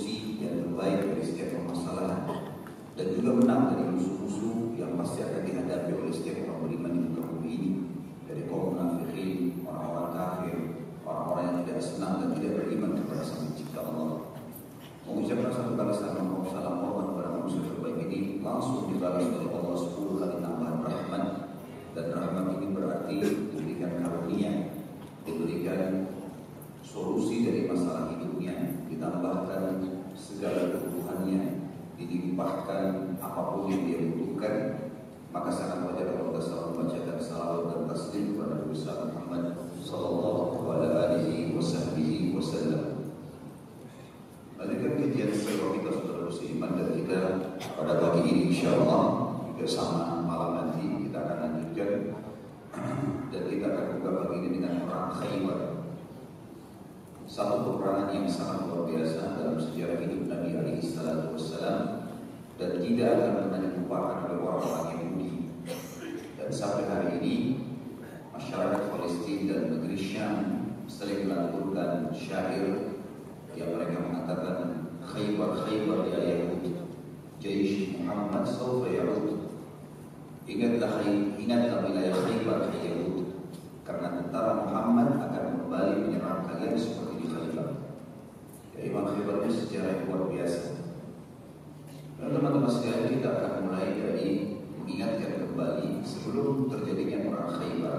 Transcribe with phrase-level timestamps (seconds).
[0.00, 2.24] solusi yang terbaik dari setiap permasalahan
[2.96, 7.22] dan juga menang dari musuh-musuh yang pasti akan dihadapi oleh setiap orang beriman di muka
[7.28, 7.70] bumi ini
[8.24, 10.56] dari kaum munafikin, orang-orang kafir,
[11.04, 14.10] orang-orang yang tidak senang dan tidak beriman kepada Sang Pencipta Allah.
[15.04, 20.14] Mengucapkan satu kali salam salam hormat kepada manusia terbaik ini langsung dibalas oleh Allah sepuluh
[20.16, 21.24] kali tambahan rahmat
[21.92, 24.52] dan rahmat ini berarti diberikan karunia,
[25.28, 26.08] diberikan
[26.80, 34.54] solusi dari masalah hidupnya, ditambahkan segala kebutuhannya, dilimpahkan apa pun yang dia butuhkan
[35.30, 39.44] maka sangat wajar kalau kita selalu membacakan salawat dan taslim kepada Nabi Muhammad
[39.78, 41.54] sallallahu alaihi
[42.34, 43.14] wasallam.
[44.58, 47.18] Lanjutkan kajian seluruh kita saudara musliman dan kita
[47.78, 49.02] pada pagi ini insya Allah
[49.54, 51.90] juga sama malam nanti kita akan lanjutkan
[53.30, 55.69] dan kita akan buka pagi ini dengan perang Khaybar.
[57.30, 62.10] Satu peperangan yang sangat luar biasa dalam sejarah hidup Nabi alaihi wassalam.
[62.58, 65.30] Dan tidak akan pernah dilupakan oleh orang-orang Yahudi.
[66.34, 67.36] Dan sampai hari ini
[68.34, 70.36] masyarakat Palestina dan negeri Syam
[70.90, 72.98] sering melantunkan syair
[73.54, 76.66] yang mereka mengatakan Khaybar Khaybar ya Yahud
[77.38, 79.54] Jaish Muhammad Sawfa Yahud
[80.50, 81.06] Ingatlah
[81.38, 83.30] ingatlah wilayah Khaybar ya Yahud
[83.86, 87.09] karena tentara Muhammad akan kembali menyerang kalian seperti
[88.80, 90.60] Imam Khaybar itu sejarah yang luar biasa.
[92.16, 94.28] Dan teman-teman sekalian kita akan mulai dari
[94.80, 97.98] mengingatkan kembali sebelum terjadinya perang Khaybar.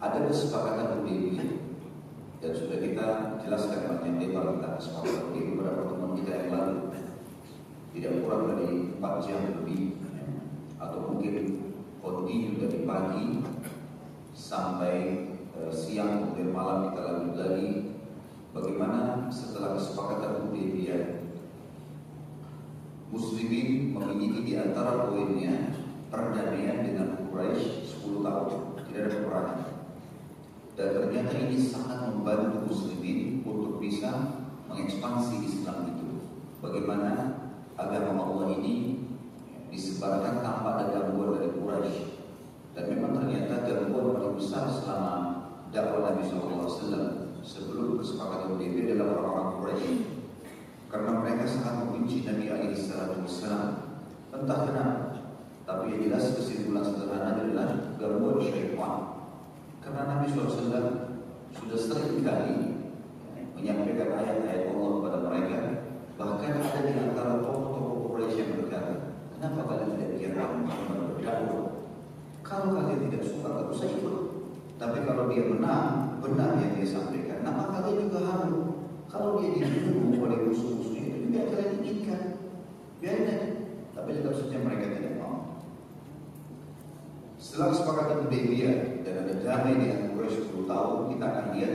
[0.00, 1.48] Ada kesepakatan Hudaybiyah
[2.38, 3.06] dan sudah kita
[3.44, 6.76] jelaskan panjang lebar tentang kesepakatan Hudaybiyah pada pertemuan kita yang lalu.
[7.92, 10.00] Tidak kurang dari 4 jam lebih
[10.78, 11.34] atau mungkin
[11.98, 13.26] kontinu dari pagi
[14.32, 14.94] sampai
[15.58, 17.87] uh, siang kemudian malam kita lanjut lagi
[18.58, 21.18] bagaimana setelah kesepakatan Hudaybiyah
[23.08, 25.72] Muslimin memiliki di antara poinnya
[26.12, 28.48] perdamaian dengan Quraisy 10 tahun.
[28.84, 29.58] Tidak ada peperangan.
[30.76, 36.08] Dan ternyata ini sangat membantu Muslimin untuk bisa mengekspansi Islam itu.
[36.60, 37.40] Bagaimana
[37.80, 39.00] agama Allah ini
[39.72, 41.96] disebarkan tanpa ada gangguan dari Quraisy.
[42.76, 45.14] Dan memang ternyata gangguan paling besar selama
[45.72, 49.94] dakwah Nabi SAW sebelum kesepakatan Hudaybiyah adalah orang-orang Quraisy
[50.92, 53.72] karena mereka sangat membenci Nabi alaihi salatu wasallam.
[54.28, 54.96] Entah kenapa,
[55.64, 59.00] tapi yang jelas kesimpulan sederhana adalah gangguan syaitan.
[59.80, 61.16] Karena Nabi SAW
[61.56, 62.84] sudah sering kali
[63.56, 65.58] menyampaikan ayat-ayat Allah kepada mereka,
[66.20, 68.92] bahkan ada di antara tokoh-tokoh Quraisy yang berkata,
[69.32, 71.00] kenapa kalian tidak biarkan Muhammad?
[72.44, 74.27] Kalau kalian tidak suka, tak usah ikut.
[74.78, 77.42] Tapi kalau dia menang, benar yang dia sampaikan.
[77.42, 78.78] Maka kalian juga harus
[79.10, 82.22] kalau dia dibunuh oleh musuh-musuhnya itu juga kalian inginkan.
[83.02, 83.40] Biarkan.
[83.98, 85.66] Tapi tetap saja mereka tidak mau.
[87.42, 91.74] Setelah kesepakatan Hudaybiyah dan ada damai dengan Quraisy 10 tahun, kita akan lihat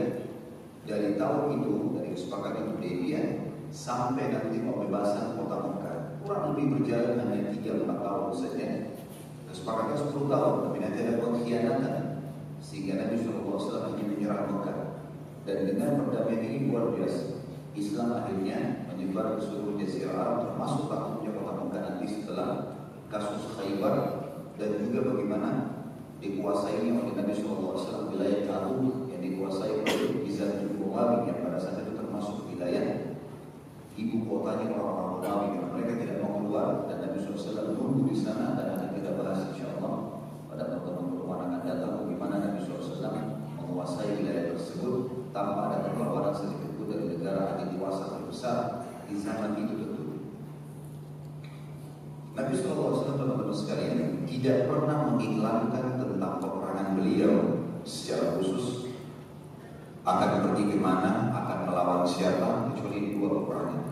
[0.88, 3.26] dari tahun itu, dari kesepakatan Hudaybiyah
[3.68, 5.98] sampai nanti pembebasan kota Mekah.
[6.24, 8.68] Kurang lebih berjalan hanya 3-4 tahun saja.
[9.52, 12.03] Kesepakatan 10 tahun, tapi nanti ada pengkhianatan
[12.64, 14.96] sehingga Nabi SAW ingin menyerang Mekah.
[15.44, 17.44] Dan dengan perdamaian ini luar biasa.
[17.76, 22.50] Islam akhirnya menyebar ke seluruh Jazirah Arab termasuk takutnya kota Mekah nanti setelah
[23.10, 23.96] kasus Khaybar
[24.54, 25.50] dan juga bagaimana
[26.22, 31.82] dikuasai oleh Nabi SAW wilayah Tabuk yang dikuasai oleh Izan bin Muawiyah yang pada saat
[31.82, 33.18] itu termasuk wilayah
[33.98, 38.54] ibu kotanya orang-orang Romawi yang mereka tidak mau keluar dan Nabi SAW menunggu di sana
[38.54, 41.92] dan akan kita bahas insya Allah pada pertemuan-pertemuan akan datang
[43.04, 48.58] SAW menguasai wilayah tersebut tanpa ada perlawanan sedikit pun dari negara dikuasa terbesar
[49.04, 50.04] di zaman itu tentu.
[52.34, 57.34] Nabi SAW teman-teman sekalian tidak pernah mengiklankan tentang peperangan beliau
[57.84, 58.96] secara khusus
[60.04, 63.82] akan pergi ke mana, akan melawan siapa kecuali dua peperangan.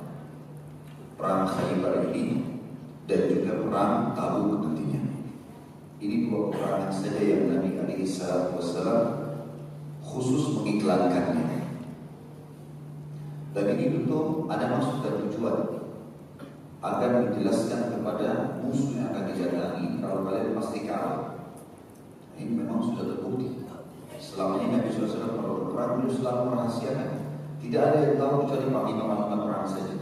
[1.16, 2.60] Perang Khaybar ini
[3.08, 5.11] dan juga perang Tabuk nantinya.
[6.02, 9.06] Ini dua peperangan saja yang Nabi alaihi wasallam
[10.02, 11.62] khusus mengiklankannya.
[13.54, 15.56] Dan ini tentu ada maksud dan tujuan
[16.82, 21.38] agar menjelaskan kepada musuh yang akan didatangi kalau kalian pasti kalah.
[22.34, 23.62] Ini memang sudah terbukti.
[24.18, 27.10] Selama ini Nabi SAW kalau berperang beliau selalu merahasiakan.
[27.62, 29.94] Tidak ada yang tahu kecuali panglima-panglima perang saja.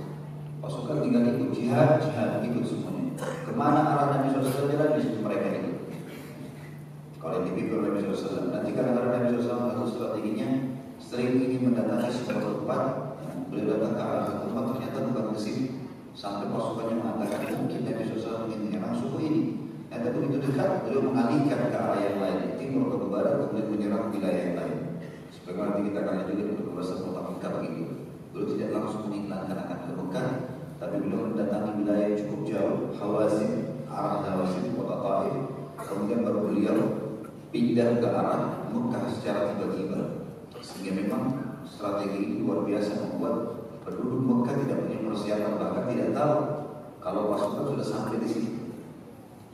[0.65, 3.13] Pasukan tinggal ikut jihad, jihad ikut semuanya.
[3.21, 5.70] Ke mana arah Nabi SAW jalan di mereka ikut.
[7.21, 10.49] Kalau yang dipikir oleh Nabi SAW, nanti kadang-kadang Nabi SAW atau strateginya
[10.97, 12.83] sering ingin mendatangi sebuah tempat,
[13.53, 15.65] beliau datang ke arah tempat ternyata bukan ke sini
[16.11, 19.43] Sampai pasukannya mengatakan mungkin Nabi SAW ingin menyerang suku ini.
[19.91, 24.41] Dan begitu dekat, beliau mengalihkan ke arah yang lain, timur ke barat, kemudian menyerang wilayah
[24.41, 24.79] yang lain.
[25.33, 27.85] Sebagaimana nanti kita akan lanjutkan untuk pembahasan kota Mekah begitu.
[28.31, 30.29] Beliau tidak langsung mengiklankan akan ke Mekah,
[30.81, 33.53] tapi beliau mendatangi wilayah yang cukup jauh, Hawazin,
[33.89, 35.37] arah Hawazin, kota Taif.
[35.81, 36.79] Kemudian baru beliau
[37.51, 40.27] pindah ke arah Mekah secara tiba-tiba.
[40.63, 41.23] Sehingga memang
[41.67, 46.37] strategi ini luar biasa membuat Penduduk Mekah tidak punya persiapan bahkan tidak tahu
[47.01, 48.51] kalau pasukan sudah sampai di sini.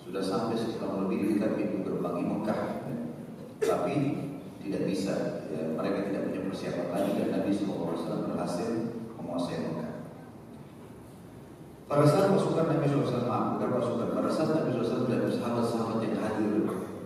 [0.03, 2.61] Sudah sampai setelah lebih dekat pintu gerbang Mekah.
[3.63, 3.95] Tapi
[4.67, 8.71] tidak bisa, ya, mereka tidak punya persiapan lagi dan Nabi SAW berhasil
[9.15, 9.93] menguasai Mekah.
[11.87, 16.51] Pada saat pasukan Nabi SAW, bukan pasukan, pada saat Nabi SAW dan sahabat-sahabat yang hadir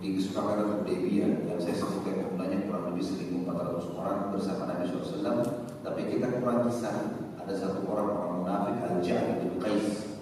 [0.01, 5.45] di kesepakatan Hudaybiyah yang saya sebutkan jumlahnya kurang lebih 1.400 orang bersama Nabi SAW
[5.85, 10.17] tapi kita kurang kisah ada satu orang orang munafik al-Ja'ad bin Qais.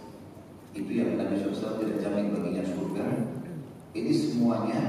[0.75, 3.05] Itu yang Nabi SAW tidak jamin baginya surga.
[3.95, 4.81] Ini semuanya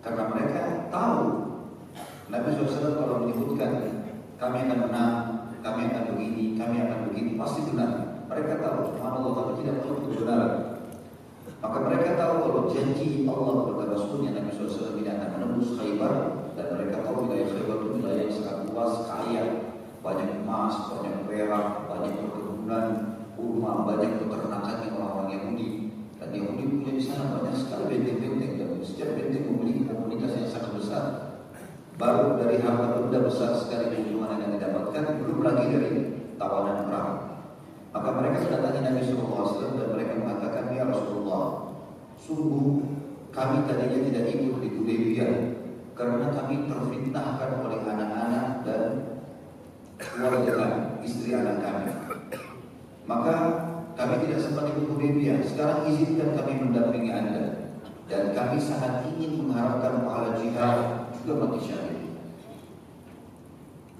[0.00, 1.52] karena mereka tahu
[2.32, 3.72] Nabi SAW kalau menyebutkan
[4.40, 5.14] kami akan menang,
[5.60, 8.24] kami akan begini, kami akan begini, pasti benar.
[8.26, 10.52] Mereka tahu, subhanallah, tapi tidak tahu kebenaran.
[11.60, 16.12] Maka mereka tahu kalau janji Allah kepada Rasulnya Nabi SAW tidak akan menembus Khaybar
[16.56, 19.44] dan mereka tahu wilayah Khaybar itu wilayah yang sangat luas, kaya,
[20.00, 22.86] banyak emas, banyak perak, banyak perkebunan,
[23.36, 25.81] rumah, banyak peternakan yang orang-orang Yahudi
[26.32, 31.04] Yahudi punya di sana banyak sekali benteng-benteng dan setiap benteng memiliki komunitas yang sangat besar.
[32.00, 35.90] Baru dari harta benda besar sekali keuntungan yang didapatkan, belum lagi dari
[36.40, 37.12] tawanan perang.
[37.92, 41.76] Maka mereka mendatangi Nabi SAW dan mereka mengatakan, Ya Rasulullah,
[42.16, 42.80] sungguh
[43.28, 45.32] kami tadinya tidak ikut di Hudaybiyah
[45.92, 48.84] karena kami terfitnahkan oleh anak-anak dan
[50.00, 50.56] keluarga
[51.04, 51.92] istri anak kami.
[53.04, 53.34] Maka
[53.92, 55.44] kami tidak sempat ikut Hudaybiyah.
[55.44, 57.44] Sekarang izinkan kami mendampingi Anda.
[58.08, 61.98] Dan kami sangat ingin mengharapkan pahala jihad juga mati syahid.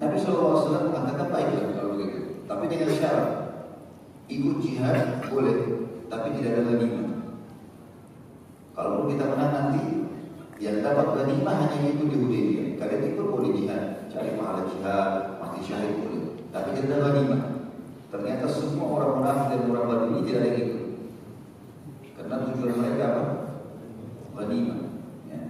[0.02, 2.44] Nabi SAW mengatakan baiklah kalau begitu.
[2.50, 3.28] Tapi dengan syarat
[4.26, 5.58] ikut jihad boleh,
[6.10, 7.06] tapi tidak ada ghanimah.
[8.72, 9.84] Kalau kita menang nanti,
[10.58, 12.68] yang dapat ghanimah hanya itu di Hudaybiyah.
[12.82, 16.22] Kalian ikut boleh jihad, cari pahala jihad, mati syahid boleh.
[16.50, 17.61] Tapi tidak ada ghanimah.
[18.12, 20.84] Ternyata semua orang munafik dan orang baru ini tidak ada ikut.
[22.12, 23.24] Karena tujuan mereka apa?
[24.36, 24.80] Ghanimah.
[25.32, 25.42] Ya.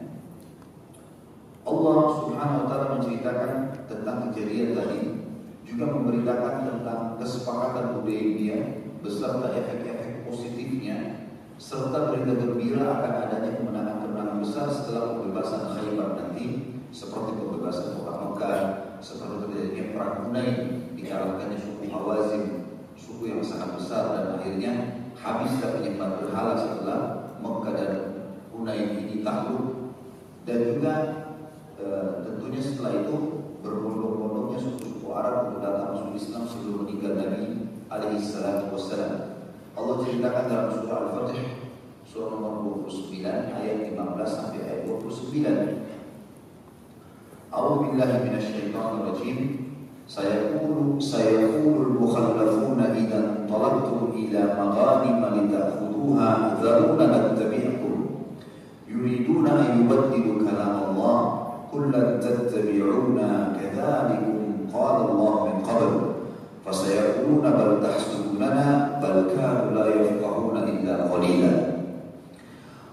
[1.67, 3.51] Allah Subhanahu wa taala menceritakan
[3.91, 5.01] tentang kejadian tadi
[5.67, 8.63] juga memberitakan tentang kesepakatan Hudaybiyah
[9.03, 11.27] beserta efek-efek positifnya
[11.59, 16.47] serta berita gembira akan adanya kemenangan-kemenangan besar setelah pembebasan Khaybar nanti
[16.95, 18.59] seperti pembebasan kota Mekah,
[19.03, 22.45] seperti terjadinya perang Hunain, dikalahkannya suku Hawazin,
[22.95, 24.73] suku yang sangat besar dan akhirnya
[25.19, 27.01] habis habislah penyembah berhala setelah
[27.43, 27.93] Mekah dan
[28.55, 29.95] Hunain ini takluk
[30.47, 30.95] dan juga
[31.79, 31.87] e,
[32.23, 33.17] tentunya setelah itu
[33.63, 37.43] berbondong-bondongnya suku-suku Arab untuk datang masuk Islam sebelum meninggal Nabi
[37.91, 39.43] alaihi salatu wassalam.
[39.73, 41.45] Allah ceritakan dalam surah Al-Fatih
[42.07, 45.83] surah nomor 29 ayat 15 sampai ayat 29.
[47.53, 49.62] A'udzu billahi minasyaitonir rajim
[50.12, 57.96] سيقول سيقول المخلفون إذا انطلقتم إلى مغانم لتأخذوها ذرونا نتبعكم
[58.88, 61.20] يريدون أن يبدلوا كلام الله
[61.74, 63.30] قل لن تتبعونا
[63.60, 64.38] كذلكم
[64.74, 65.92] قال الله من قبل
[66.66, 71.78] فسيقولون بل تحسدوننا بل كانوا لا يفقهون إلا قليلا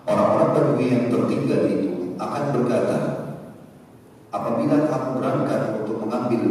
[0.04, 2.98] Orang-orang Badui yang tertinggal itu akan berkata,
[4.28, 6.42] apabila kamu berangkat untuk mengambil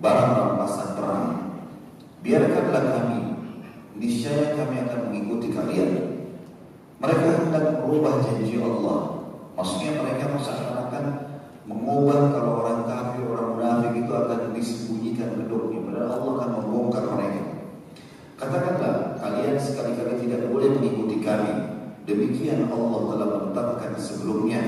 [0.00, 1.28] barang rampasan perang,
[2.24, 3.20] biarkanlah kami,
[4.00, 5.90] niscaya kami akan mengikuti kalian.
[7.00, 9.24] Mereka hendak merubah janji Allah.
[9.56, 11.04] Maksudnya mereka seakan-akan
[11.68, 15.80] mengubah kalau orang kafir, orang munafik itu akan disembunyikan kedoknya.
[15.84, 17.42] Padahal Allah akan membongkar mereka.
[18.40, 21.76] Katakanlah, kalian sekali-kali tidak boleh mengikuti kami.
[22.08, 24.60] Demikian Allah telah menetapkan sebelumnya.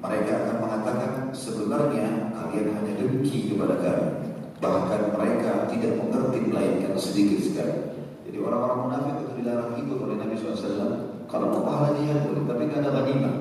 [0.00, 4.19] Mereka akan mengatakan sebenarnya kalian hanya dengki kepada kami.
[4.60, 7.76] Bahkan mereka tidak mengerti melainkan sedikit sekali.
[8.28, 11.24] Jadi orang-orang munafik itu dilarang ikut oleh Nabi SAW.
[11.24, 13.36] Kalau mau pahala jihad boleh, tapi tidak ada ghanimah.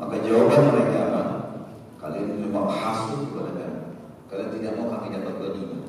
[0.00, 1.22] Maka jawaban mereka apa?
[2.02, 3.78] Kalian cuma hasut kepada kami.
[4.26, 5.80] Kalian tidak mau kami dapat ghanimah.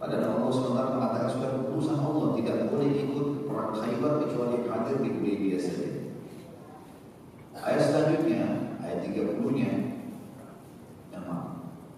[0.00, 5.08] Padahal Allah SWT mengatakan sudah keputusan Allah tidak boleh ikut perang Khaybar kecuali hadir di
[5.12, 5.88] Hudaybiyah saja.
[7.60, 9.99] Ayat selanjutnya, ayat 30-nya.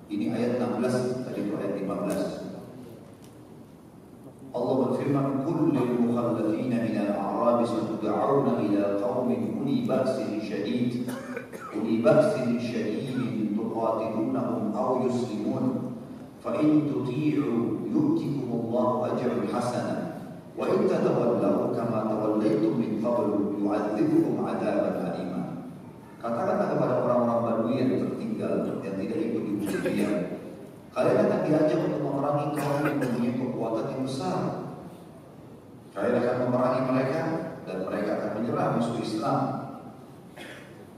[0.09, 2.43] Ini ayat 16, tadi itu ayat 15.
[4.53, 11.07] Allah berfirman, "Kul lil mukhallafina min al-a'rab satud'auna ila qaumin uli ba'sin syadid,
[11.73, 13.17] uli ba'sin syadid
[13.55, 15.97] tuqatilunahum aw yuslimun,
[16.43, 20.13] fa in tuti'u yu'tikum Allah ajran hasana."
[20.53, 23.31] وإن تتولوا كما توليتم من قبل
[23.65, 25.43] يعذبكم عذابا أليما
[26.23, 28.32] Katakanlah kepada orang-orang Badui yang tertinggal
[28.83, 30.15] yang tidak ikut di Hudaybiyah,
[30.91, 34.41] kalian akan diajak untuk memerangi kaum yang mempunyai kekuatan yang besar.
[35.93, 37.23] Kalian akan memerangi mereka
[37.69, 39.41] dan mereka akan menyerah musuh Islam.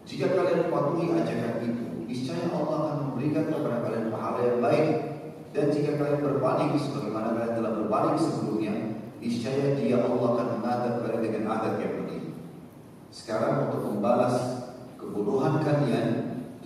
[0.04, 4.88] Jika kalian mematuhi ajakan itu, niscaya Allah akan memberikan kepada kalian pahala yang baik.
[5.54, 8.74] Dan jika kalian berpaling sebagaimana kalian telah berpaling sebelumnya,
[9.22, 12.24] niscaya dia Allah akan mengadab kalian dengan adab yang pedih.
[13.14, 14.34] Sekarang untuk membalas
[14.98, 16.23] kebodohan kalian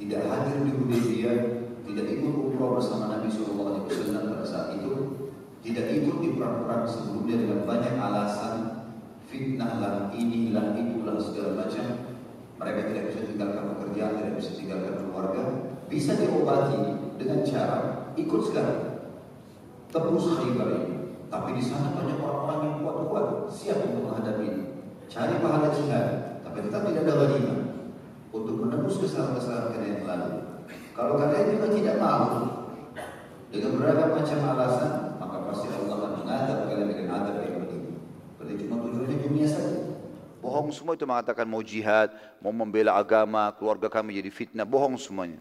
[0.09, 1.39] tidak hadir di Hudaybiyah,
[1.85, 4.93] tidak ikut umroh bersama Nabi Shallallahu Alaihi Wasallam pada saat itu,
[5.61, 8.57] tidak ikut di perang-perang sebelumnya dengan banyak alasan
[9.29, 12.17] fitnah lah, inilah, itulah segala macam.
[12.57, 15.43] Mereka tidak bisa tinggalkan pekerjaan, tidak bisa tinggalkan keluarga.
[15.93, 16.81] Bisa diobati
[17.21, 17.79] dengan cara
[18.17, 18.81] ikut sekarang.
[19.93, 20.97] Tebus khaybar ini.
[21.29, 24.65] Tapi di sana banyak orang-orang yang kuat-kuat siap untuk menghadapi ini.
[25.13, 27.68] Cari pahala jihad, tapi tetap tidak ada ghanimah
[28.29, 30.31] untuk menembus kesalahan-kesalahan kalian yang lalu.
[30.93, 32.25] Kalau kalian juga tidak mau
[33.49, 37.83] dengan beragam macam alasan, maka pasti Allah akan mengadab kalian dengan adab yang pedih.
[38.37, 39.79] Berarti cuma tujuannya dunia saja.
[40.39, 45.41] Bohong semua itu mengatakan mau jihad, mau membela agama, keluarga kami jadi fitnah, bohong semuanya.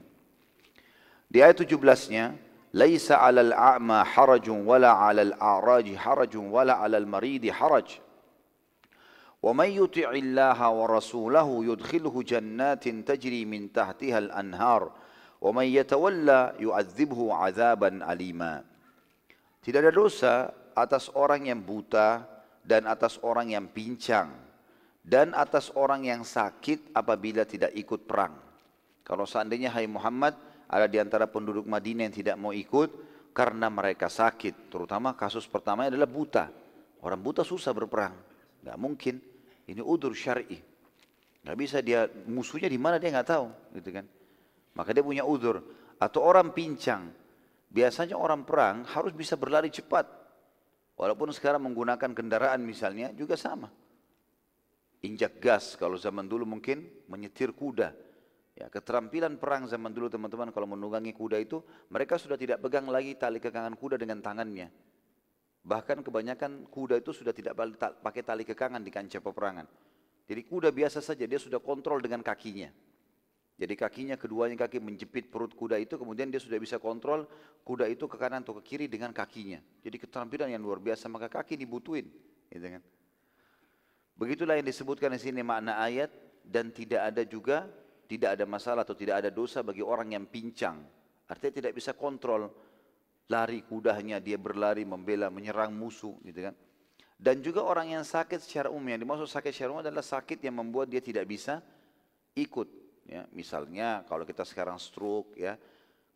[1.28, 2.40] Di ayat 17-nya,
[2.72, 8.00] "Laisa 'alal a'ma harajun wala 'alal a'raji harajun wala 'alal maridi haraj."
[9.43, 14.83] ومن يطع الله ورسوله يدخله جنات تجري من تحتها الأنهار
[15.43, 18.63] Wa man yatawalla yu'adzibhu 'adzaban alima.
[19.59, 22.23] Tidak ada dosa atas orang yang buta
[22.63, 24.31] dan atas orang yang pincang
[25.03, 28.39] dan atas orang yang sakit apabila tidak ikut perang.
[29.03, 30.39] Kalau seandainya hai Muhammad
[30.71, 32.95] ada di antara penduduk Madinah yang tidak mau ikut
[33.35, 36.47] karena mereka sakit, terutama kasus pertama adalah buta.
[37.03, 38.15] Orang buta susah berperang,
[38.64, 39.16] nggak mungkin.
[39.68, 40.58] Ini udur syar'i.
[41.44, 44.06] Nggak bisa dia musuhnya di mana dia nggak tahu, gitu kan?
[44.76, 45.60] Maka dia punya udur.
[45.98, 47.10] Atau orang pincang,
[47.68, 50.06] biasanya orang perang harus bisa berlari cepat.
[50.98, 53.70] Walaupun sekarang menggunakan kendaraan misalnya juga sama.
[55.06, 57.94] Injak gas kalau zaman dulu mungkin menyetir kuda.
[58.58, 61.62] Ya, keterampilan perang zaman dulu teman-teman kalau menunggangi kuda itu
[61.94, 64.74] mereka sudah tidak pegang lagi tali kekangan kuda dengan tangannya.
[65.68, 67.52] Bahkan kebanyakan kuda itu sudah tidak
[68.00, 69.68] pakai tali kekangan di kancah peperangan.
[70.24, 72.72] Jadi kuda biasa saja dia sudah kontrol dengan kakinya.
[73.58, 77.26] Jadi kakinya keduanya kaki menjepit perut kuda itu kemudian dia sudah bisa kontrol
[77.66, 79.60] kuda itu ke kanan atau ke kiri dengan kakinya.
[79.84, 82.06] Jadi keterampilan yang luar biasa maka kaki dibutuhin,
[82.54, 82.84] gitu kan.
[84.14, 86.14] Begitulah yang disebutkan di sini makna ayat
[86.46, 87.66] dan tidak ada juga
[88.08, 90.80] tidak ada masalah atau tidak ada dosa bagi orang yang pincang.
[91.28, 92.48] Artinya tidak bisa kontrol
[93.28, 96.56] lari kudanya dia berlari membela menyerang musuh gitu kan.
[97.18, 100.62] Dan juga orang yang sakit secara umum yang dimaksud sakit secara umum adalah sakit yang
[100.62, 101.60] membuat dia tidak bisa
[102.38, 105.56] ikut Ya, misalnya kalau kita sekarang stroke ya,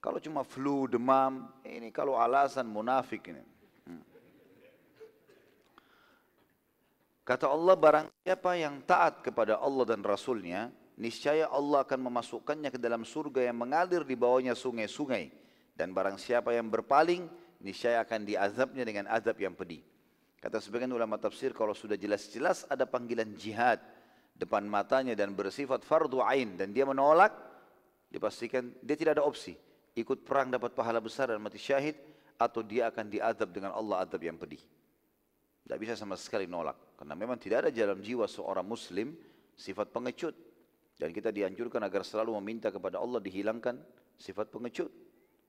[0.03, 3.39] kalau cuma flu, demam, ini kalau alasan munafik ini.
[3.87, 4.03] Hmm.
[7.23, 10.67] Kata Allah barang siapa yang taat kepada Allah dan Rasulnya,
[10.99, 15.31] niscaya Allah akan memasukkannya ke dalam surga yang mengalir di bawahnya sungai-sungai.
[15.75, 17.25] Dan barang siapa yang berpaling,
[17.63, 19.81] niscaya akan diazabnya dengan azab yang pedih.
[20.41, 23.77] Kata sebagian ulama tafsir kalau sudah jelas-jelas ada panggilan jihad,
[24.33, 27.29] depan matanya dan bersifat fardu ain dan dia menolak,
[28.09, 29.53] dipastikan dia tidak ada opsi.
[29.93, 31.93] Ikut perang dapat pahala besar dan mati syahid
[32.41, 34.61] atau dia akan diadab dengan Allah adab yang pedih.
[35.61, 36.97] Tidak bisa sama sekali nolak.
[36.97, 39.13] Karena memang tidak ada dalam jiwa seorang muslim
[39.53, 40.33] sifat pengecut.
[40.97, 43.77] Dan kita dianjurkan agar selalu meminta kepada Allah dihilangkan
[44.17, 44.89] sifat pengecut.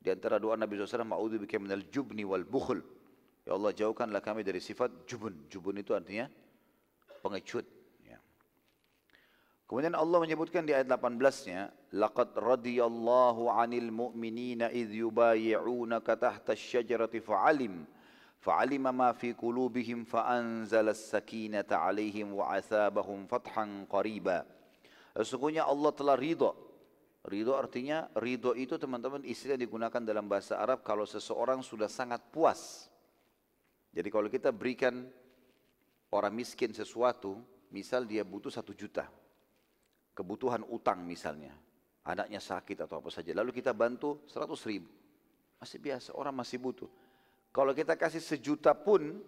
[0.02, 2.82] Di antara doa Nabi SAW, Ma'udhu bika minal jubni wal bukhul.
[3.46, 5.46] Ya Allah jauhkanlah kami dari sifat jubun.
[5.46, 6.26] Jubun itu artinya
[7.22, 7.82] pengecut.
[9.72, 17.88] Kemudian Allah menyebutkan di ayat 18-nya, "Laqad radiyallahu 'anil mu'minina idh yubayyi'unaka tahta asy-syajarati fa'alim
[18.92, 24.44] ma fi qulubihim fa'anzala as-sakinata 'alaihim wa 'atsabahum fathan qariba."
[25.16, 26.52] Sesungguhnya Allah telah ridha.
[27.22, 32.90] Ridho artinya ridho itu teman-teman istilah digunakan dalam bahasa Arab kalau seseorang sudah sangat puas.
[33.94, 35.06] Jadi kalau kita berikan
[36.10, 37.38] orang miskin sesuatu,
[37.70, 39.06] misal dia butuh satu juta,
[40.18, 41.54] kebutuhan utang misalnya,
[42.02, 44.90] anaknya sakit atau apa saja, lalu kita bantu 100 ribu,
[45.62, 46.90] masih biasa, orang masih butuh.
[47.52, 49.20] Kalau kita kasih sejuta pun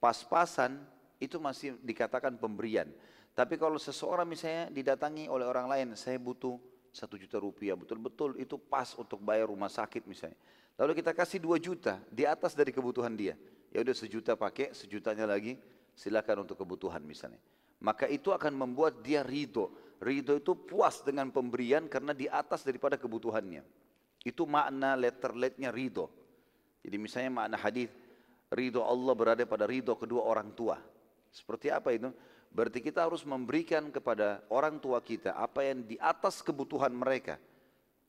[0.00, 0.80] pas-pasan,
[1.20, 2.88] itu masih dikatakan pemberian.
[3.36, 6.58] Tapi kalau seseorang misalnya didatangi oleh orang lain, saya butuh
[6.92, 10.38] satu juta rupiah, betul-betul itu pas untuk bayar rumah sakit misalnya.
[10.78, 13.34] Lalu kita kasih dua juta di atas dari kebutuhan dia.
[13.74, 15.58] Ya udah sejuta pakai, sejutanya lagi
[15.92, 17.40] silakan untuk kebutuhan misalnya.
[17.78, 22.94] Maka itu akan membuat dia ridho Ridho itu puas dengan pemberian karena di atas daripada
[22.94, 23.66] kebutuhannya.
[24.22, 26.06] Itu makna letter letternya ridho.
[26.86, 27.90] Jadi misalnya makna hadis
[28.54, 30.78] ridho Allah berada pada ridho kedua orang tua.
[31.34, 32.14] Seperti apa itu?
[32.48, 37.36] Berarti kita harus memberikan kepada orang tua kita apa yang di atas kebutuhan mereka.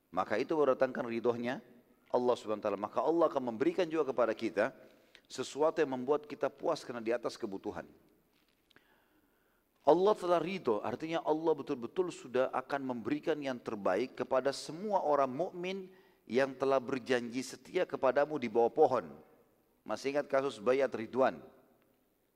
[0.09, 1.61] Maka itu berdatangkan ridhonya
[2.09, 2.79] Allah subhanahu wa ta'ala.
[2.79, 4.73] Maka Allah akan memberikan juga kepada kita
[5.29, 7.85] sesuatu yang membuat kita puas karena di atas kebutuhan.
[9.89, 15.89] Allah telah ridho, artinya Allah betul-betul sudah akan memberikan yang terbaik kepada semua orang mukmin
[16.29, 19.09] yang telah berjanji setia kepadamu di bawah pohon.
[19.81, 21.41] Masih ingat kasus bayat Ridwan?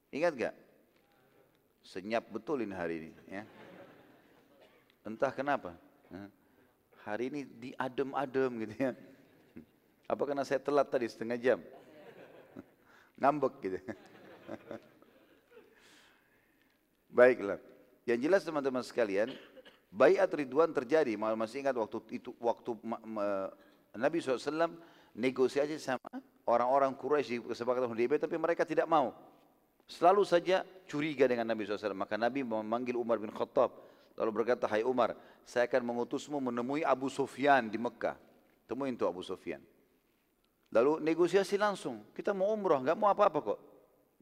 [0.10, 0.56] Ingat gak?
[1.84, 3.12] Senyap betul ini hari ini.
[3.28, 3.44] Ya.
[5.04, 5.76] Entah kenapa.
[7.04, 8.92] Hari ini diadem-adem gitu ya.
[10.08, 11.60] Apa karena saya telat tadi setengah jam?
[13.20, 13.78] Ngambek gitu.
[17.12, 17.60] Baiklah.
[18.08, 19.32] Yang jelas teman-teman sekalian,
[19.92, 21.20] bayat Ridwan terjadi.
[21.20, 22.80] Masih ingat waktu itu waktu
[23.96, 24.76] Nabi SAW
[25.14, 26.10] negosiasi sama
[26.48, 29.12] orang-orang Quraisy di kesepakatan Hudaybiyah tapi mereka tidak mau.
[29.88, 31.96] Selalu saja curiga dengan Nabi SAW.
[31.96, 33.72] Maka Nabi memanggil Umar bin Khattab.
[34.16, 38.16] Lalu berkata, Hai Umar, saya akan mengutusmu menemui Abu Sufyan di Mekah.
[38.70, 39.60] Temuin tuh Abu Sufyan.
[40.74, 42.02] Lalu negosiasi langsung.
[42.14, 43.60] Kita mau umrah, nggak mau apa-apa kok.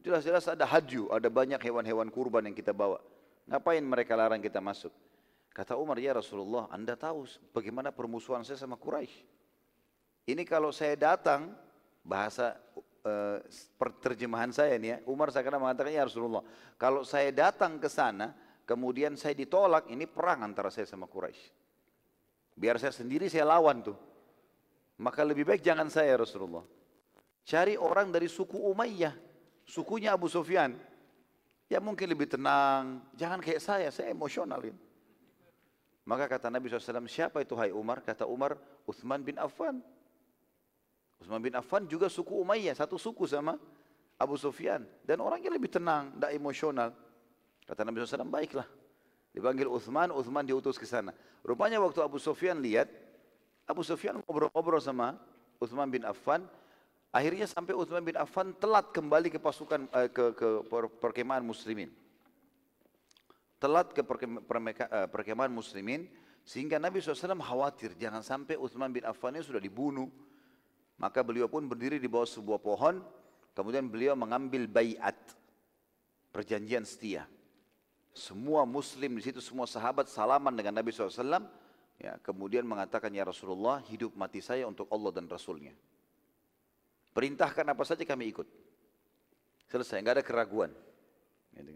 [0.02, 2.98] Jelas-jelas ada hadyu, ada banyak hewan-hewan kurban yang kita bawa.
[3.46, 4.90] Ngapain mereka larang kita masuk?
[5.52, 9.24] Kata Umar, ya Rasulullah, anda tahu bagaimana permusuhan saya sama Quraisy.
[10.26, 11.54] Ini kalau saya datang,
[12.02, 12.58] bahasa
[13.02, 13.38] uh,
[14.02, 16.42] terjemahan saya nih ya, Umar saya kena mengatakan, ya Rasulullah,
[16.78, 18.34] kalau saya datang ke sana,
[18.66, 21.62] kemudian saya ditolak, ini perang antara saya sama Quraisy.
[22.52, 23.96] Biar saya sendiri saya lawan tuh.
[25.00, 26.62] Maka lebih baik jangan saya Rasulullah.
[27.42, 29.16] Cari orang dari suku Umayyah,
[29.66, 30.78] sukunya Abu Sufyan.
[31.66, 34.60] Ya mungkin lebih tenang, jangan kayak saya, saya emosional.
[36.04, 38.04] Maka kata Nabi SAW, siapa itu hai Umar?
[38.04, 39.80] Kata Umar, Uthman bin Affan.
[41.22, 43.54] Uthman bin Affan juga suku Umayyah, satu suku sama
[44.18, 44.82] Abu Sufyan.
[45.06, 46.90] Dan orangnya lebih tenang, tidak emosional.
[47.62, 48.66] Kata Nabi SAW, baiklah.
[49.30, 51.14] Dipanggil Uthman, Uthman diutus ke sana.
[51.46, 52.90] Rupanya waktu Abu Sufyan lihat,
[53.64, 55.16] Abu Sufyan ngobrol-ngobrol sama
[55.62, 56.44] Uthman bin Affan,
[57.14, 60.48] akhirnya sampai Uthman bin Affan telat kembali ke pasukan eh, ke, ke
[61.00, 61.88] perkemahan muslimin
[63.62, 66.10] telat ke eh, perkemahan muslimin
[66.42, 70.10] sehingga Nabi SAW khawatir jangan sampai Uthman bin Affan sudah dibunuh.
[71.00, 73.00] Maka beliau pun berdiri di bawah sebuah pohon,
[73.56, 75.16] kemudian beliau mengambil bayat,
[76.30, 77.26] perjanjian setia.
[78.12, 81.48] Semua muslim di situ, semua sahabat salaman dengan Nabi SAW,
[81.96, 85.72] ya, kemudian mengatakan, Ya Rasulullah, hidup mati saya untuk Allah dan Rasulnya.
[87.12, 88.48] Perintahkan apa saja kami ikut.
[89.68, 90.72] Selesai, nggak ada keraguan.
[91.52, 91.68] Kan.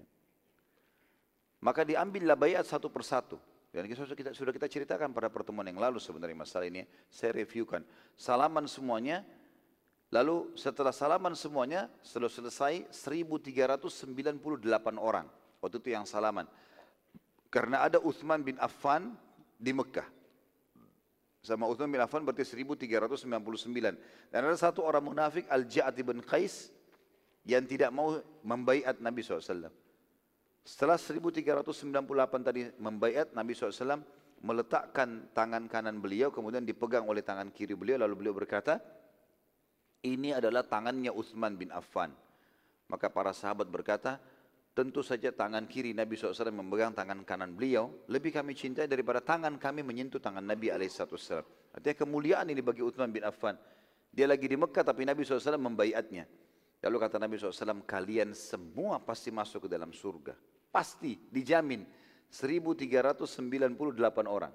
[1.61, 3.41] Maka diambillah bayat satu persatu.
[3.77, 6.89] Dan kita, sudah kita ceritakan pada pertemuan yang lalu sebenarnya masalah ini.
[7.13, 7.85] Saya reviewkan.
[8.17, 9.21] Salaman semuanya.
[10.09, 14.33] Lalu setelah salaman semuanya, setelah selesai 1398
[14.97, 15.29] orang.
[15.61, 16.49] Waktu itu yang salaman.
[17.53, 19.13] Karena ada Uthman bin Affan
[19.61, 20.09] di Mekah.
[21.45, 23.29] Sama Uthman bin Affan berarti 1399.
[24.33, 26.73] Dan ada satu orang munafik Al-Ja'ad bin Qais
[27.45, 29.69] yang tidak mau membaiat Nabi SAW.
[30.67, 34.03] Setelah 1398 tadi membayat Nabi SAW
[34.43, 38.83] meletakkan tangan kanan beliau kemudian dipegang oleh tangan kiri beliau lalu beliau berkata
[40.03, 42.11] ini adalah tangannya Uthman bin Affan.
[42.91, 44.19] Maka para sahabat berkata
[44.75, 49.63] tentu saja tangan kiri Nabi SAW memegang tangan kanan beliau lebih kami cintai daripada tangan
[49.63, 51.47] kami menyentuh tangan Nabi SAW.
[51.79, 53.55] Artinya kemuliaan ini bagi Uthman bin Affan.
[54.11, 56.27] Dia lagi di Mekah tapi Nabi SAW membayatnya.
[56.85, 60.37] Lalu kata Nabi SAW, kalian semua pasti masuk ke dalam surga.
[60.71, 61.85] Pasti, dijamin.
[62.31, 64.53] 1398 orang.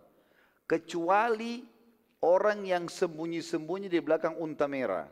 [0.68, 1.66] Kecuali
[2.22, 5.10] orang yang sembunyi-sembunyi di belakang unta merah.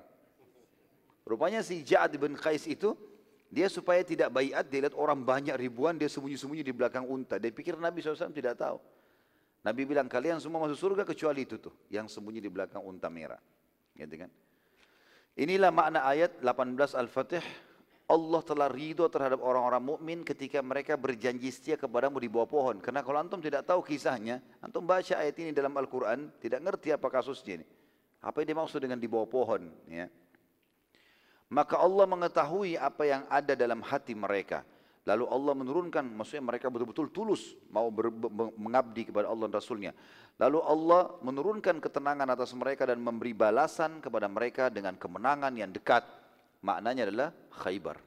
[1.25, 2.93] Rupanya si Ja'ad bin Qais itu,
[3.49, 7.41] dia supaya tidak bayat, dia lihat orang banyak ribuan, dia sembunyi-sembunyi di belakang unta.
[7.41, 8.77] Dia pikir Nabi SAW tidak tahu.
[9.65, 13.41] Nabi bilang, kalian semua masuk surga kecuali itu tuh, yang sembunyi di belakang unta merah.
[13.97, 14.31] Gitu kan?
[15.35, 17.43] Inilah makna ayat 18 Al-Fatih
[18.09, 22.81] Allah telah ridho terhadap orang-orang mukmin ketika mereka berjanji setia kepadamu di bawah pohon.
[22.81, 27.05] Karena kalau antum tidak tahu kisahnya, antum baca ayat ini dalam Al-Quran, tidak ngerti apa
[27.05, 27.67] kasusnya ini.
[28.25, 29.69] Apa yang dimaksud dengan di bawah pohon.
[29.85, 30.09] Ya.
[31.53, 34.65] Maka Allah mengetahui apa yang ada dalam hati mereka.
[35.05, 38.09] Lalu Allah menurunkan, maksudnya mereka betul-betul tulus mau ber,
[38.57, 39.93] mengabdi kepada Allah dan Rasulnya.
[40.41, 46.18] Lalu Allah menurunkan ketenangan atas mereka dan memberi balasan kepada mereka dengan kemenangan yang dekat
[46.63, 47.97] maknanya adalah Khaybar.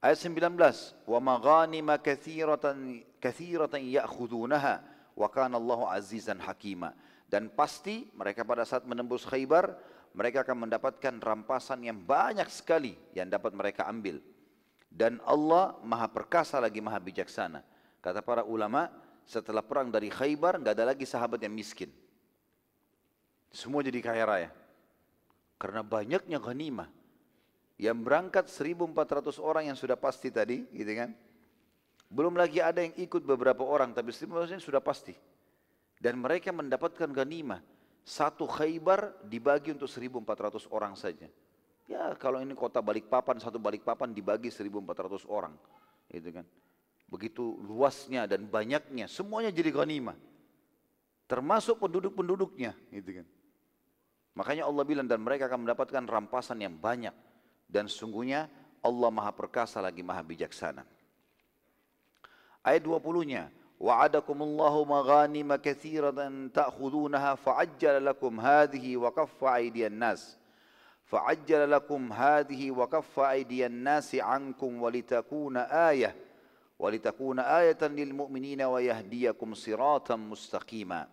[0.00, 0.54] Ayat 19,
[1.08, 4.84] wa maghanima kathiratan kathiratan ya'khudunaha
[5.16, 5.58] wa kana
[5.96, 6.38] azizan.
[7.26, 9.74] Dan pasti mereka pada saat menembus Khaybar,
[10.14, 14.22] mereka akan mendapatkan rampasan yang banyak sekali yang dapat mereka ambil.
[14.86, 17.60] Dan Allah maha perkasa lagi maha bijaksana.
[17.98, 18.88] Kata para ulama,
[19.26, 21.90] setelah perang dari Khaybar, nggak ada lagi sahabat yang miskin.
[23.50, 24.50] Semua jadi kaya raya.
[25.56, 26.88] Karena banyaknya ghanimah.
[27.76, 31.12] Yang berangkat 1400 orang yang sudah pasti tadi, gitu kan.
[32.08, 35.12] Belum lagi ada yang ikut beberapa orang, tapi 1400 sudah pasti.
[36.00, 37.60] Dan mereka mendapatkan ghanimah.
[38.06, 41.26] Satu khaybar dibagi untuk 1400 orang saja.
[41.90, 45.54] Ya kalau ini kota Balikpapan, satu Balikpapan dibagi 1400 orang.
[46.06, 46.46] Gitu kan.
[47.06, 50.18] Begitu luasnya dan banyaknya, semuanya jadi ghanimah.
[51.26, 53.26] Termasuk penduduk-penduduknya, gitu kan.
[54.35, 57.13] Makanya Allah bilang dan mereka akan mendapatkan rampasan yang banyak.
[57.67, 58.47] Dan sungguhnya
[58.83, 60.83] Allah maha perkasa lagi maha bijaksana.
[62.63, 63.51] Ayat 20-nya.
[63.81, 70.41] Wa'adakumullahu maghanima kathiratan ta'khudunaha fa'ajjala lakum hadhihi wa kaffa aydiyan nas.
[71.11, 76.15] فعجل لكم هذه وكف أيدي الناس عنكم ولتكون آية
[76.79, 81.07] ولتكون آية للمؤمنين ويهديكم صراطا مستقيما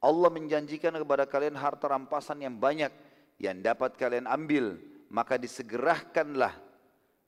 [0.00, 2.88] Allah menjanjikan kepada kalian harta rampasan yang banyak
[3.40, 4.76] yang dapat kalian ambil,
[5.12, 6.56] maka disegerahkanlah,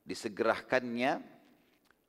[0.08, 1.20] disegerahkannya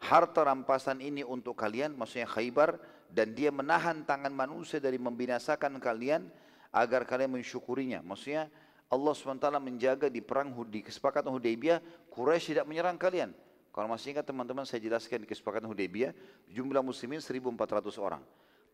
[0.04, 6.28] harta rampasan ini untuk kalian, maksudnya Khaybar, dan dia menahan tangan manusia dari membinasakan kalian
[6.76, 8.04] agar kalian mensyukurinya.
[8.04, 8.52] Maksudnya
[8.91, 11.80] Allah SWT menjaga di perang di kesepakatan Hudaybiyah,
[12.12, 13.32] Quraisy tidak menyerang kalian.
[13.73, 16.13] Kalau masih ingat teman-teman saya jelaskan di kesepakatan Hudaybiyah,
[16.52, 18.21] jumlah muslimin 1400 orang.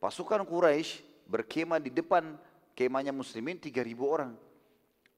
[0.01, 2.33] Pasukan Quraisy berkemah di depan
[2.73, 4.33] kemahnya muslimin 3000 orang.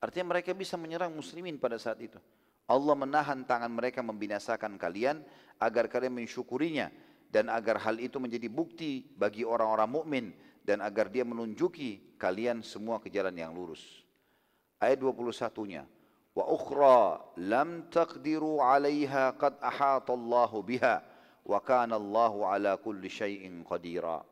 [0.03, 2.19] Artinya mereka bisa menyerang muslimin pada saat itu.
[2.67, 5.23] Allah menahan tangan mereka membinasakan kalian
[5.59, 6.91] agar kalian mensyukurinya
[7.31, 10.25] dan agar hal itu menjadi bukti bagi orang-orang mukmin
[10.61, 14.03] dan agar dia menunjuki kalian semua ke jalan yang lurus.
[14.81, 15.85] Ayat 21-nya.
[16.31, 21.03] Wa ukhra lam taqdiru 'alaiha qad ahata Allahu biha
[21.43, 24.23] wa kana Allahu ala kulli syai'in qadira.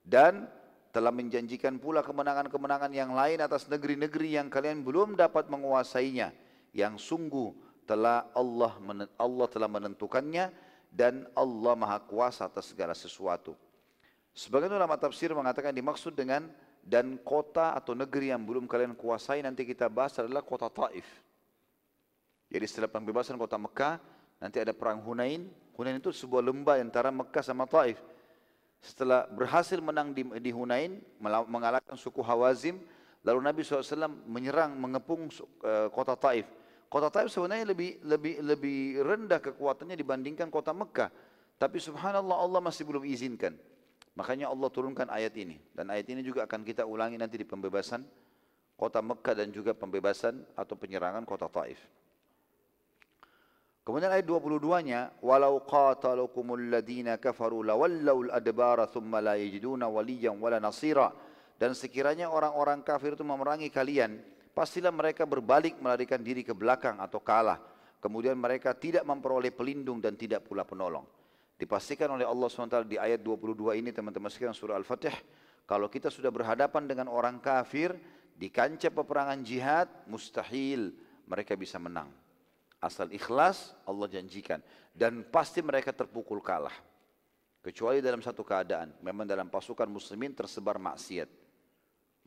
[0.00, 0.48] Dan
[0.94, 6.30] telah menjanjikan pula kemenangan-kemenangan yang lain atas negeri-negeri yang kalian belum dapat menguasainya
[6.70, 7.50] yang sungguh
[7.82, 8.78] telah Allah
[9.18, 10.54] Allah telah menentukannya
[10.94, 13.58] dan Allah Maha Kuasa atas segala sesuatu.
[14.30, 16.46] Sebagian ulama tafsir mengatakan dimaksud dengan
[16.78, 21.06] dan kota atau negeri yang belum kalian kuasai nanti kita bahas adalah kota Taif.
[22.54, 23.98] Jadi setelah pembebasan kota Mekah,
[24.38, 25.50] nanti ada perang Hunain.
[25.74, 27.98] Hunain itu sebuah lembah antara Mekah sama Taif.
[28.84, 31.00] Setelah berhasil menang di, di Hunain,
[31.48, 32.84] mengalahkan suku Hawazim,
[33.24, 35.32] lalu Nabi SAW menyerang, mengepung
[35.64, 36.44] uh, kota Taif.
[36.92, 41.08] Kota Taif sebenarnya lebih lebih lebih rendah kekuatannya dibandingkan kota Mekah.
[41.56, 43.56] Tapi subhanallah Allah masih belum izinkan.
[44.20, 45.56] Makanya Allah turunkan ayat ini.
[45.72, 48.04] Dan ayat ini juga akan kita ulangi nanti di pembebasan
[48.76, 51.80] kota Mekah dan juga pembebasan atau penyerangan kota Taif.
[53.84, 61.12] Kemudian ayat 22-nya, "Walau qatalukumul ladina kafaru lawallaul adbara thumma la yajiduna waliyan wala nasira."
[61.60, 64.24] Dan sekiranya orang-orang kafir itu memerangi kalian,
[64.56, 67.60] pastilah mereka berbalik melarikan diri ke belakang atau kalah.
[68.00, 71.04] Kemudian mereka tidak memperoleh pelindung dan tidak pula penolong.
[71.54, 75.14] Dipastikan oleh Allah SWT di ayat 22 ini teman-teman sekalian surah Al-Fatih.
[75.68, 77.92] Kalau kita sudah berhadapan dengan orang kafir
[78.32, 80.92] di kancah peperangan jihad, mustahil
[81.28, 82.23] mereka bisa menang.
[82.84, 84.60] Asal ikhlas Allah janjikan.
[84.92, 86.76] Dan pasti mereka terpukul kalah.
[87.64, 88.92] Kecuali dalam satu keadaan.
[89.00, 91.26] Memang dalam pasukan muslimin tersebar maksiat.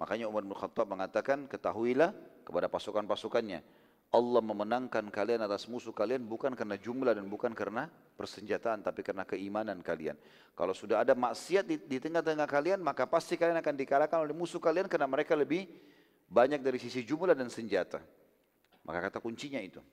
[0.01, 2.13] Makanya Umar bin Khattab mengatakan, ketahuilah
[2.45, 3.61] kepada pasukan-pasukannya,
[4.07, 9.27] Allah memenangkan kalian atas musuh kalian bukan karena jumlah dan bukan karena persenjataan, tapi karena
[9.27, 10.15] keimanan kalian.
[10.55, 14.87] Kalau sudah ada maksiat di, tengah-tengah kalian, maka pasti kalian akan dikalahkan oleh musuh kalian
[14.87, 15.67] karena mereka lebih
[16.29, 17.99] banyak dari sisi jumlah dan senjata.
[18.87, 19.83] Maka kata kuncinya itu.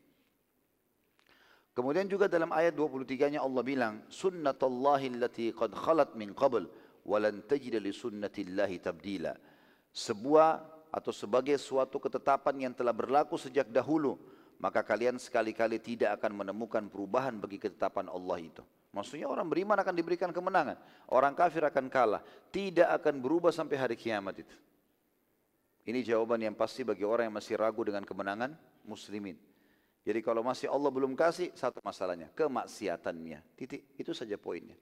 [1.74, 6.70] Kemudian juga dalam ayat 23-nya Allah bilang, Sunnatullahi allati qad khalat min qabl,
[7.02, 9.34] walan tajida li sunnatillahi tabdila
[9.94, 10.50] sebuah
[10.90, 14.18] atau sebagai suatu ketetapan yang telah berlaku sejak dahulu,
[14.58, 18.62] maka kalian sekali-kali tidak akan menemukan perubahan bagi ketetapan Allah itu.
[18.94, 20.78] Maksudnya orang beriman akan diberikan kemenangan,
[21.10, 22.22] orang kafir akan kalah,
[22.54, 24.54] tidak akan berubah sampai hari kiamat itu.
[25.84, 28.54] Ini jawaban yang pasti bagi orang yang masih ragu dengan kemenangan
[28.86, 29.34] muslimin.
[30.04, 33.56] Jadi kalau masih Allah belum kasih, satu masalahnya, kemaksiatannya.
[33.56, 34.76] Titik, itu saja poinnya.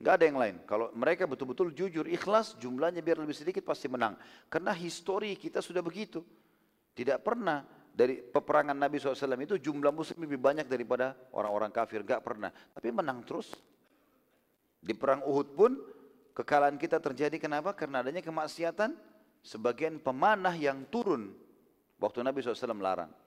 [0.00, 0.56] Gak ada yang lain.
[0.64, 4.16] Kalau mereka betul-betul jujur, ikhlas, jumlahnya biar lebih sedikit pasti menang.
[4.48, 6.24] Karena histori kita sudah begitu.
[6.96, 12.00] Tidak pernah dari peperangan Nabi SAW itu jumlah muslim lebih banyak daripada orang-orang kafir.
[12.02, 12.50] Gak pernah.
[12.50, 13.52] Tapi menang terus.
[14.82, 15.76] Di perang Uhud pun
[16.34, 17.76] kekalahan kita terjadi kenapa?
[17.76, 18.96] Karena adanya kemaksiatan
[19.44, 21.30] sebagian pemanah yang turun
[22.02, 23.21] waktu Nabi SAW melarang.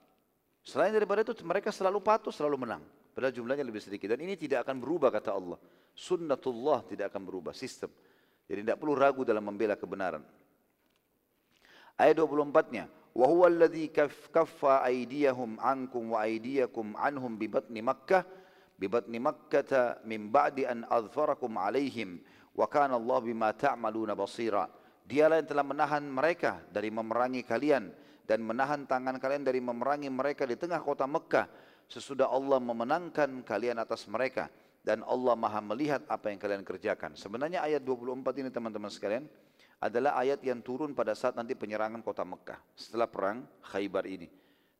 [0.65, 2.83] Selain daripada itu mereka selalu patuh, selalu menang.
[3.11, 4.13] Padahal jumlahnya lebih sedikit.
[4.13, 5.57] Dan ini tidak akan berubah kata Allah.
[5.91, 7.51] Sunnatullah tidak akan berubah.
[7.51, 7.91] Sistem.
[8.47, 10.23] Jadi tidak perlu ragu dalam membela kebenaran.
[11.99, 12.85] Ayat 24-nya.
[13.11, 13.91] وَهُوَ الَّذِي
[14.31, 18.19] كَفَّ أَيْدِيَهُمْ عَنْكُمْ وَأَيْدِيَكُمْ عَنْهُمْ بِبَطْنِ مَكَّةِ
[18.79, 19.71] بِبَطْنِ مَكَّةَ
[20.07, 22.09] مِنْ بَعْدِ أَنْ أَظْفَرَكُمْ عَلَيْهِمْ
[22.55, 24.65] وَكَانَ اللَّهُ بِمَا تَعْمَلُونَ بَصِيرًا
[25.11, 27.91] Dialah yang telah menahan mereka dari memerangi kalian
[28.26, 31.46] dan menahan tangan kalian dari memerangi mereka di tengah kota Mekah
[31.86, 34.50] sesudah Allah memenangkan kalian atas mereka
[34.82, 37.14] dan Allah maha melihat apa yang kalian kerjakan.
[37.14, 39.26] Sebenarnya ayat 24 ini teman-teman sekalian
[39.78, 44.26] adalah ayat yang turun pada saat nanti penyerangan kota Mekah setelah perang Khaybar ini.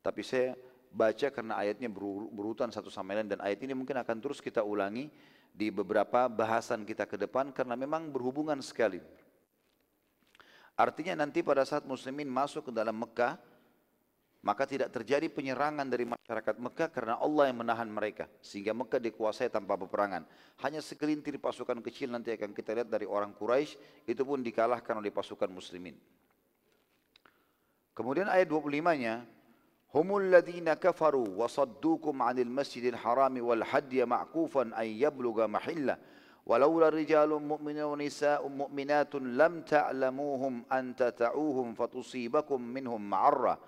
[0.02, 0.54] Tapi saya
[0.94, 5.10] baca karena ayatnya berurutan satu sama lain dan ayat ini mungkin akan terus kita ulangi
[5.50, 9.02] di beberapa bahasan kita ke depan karena memang berhubungan sekali.
[10.76, 13.40] Artinya nanti pada saat muslimin masuk ke dalam Mekah,
[14.44, 18.28] maka tidak terjadi penyerangan dari masyarakat Mekah karena Allah yang menahan mereka.
[18.44, 20.28] Sehingga Mekah dikuasai tanpa peperangan.
[20.62, 25.10] Hanya segelintir pasukan kecil nanti akan kita lihat dari orang Quraisy itu pun dikalahkan oleh
[25.10, 25.98] pasukan muslimin.
[27.96, 29.24] Kemudian ayat 25-nya,
[29.96, 35.96] Humul ladhina kafaru wa saddukum anil masjidil harami wal hadya ma'kufan ayyabluga mahillah
[36.46, 43.58] ولولا رجال مؤمنون ونساء مؤمنات لم تعلموهم أن تتعوهم فتصيبكم منهم معرة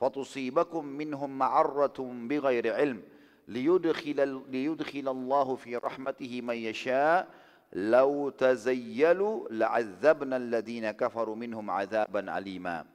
[0.00, 3.02] فتصيبكم منهم معرة بغير علم.
[3.50, 7.28] ليدخل, ليدخل الله في رحمته من يشاء.
[7.70, 12.86] لو تزيلوا لعذبنا الذين كفروا منهم عذابا أليما.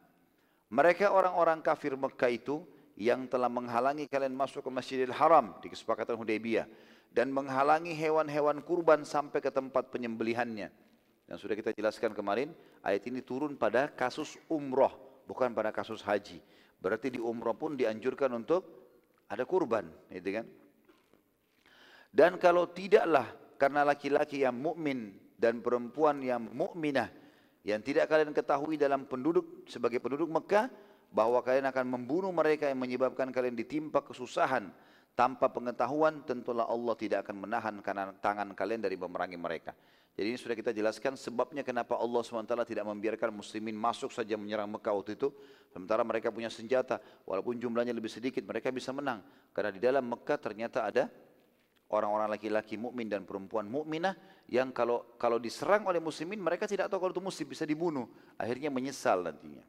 [0.71, 2.65] Mereka orang-orang kafir Mekah itu
[2.97, 5.55] yang telah menghalangi kalian masuk ke Masjidil Haram.
[5.61, 6.65] Di kesepakatan Hudaybiyah.
[7.15, 10.67] Dan menghalangi hewan-hewan kurban sampai ke tempat penyembelihannya.
[11.31, 12.51] Yang sudah kita jelaskan kemarin,
[12.83, 14.91] ayat ini turun pada kasus umroh,
[15.23, 16.43] bukan pada kasus haji.
[16.83, 18.67] Berarti di umroh pun dianjurkan untuk
[19.31, 20.45] ada kurban, gitu kan?
[22.11, 27.07] Dan kalau tidaklah karena laki-laki yang mukmin dan perempuan yang mukminah
[27.65, 30.69] yang tidak kalian ketahui dalam penduduk sebagai penduduk Mekah
[31.09, 34.69] bahwa kalian akan membunuh mereka yang menyebabkan kalian ditimpa kesusahan
[35.15, 37.75] tanpa pengetahuan tentulah Allah tidak akan menahan
[38.19, 39.71] tangan kalian dari memerangi mereka.
[40.15, 44.71] Jadi ini sudah kita jelaskan sebabnya kenapa Allah SWT tidak membiarkan muslimin masuk saja menyerang
[44.71, 45.27] Mekah waktu itu.
[45.75, 49.19] Sementara mereka punya senjata, walaupun jumlahnya lebih sedikit mereka bisa menang.
[49.51, 51.11] Karena di dalam Mekah ternyata ada
[51.91, 54.15] orang-orang laki-laki mukmin dan perempuan mukminah
[54.47, 58.07] yang kalau kalau diserang oleh muslimin mereka tidak tahu kalau itu muslim bisa dibunuh.
[58.39, 59.67] Akhirnya menyesal nantinya.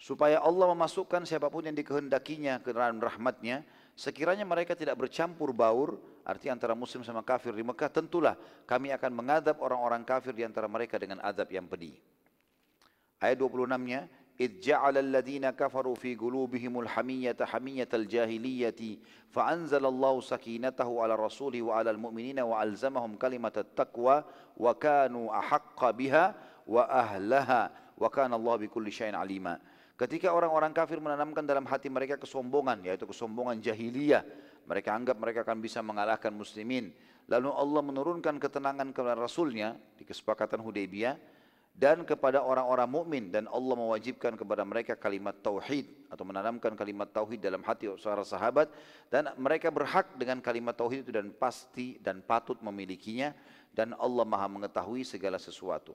[0.00, 3.60] Supaya Allah memasukkan siapa pun yang dikehendakinya ke dalam rahmatnya,
[3.97, 8.37] Sekiranya mereka tidak bercampur baur, arti antara muslim sama kafir di Mekah, tentulah
[8.69, 11.97] kami akan mengadab orang-orang kafir di antara mereka dengan adab yang pedih.
[13.17, 14.05] Ayat 26-nya,
[14.37, 18.97] إذ جعل الذين كفروا في قلوبهم الحمية حمية الجاهلية
[19.31, 24.23] فأنزل الله سكينته على الرسول وعلى المؤمنين وألزمهم كلمة التقوى
[24.57, 26.35] وكانوا أحق بها
[26.67, 29.59] وأهلها وكان الله بكل شيء عليما
[30.02, 34.26] Ketika orang-orang kafir menanamkan dalam hati mereka kesombongan, yaitu kesombongan jahiliyah,
[34.66, 36.90] mereka anggap mereka akan bisa mengalahkan muslimin.
[37.30, 41.14] Lalu Allah menurunkan ketenangan kepada Rasulnya di kesepakatan Hudaybiyah
[41.78, 47.38] dan kepada orang-orang mukmin dan Allah mewajibkan kepada mereka kalimat tauhid atau menanamkan kalimat tauhid
[47.38, 48.74] dalam hati sahabat
[49.06, 53.30] dan mereka berhak dengan kalimat tauhid itu dan pasti dan patut memilikinya
[53.70, 55.94] dan Allah Maha mengetahui segala sesuatu.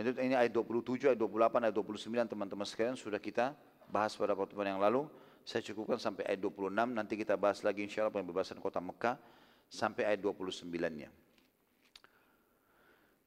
[0.00, 3.52] Itu ini ayat 27, ayat 28, ayat 29 teman-teman sekalian sudah kita
[3.92, 5.04] bahas pada pertemuan yang lalu.
[5.44, 9.20] Saya cukupkan sampai ayat 26, nanti kita bahas lagi insya Allah pembebasan kota Mekah
[9.68, 11.12] sampai ayat 29-nya.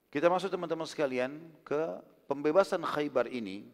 [0.10, 1.82] Kita masuk teman-teman sekalian ke
[2.30, 3.66] pembebasan Khaybar ini.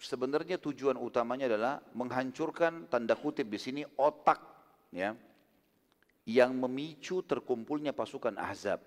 [0.00, 4.40] Sebenarnya tujuan utamanya adalah menghancurkan tanda kutip di sini otak
[4.96, 5.12] ya
[6.24, 8.80] yang memicu terkumpulnya pasukan Ahzab.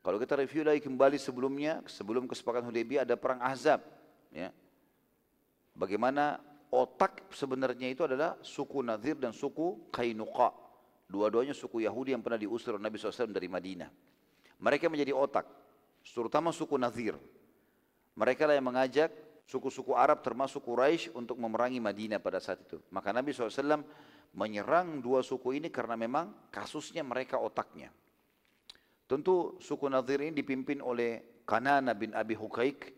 [0.00, 3.84] Kalau kita review lagi kembali sebelumnya, sebelum kesepakatan Hudaybiyah ada perang Ahzab.
[4.32, 4.48] Ya.
[5.76, 6.40] Bagaimana
[6.72, 10.56] otak sebenarnya itu adalah suku Nadir dan suku Kainuqa.
[11.10, 13.90] Dua-duanya suku Yahudi yang pernah diusir Nabi SAW dari Madinah.
[14.62, 15.44] Mereka menjadi otak,
[16.06, 17.18] terutama suku Nadir.
[18.14, 19.10] Mereka lah yang mengajak
[19.44, 22.78] suku-suku Arab termasuk Quraisy untuk memerangi Madinah pada saat itu.
[22.94, 23.82] Maka Nabi SAW
[24.30, 27.90] menyerang dua suku ini karena memang kasusnya mereka otaknya.
[29.10, 32.94] Tentu suku Nadir ini dipimpin oleh Kanana bin Abi Hukaik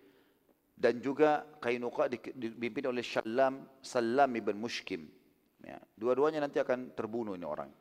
[0.77, 5.09] dan juga Kainuqa dipimpin oleh Shallam Salam ibn Mushkim.
[5.65, 7.73] Ya, dua-duanya nanti akan terbunuh ini orang.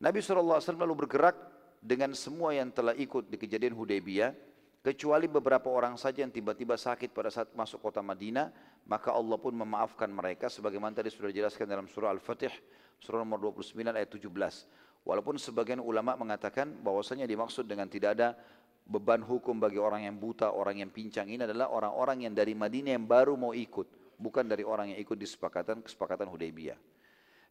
[0.00, 1.36] Nabi SAW lalu bergerak
[1.84, 4.32] dengan semua yang telah ikut di kejadian Hudaybiyah,
[4.80, 8.48] kecuali beberapa orang saja yang tiba-tiba sakit pada saat masuk kota Madinah,
[8.88, 12.52] maka Allah pun memaafkan mereka sebagaimana tadi sudah dijelaskan dalam surah Al-Fatih,
[13.04, 14.83] surah nomor 29 ayat 17.
[15.04, 18.32] Walaupun sebagian ulama mengatakan bahwasanya dimaksud dengan tidak ada
[18.84, 22.96] beban hukum bagi orang yang buta, orang yang pincang ini adalah orang-orang yang dari Madinah
[22.96, 26.80] yang baru mau ikut, bukan dari orang yang ikut di kesepakatan kesepakatan Hudaybiyah.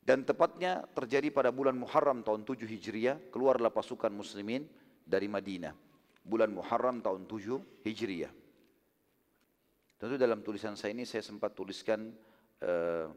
[0.03, 4.67] Dan tepatnya terjadi pada bulan Muharram tahun 7 Hijriah, keluarlah pasukan muslimin
[5.07, 5.71] dari Madinah.
[6.25, 8.33] Bulan Muharram tahun 7 Hijriah.
[9.95, 12.11] Tentu dalam tulisan saya ini saya sempat tuliskan
[12.59, 13.07] uh,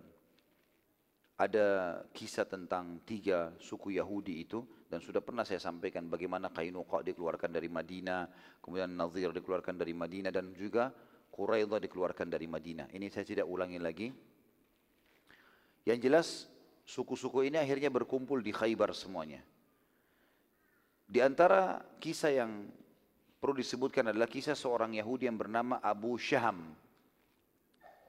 [1.36, 7.52] ada kisah tentang tiga suku Yahudi itu dan sudah pernah saya sampaikan bagaimana Kainuqa dikeluarkan
[7.52, 8.24] dari Madinah,
[8.64, 10.88] kemudian Nazir dikeluarkan dari Madinah dan juga
[11.28, 12.88] Quraidah dikeluarkan dari Madinah.
[12.88, 14.08] Ini saya tidak ulangi lagi.
[15.84, 16.26] Yang jelas
[16.88, 19.44] suku-suku ini akhirnya berkumpul di Khaybar semuanya.
[21.04, 22.66] Di antara kisah yang
[23.36, 26.72] perlu disebutkan adalah kisah seorang Yahudi yang bernama Abu Syaham.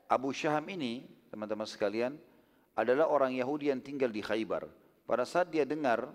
[0.08, 2.16] Abu Syaham ini, teman-teman sekalian,
[2.78, 4.70] adalah orang Yahudi yang tinggal di Khaybar.
[5.10, 6.14] Pada saat dia dengar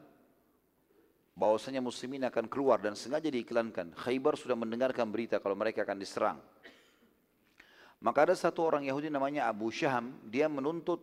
[1.34, 6.38] bahwasanya muslimin akan keluar dan sengaja diiklankan, Khaybar sudah mendengarkan berita kalau mereka akan diserang.
[7.98, 11.02] Maka ada satu orang Yahudi namanya Abu Syaham, dia menuntut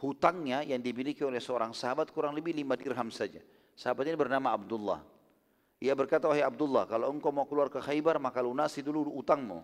[0.00, 3.44] hutangnya yang dimiliki oleh seorang sahabat kurang lebih lima dirham saja.
[3.76, 5.00] Sahabat ini bernama Abdullah.
[5.82, 9.60] Ia berkata, wahai Abdullah, kalau engkau mau keluar ke Khaybar, maka lunasi dulu utangmu.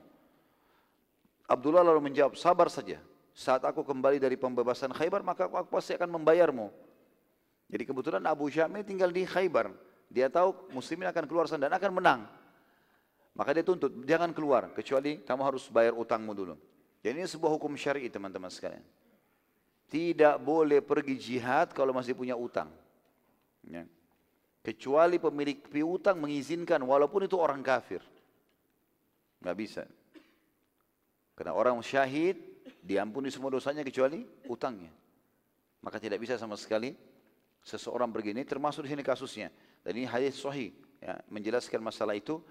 [1.48, 2.98] Abdullah lalu menjawab, sabar saja.
[3.38, 6.74] Saat aku kembali dari pembebasan Khaybar, maka aku, aku pasti akan membayarmu.
[7.70, 9.70] Jadi kebetulan Abu Syam ini tinggal di Khaybar.
[10.10, 12.20] Dia tahu muslimin akan keluar sana dan akan menang.
[13.38, 16.58] Maka dia tuntut, jangan keluar, kecuali kamu harus bayar utangmu dulu.
[16.98, 18.82] Jadi ini sebuah hukum syari teman-teman sekalian.
[19.86, 22.66] Tidak boleh pergi jihad kalau masih punya utang.
[23.62, 23.86] Ya.
[24.66, 28.02] Kecuali pemilik piutang mengizinkan walaupun itu orang kafir.
[29.38, 29.82] Nggak bisa.
[31.38, 34.90] Karena orang syahid diampuni semua dosanya kecuali utangnya.
[35.82, 36.94] Maka tidak bisa sama sekali
[37.62, 39.48] seseorang begini termasuk di sini kasusnya.
[39.82, 42.42] Dan ini hadis sahih ya, menjelaskan masalah itu.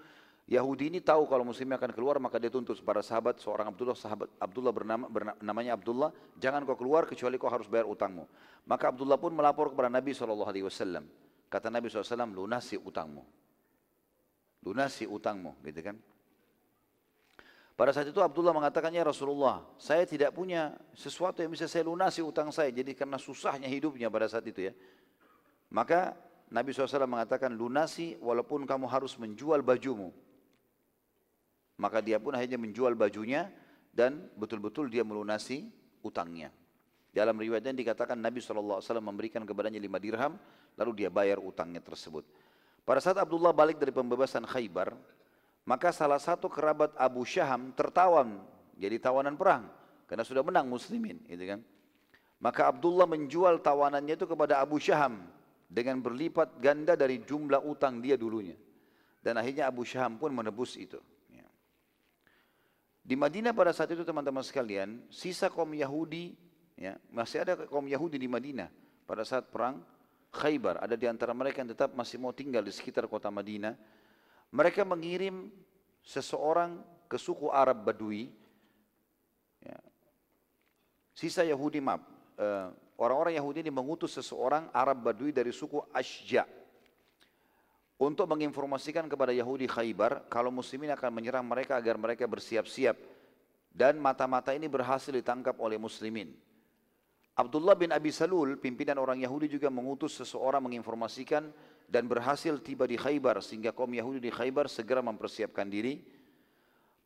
[0.48, 2.80] Yahudi ini tahu kalau muslim akan keluar maka dia tuntut.
[2.80, 5.04] Para sahabat seorang Abdullah sahabat Abdullah bernama
[5.44, 6.08] namanya Abdullah
[6.40, 8.24] jangan kau keluar kecuali kau harus bayar utangmu.
[8.64, 10.24] Maka Abdullah pun melapor kepada Nabi saw
[11.52, 12.00] kata Nabi saw
[12.32, 13.24] lunasi utangmu.
[14.64, 16.00] Lunasi utangmu gitu kan
[17.78, 22.26] pada saat itu Abdullah mengatakan ya Rasulullah saya tidak punya sesuatu yang bisa saya lunasi
[22.26, 24.72] utang saya jadi karena susahnya hidupnya pada saat itu ya
[25.70, 26.18] maka
[26.50, 30.10] Nabi SAW mengatakan lunasi walaupun kamu harus menjual bajumu
[31.78, 33.46] maka dia pun akhirnya menjual bajunya
[33.94, 35.70] dan betul-betul dia melunasi
[36.02, 36.50] utangnya.
[37.14, 40.36] Dalam riwayatnya dikatakan Nabi SAW memberikan kepadanya lima dirham,
[40.76, 42.26] lalu dia bayar utangnya tersebut.
[42.82, 44.94] Pada saat Abdullah balik dari pembebasan Khaybar,
[45.68, 48.40] maka salah satu kerabat Abu Syaham tertawan,
[48.80, 49.68] jadi tawanan perang,
[50.08, 51.20] karena sudah menang muslimin.
[51.28, 51.60] Gitu kan.
[52.40, 55.28] Maka Abdullah menjual tawanannya itu kepada Abu Syaham
[55.68, 58.56] dengan berlipat ganda dari jumlah utang dia dulunya.
[59.20, 60.96] Dan akhirnya Abu Syaham pun menebus itu.
[63.08, 66.36] Di Madinah pada saat itu teman-teman sekalian, sisa kaum Yahudi,
[66.76, 68.68] ya, masih ada kaum Yahudi di Madinah
[69.08, 69.80] pada saat perang
[70.28, 70.84] Khaybar.
[70.84, 73.72] Ada di antara mereka yang tetap masih mau tinggal di sekitar kota Madinah.
[74.48, 75.52] Mereka mengirim
[76.00, 78.32] seseorang ke suku Arab Badui.
[79.60, 79.78] Ya.
[81.12, 82.00] Sisa Yahudi, maaf,
[82.40, 86.46] uh, orang-orang Yahudi ini mengutus seseorang Arab Badui dari suku Ashja'
[87.98, 92.94] untuk menginformasikan kepada Yahudi Khaybar kalau muslimin akan menyerang mereka agar mereka bersiap-siap
[93.74, 96.30] dan mata-mata ini berhasil ditangkap oleh muslimin.
[97.38, 101.46] Abdullah bin Abi Salul, pimpinan orang Yahudi juga mengutus seseorang menginformasikan
[101.86, 106.02] dan berhasil tiba di Khaybar sehingga kaum Yahudi di Khaybar segera mempersiapkan diri.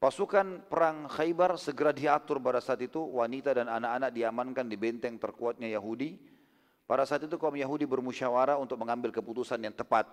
[0.01, 5.69] Pasukan perang Khaybar segera diatur pada saat itu wanita dan anak-anak diamankan di benteng terkuatnya
[5.69, 6.17] Yahudi.
[6.89, 10.09] Pada saat itu kaum Yahudi bermusyawarah untuk mengambil keputusan yang tepat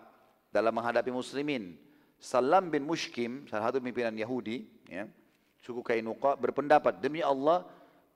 [0.51, 1.79] dalam menghadapi muslimin.
[2.19, 5.07] Salam bin Mushkim, salah satu pimpinan Yahudi, ya,
[5.63, 7.63] suku Kainuqa berpendapat, demi Allah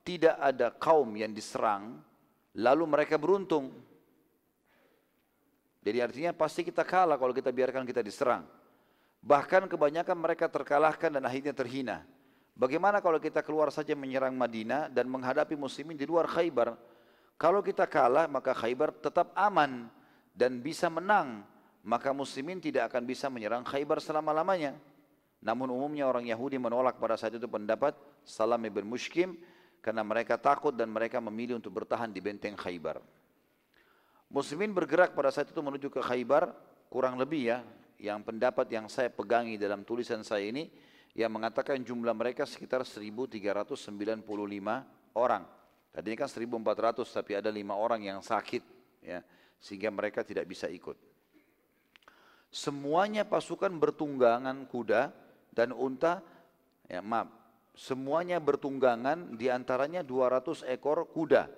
[0.04, 2.00] tidak ada kaum yang diserang,
[2.60, 3.72] lalu mereka beruntung.
[5.84, 8.48] Jadi artinya pasti kita kalah kalau kita biarkan kita diserang.
[9.24, 12.04] Bahkan kebanyakan mereka terkalahkan dan akhirnya terhina.
[12.54, 16.76] Bagaimana kalau kita keluar saja menyerang Madinah dan menghadapi muslimin di luar Khaybar?
[17.40, 19.90] Kalau kita kalah maka Khaybar tetap aman
[20.36, 21.42] dan bisa menang
[21.84, 24.78] maka muslimin tidak akan bisa menyerang Khaybar selama-lamanya.
[25.44, 27.92] Namun umumnya orang Yahudi menolak pada saat itu pendapat
[28.24, 29.36] Salam ibn Mushkim
[29.84, 33.04] karena mereka takut dan mereka memilih untuk bertahan di benteng Khaybar.
[34.32, 36.56] Muslimin bergerak pada saat itu menuju ke Khaybar
[36.88, 37.60] kurang lebih ya
[38.00, 40.72] yang pendapat yang saya pegangi dalam tulisan saya ini
[41.14, 43.84] yang mengatakan jumlah mereka sekitar 1395
[45.20, 45.44] orang.
[45.94, 48.64] Tadi ini kan 1400 tapi ada lima orang yang sakit
[49.04, 49.20] ya
[49.60, 50.96] sehingga mereka tidak bisa ikut.
[52.50, 55.10] Semuanya pasukan bertunggangan kuda
[55.54, 56.22] dan unta,
[56.86, 57.43] ya maaf,
[57.74, 61.50] semuanya bertunggangan di antaranya 200 ekor kuda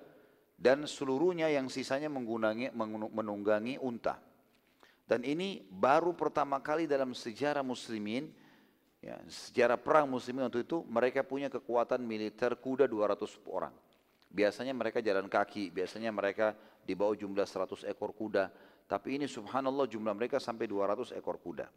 [0.55, 2.71] dan seluruhnya yang sisanya menggunangi,
[3.11, 4.19] menunggangi unta.
[5.05, 8.31] Dan ini baru pertama kali dalam sejarah muslimin,
[9.03, 13.75] ya, sejarah perang muslimin waktu itu mereka punya kekuatan militer kuda 200 orang.
[14.33, 18.49] Biasanya mereka jalan kaki, biasanya mereka di bawah jumlah 100 ekor kuda.
[18.89, 21.69] Tapi ini subhanallah jumlah mereka sampai 200 ekor kuda.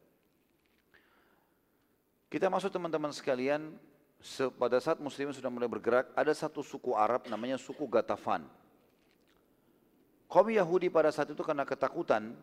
[2.28, 3.76] Kita masuk teman-teman sekalian,
[4.58, 8.44] pada saat muslimin sudah mulai bergerak, ada satu suku Arab namanya suku Gatafan.
[10.28, 12.36] Kaum Yahudi pada saat itu karena ketakutan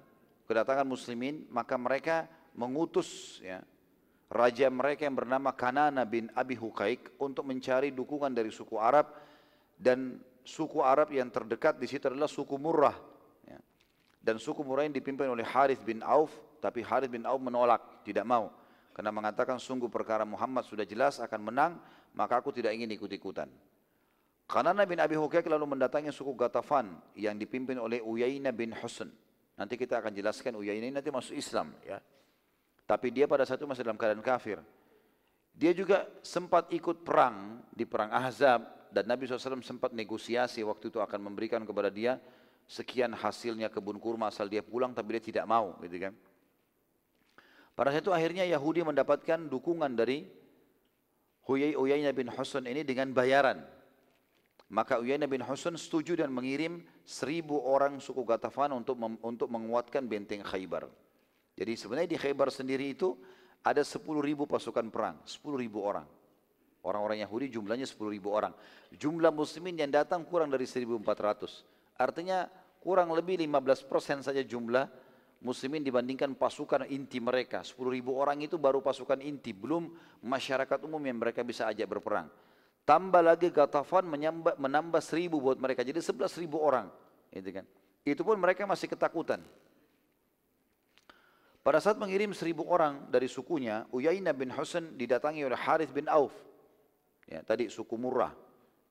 [0.49, 2.25] kedatangan muslimin, maka mereka
[2.57, 3.61] mengutus ya,
[4.31, 9.13] raja mereka yang bernama Kanana bin Abi Hukaik untuk mencari dukungan dari suku Arab
[9.77, 13.15] dan suku Arab yang terdekat di situ adalah suku Murrah
[14.25, 18.49] dan suku Murain dipimpin oleh Harith bin Auf, tapi Harith bin Auf menolak, tidak mau.
[18.95, 21.75] Karena mengatakan sungguh perkara Muhammad sudah jelas akan menang,
[22.15, 23.51] maka aku tidak ingin ikut-ikutan.
[24.47, 29.11] Karena bin Abi Hukayk lalu mendatangi suku Gatafan yang dipimpin oleh Uyainah bin Husn.
[29.59, 31.99] Nanti kita akan jelaskan Uyainah ini nanti masuk Islam ya.
[32.85, 34.61] Tapi dia pada saat itu masih dalam keadaan kafir.
[35.51, 41.01] Dia juga sempat ikut perang di perang Ahzab dan Nabi SAW sempat negosiasi waktu itu
[41.01, 42.21] akan memberikan kepada dia
[42.69, 46.13] sekian hasilnya kebun kurma asal dia pulang tapi dia tidak mau gitu kan.
[47.75, 50.23] Pada saat itu akhirnya Yahudi mendapatkan dukungan dari
[51.45, 53.61] Huyai Uyainah bin Husain ini dengan bayaran.
[54.71, 60.41] Maka Uyainah bin Husain setuju dan mengirim seribu orang suku Gatafan untuk untuk menguatkan benteng
[60.41, 60.89] Khaybar.
[61.53, 63.13] Jadi sebenarnya di Khaybar sendiri itu
[63.61, 66.07] ada sepuluh ribu pasukan perang, sepuluh ribu orang.
[66.85, 68.53] Orang-orang Yahudi jumlahnya sepuluh ribu orang.
[68.93, 71.01] Jumlah muslimin yang datang kurang dari 1400.
[71.97, 72.45] Artinya
[72.77, 74.85] kurang lebih 15% saja jumlah
[75.45, 77.61] muslimin dibandingkan pasukan inti mereka.
[77.61, 79.93] 10 ribu orang itu baru pasukan inti, belum
[80.25, 82.25] masyarakat umum yang mereka bisa ajak berperang.
[82.81, 86.89] Tambah lagi Gatafan menambah, menambah seribu buat mereka, jadi 11 ribu orang.
[87.29, 87.65] Itu, kan.
[88.01, 89.41] itu pun mereka masih ketakutan.
[91.65, 96.33] Pada saat mengirim seribu orang dari sukunya, Uyainah bin Husain didatangi oleh Harith bin Auf.
[97.25, 98.29] Ya, tadi suku Murrah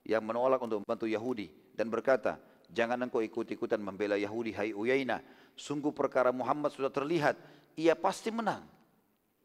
[0.02, 2.34] yang menolak untuk membantu Yahudi dan berkata,
[2.74, 5.22] Jangan engkau ikut-ikutan membela Yahudi, hai Uyainah.
[5.54, 7.38] Sungguh perkara Muhammad sudah terlihat,
[7.78, 8.66] ia pasti menang.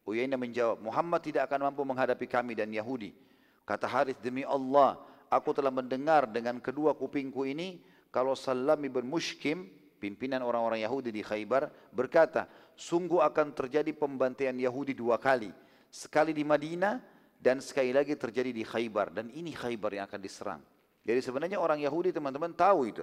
[0.10, 3.14] Uyainah menjawab, Muhammad tidak akan mampu menghadapi kami dan Yahudi.
[3.62, 4.98] Kata Harith, demi Allah,
[5.30, 9.70] aku telah mendengar dengan kedua kupingku ini, kalau Salam ibn Mushkim,
[10.02, 15.54] pimpinan orang-orang Yahudi di Khaybar, berkata, sungguh akan terjadi pembantaian Yahudi dua kali.
[15.94, 16.98] Sekali di Madinah,
[17.40, 19.14] dan sekali lagi terjadi di Khaybar.
[19.14, 20.62] Dan ini Khaybar yang akan diserang.
[21.10, 23.02] Jadi sebenarnya orang Yahudi teman-teman tahu itu.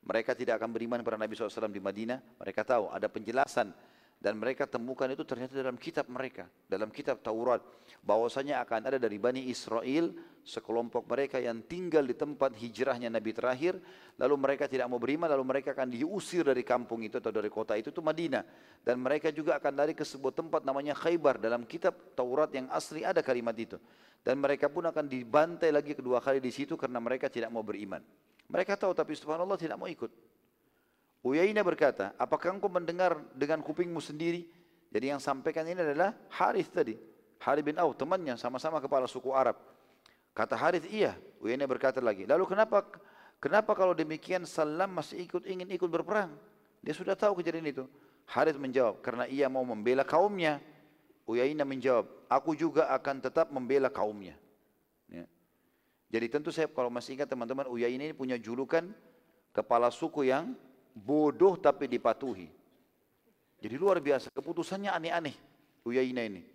[0.00, 2.40] Mereka tidak akan beriman kepada Nabi SAW di Madinah.
[2.40, 3.68] Mereka tahu ada penjelasan
[4.16, 7.60] dan mereka temukan itu ternyata dalam kitab mereka, dalam kitab Taurat,
[8.00, 10.08] bahwasanya akan ada dari Bani Israel
[10.44, 13.78] sekelompok mereka yang tinggal di tempat hijrahnya Nabi terakhir,
[14.18, 17.78] lalu mereka tidak mau beriman, lalu mereka akan diusir dari kampung itu atau dari kota
[17.78, 18.42] itu, itu Madinah.
[18.82, 23.06] Dan mereka juga akan lari ke sebuah tempat namanya Khaybar, dalam kitab Taurat yang asli
[23.06, 23.78] ada kalimat itu.
[24.22, 28.02] Dan mereka pun akan dibantai lagi kedua kali di situ karena mereka tidak mau beriman.
[28.48, 30.10] Mereka tahu tapi subhanallah tidak mau ikut.
[31.22, 34.46] Uyainah berkata, apakah engkau mendengar dengan kupingmu sendiri?
[34.88, 36.96] Jadi yang sampaikan ini adalah Harith tadi.
[37.42, 39.58] Harith bin Auf, temannya, sama-sama kepala suku Arab.
[40.38, 41.18] Kata Harith, iya.
[41.42, 42.86] Uyainah berkata lagi, lalu kenapa
[43.42, 46.30] kenapa kalau demikian Salam masih ikut ingin ikut berperang?
[46.78, 47.84] Dia sudah tahu kejadian itu.
[48.22, 50.62] Harith menjawab, karena ia mau membela kaumnya.
[51.26, 54.38] Uyainah menjawab, aku juga akan tetap membela kaumnya.
[55.10, 55.26] Ya.
[56.06, 58.94] Jadi tentu saya kalau masih ingat teman-teman, Uyainah ini punya julukan
[59.50, 60.54] kepala suku yang
[60.94, 62.46] bodoh tapi dipatuhi.
[63.58, 65.34] Jadi luar biasa, keputusannya aneh-aneh.
[65.82, 66.46] Uyainah ini.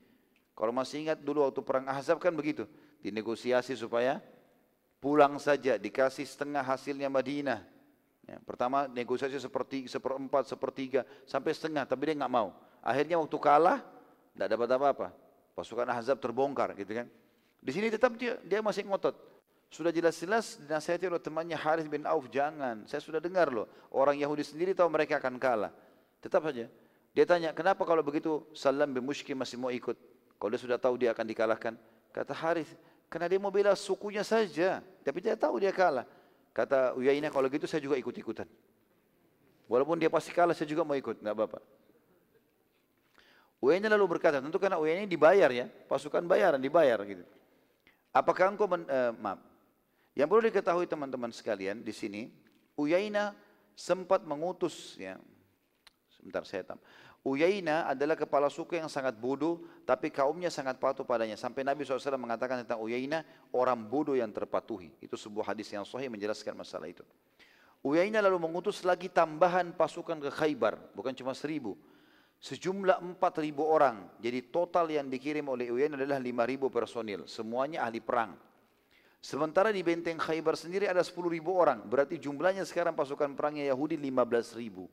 [0.56, 2.64] Kalau masih ingat dulu waktu perang Ahzab kan begitu.
[3.04, 4.24] Dinegosiasi supaya
[5.04, 7.60] pulang saja, dikasih setengah hasilnya Madinah.
[8.24, 12.56] Ya, pertama negosiasi seperti seperempat, sepertiga, sampai setengah, tapi dia nggak mau.
[12.80, 13.84] Akhirnya waktu kalah,
[14.32, 15.08] tidak dapat apa-apa.
[15.52, 17.08] Pasukan Ahzab terbongkar gitu kan.
[17.60, 19.20] Di sini tetap dia, dia masih ngotot.
[19.68, 22.88] Sudah jelas-jelas dinasihati oleh temannya Harith bin Auf, jangan.
[22.88, 25.76] Saya sudah dengar loh, orang Yahudi sendiri tahu mereka akan kalah.
[26.24, 26.72] Tetap saja.
[27.12, 30.00] Dia tanya, kenapa kalau begitu Salam bin Mushki masih mau ikut?
[30.40, 31.74] Kalau dia sudah tahu dia akan dikalahkan.
[32.14, 32.72] Kata Harith,
[33.14, 34.82] karena dia mau bela sukunya saja.
[35.06, 36.10] Tapi dia tahu dia kalah.
[36.50, 38.50] Kata Uyainah, kalau gitu saya juga ikut-ikutan.
[39.70, 41.22] Walaupun dia pasti kalah, saya juga mau ikut.
[41.22, 41.62] Enggak apa-apa.
[43.62, 45.70] Uyainah lalu berkata, tentu karena Uyainah dibayar ya.
[45.86, 47.22] Pasukan bayaran, dibayar gitu.
[48.10, 49.38] Apakah engkau, men, uh, maaf,
[50.18, 52.34] yang perlu diketahui teman-teman sekalian di sini,
[52.74, 53.38] Uyaina
[53.78, 55.22] sempat mengutus ya.
[56.18, 56.82] Sebentar saya tam.
[57.24, 61.40] Uyaina adalah kepala suku yang sangat bodoh, tapi kaumnya sangat patuh padanya.
[61.40, 63.24] Sampai Nabi SAW mengatakan tentang Uyaina,
[63.56, 64.92] orang bodoh yang terpatuhi.
[65.00, 67.08] Itu sebuah hadis yang sahih menjelaskan masalah itu.
[67.80, 71.80] Uyaina lalu mengutus lagi tambahan pasukan ke Khaybar, bukan cuma seribu.
[72.44, 74.04] Sejumlah empat ribu orang.
[74.20, 77.24] Jadi total yang dikirim oleh Uyaina adalah lima ribu personil.
[77.24, 78.36] Semuanya ahli perang.
[79.24, 81.88] Sementara di benteng Khaybar sendiri ada 10 ribu orang.
[81.88, 84.92] Berarti jumlahnya sekarang pasukan perangnya Yahudi 15 ribu.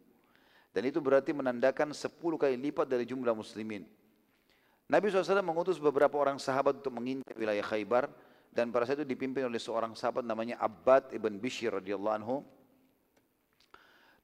[0.70, 3.82] Dan itu berarti menandakan 10 kali lipat dari jumlah muslimin.
[4.90, 8.10] Nabi SAW mengutus beberapa orang sahabat untuk mengintai wilayah Khaybar.
[8.50, 12.42] Dan pada saat itu dipimpin oleh seorang sahabat namanya Abbad ibn Bishir radhiyallahu anhu.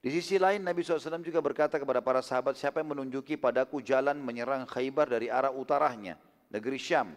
[0.03, 4.18] Di sisi lain Nabi SAW juga berkata kepada para sahabat, siapa yang menunjuki padaku jalan
[4.18, 6.18] menyerang Khaybar dari arah utaranya,
[6.51, 7.14] negeri Syam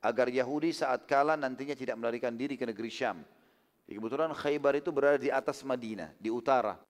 [0.00, 3.20] agar Yahudi saat kalah nantinya tidak melarikan diri ke negeri Syam.
[3.84, 6.80] Kebetulan Khaybar itu berada di atas Madinah, di utara.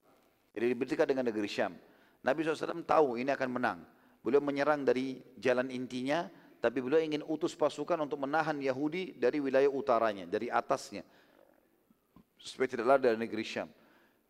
[0.51, 1.73] Jadi berdekatan dengan negeri Syam.
[2.21, 3.79] Nabi SAW tahu ini akan menang.
[4.21, 6.29] Beliau menyerang dari jalan intinya,
[6.61, 11.07] tapi beliau ingin utus pasukan untuk menahan Yahudi dari wilayah utaranya, dari atasnya.
[12.37, 13.69] Supaya tidak lari dari negeri Syam.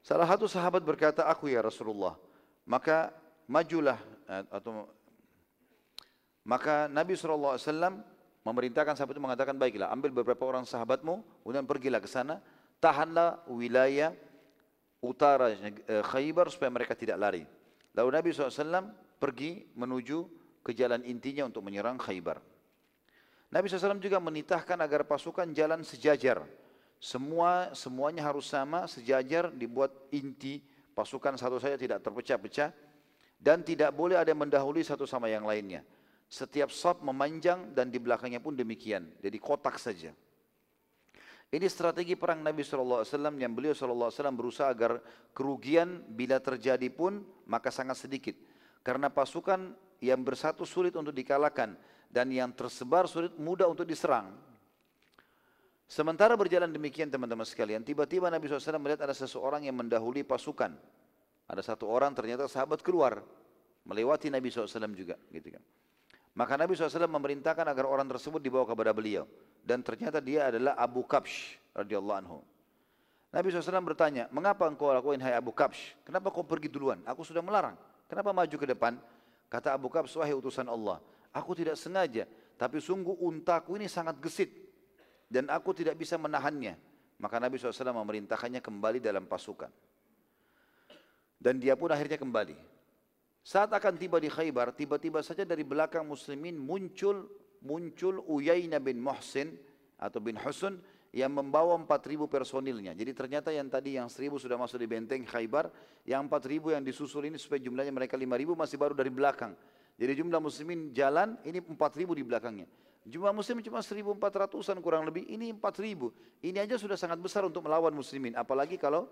[0.00, 2.14] Salah satu sahabat berkata, aku ya Rasulullah.
[2.64, 3.10] Maka
[3.50, 3.98] majulah
[4.30, 4.86] eh, atau
[6.46, 7.58] maka Nabi SAW
[8.46, 12.40] memerintahkan sahabat itu mengatakan baiklah ambil beberapa orang sahabatmu kemudian pergilah ke sana
[12.80, 14.14] tahanlah wilayah
[15.00, 17.44] utara eh, Khaybar supaya mereka tidak lari.
[17.96, 20.18] Lalu Nabi SAW pergi menuju
[20.62, 22.38] ke jalan intinya untuk menyerang Khaybar.
[23.50, 26.46] Nabi SAW juga menitahkan agar pasukan jalan sejajar.
[27.00, 30.62] Semua semuanya harus sama, sejajar, dibuat inti
[30.94, 32.70] pasukan satu saja tidak terpecah-pecah
[33.40, 35.80] dan tidak boleh ada yang mendahului satu sama yang lainnya.
[36.30, 39.08] Setiap sab memanjang dan di belakangnya pun demikian.
[39.18, 40.14] Jadi kotak saja.
[41.50, 43.02] Ini strategi perang Nabi SAW
[43.34, 45.02] yang beliau SAW berusaha agar
[45.34, 48.38] kerugian bila terjadi pun maka sangat sedikit.
[48.86, 51.74] Karena pasukan yang bersatu sulit untuk dikalahkan
[52.06, 54.30] dan yang tersebar sulit mudah untuk diserang.
[55.90, 60.70] Sementara berjalan demikian teman-teman sekalian, tiba-tiba Nabi SAW melihat ada seseorang yang mendahului pasukan.
[61.50, 63.26] Ada satu orang ternyata sahabat keluar
[63.82, 65.62] melewati Nabi SAW juga, gitu kan.
[66.30, 69.26] Maka Nabi SAW memerintahkan agar orang tersebut dibawa kepada beliau
[69.66, 72.38] dan ternyata dia adalah Abu Kabsh radhiyallahu anhu.
[73.30, 75.94] Nabi SAW bertanya, mengapa engkau lakuin hai Abu Kabsh?
[76.02, 76.98] Kenapa kau pergi duluan?
[77.06, 77.78] Aku sudah melarang.
[78.10, 78.98] Kenapa maju ke depan?
[79.46, 80.98] Kata Abu Kabsh, wahai utusan Allah,
[81.30, 82.26] aku tidak sengaja,
[82.58, 84.50] tapi sungguh untaku ini sangat gesit
[85.30, 86.74] dan aku tidak bisa menahannya.
[87.22, 89.70] Maka Nabi SAW memerintahkannya kembali dalam pasukan.
[91.38, 92.56] Dan dia pun akhirnya kembali.
[93.40, 97.26] Saat akan tiba di Khaybar, tiba-tiba saja dari belakang muslimin muncul
[97.60, 99.56] muncul Uyainah bin Muhsin
[100.00, 100.80] atau bin Husun
[101.10, 102.94] yang membawa 4000 personilnya.
[102.94, 105.68] Jadi ternyata yang tadi yang 1000 sudah masuk di benteng Khaybar,
[106.06, 109.52] yang 4000 yang disusul ini supaya jumlahnya mereka 5000 masih baru dari belakang.
[110.00, 112.66] Jadi jumlah muslimin jalan ini 4000 di belakangnya.
[113.00, 116.12] Jumlah muslim cuma 1400-an kurang lebih, ini 4000.
[116.44, 119.08] Ini aja sudah sangat besar untuk melawan muslimin, apalagi kalau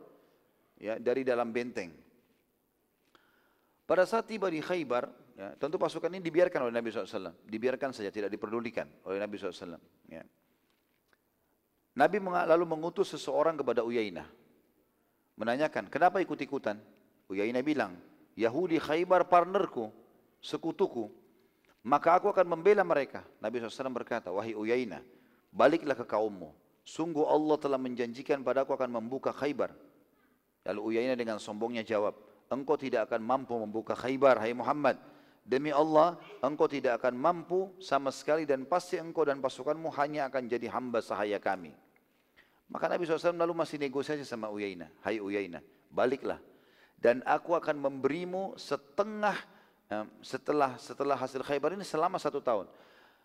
[0.76, 1.91] ya dari dalam benteng.
[3.89, 7.32] Pada saat tiba di Khaybar, ya, tentu pasukan ini dibiarkan oleh Nabi SAW.
[7.49, 9.80] Dibiarkan saja, tidak diperdulikan oleh Nabi SAW.
[10.12, 10.20] Ya.
[11.97, 14.28] Nabi lalu mengutus seseorang kepada Uyainah.
[15.41, 16.76] Menanyakan, kenapa ikut-ikutan?
[17.32, 17.97] Uyainah bilang,
[18.36, 19.89] Yahudi Khaybar partnerku,
[20.45, 21.09] sekutuku.
[21.89, 23.24] Maka aku akan membela mereka.
[23.41, 25.01] Nabi SAW berkata, wahai Uyainah,
[25.49, 26.53] baliklah ke kaummu.
[26.84, 29.72] Sungguh Allah telah menjanjikan padaku akan membuka Khaybar.
[30.68, 34.96] Lalu Uyainah dengan sombongnya jawab, engkau tidak akan mampu membuka Khaybar, hai Muhammad.
[35.49, 40.44] Demi Allah, engkau tidak akan mampu sama sekali dan pasti engkau dan pasukanmu hanya akan
[40.44, 41.72] jadi hamba sahaya kami.
[42.68, 44.92] Maka Nabi SAW lalu masih negosiasi sama Uyainah.
[45.01, 46.36] Hai Uyainah, baliklah.
[47.01, 49.40] Dan aku akan memberimu setengah
[50.20, 52.68] setelah setelah hasil Khaybar ini selama satu tahun.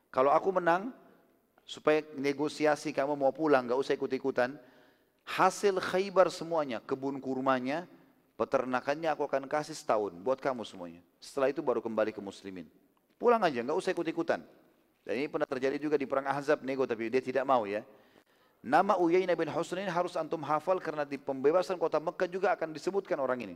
[0.07, 0.95] Kalau aku menang,
[1.67, 4.55] supaya negosiasi kamu mau pulang, gak usah ikut-ikutan.
[5.27, 7.83] Hasil Khaybar semuanya, kebun kurmanya,
[8.33, 11.01] Peternakannya aku akan kasih setahun buat kamu semuanya.
[11.21, 12.65] Setelah itu baru kembali ke muslimin.
[13.21, 14.41] Pulang aja, nggak usah ikut-ikutan.
[15.05, 17.85] Dan ini pernah terjadi juga di perang Ahzab nego tapi dia tidak mau ya.
[18.63, 22.71] Nama Uyainah bin Husn ini harus antum hafal karena di pembebasan kota Mekah juga akan
[22.71, 23.55] disebutkan orang ini.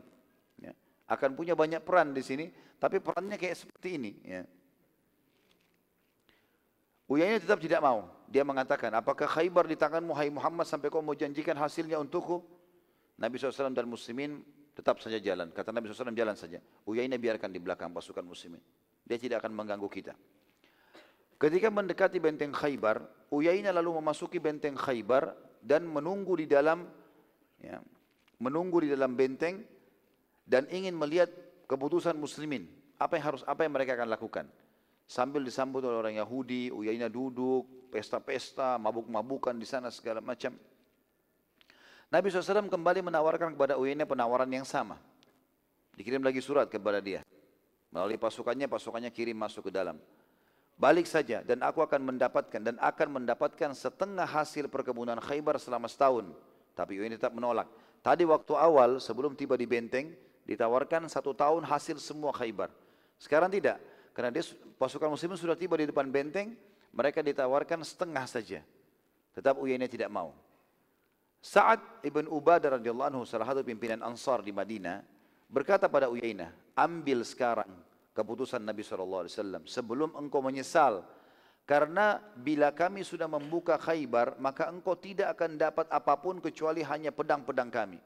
[0.59, 0.75] Ya.
[1.07, 4.11] Akan punya banyak peran di sini, tapi perannya kayak seperti ini.
[4.27, 4.43] Ya.
[7.07, 8.11] Uyainah tetap tidak mau.
[8.27, 12.43] Dia mengatakan, apakah Khaybar di tanganmu hai Muhammad sampai kau mau janjikan hasilnya untukku?
[13.15, 14.43] Nabi SAW dan muslimin
[14.77, 15.49] Tetap saja jalan.
[15.49, 16.61] Kata Nabi SAW jalan saja.
[16.85, 18.61] Uyainah biarkan di belakang pasukan muslimin.
[19.01, 20.13] Dia tidak akan mengganggu kita.
[21.41, 23.01] Ketika mendekati benteng Khaybar,
[23.33, 25.33] Uyainah lalu memasuki benteng Khaybar
[25.65, 26.85] dan menunggu di dalam
[27.57, 27.81] ya,
[28.37, 29.65] menunggu di dalam benteng
[30.45, 31.33] dan ingin melihat
[31.65, 32.69] keputusan muslimin.
[33.01, 34.45] Apa yang harus apa yang mereka akan lakukan?
[35.09, 40.53] Sambil disambut oleh orang Yahudi, Uyainah duduk, pesta-pesta, mabuk-mabukan di sana segala macam.
[42.07, 44.95] Nabi SAW kembali menawarkan kepada Uyainah penawaran yang sama.
[45.99, 47.25] Dikirim lagi surat kepada dia.
[47.91, 49.99] Melalui pasukannya, pasukannya kirim masuk ke dalam.
[50.77, 56.31] Balik saja dan aku akan mendapatkan dan akan mendapatkan setengah hasil perkebunan Khaybar selama setahun.
[56.77, 57.67] Tapi Uyainah tetap menolak.
[58.05, 60.13] Tadi waktu awal sebelum tiba di benteng
[60.45, 62.71] ditawarkan satu tahun hasil semua Khaybar.
[63.19, 63.81] Sekarang tidak.
[64.15, 64.45] Karena dia
[64.79, 66.55] pasukan muslimin sudah tiba di depan benteng,
[66.93, 68.61] mereka ditawarkan setengah saja.
[69.33, 70.31] Tetap Uyainah tidak mau.
[71.41, 75.05] Sa'ad ibn Ubadah radhiyallahu anhu salah satu pimpinan Ansar di Madinah
[75.47, 77.69] berkata pada Uyainah, ambil sekarang
[78.11, 79.29] keputusan Nabi SAW
[79.69, 81.05] sebelum engkau menyesal
[81.67, 87.13] karena bila kami sudah membuka khaybar maka engkau tidak akan dapat apa pun kecuali hanya
[87.13, 87.99] pedang-pedang kami.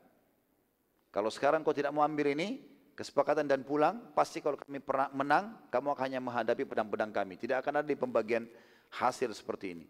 [1.12, 2.64] Kalau sekarang kau tidak mau ambil ini,
[2.96, 4.80] kesepakatan dan pulang, pasti kalau kami
[5.12, 7.36] menang, kamu akan hanya menghadapi pedang-pedang kami.
[7.36, 8.48] Tidak akan ada di pembagian
[8.96, 9.86] hasil seperti ini.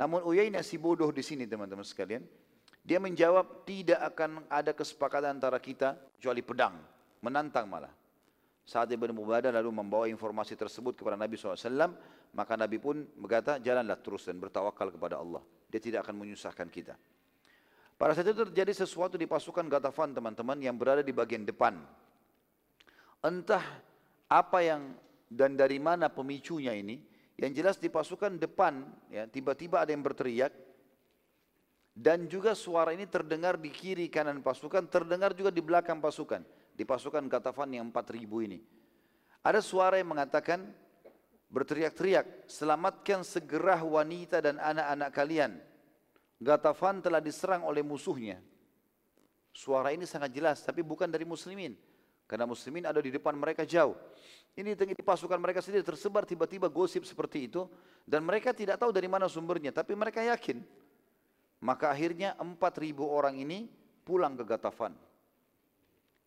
[0.00, 2.24] Namun Uyainah si bodoh di sini teman-teman sekalian.
[2.84, 6.76] Dia menjawab tidak akan ada kesepakatan antara kita kecuali pedang.
[7.24, 7.88] Menantang malah.
[8.64, 11.96] Saat Ibn Mubadah lalu membawa informasi tersebut kepada Nabi SAW,
[12.36, 15.40] maka Nabi pun berkata, jalanlah terus dan bertawakal kepada Allah.
[15.72, 16.96] Dia tidak akan menyusahkan kita.
[17.96, 21.80] Pada saat itu terjadi sesuatu di pasukan Gatafan teman-teman yang berada di bagian depan.
[23.24, 23.64] Entah
[24.28, 24.92] apa yang
[25.30, 27.00] dan dari mana pemicunya ini,
[27.40, 30.54] yang jelas di pasukan depan ya tiba-tiba ada yang berteriak
[31.94, 36.42] dan juga suara ini terdengar di kiri kanan pasukan, terdengar juga di belakang pasukan,
[36.74, 38.58] di pasukan Gatafan yang 4000 ini.
[39.46, 40.74] Ada suara yang mengatakan
[41.54, 45.52] berteriak-teriak, selamatkan segera wanita dan anak-anak kalian.
[46.42, 48.42] Gatafan telah diserang oleh musuhnya.
[49.54, 51.78] Suara ini sangat jelas, tapi bukan dari muslimin.
[52.26, 53.94] Karena muslimin ada di depan mereka jauh.
[54.58, 57.70] Ini di pasukan mereka sendiri tersebar tiba-tiba gosip seperti itu.
[58.02, 59.70] Dan mereka tidak tahu dari mana sumbernya.
[59.70, 60.58] Tapi mereka yakin.
[61.64, 63.64] Maka akhirnya 4.000 orang ini
[64.04, 64.92] pulang ke Gatafan.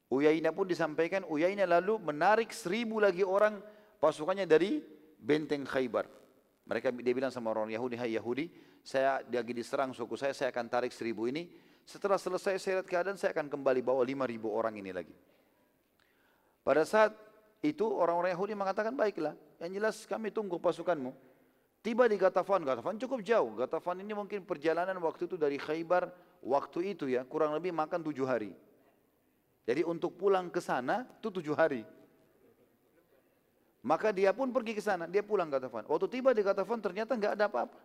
[0.09, 3.61] Uyainah pun disampaikan, Uyainah lalu menarik seribu lagi orang
[4.01, 4.81] pasukannya dari
[5.21, 6.09] benteng Khaybar.
[6.65, 8.49] Mereka dia bilang sama orang Yahudi, hai Yahudi,
[8.81, 11.47] saya lagi diserang suku saya, saya akan tarik seribu ini.
[11.85, 15.13] Setelah selesai saya lihat keadaan, saya akan kembali bawa lima ribu orang ini lagi.
[16.65, 17.15] Pada saat
[17.61, 21.15] itu orang-orang Yahudi mengatakan baiklah, yang jelas kami tunggu pasukanmu.
[21.87, 23.55] Tiba di Gatafan, Gatafan cukup jauh.
[23.55, 26.11] Gatafan ini mungkin perjalanan waktu itu dari Khaybar,
[26.43, 28.51] waktu itu ya kurang lebih makan tujuh hari.
[29.63, 31.87] Jadi untuk pulang ke sana itu tujuh hari.
[33.87, 35.87] Maka dia pun pergi ke sana, dia pulang Gatafan.
[35.87, 37.79] Waktu tiba di Gatafan ternyata nggak ada apa-apa.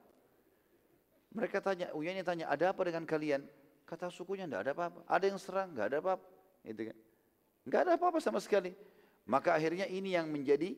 [1.39, 3.47] Mereka tanya, Uyani tanya, ada apa dengan kalian?
[3.87, 5.01] Kata sukunya nggak ada apa-apa.
[5.07, 6.27] Ada yang serang, nggak ada apa-apa.
[6.67, 6.97] Gitu kan.
[7.63, 8.75] Enggak ada apa-apa sama sekali.
[9.31, 10.75] Maka akhirnya ini yang menjadi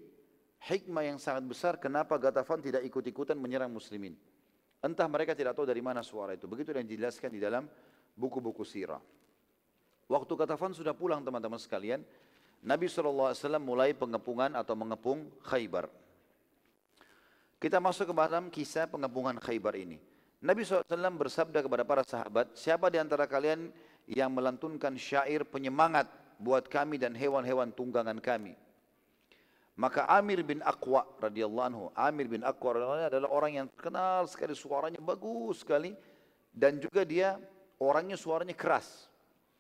[0.65, 4.17] hikmah yang sangat besar kenapa Gatafan tidak ikut-ikutan menyerang muslimin.
[4.85, 6.45] Entah mereka tidak tahu dari mana suara itu.
[6.45, 7.65] Begitu yang dijelaskan di dalam
[8.17, 9.01] buku-buku sirah.
[10.09, 12.05] Waktu Gatafan sudah pulang teman-teman sekalian,
[12.65, 15.89] Nabi SAW mulai pengepungan atau mengepung Khaybar.
[17.57, 19.97] Kita masuk ke dalam kisah pengepungan Khaybar ini.
[20.45, 20.85] Nabi SAW
[21.17, 23.73] bersabda kepada para sahabat, siapa di antara kalian
[24.05, 26.05] yang melantunkan syair penyemangat
[26.37, 28.53] buat kami dan hewan-hewan tunggangan kami.
[29.75, 34.55] Maka Amir bin Aqwa radhiyallahu anhu, Amir bin Aqwa radhiyallahu adalah orang yang terkenal sekali
[34.55, 35.91] suaranya bagus sekali
[36.55, 37.35] dan juga dia
[37.83, 39.11] orangnya suaranya keras.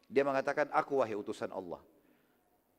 [0.07, 1.83] Dia mengatakan aku wahai utusan Allah.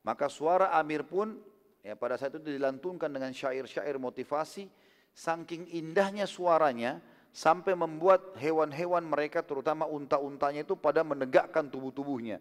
[0.00, 1.36] Maka suara Amir pun
[1.84, 4.72] ya pada saat itu dilantunkan dengan syair-syair motivasi
[5.12, 7.04] saking indahnya suaranya
[7.36, 12.40] sampai membuat hewan-hewan mereka terutama unta-untanya itu pada menegakkan tubuh-tubuhnya.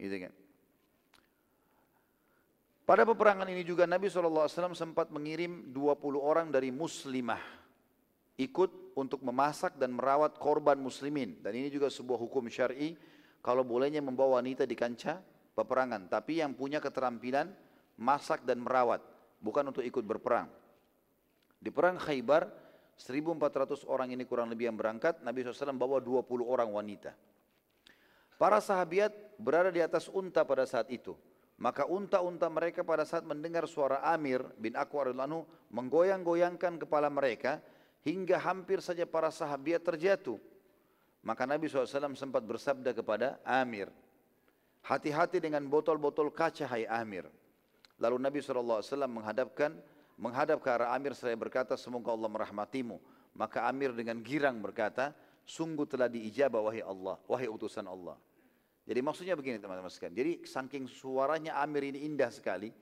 [0.00, 0.32] Gitu kan.
[2.92, 7.40] Pada peperangan ini juga Nabi SAW sempat mengirim 20 orang dari muslimah
[8.36, 11.40] ikut untuk memasak dan merawat korban muslimin.
[11.40, 12.92] Dan ini juga sebuah hukum syar'i
[13.40, 15.24] kalau bolehnya membawa wanita di kancah
[15.56, 16.04] peperangan.
[16.12, 17.48] Tapi yang punya keterampilan
[17.96, 19.00] masak dan merawat,
[19.40, 20.52] bukan untuk ikut berperang.
[21.64, 22.44] Di perang Khaybar,
[23.00, 27.16] 1400 orang ini kurang lebih yang berangkat, Nabi SAW bawa 20 orang wanita.
[28.36, 31.16] Para sahabat berada di atas unta pada saat itu.
[31.62, 37.62] Maka unta-unta mereka pada saat mendengar suara Amir bin Aqwa radhiyallahu menggoyang-goyangkan kepala mereka
[38.02, 40.42] hingga hampir saja para sahabat terjatuh.
[41.22, 43.86] Maka Nabi SAW sempat bersabda kepada Amir,
[44.82, 47.30] hati-hati dengan botol-botol kaca hai Amir.
[48.02, 49.70] Lalu Nabi SAW menghadapkan
[50.18, 52.98] menghadap ke arah Amir saya berkata semoga Allah merahmatimu.
[53.38, 55.14] Maka Amir dengan girang berkata,
[55.46, 58.18] sungguh telah diijabah wahai Allah, wahai utusan Allah.
[58.82, 60.16] Jadi maksudnya begini teman-teman sekalian.
[60.18, 62.74] Jadi saking suaranya Amir ini indah sekali.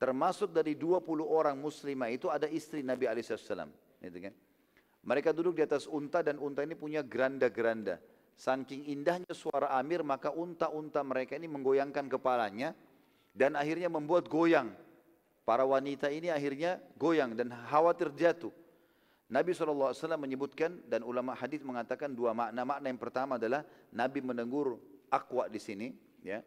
[0.00, 3.68] Termasuk dari 20 orang muslimah itu ada istri Nabi SAW.
[4.00, 4.34] Gitu kan?
[5.04, 8.00] Mereka duduk di atas unta dan unta ini punya geranda-geranda.
[8.34, 12.72] Saking indahnya suara Amir maka unta-unta mereka ini menggoyangkan kepalanya.
[13.34, 14.72] Dan akhirnya membuat goyang.
[15.44, 18.54] Para wanita ini akhirnya goyang dan khawatir jatuh.
[19.28, 22.64] Nabi SAW menyebutkan dan ulama hadis mengatakan dua makna.
[22.64, 24.78] Makna yang pertama adalah Nabi menegur
[25.14, 25.94] Aqwa di sini,
[26.26, 26.42] ya.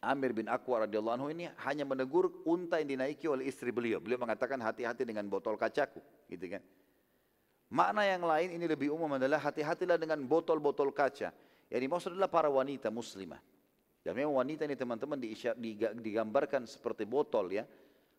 [0.00, 4.00] Amir bin Aqwa radhiyallahu anhu ini hanya menegur unta yang dinaiki oleh istri beliau.
[4.00, 6.62] Beliau mengatakan hati-hati dengan botol kacaku, gitu kan.
[7.70, 11.30] Makna yang lain ini lebih umum adalah hati-hatilah dengan botol-botol kaca.
[11.70, 13.38] Yang dimaksud adalah para wanita muslimah.
[14.02, 15.20] Dan memang wanita ini teman-teman
[16.00, 17.62] digambarkan seperti botol ya.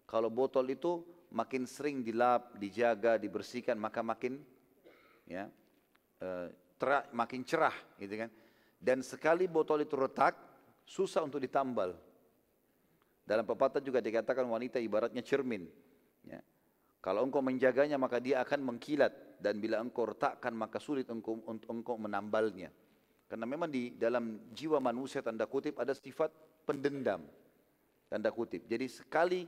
[0.08, 1.04] Kalau botol itu
[1.36, 4.40] makin sering dilap, dijaga, dibersihkan maka makin
[5.28, 5.52] ya
[6.22, 6.48] eh,
[6.80, 8.30] terah, makin cerah gitu kan.
[8.82, 10.34] Dan sekali botol itu retak,
[10.82, 11.94] susah untuk ditambal.
[13.22, 15.70] Dalam pepatah juga dikatakan wanita ibaratnya cermin.
[16.26, 16.42] Ya.
[16.98, 21.70] Kalau engkau menjaganya maka dia akan mengkilat dan bila engkau retakkan maka sulit engkau untuk
[21.70, 22.74] engkau menambalnya.
[23.30, 26.34] Karena memang di dalam jiwa manusia tanda kutip ada sifat
[26.66, 27.24] pendendam.
[28.10, 28.66] Tanda kutip.
[28.68, 29.48] Jadi sekali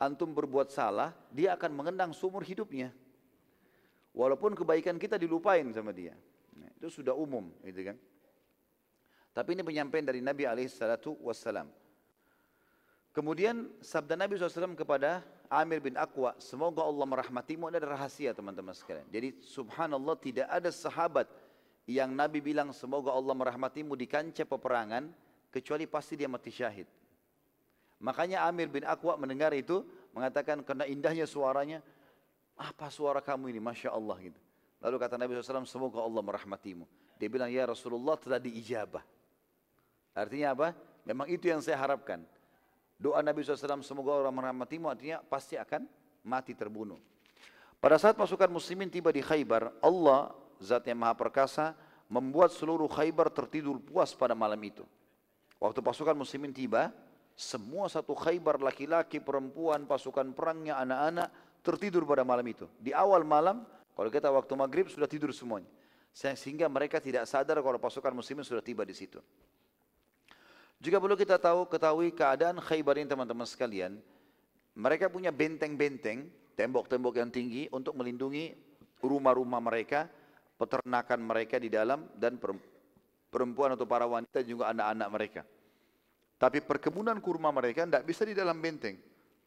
[0.00, 2.90] antum berbuat salah, dia akan mengenang seumur hidupnya.
[4.16, 6.16] Walaupun kebaikan kita dilupain sama dia.
[6.56, 7.96] Nah, itu sudah umum, gitu kan.
[9.36, 11.68] Tapi ini penyampaian dari Nabi alaihissalatu wassalam.
[13.12, 15.20] Kemudian sabda Nabi SAW kepada
[15.52, 19.04] Amir bin Aqwa, semoga Allah merahmatimu, ada rahasia teman-teman sekalian.
[19.12, 21.28] Jadi subhanallah tidak ada sahabat
[21.84, 25.12] yang Nabi bilang semoga Allah merahmatimu di kancah peperangan,
[25.52, 26.88] kecuali pasti dia mati syahid.
[28.00, 29.84] Makanya Amir bin Aqwa mendengar itu,
[30.16, 31.84] mengatakan karena indahnya suaranya,
[32.56, 34.40] apa suara kamu ini, Masya Allah gitu.
[34.80, 36.84] Lalu kata Nabi SAW, semoga Allah merahmatimu.
[37.16, 39.15] Dia bilang, ya Rasulullah telah diijabah.
[40.16, 40.68] Artinya apa?
[41.04, 42.24] Memang itu yang saya harapkan.
[42.96, 45.84] Doa Nabi SAW, semoga Allah merahmatimu, artinya pasti akan
[46.24, 46.96] mati terbunuh.
[47.76, 51.76] Pada saat pasukan muslimin tiba di Khaybar, Allah, zat yang maha perkasa,
[52.08, 54.82] membuat seluruh Khaybar tertidur puas pada malam itu.
[55.60, 56.88] Waktu pasukan muslimin tiba,
[57.36, 61.28] semua satu Khaybar laki-laki, perempuan, pasukan perangnya, anak-anak,
[61.60, 62.64] tertidur pada malam itu.
[62.80, 65.68] Di awal malam, kalau kita waktu maghrib sudah tidur semuanya.
[66.16, 69.20] Sehingga mereka tidak sadar kalau pasukan muslimin sudah tiba di situ.
[70.80, 73.96] Juga perlu kita tahu ketahui keadaan Khaybar ini teman-teman sekalian.
[74.76, 78.52] Mereka punya benteng-benteng, tembok-tembok yang tinggi untuk melindungi
[79.00, 80.04] rumah-rumah mereka,
[80.60, 82.36] peternakan mereka di dalam dan
[83.32, 85.42] perempuan atau para wanita juga anak-anak mereka.
[86.36, 89.00] Tapi perkebunan kurma mereka tidak bisa di dalam benteng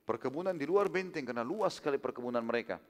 [0.10, 2.82] perkebunan di luar benteng karena luas sekali perkebunan mereka.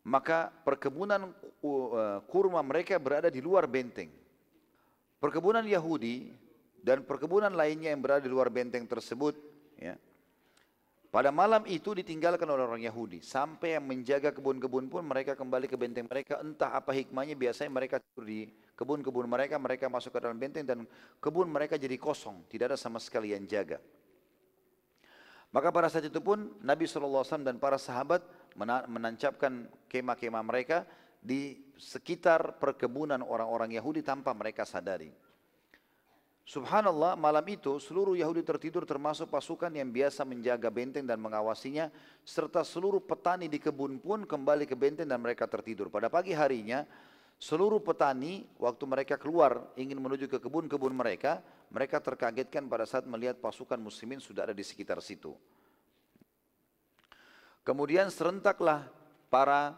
[0.00, 1.28] Maka perkebunan
[1.60, 4.08] uh, kurma mereka berada di luar benteng.
[5.20, 6.32] Perkebunan Yahudi
[6.80, 9.36] dan perkebunan lainnya yang berada di luar benteng tersebut,
[9.76, 9.94] ya,
[11.10, 13.18] pada malam itu ditinggalkan oleh orang Yahudi.
[13.18, 16.38] Sampai yang menjaga kebun-kebun pun mereka kembali ke benteng mereka.
[16.38, 18.46] Entah apa hikmahnya biasanya mereka tidur di
[18.78, 19.58] kebun-kebun mereka.
[19.58, 20.86] Mereka masuk ke dalam benteng dan
[21.18, 22.46] kebun mereka jadi kosong.
[22.46, 23.82] Tidak ada sama sekali yang jaga.
[25.50, 28.22] Maka pada saat itu pun Nabi SAW dan para sahabat
[28.86, 30.86] menancapkan kemah-kemah mereka
[31.18, 35.10] di sekitar perkebunan orang-orang Yahudi tanpa mereka sadari.
[36.44, 41.92] Subhanallah malam itu seluruh Yahudi tertidur termasuk pasukan yang biasa menjaga benteng dan mengawasinya
[42.26, 45.92] serta seluruh petani di kebun pun kembali ke benteng dan mereka tertidur.
[45.92, 46.82] Pada pagi harinya
[47.40, 51.40] Seluruh petani waktu mereka keluar ingin menuju ke kebun-kebun mereka,
[51.72, 55.32] mereka terkagetkan pada saat melihat pasukan muslimin sudah ada di sekitar situ.
[57.64, 58.84] Kemudian serentaklah
[59.32, 59.72] para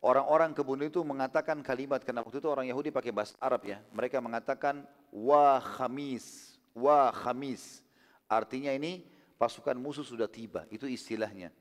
[0.00, 3.78] orang-orang kebun itu mengatakan kalimat karena waktu itu orang Yahudi pakai bahasa Arab ya.
[3.92, 7.84] Mereka mengatakan wa khamis, wa khamis.
[8.30, 9.04] Artinya ini
[9.36, 11.52] pasukan musuh sudah tiba, itu istilahnya.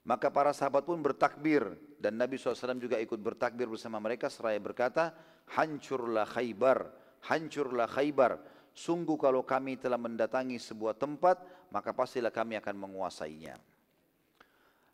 [0.00, 5.12] Maka para sahabat pun bertakbir dan Nabi SAW juga ikut bertakbir bersama mereka seraya berkata,
[5.52, 6.88] hancurlah khaybar,
[7.28, 8.40] hancurlah khaybar.
[8.72, 13.60] Sungguh kalau kami telah mendatangi sebuah tempat, maka pastilah kami akan menguasainya.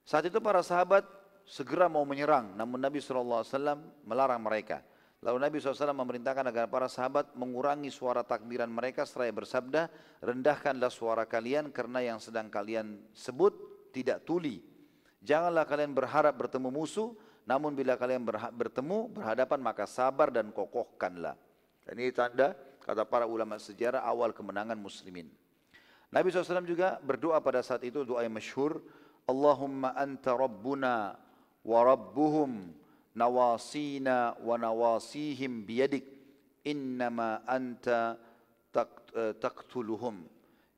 [0.02, 1.06] Saat itu para sahabat
[1.46, 3.46] segera mau menyerang, namun Nabi SAW
[4.02, 4.82] melarang mereka.
[5.22, 9.88] Lalu Nabi SAW memerintahkan agar para sahabat mengurangi suara takbiran mereka seraya bersabda,
[10.20, 13.56] rendahkanlah suara kalian karena yang sedang kalian sebut
[13.94, 14.76] tidak tuli
[15.26, 17.10] Janganlah kalian berharap bertemu musuh,
[17.50, 18.22] namun bila kalian
[18.54, 21.34] bertemu berhadapan maka sabar dan kokohkanlah.
[21.90, 22.54] Ini tanda
[22.86, 25.26] kata para ulama sejarah awal kemenangan muslimin.
[26.14, 28.78] Nabi SAW juga berdoa pada saat itu doa yang masyhur,
[29.26, 31.18] Allahumma anta rabbuna
[31.66, 32.70] wa rabbuhum
[33.18, 35.66] nawasina wa nawasihim
[37.50, 38.14] anta
[39.18, 40.22] eh, taqtuluhum.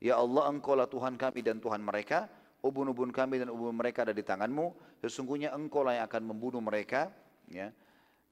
[0.01, 2.25] Ya Allah engkau lah Tuhan kami dan Tuhan mereka
[2.59, 7.11] ubun-ubun kami dan ubun mereka ada di tanganmu, sesungguhnya engkau lah yang akan membunuh mereka,
[7.47, 7.71] ya.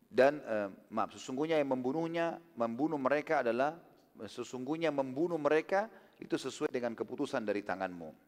[0.07, 3.75] Dan eh, maaf, sesungguhnya yang membunuhnya, membunuh mereka adalah
[4.17, 8.26] sesungguhnya membunuh mereka itu sesuai dengan keputusan dari tanganmu.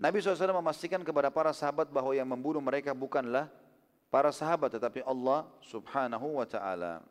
[0.00, 3.52] Nabi SAW memastikan kepada para sahabat bahwa yang membunuh mereka bukanlah
[4.08, 7.04] para sahabat tetapi Allah Subhanahu wa taala.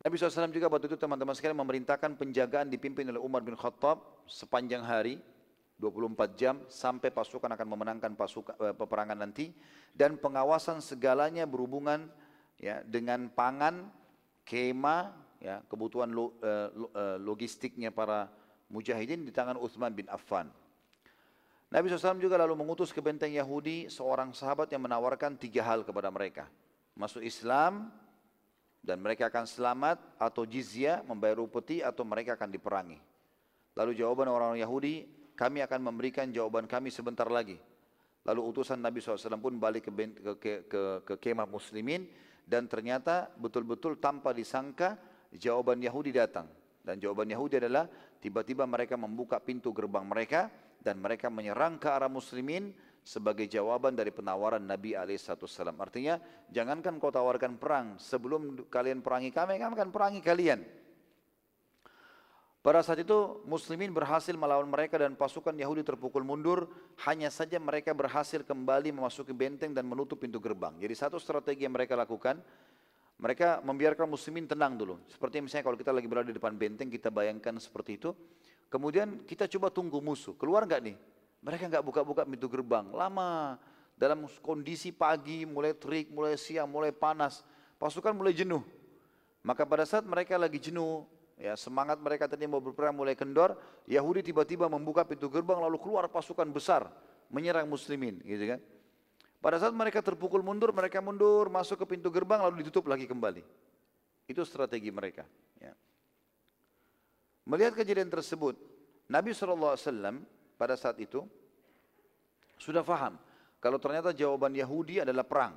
[0.00, 4.80] Nabi SAW juga waktu itu teman-teman sekalian memerintahkan penjagaan dipimpin oleh Umar bin Khattab sepanjang
[4.80, 5.20] hari
[5.76, 9.52] 24 jam sampai pasukan akan memenangkan pasukan eh, peperangan nanti
[9.92, 12.08] dan pengawasan segalanya berhubungan
[12.56, 13.92] ya dengan pangan,
[14.48, 15.12] kema,
[15.44, 18.32] ya kebutuhan lo, eh, eh, logistiknya para
[18.72, 20.48] mujahidin di tangan Uthman bin Affan.
[21.68, 26.08] Nabi SAW juga lalu mengutus ke benteng Yahudi seorang sahabat yang menawarkan tiga hal kepada
[26.08, 26.48] mereka.
[26.96, 27.92] Masuk Islam
[28.80, 32.96] dan mereka akan selamat atau jizya membayar upeti atau mereka akan diperangi.
[33.76, 35.04] Lalu jawaban orang-orang Yahudi,
[35.36, 37.60] kami akan memberikan jawaban kami sebentar lagi.
[38.24, 42.08] Lalu utusan Nabi SAW pun balik ke, ke, ke, ke, ke kemah muslimin
[42.48, 44.96] dan ternyata betul-betul tanpa disangka
[45.36, 46.48] jawaban Yahudi datang.
[46.80, 47.84] Dan jawaban Yahudi adalah
[48.24, 50.48] tiba-tiba mereka membuka pintu gerbang mereka
[50.82, 52.72] dan mereka menyerang ke arah muslimin
[53.02, 55.72] sebagai jawaban dari penawaran Nabi SAW.
[55.80, 56.20] Artinya
[56.52, 60.60] jangankan kau tawarkan perang sebelum kalian perangi kami, kami akan perangi kalian.
[62.58, 66.68] Pada saat itu muslimin berhasil melawan mereka dan pasukan Yahudi terpukul mundur.
[67.08, 70.76] Hanya saja mereka berhasil kembali memasuki benteng dan menutup pintu gerbang.
[70.76, 72.42] Jadi satu strategi yang mereka lakukan,
[73.16, 75.00] mereka membiarkan muslimin tenang dulu.
[75.08, 78.12] Seperti misalnya kalau kita lagi berada di depan benteng, kita bayangkan seperti itu.
[78.68, 80.96] Kemudian kita coba tunggu musuh, keluar nggak nih?
[81.40, 83.56] Mereka nggak buka-buka pintu gerbang, lama.
[83.98, 87.42] Dalam kondisi pagi, mulai terik, mulai siang, mulai panas,
[87.80, 88.62] pasukan mulai jenuh.
[89.42, 91.02] Maka pada saat mereka lagi jenuh,
[91.38, 93.54] Ya, semangat mereka tadi mau berperang mulai kendor,
[93.86, 96.90] Yahudi tiba-tiba membuka pintu gerbang lalu keluar pasukan besar
[97.30, 98.60] menyerang muslimin, gitu kan.
[99.38, 103.46] Pada saat mereka terpukul mundur, mereka mundur masuk ke pintu gerbang lalu ditutup lagi kembali.
[104.26, 105.22] Itu strategi mereka.
[105.62, 105.78] Ya.
[107.48, 108.60] Melihat kejadian tersebut,
[109.08, 109.72] Nabi SAW
[110.60, 111.24] pada saat itu
[112.60, 113.16] sudah faham
[113.56, 115.56] kalau ternyata jawaban Yahudi adalah perang.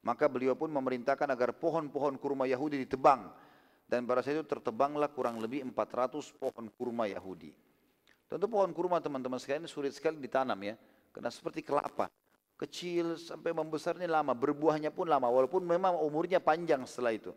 [0.00, 3.28] Maka beliau pun memerintahkan agar pohon-pohon kurma Yahudi ditebang
[3.84, 7.52] dan pada saat itu tertebanglah kurang lebih 400 pohon kurma Yahudi.
[8.30, 10.78] Tentu pohon kurma teman-teman sekalian sulit sekali ditanam ya,
[11.10, 12.06] karena seperti kelapa.
[12.54, 17.34] Kecil sampai membesarnya lama, berbuahnya pun lama, walaupun memang umurnya panjang setelah itu.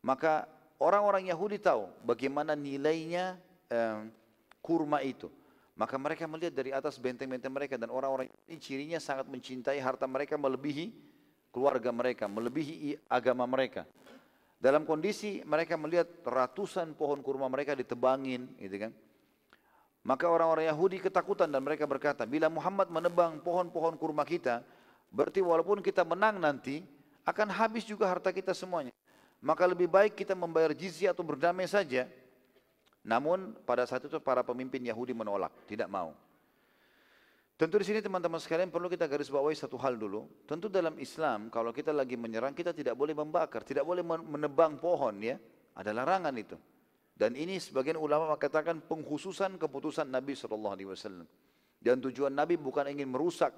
[0.00, 3.38] Maka orang-orang Yahudi tahu bagaimana nilainya
[3.70, 4.08] eh,
[4.62, 5.30] kurma itu.
[5.78, 10.34] Maka mereka melihat dari atas benteng-benteng mereka dan orang-orang ini cirinya sangat mencintai harta mereka
[10.34, 10.90] melebihi
[11.54, 13.86] keluarga mereka, melebihi agama mereka.
[14.58, 18.92] Dalam kondisi mereka melihat ratusan pohon kurma mereka ditebangin, gitu kan.
[20.02, 24.66] Maka orang-orang Yahudi ketakutan dan mereka berkata, bila Muhammad menebang pohon-pohon kurma kita,
[25.14, 26.82] berarti walaupun kita menang nanti,
[27.22, 28.90] akan habis juga harta kita semuanya.
[29.38, 32.10] Maka lebih baik kita membayar jizya atau berdamai saja.
[33.06, 36.10] Namun pada saat itu para pemimpin Yahudi menolak, tidak mau.
[37.58, 40.30] Tentu di sini teman-teman sekalian perlu kita garis bawahi satu hal dulu.
[40.46, 45.18] Tentu dalam Islam kalau kita lagi menyerang kita tidak boleh membakar, tidak boleh menebang pohon
[45.18, 45.34] ya.
[45.74, 46.54] Ada larangan itu.
[47.18, 51.26] Dan ini sebagian ulama mengatakan pengkhususan keputusan Nabi SAW.
[51.82, 53.50] Dan tujuan Nabi bukan ingin merusak,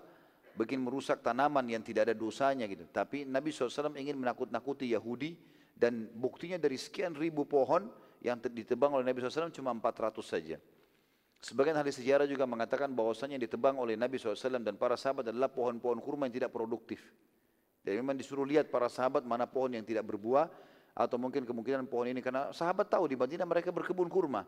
[0.57, 2.89] bikin merusak tanaman yang tidak ada dosanya gitu.
[2.89, 5.37] Tapi Nabi SAW ingin menakut-nakuti Yahudi
[5.81, 7.89] dan buktinya dari sekian ribu pohon
[8.21, 10.61] yang ditebang oleh Nabi SAW cuma 400 saja.
[11.41, 15.49] Sebagian ahli sejarah juga mengatakan bahwasanya yang ditebang oleh Nabi SAW dan para sahabat adalah
[15.49, 17.01] pohon-pohon kurma yang tidak produktif.
[17.81, 20.53] Jadi memang disuruh lihat para sahabat mana pohon yang tidak berbuah
[20.93, 24.45] atau mungkin kemungkinan pohon ini karena sahabat tahu di Madinah mereka berkebun kurma.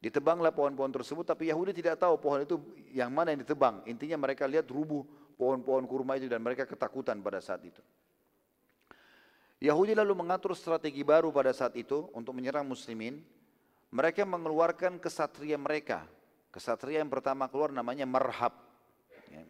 [0.00, 2.56] Ditebanglah pohon-pohon tersebut tapi Yahudi tidak tahu pohon itu
[2.88, 3.84] yang mana yang ditebang.
[3.84, 5.04] Intinya mereka lihat rubuh
[5.36, 7.84] pohon-pohon kurma itu dan mereka ketakutan pada saat itu.
[9.60, 13.20] Yahudi lalu mengatur strategi baru pada saat itu untuk menyerang muslimin.
[13.92, 16.06] Mereka mengeluarkan kesatria mereka
[16.50, 18.50] Kesatria yang pertama keluar namanya Marhab.
[19.30, 19.46] Ya.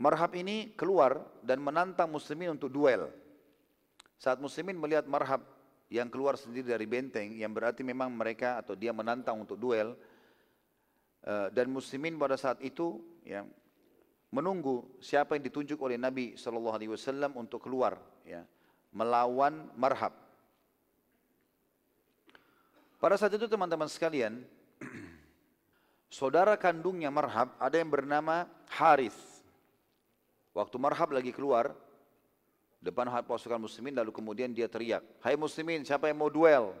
[0.00, 3.12] Marhab ini keluar dan menantang muslimin untuk duel.
[4.16, 5.44] Saat muslimin melihat Marhab
[5.92, 9.92] yang keluar sendiri dari benteng, yang berarti memang mereka atau dia menantang untuk duel,
[11.20, 13.44] eh, dan muslimin pada saat itu ya,
[14.32, 18.42] menunggu siapa yang ditunjuk oleh Nabi Wasallam untuk keluar ya,
[18.92, 20.12] melawan Marhab.
[23.02, 24.46] Pada saat itu teman-teman sekalian,
[26.12, 29.16] Saudara kandungnya Marhab ada yang bernama Harith.
[30.52, 31.72] Waktu Marhab lagi keluar,
[32.84, 36.76] depan pasukan muslimin lalu kemudian dia teriak, Hai muslimin siapa yang mau duel?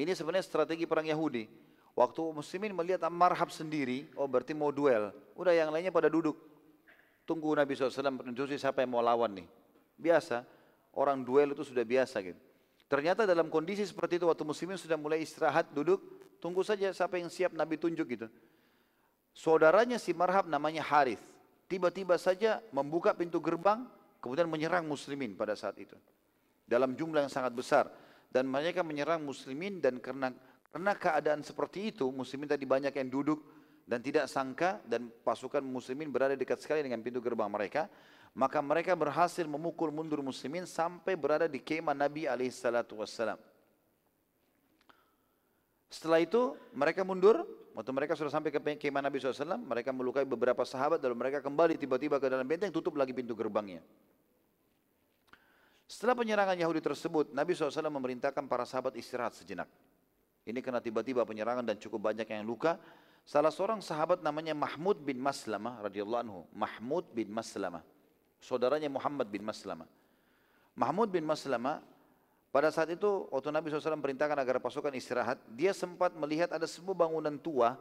[0.00, 1.44] Ini sebenarnya strategi perang Yahudi.
[1.92, 5.12] Waktu muslimin melihat Marhab sendiri, oh berarti mau duel.
[5.36, 6.40] Udah yang lainnya pada duduk.
[7.28, 9.48] Tunggu Nabi SAW menunjuki siapa yang mau lawan nih.
[9.96, 10.44] Biasa,
[10.96, 12.40] orang duel itu sudah biasa gitu.
[12.88, 17.30] Ternyata dalam kondisi seperti itu waktu muslimin sudah mulai istirahat duduk, Tunggu saja siapa yang
[17.30, 18.26] siap Nabi tunjuk gitu.
[19.30, 21.22] Saudaranya si Marhab namanya Harith.
[21.70, 23.86] Tiba-tiba saja membuka pintu gerbang,
[24.18, 25.94] kemudian menyerang muslimin pada saat itu.
[26.66, 27.86] Dalam jumlah yang sangat besar.
[28.26, 30.34] Dan mereka menyerang muslimin dan karena
[30.72, 33.38] karena keadaan seperti itu, muslimin tadi banyak yang duduk
[33.86, 37.86] dan tidak sangka dan pasukan muslimin berada dekat sekali dengan pintu gerbang mereka,
[38.32, 42.24] maka mereka berhasil memukul mundur muslimin sampai berada di kemah Nabi
[42.96, 43.36] wassalam.
[45.92, 47.44] Setelah itu mereka mundur,
[47.76, 51.76] waktu mereka sudah sampai ke kemah Nabi SAW, mereka melukai beberapa sahabat, lalu mereka kembali
[51.76, 53.84] tiba-tiba ke dalam benteng, tutup lagi pintu gerbangnya.
[55.84, 59.68] Setelah penyerangan Yahudi tersebut, Nabi SAW memerintahkan para sahabat istirahat sejenak.
[60.48, 62.80] Ini karena tiba-tiba penyerangan dan cukup banyak yang luka.
[63.28, 66.40] Salah seorang sahabat namanya Mahmud bin Maslamah radhiyallahu anhu.
[66.56, 67.84] Mahmud bin Maslamah.
[68.42, 69.86] Saudaranya Muhammad bin Maslamah.
[70.74, 71.78] Mahmud bin Maslamah
[72.50, 77.06] pada saat itu waktu Nabi SAW perintahkan agar pasukan istirahat, dia sempat melihat ada sebuah
[77.06, 77.80] bangunan tua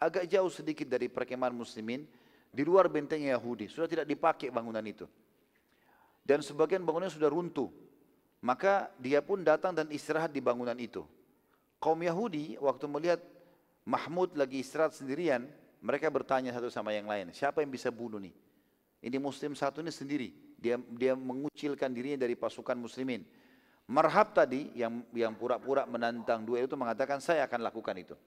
[0.00, 2.08] agak jauh sedikit dari perkemahan muslimin
[2.48, 3.68] di luar benteng Yahudi.
[3.68, 5.04] Sudah tidak dipakai bangunan itu.
[6.24, 7.68] Dan sebagian bangunan sudah runtuh.
[8.40, 11.02] Maka dia pun datang dan istirahat di bangunan itu.
[11.76, 13.20] Kaum Yahudi waktu melihat
[13.86, 15.46] Mahmud lagi istirahat sendirian,
[15.78, 18.45] mereka bertanya satu sama yang lain, siapa yang bisa bunuh nih?
[19.06, 23.22] Ini muslim satu ini sendiri, dia dia mengucilkan dirinya dari pasukan muslimin.
[23.86, 28.18] Marhab tadi yang yang pura-pura menantang dua itu mengatakan saya akan lakukan itu.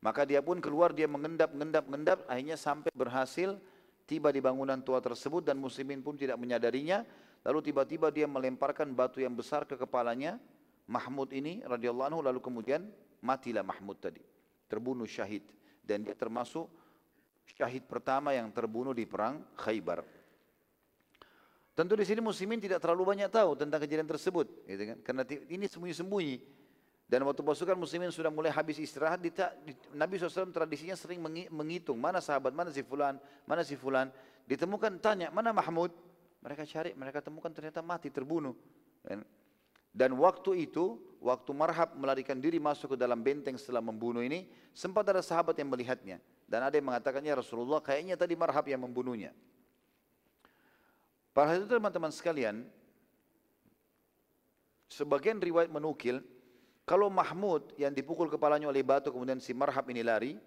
[0.00, 3.60] Maka dia pun keluar dia mengendap, mengendap, mengendap, akhirnya sampai berhasil
[4.08, 7.04] tiba di bangunan tua tersebut dan muslimin pun tidak menyadarinya.
[7.44, 10.40] Lalu tiba-tiba dia melemparkan batu yang besar ke kepalanya
[10.88, 12.88] Mahmud ini radhiyallahu lalu kemudian
[13.20, 14.24] matilah Mahmud tadi
[14.72, 15.44] terbunuh syahid
[15.84, 16.64] dan dia termasuk
[17.56, 20.04] syahid pertama yang terbunuh di perang Khaybar.
[21.78, 24.98] Tentu di sini muslimin tidak terlalu banyak tahu tentang kejadian tersebut, gitu kan?
[25.06, 26.36] Karena ini sembunyi-sembunyi.
[27.08, 29.22] Dan waktu pasukan muslimin sudah mulai habis istirahat,
[29.94, 34.10] Nabi SAW tradisinya sering menghitung mana sahabat, mana si fulan, mana si fulan.
[34.44, 35.94] Ditemukan, tanya, mana Mahmud?
[36.42, 38.52] Mereka cari, mereka temukan ternyata mati, terbunuh.
[39.06, 39.22] Kan?
[39.88, 45.06] Dan waktu itu, waktu Marhab melarikan diri masuk ke dalam benteng setelah membunuh ini, sempat
[45.08, 46.20] ada sahabat yang melihatnya.
[46.48, 49.36] Dan ada yang mengatakannya Rasulullah, kayaknya tadi Marhab yang membunuhnya.
[51.36, 52.64] Para itu teman-teman sekalian,
[54.88, 56.24] sebagian riwayat menukil,
[56.88, 60.40] kalau Mahmud yang dipukul kepalanya oleh batu kemudian si Marhab ini lari,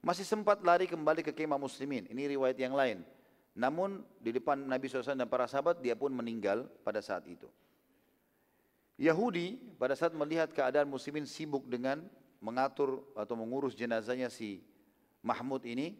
[0.00, 2.08] masih sempat lari kembali ke kemah muslimin.
[2.08, 3.04] Ini riwayat yang lain.
[3.52, 7.50] Namun di depan Nabi SAW dan para sahabat dia pun meninggal pada saat itu.
[8.98, 12.02] Yahudi pada saat melihat keadaan muslimin sibuk dengan
[12.42, 14.62] mengatur atau mengurus jenazahnya si
[15.22, 15.94] Mahmud ini,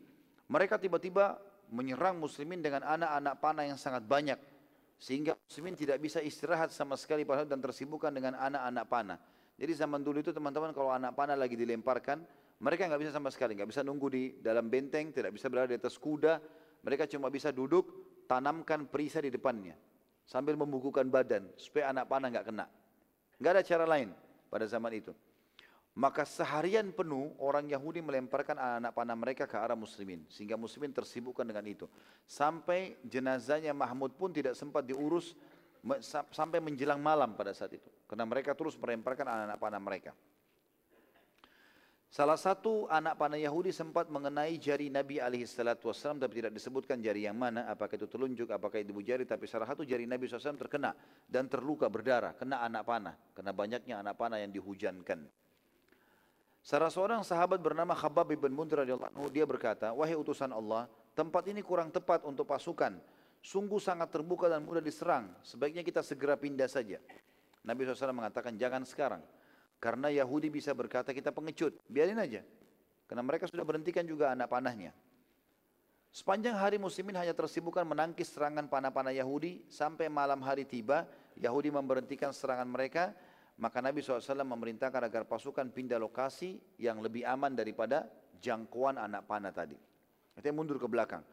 [0.49, 1.37] mereka tiba-tiba
[1.69, 4.41] menyerang muslimin dengan anak-anak panah yang sangat banyak
[4.99, 9.19] sehingga muslimin tidak bisa istirahat sama sekali dan tersibukkan dengan anak-anak panah.
[9.59, 12.23] Jadi zaman dulu itu teman-teman kalau anak panah lagi dilemparkan,
[12.59, 15.79] mereka nggak bisa sama sekali, nggak bisa nunggu di dalam benteng, tidak bisa berada di
[15.79, 16.43] atas kuda,
[16.83, 17.87] mereka cuma bisa duduk,
[18.27, 19.75] tanamkan perisai di depannya
[20.29, 22.67] sambil membukukan badan supaya anak panah nggak kena.
[23.39, 24.09] Nggak ada cara lain
[24.51, 25.13] pada zaman itu.
[25.97, 30.23] Maka seharian penuh orang Yahudi melemparkan anak-anak panah mereka ke arah muslimin.
[30.31, 31.87] Sehingga muslimin tersibukkan dengan itu.
[32.23, 35.35] Sampai jenazahnya Mahmud pun tidak sempat diurus
[36.35, 37.89] sampai menjelang malam pada saat itu.
[38.07, 40.13] Karena mereka terus melemparkan anak-anak panah mereka.
[42.09, 47.37] Salah satu anak panah Yahudi sempat mengenai jari Nabi SAW tapi tidak disebutkan jari yang
[47.37, 50.97] mana, apakah itu telunjuk, apakah itu jari, tapi salah satu jari Nabi SAW terkena
[51.29, 55.29] dan terluka berdarah, kena anak panah, kena banyaknya anak panah yang dihujankan.
[56.69, 60.85] Salah seorang sahabat bernama Khabbab bin Mundir radhiyallahu dia berkata, "Wahai utusan Allah,
[61.17, 62.93] tempat ini kurang tepat untuk pasukan.
[63.41, 65.33] Sungguh sangat terbuka dan mudah diserang.
[65.41, 67.01] Sebaiknya kita segera pindah saja."
[67.65, 69.25] Nabi SAW mengatakan, "Jangan sekarang."
[69.81, 72.45] Karena Yahudi bisa berkata kita pengecut, biarin aja.
[73.09, 74.93] Karena mereka sudah berhentikan juga anak panahnya.
[76.13, 82.29] Sepanjang hari muslimin hanya tersibukkan menangkis serangan panah-panah Yahudi sampai malam hari tiba, Yahudi memberhentikan
[82.29, 83.17] serangan mereka,
[83.59, 88.07] maka Nabi SAW memerintahkan agar pasukan pindah lokasi yang lebih aman daripada
[88.39, 89.75] jangkauan anak panah tadi.
[90.39, 91.27] Itu mundur ke belakang.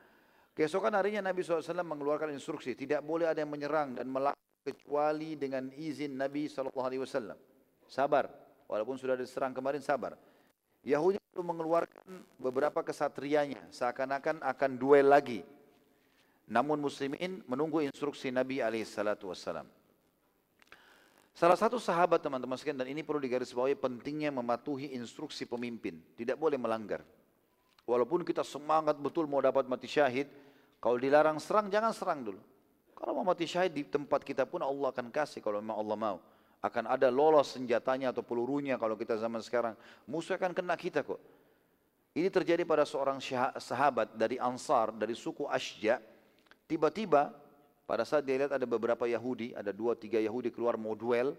[0.58, 5.70] Keesokan harinya Nabi SAW mengeluarkan instruksi, tidak boleh ada yang menyerang dan melakukan kecuali dengan
[5.70, 7.38] izin Nabi SAW.
[7.86, 8.26] Sabar,
[8.66, 10.18] walaupun sudah diserang kemarin sabar.
[10.82, 15.44] Yahudi mengeluarkan beberapa kesatrianya seakan-akan akan duel lagi.
[16.48, 19.68] Namun muslimin menunggu instruksi Nabi wassalam.
[21.36, 26.56] Salah satu sahabat teman-teman sekalian dan ini perlu digarisbawahi pentingnya mematuhi instruksi pemimpin, tidak boleh
[26.56, 27.04] melanggar.
[27.84, 30.32] Walaupun kita semangat betul mau dapat mati syahid,
[30.80, 32.40] kalau dilarang serang jangan serang dulu.
[32.96, 36.18] Kalau mau mati syahid di tempat kita pun Allah akan kasih kalau memang Allah mau
[36.66, 39.78] akan ada lolos senjatanya atau pelurunya kalau kita zaman sekarang.
[40.10, 41.22] Musuh akan kena kita kok.
[42.16, 43.20] Ini terjadi pada seorang
[43.60, 46.02] sahabat dari Ansar, dari suku Ashja.
[46.66, 47.30] Tiba-tiba
[47.86, 51.38] pada saat dia lihat ada beberapa Yahudi, ada dua tiga Yahudi keluar mau duel,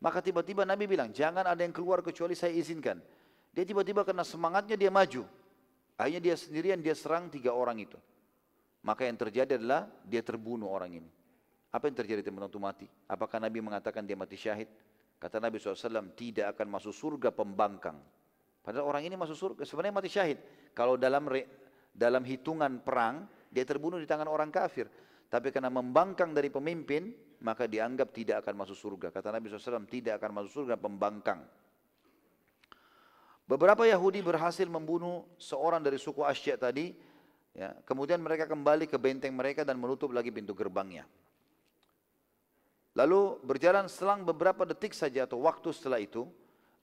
[0.00, 3.00] maka tiba-tiba Nabi bilang, jangan ada yang keluar kecuali saya izinkan.
[3.52, 5.28] Dia tiba-tiba kena semangatnya dia maju.
[5.94, 7.96] Akhirnya dia sendirian dia serang tiga orang itu.
[8.84, 11.10] Maka yang terjadi adalah dia terbunuh orang ini.
[11.70, 12.86] Apa yang terjadi teman-teman mati?
[13.08, 14.68] Apakah Nabi mengatakan dia mati syahid?
[15.16, 17.96] Kata Nabi SAW, tidak akan masuk surga pembangkang.
[18.60, 20.38] Padahal orang ini masuk surga, sebenarnya mati syahid.
[20.76, 21.28] Kalau dalam
[21.94, 24.90] dalam hitungan perang, dia terbunuh di tangan orang kafir.
[25.34, 27.10] Tapi karena membangkang dari pemimpin,
[27.42, 29.10] maka dianggap tidak akan masuk surga.
[29.10, 31.42] Kata Nabi SAW, tidak akan masuk surga pembangkang.
[33.42, 36.94] Beberapa Yahudi berhasil membunuh seorang dari suku Asya tadi,
[37.50, 41.02] ya, kemudian mereka kembali ke benteng mereka dan menutup lagi pintu gerbangnya.
[42.94, 46.30] Lalu berjalan selang beberapa detik saja atau waktu setelah itu,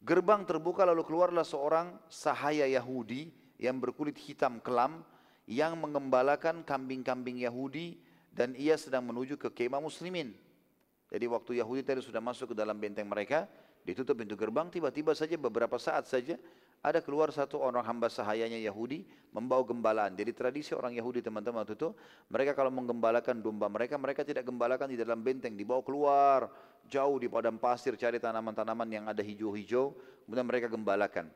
[0.03, 3.31] gerbang terbuka lalu keluarlah seorang sahaya Yahudi
[3.63, 5.07] yang berkulit hitam kelam
[5.47, 10.31] yang mengembalakan kambing-kambing Yahudi dan ia sedang menuju ke kemah muslimin.
[11.11, 13.45] Jadi waktu Yahudi tadi sudah masuk ke dalam benteng mereka,
[13.83, 16.39] ditutup pintu gerbang, tiba-tiba saja beberapa saat saja
[16.81, 19.05] ada keluar satu orang hamba sahayanya Yahudi
[19.35, 20.17] membawa gembalaan.
[20.17, 21.93] Jadi tradisi orang Yahudi teman-teman waktu itu,
[22.31, 26.49] mereka kalau menggembalakan domba mereka, mereka tidak gembalakan di dalam benteng, dibawa keluar
[26.89, 29.93] jauh di padang pasir cari tanaman-tanaman yang ada hijau-hijau,
[30.25, 31.29] kemudian mereka gembalakan.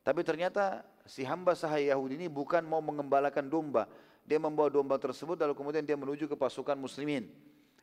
[0.00, 3.86] Tapi ternyata si hamba sahaya Yahudi ini bukan mau mengembalakan domba,
[4.24, 7.28] dia membawa domba tersebut lalu kemudian dia menuju ke pasukan muslimin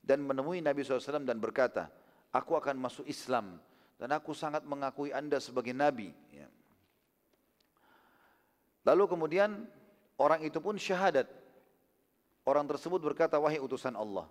[0.08, 1.92] dan menemui Nabi SAW dan berkata,
[2.32, 3.60] aku akan masuk Islam
[4.00, 6.16] dan aku sangat mengakui anda sebagai Nabi.
[6.32, 6.48] Ya.
[8.88, 9.68] Lalu kemudian
[10.16, 11.28] orang itu pun syahadat.
[12.48, 14.24] Orang tersebut berkata, wahai utusan Allah,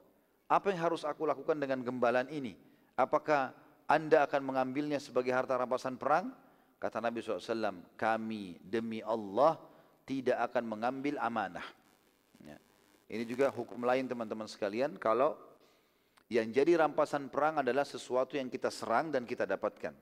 [0.49, 2.57] apa yang harus aku lakukan dengan gembalan ini?
[2.97, 3.53] Apakah
[3.85, 6.33] anda akan mengambilnya sebagai harta rampasan perang?
[6.81, 9.61] Kata Nabi SAW, kami demi Allah
[10.09, 11.67] tidak akan mengambil amanah.
[13.07, 15.39] Ini juga hukum lain teman-teman sekalian, kalau
[16.27, 19.95] yang jadi rampasan perang adalah sesuatu yang kita serang dan kita dapatkan.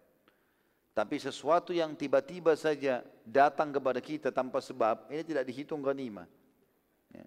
[0.94, 6.24] Tapi sesuatu yang tiba-tiba saja datang kepada kita tanpa sebab, ini tidak dihitung ghanimah.
[7.12, 7.26] Ya.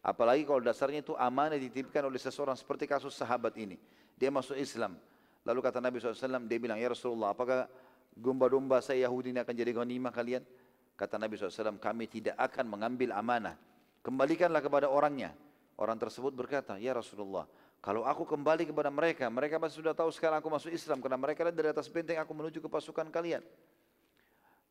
[0.00, 3.76] Apalagi kalau dasarnya itu amanah dititipkan oleh seseorang seperti kasus sahabat ini.
[4.16, 4.96] Dia masuk Islam.
[5.44, 7.66] Lalu kata Nabi SAW, dia bilang, Ya Rasulullah, apakah
[8.14, 10.46] domba-domba saya Yahudi ini akan jadi ghanimah kalian?
[10.94, 13.58] Kata Nabi SAW, kami tidak akan mengambil amanah.
[14.02, 15.34] Kembalikanlah kepada orangnya.
[15.78, 17.46] Orang tersebut berkata, Ya Rasulullah,
[17.78, 21.46] kalau aku kembali kepada mereka, mereka pasti sudah tahu sekarang aku masuk Islam karena mereka
[21.46, 23.42] lihat dari atas benteng aku menuju ke pasukan kalian.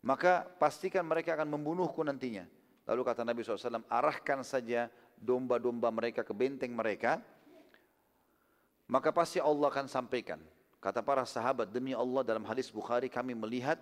[0.03, 2.43] Maka pastikan mereka akan membunuhku nantinya.
[2.87, 4.87] Lalu kata Nabi SAW, arahkan saja
[5.19, 7.19] domba-domba mereka ke benteng mereka,
[8.87, 10.39] maka pasti Allah akan sampaikan.
[10.79, 13.75] Kata para sahabat, demi Allah dalam hadis Bukhari kami melihat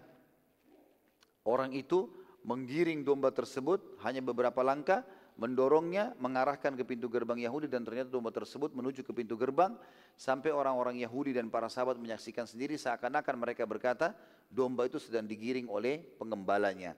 [1.46, 2.10] orang itu
[2.42, 5.06] menggiring domba tersebut hanya beberapa langkah,
[5.36, 9.76] mendorongnya mengarahkan ke pintu gerbang Yahudi dan ternyata domba tersebut menuju ke pintu gerbang
[10.16, 14.16] sampai orang-orang Yahudi dan para sahabat menyaksikan sendiri seakan-akan mereka berkata
[14.48, 16.96] domba itu sedang digiring oleh pengembalanya.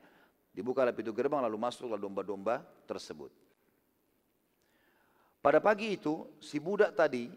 [0.54, 3.34] Dibukalah pintu gerbang lalu masuklah domba-domba tersebut.
[5.42, 7.30] Pada pagi itu si budak tadi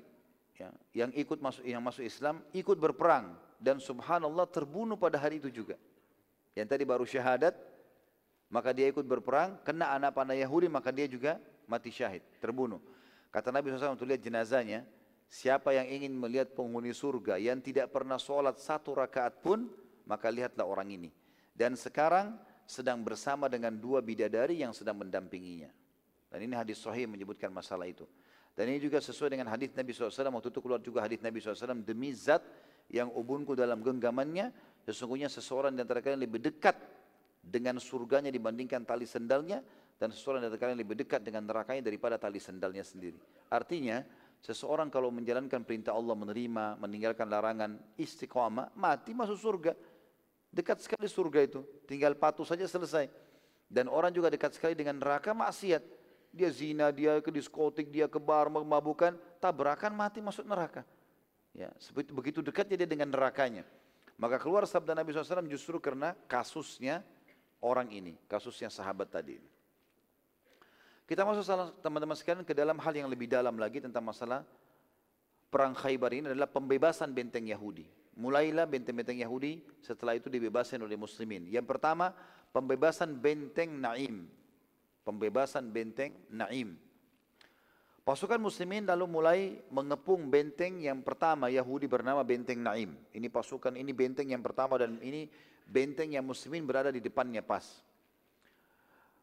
[0.57, 5.49] ya, yang ikut masuk yang masuk Islam ikut berperang dan subhanallah terbunuh pada hari itu
[5.49, 5.77] juga.
[6.57, 7.57] Yang tadi baru syahadat
[8.51, 11.39] maka dia ikut berperang, kena anak panah Yahudi, maka dia juga
[11.71, 12.83] mati syahid, terbunuh.
[13.31, 14.83] Kata Nabi SAW untuk lihat jenazahnya,
[15.31, 19.71] siapa yang ingin melihat penghuni surga yang tidak pernah sholat satu rakaat pun,
[20.03, 21.11] maka lihatlah orang ini.
[21.55, 22.35] Dan sekarang
[22.67, 25.71] sedang bersama dengan dua bidadari yang sedang mendampinginya.
[26.27, 28.07] Dan ini hadis sahih menyebutkan masalah itu.
[28.59, 31.87] Dan ini juga sesuai dengan hadis Nabi SAW, waktu itu keluar juga hadis Nabi SAW,
[31.87, 32.43] demi zat
[32.91, 34.51] yang ubunku dalam genggamannya,
[34.83, 36.75] sesungguhnya seseorang di antara kalian lebih dekat
[37.41, 39.65] dengan surganya dibandingkan tali sendalnya
[40.01, 43.21] dan seseorang dari kalian lebih dekat dengan nerakanya daripada tali sendalnya sendiri.
[43.53, 44.01] Artinya,
[44.41, 49.73] seseorang kalau menjalankan perintah Allah menerima, meninggalkan larangan istiqamah, mati masuk surga.
[50.51, 53.13] Dekat sekali surga itu, tinggal patuh saja selesai.
[53.71, 55.85] Dan orang juga dekat sekali dengan neraka maksiat.
[56.31, 60.83] Dia zina, dia ke diskotik, dia ke bar, memabukan, tabrakan mati masuk neraka.
[61.51, 61.71] Ya,
[62.15, 63.67] begitu dekatnya dia dengan nerakanya.
[64.21, 67.03] Maka keluar sabda Nabi SAW justru karena kasusnya
[67.61, 69.41] orang ini, kasusnya sahabat tadi.
[71.05, 71.43] Kita masuk
[71.83, 74.47] teman-teman sekalian ke dalam hal yang lebih dalam lagi tentang masalah
[75.51, 77.83] perang Khaybar ini adalah pembebasan benteng Yahudi.
[78.15, 81.51] Mulailah benteng-benteng Yahudi, setelah itu dibebaskan oleh muslimin.
[81.51, 82.15] Yang pertama,
[82.55, 84.31] pembebasan benteng Naim.
[85.03, 86.79] Pembebasan benteng Naim.
[88.07, 92.97] Pasukan muslimin lalu mulai mengepung benteng yang pertama Yahudi bernama benteng Naim.
[93.13, 95.27] Ini pasukan ini benteng yang pertama dan ini
[95.71, 97.63] benteng yang muslimin berada di depannya pas.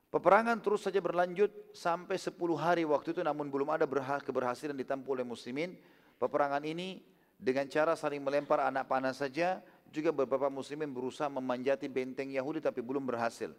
[0.08, 3.84] Peperangan terus saja berlanjut sampai 10 hari waktu itu namun belum ada
[4.24, 5.76] keberhasilan ditampu oleh muslimin.
[6.16, 7.04] Peperangan ini
[7.36, 9.60] dengan cara saling melempar anak panah saja
[9.92, 13.52] juga beberapa muslimin berusaha memanjati benteng Yahudi tapi belum berhasil.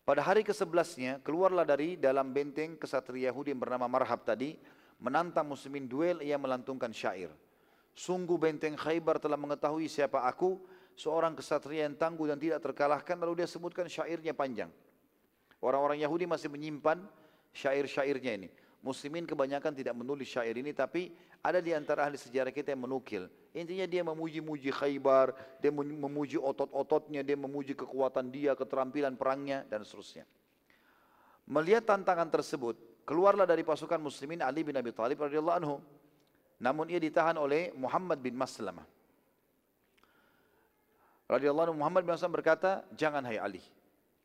[0.00, 4.56] Pada hari ke-11-nya keluarlah dari dalam benteng kesatria Yahudi yang bernama Marhab tadi
[4.96, 7.28] menantang muslimin duel ia melantungkan syair.
[7.92, 10.56] Sungguh benteng Khaybar telah mengetahui siapa aku
[11.00, 14.68] seorang kesatria yang tangguh dan tidak terkalahkan lalu dia sebutkan syairnya panjang.
[15.64, 17.00] Orang-orang Yahudi masih menyimpan
[17.56, 18.48] syair-syairnya ini.
[18.84, 23.32] Muslimin kebanyakan tidak menulis syair ini tapi ada di antara ahli sejarah kita yang menukil.
[23.56, 30.28] Intinya dia memuji-muji Khaybar, dia memuji otot-ototnya, dia memuji kekuatan dia, keterampilan perangnya dan seterusnya.
[31.48, 32.76] Melihat tantangan tersebut,
[33.08, 35.76] keluarlah dari pasukan muslimin Ali bin Abi Thalib radhiyallahu anhu.
[36.60, 38.99] Namun ia ditahan oleh Muhammad bin Maslamah.
[41.30, 43.62] Radhiyallahu anhu Muhammad bin Maslamah berkata, "Jangan hai Ali.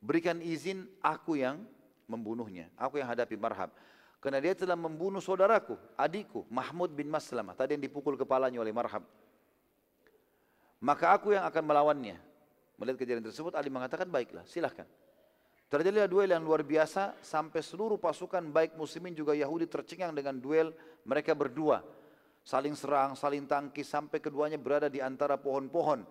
[0.02, 1.62] Berikan izin aku yang
[2.10, 3.70] membunuhnya, aku yang hadapi Marhab."
[4.18, 7.54] Karena dia telah membunuh saudaraku, adikku, Mahmud bin Maslamah.
[7.54, 9.06] Tadi yang dipukul kepalanya oleh Marhab.
[10.82, 12.18] Maka aku yang akan melawannya.
[12.82, 14.90] Melihat kejadian tersebut, Ali mengatakan, baiklah, silahkan.
[15.70, 20.74] Terjadilah duel yang luar biasa sampai seluruh pasukan baik muslimin juga Yahudi tercengang dengan duel
[21.06, 21.86] mereka berdua.
[22.46, 26.06] Saling serang, saling tangkis sampai keduanya berada di antara pohon-pohon.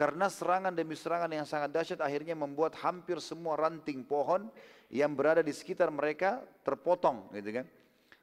[0.00, 4.48] Karena serangan demi serangan yang sangat dahsyat akhirnya membuat hampir semua ranting pohon
[4.88, 7.68] yang berada di sekitar mereka terpotong gitu kan.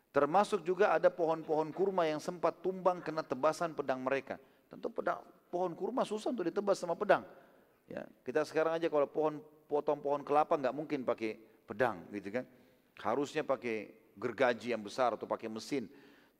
[0.10, 4.42] Termasuk juga ada pohon-pohon kurma yang sempat tumbang kena tebasan pedang mereka.
[4.74, 5.22] Tentu pedang,
[5.54, 7.22] pohon kurma susah untuk ditebas sama pedang.
[7.86, 9.38] Ya, kita sekarang aja kalau pohon
[9.70, 11.38] potong pohon kelapa nggak mungkin pakai
[11.70, 12.50] pedang gitu kan.
[13.06, 15.86] Harusnya pakai gergaji yang besar atau pakai mesin.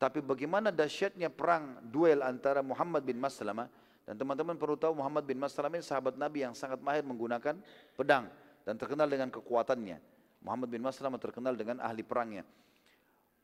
[0.02, 3.70] Tapi bagaimana dahsyatnya perang duel antara Muhammad bin Maslamah
[4.08, 7.60] dan teman-teman perlu tahu Muhammad bin Maslam ini sahabat Nabi yang sangat mahir menggunakan
[7.92, 8.32] pedang
[8.64, 10.00] dan terkenal dengan kekuatannya.
[10.40, 12.48] Muhammad bin Maslam terkenal dengan ahli perangnya.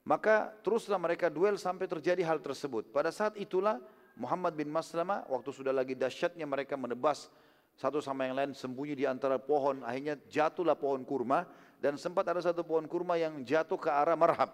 [0.08, 2.88] Maka teruslah mereka duel sampai terjadi hal tersebut.
[2.96, 3.76] Pada saat itulah
[4.16, 7.28] Muhammad bin Maslamah waktu sudah lagi dahsyatnya mereka menebas
[7.76, 9.84] satu sama yang lain sembunyi di antara pohon.
[9.84, 11.44] Akhirnya jatuhlah pohon kurma
[11.76, 14.48] dan sempat ada satu pohon kurma yang jatuh ke arah marhab.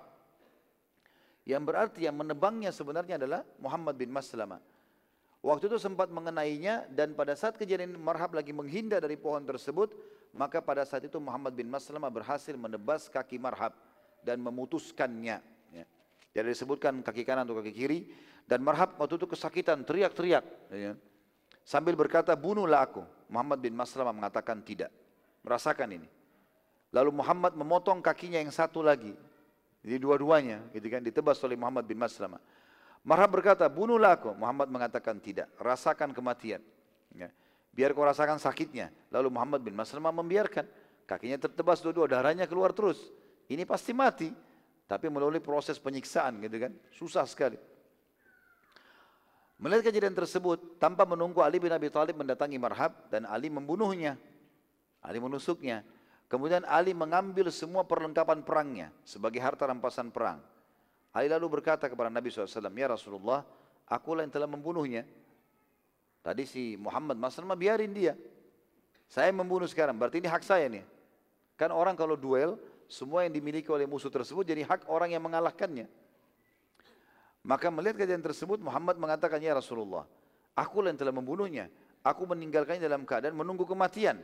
[1.47, 4.70] Yang berarti yang menebangnya sebenarnya adalah Muhammad bin Maslamah.
[5.41, 9.97] Waktu itu sempat mengenainya dan pada saat kejadian Marhab lagi menghindar dari pohon tersebut,
[10.37, 13.73] maka pada saat itu Muhammad bin Maslamah berhasil menebas kaki Marhab
[14.21, 15.41] dan memutuskannya.
[15.73, 15.87] Ya.
[16.37, 18.12] Jadi disebutkan kaki kanan atau kaki kiri
[18.45, 20.45] dan Marhab waktu itu kesakitan teriak-teriak.
[20.77, 20.93] Ya.
[21.65, 23.01] Sambil berkata bunuhlah aku.
[23.33, 24.93] Muhammad bin Maslamah mengatakan tidak.
[25.41, 26.09] Merasakan ini.
[26.93, 29.17] Lalu Muhammad memotong kakinya yang satu lagi.
[29.81, 32.43] Jadi dua-duanya gitu kan ditebas oleh Muhammad bin Maslamah.
[33.01, 34.36] Marhab berkata, bunuhlah aku.
[34.36, 36.60] Muhammad mengatakan tidak, rasakan kematian.
[37.16, 37.32] Ya.
[37.72, 38.93] Biar kau rasakan sakitnya.
[39.09, 40.68] Lalu Muhammad bin Maslamah membiarkan.
[41.09, 43.01] Kakinya tertebas dua-dua, darahnya keluar terus.
[43.48, 44.31] Ini pasti mati.
[44.90, 46.72] Tapi melalui proses penyiksaan gitu kan.
[46.93, 47.56] Susah sekali.
[49.60, 54.16] Melihat kejadian tersebut, tanpa menunggu Ali bin Abi Thalib mendatangi Marhab dan Ali membunuhnya.
[55.05, 55.85] Ali menusuknya.
[56.31, 60.40] Kemudian Ali mengambil semua perlengkapan perangnya sebagai harta rampasan perang.
[61.11, 63.43] Ali lalu berkata kepada Nabi SAW, Ya Rasulullah,
[63.91, 65.03] akulah yang telah membunuhnya.
[66.23, 68.15] Tadi si Muhammad Maslamah biarin dia.
[69.11, 70.87] Saya membunuh sekarang, berarti ini hak saya nih.
[71.59, 72.55] Kan orang kalau duel,
[72.87, 75.91] semua yang dimiliki oleh musuh tersebut jadi hak orang yang mengalahkannya.
[77.43, 80.07] Maka melihat kejadian tersebut, Muhammad mengatakan, Ya Rasulullah,
[80.55, 81.66] akulah yang telah membunuhnya.
[82.07, 84.23] Aku meninggalkannya dalam keadaan menunggu kematian.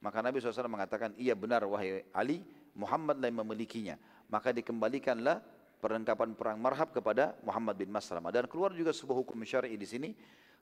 [0.00, 2.40] Maka Nabi SAW mengatakan, iya benar wahai Ali,
[2.72, 4.00] Muhammad yang memilikinya.
[4.32, 5.44] Maka dikembalikanlah
[5.80, 10.12] perlengkapan perang marhab kepada Muhammad bin Maslamah dan keluar juga sebuah hukum syar'i di sini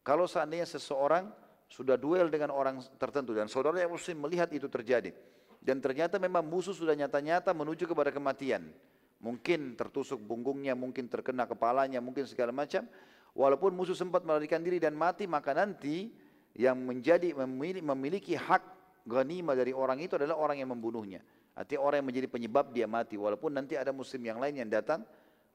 [0.06, 1.28] kalau seandainya seseorang
[1.68, 5.12] sudah duel dengan orang tertentu dan saudara yang muslim melihat itu terjadi
[5.60, 8.72] dan ternyata memang musuh sudah nyata-nyata menuju kepada kematian
[9.18, 12.86] mungkin tertusuk punggungnya mungkin terkena kepalanya mungkin segala macam
[13.34, 16.08] walaupun musuh sempat melarikan diri dan mati maka nanti
[16.56, 17.34] yang menjadi
[17.82, 18.62] memiliki hak
[19.04, 21.20] ghanimah dari orang itu adalah orang yang membunuhnya
[21.58, 23.18] Artinya orang yang menjadi penyebab dia mati.
[23.18, 25.02] Walaupun nanti ada muslim yang lain yang datang,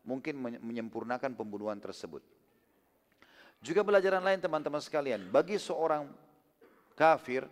[0.03, 2.19] mungkin menyempurnakan pembunuhan tersebut.
[3.63, 5.31] Juga pelajaran lain teman-teman sekalian.
[5.31, 6.11] Bagi seorang
[6.99, 7.47] kafir,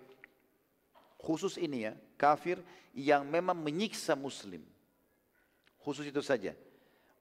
[1.16, 2.60] khusus ini ya, kafir
[2.92, 4.60] yang memang menyiksa muslim.
[5.80, 6.52] Khusus itu saja.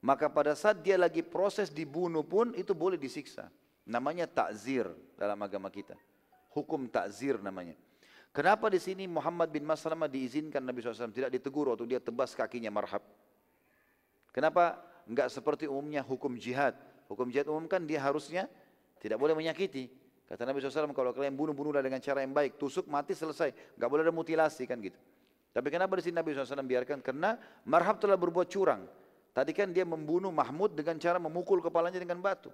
[0.03, 3.47] Maka pada saat dia lagi proses dibunuh pun itu boleh disiksa.
[3.87, 5.95] Namanya takzir dalam agama kita.
[6.51, 7.79] Hukum takzir namanya.
[8.31, 12.71] Kenapa di sini Muhammad bin Maslamah diizinkan Nabi SAW tidak ditegur waktu dia tebas kakinya
[12.71, 13.03] marhab?
[14.31, 16.71] Kenapa enggak seperti umumnya hukum jihad?
[17.11, 18.47] Hukum jihad umum kan dia harusnya
[19.03, 19.91] tidak boleh menyakiti.
[20.31, 24.07] Kata Nabi SAW kalau kalian bunuh-bunuhlah dengan cara yang baik, tusuk mati selesai, enggak boleh
[24.07, 24.95] ada mutilasi kan gitu.
[25.51, 27.03] Tapi kenapa di sini Nabi SAW biarkan?
[27.03, 27.35] Karena
[27.67, 28.87] marhab telah berbuat curang.
[29.35, 32.47] Tadi kan dia membunuh Mahmud dengan cara memukul kepalanya dengan batu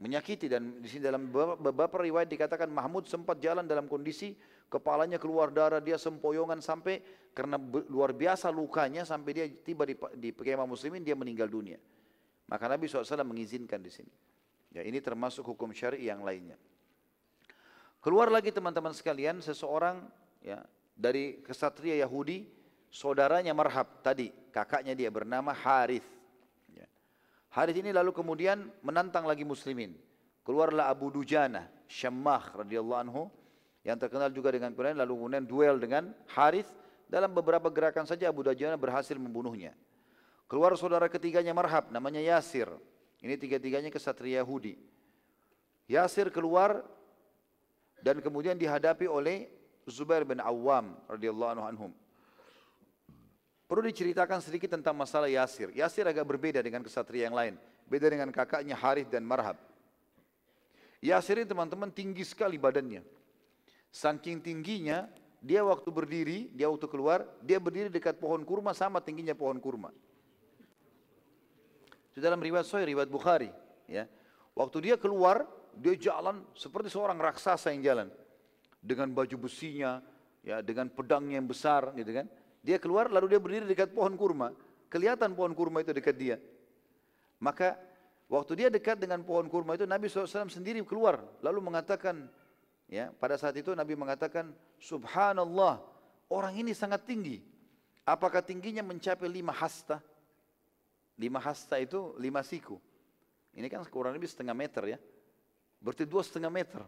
[0.00, 1.28] menyakiti dan di sini dalam
[1.60, 4.32] beberapa riwayat dikatakan Mahmud sempat jalan dalam kondisi
[4.70, 7.02] kepalanya keluar darah dia sempoyongan sampai
[7.34, 7.58] karena
[7.90, 11.76] luar biasa lukanya sampai dia tiba di, di kemah muslimin dia meninggal dunia
[12.46, 14.14] maka Nabi SAW mengizinkan di sini
[14.70, 16.54] ya ini termasuk hukum syari yang lainnya
[17.98, 20.06] keluar lagi teman-teman sekalian seseorang
[20.40, 20.62] ya
[20.94, 22.60] dari kesatria Yahudi
[22.90, 26.06] saudaranya Marhab tadi, kakaknya dia bernama Harith.
[26.74, 26.84] Ya.
[27.54, 29.94] Harith ini lalu kemudian menantang lagi muslimin.
[30.42, 33.22] Keluarlah Abu Dujana, Syammah radhiyallahu anhu
[33.80, 36.68] yang terkenal juga dengan Quran lalu kemudian duel dengan Harith
[37.08, 39.74] dalam beberapa gerakan saja Abu Dujana berhasil membunuhnya.
[40.46, 42.68] Keluar saudara ketiganya Marhab namanya Yasir.
[43.20, 44.78] Ini tiga-tiganya kesatria Yahudi.
[45.90, 46.86] Yasir keluar
[48.00, 49.50] dan kemudian dihadapi oleh
[49.88, 51.92] Zubair bin Awam radhiyallahu anhum.
[53.70, 55.70] Perlu diceritakan sedikit tentang masalah Yasir.
[55.70, 57.54] Yasir agak berbeda dengan kesatria yang lain.
[57.86, 59.54] Beda dengan kakaknya Harith dan Marhab.
[60.98, 63.19] Yasir ini teman-teman tinggi sekali badannya.
[63.90, 65.10] Saking tingginya,
[65.42, 69.90] dia waktu berdiri, dia waktu keluar, dia berdiri dekat pohon kurma sama tingginya pohon kurma.
[72.14, 73.50] Itu dalam riwayat Sahih, riwayat Bukhari.
[73.90, 74.06] Ya.
[74.54, 78.08] Waktu dia keluar, dia jalan seperti seorang raksasa yang jalan.
[78.80, 80.04] Dengan baju besinya,
[80.44, 82.26] ya, dengan pedangnya yang besar gitu kan.
[82.60, 84.52] Dia keluar lalu dia berdiri dekat pohon kurma.
[84.92, 86.36] Kelihatan pohon kurma itu dekat dia.
[87.40, 87.78] Maka
[88.28, 91.24] waktu dia dekat dengan pohon kurma itu Nabi SAW sendiri keluar.
[91.40, 92.28] Lalu mengatakan,
[92.90, 94.50] ya pada saat itu Nabi mengatakan,
[94.82, 95.78] Subhanallah,
[96.26, 97.38] orang ini sangat tinggi.
[98.02, 100.02] Apakah tingginya mencapai lima hasta?
[101.14, 102.82] Lima hasta itu lima siku.
[103.54, 104.98] Ini kan kurang lebih setengah meter ya.
[105.78, 106.82] Berarti dua setengah meter.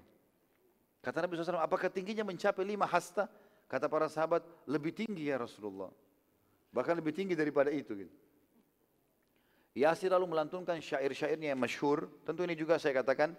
[1.03, 3.27] Kata Nabi SAW, apakah tingginya mencapai lima hasta?
[3.67, 5.91] Kata para sahabat, lebih tinggi ya Rasulullah.
[6.71, 8.07] Bahkan lebih tinggi daripada itu.
[8.07, 8.15] Gitu.
[9.73, 12.07] Yasir lalu melantunkan syair-syairnya yang masyhur.
[12.29, 13.33] Tentu ini juga saya katakan,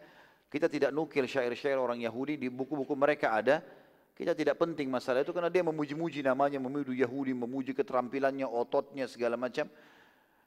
[0.53, 3.65] kita tidak nukil syair-syair orang Yahudi, di buku-buku mereka ada.
[4.13, 9.33] Kita tidak penting masalah itu karena dia memuji-muji namanya, memuji Yahudi, memuji keterampilannya, ototnya, segala
[9.33, 9.65] macam.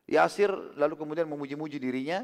[0.07, 2.23] Yasir lalu kemudian memuji-muji dirinya.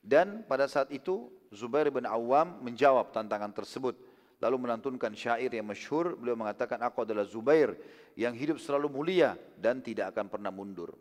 [0.00, 3.94] Dan pada saat itu Zubair bin Awam menjawab tantangan tersebut
[4.42, 7.78] lalu melantunkan syair yang masyhur beliau mengatakan aku adalah Zubair
[8.18, 10.98] yang hidup selalu mulia dan tidak akan pernah mundur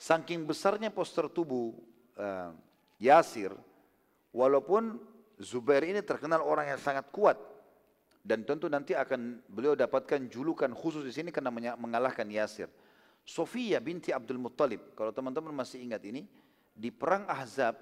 [0.00, 1.76] saking besarnya poster tubuh
[2.16, 2.56] uh,
[2.96, 3.52] Yasir
[4.34, 4.98] walaupun
[5.40, 7.40] Zubair ini terkenal orang yang sangat kuat
[8.20, 11.48] dan tentu nanti akan beliau dapatkan julukan khusus di sini karena
[11.80, 12.68] mengalahkan Yasir
[13.24, 16.28] Sofia binti Abdul Muttalib kalau teman-teman masih ingat ini
[16.76, 17.76] di perang Ahzab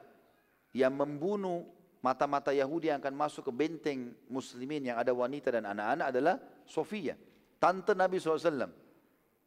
[0.71, 1.67] yang membunuh
[1.99, 6.35] mata-mata Yahudi yang akan masuk ke benteng muslimin yang ada wanita dan anak-anak adalah
[6.69, 7.19] Sofia,
[7.59, 8.71] tante Nabi SAW.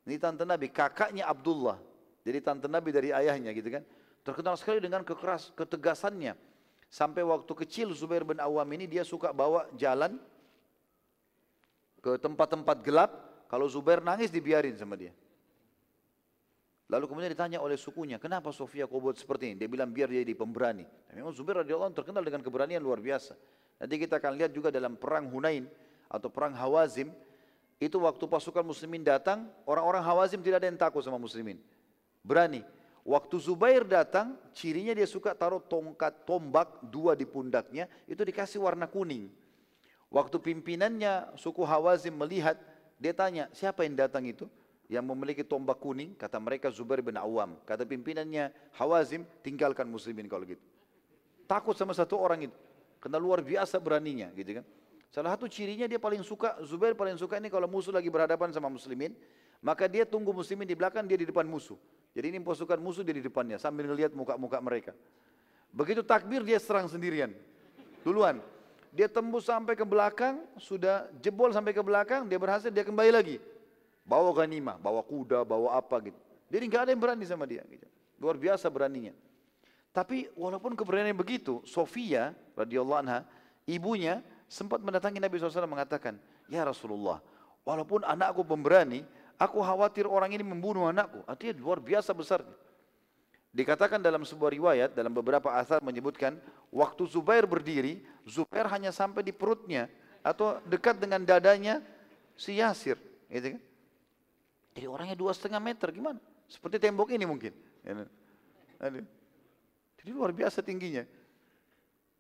[0.02, 1.78] Ini tante Nabi, kakaknya Abdullah.
[2.26, 3.84] Jadi tante Nabi dari ayahnya gitu kan.
[4.22, 6.34] Terkenal sekali dengan kekeras, ketegasannya.
[6.92, 10.20] Sampai waktu kecil Zubair bin Awam ini dia suka bawa jalan
[12.04, 13.12] ke tempat-tempat gelap.
[13.48, 15.16] Kalau Zubair nangis dibiarin sama dia.
[16.92, 19.56] Lalu kemudian ditanya oleh sukunya, kenapa Sofia kau buat seperti ini?
[19.56, 20.84] Dia bilang biar dia jadi pemberani.
[21.08, 23.40] Dan memang Zubair radhiyallahu anhu terkenal dengan keberanian luar biasa.
[23.80, 25.72] Nanti kita akan lihat juga dalam perang Hunain
[26.12, 27.08] atau perang Hawazim,
[27.80, 31.56] itu waktu pasukan muslimin datang, orang-orang Hawazim tidak ada yang takut sama muslimin.
[32.20, 32.62] Berani.
[33.02, 38.86] Waktu Zubair datang, cirinya dia suka taruh tongkat tombak dua di pundaknya, itu dikasih warna
[38.86, 39.30] kuning.
[40.14, 42.60] Waktu pimpinannya suku Hawazim melihat,
[43.02, 44.46] dia tanya, siapa yang datang itu?
[44.92, 47.56] yang memiliki tombak kuning, kata mereka Zubair bin Awam.
[47.64, 50.60] Kata pimpinannya Hawazim, tinggalkan muslimin kalau gitu.
[51.48, 52.58] Takut sama satu orang itu.
[53.00, 54.66] Karena luar biasa beraninya gitu kan.
[55.08, 58.68] Salah satu cirinya dia paling suka, Zubair paling suka ini kalau musuh lagi berhadapan sama
[58.68, 59.16] muslimin,
[59.64, 61.80] maka dia tunggu muslimin di belakang, dia di depan musuh.
[62.12, 64.92] Jadi ini pasukan musuh dia di depannya sambil melihat muka-muka mereka.
[65.72, 67.32] Begitu takbir dia serang sendirian.
[68.04, 68.44] Duluan.
[68.92, 73.40] Dia tembus sampai ke belakang, sudah jebol sampai ke belakang, dia berhasil, dia kembali lagi.
[74.04, 76.20] Bawa ganimah, bawa kuda, bawa apa gitu.
[76.52, 77.64] Jadi nggak ada yang berani sama dia.
[77.64, 77.88] Gitu.
[78.20, 79.16] Luar biasa beraninya.
[79.96, 83.24] Tapi walaupun keberanian begitu, Sofia radhiyallahu anha,
[83.64, 84.20] ibunya
[84.52, 86.20] sempat mendatangi Nabi SAW mengatakan,
[86.52, 87.24] Ya Rasulullah,
[87.64, 89.08] walaupun anakku pemberani,
[89.42, 91.26] aku khawatir orang ini membunuh anakku.
[91.26, 92.54] Artinya luar biasa besarnya.
[93.52, 96.40] Dikatakan dalam sebuah riwayat, dalam beberapa asar menyebutkan,
[96.72, 99.92] waktu Zubair berdiri, Zubair hanya sampai di perutnya
[100.24, 101.84] atau dekat dengan dadanya
[102.38, 102.96] si Yasir.
[103.28, 103.62] Gitu kan?
[104.78, 106.22] Jadi orangnya dua setengah meter gimana?
[106.48, 107.52] Seperti tembok ini mungkin.
[107.84, 108.08] Ya,
[110.00, 111.04] Jadi luar biasa tingginya.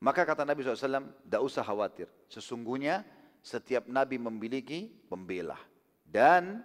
[0.02, 2.10] Maka kata Nabi SAW, tidak usah khawatir.
[2.27, 3.07] Sesungguhnya
[3.39, 5.56] setiap Nabi memiliki pembela.
[6.03, 6.60] Dan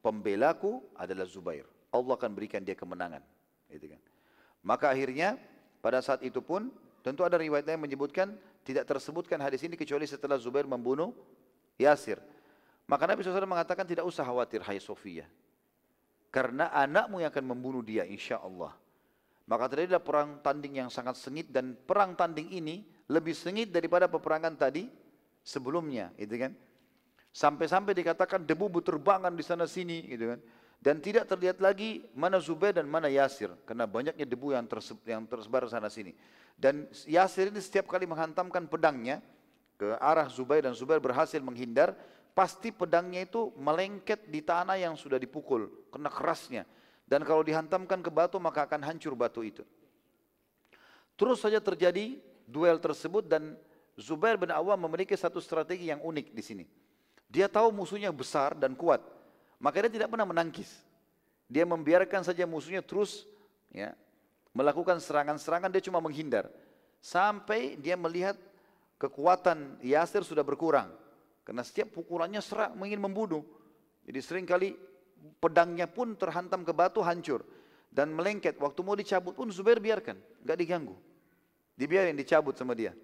[0.00, 1.64] pembelaku adalah Zubair.
[1.92, 3.22] Allah akan berikan dia kemenangan.
[3.70, 4.00] Gitu kan.
[4.66, 5.38] Maka akhirnya
[5.78, 6.72] pada saat itu pun
[7.06, 8.34] tentu ada riwayat yang menyebutkan
[8.66, 11.14] tidak tersebutkan hadis ini kecuali setelah Zubair membunuh
[11.78, 12.18] Yasir.
[12.86, 15.26] Maka Nabi SAW mengatakan tidak usah khawatir hai Sofia.
[16.34, 18.74] Karena anakmu yang akan membunuh dia insya Allah.
[19.46, 24.58] Maka terjadilah perang tanding yang sangat sengit dan perang tanding ini lebih sengit daripada peperangan
[24.58, 24.90] tadi
[25.46, 26.10] sebelumnya.
[26.18, 26.50] Itu kan?
[27.36, 30.40] Sampai-sampai dikatakan debu berterbangan di sana sini gitu kan.
[30.80, 35.28] Dan tidak terlihat lagi mana Zubair dan mana Yasir karena banyaknya debu yang, terse yang
[35.28, 36.16] tersebar sana sini.
[36.56, 39.20] Dan Yasir ini setiap kali menghantamkan pedangnya
[39.76, 41.92] ke arah Zubair dan Zubair berhasil menghindar,
[42.32, 46.64] pasti pedangnya itu melengket di tanah yang sudah dipukul, kena kerasnya.
[47.04, 49.60] Dan kalau dihantamkan ke batu maka akan hancur batu itu.
[51.20, 52.16] Terus saja terjadi
[52.48, 53.60] duel tersebut dan
[54.00, 56.85] Zubair bin Awam memiliki satu strategi yang unik di sini.
[57.26, 59.02] Dia tahu musuhnya besar dan kuat,
[59.58, 60.70] maka dia tidak pernah menangkis.
[61.46, 63.26] Dia membiarkan saja musuhnya terus
[63.70, 63.94] ya,
[64.54, 66.50] melakukan serangan-serangan, dia cuma menghindar.
[67.02, 68.34] Sampai dia melihat
[68.98, 70.90] kekuatan Yasir sudah berkurang.
[71.46, 73.46] Karena setiap pukulannya serang, ingin membunuh.
[74.02, 74.74] Jadi sering kali
[75.38, 77.46] pedangnya pun terhantam ke batu hancur
[77.90, 78.58] dan melengket.
[78.58, 80.96] Waktu mau dicabut pun Zubair biarkan, nggak diganggu.
[81.78, 82.96] Dibiarin dicabut sama dia.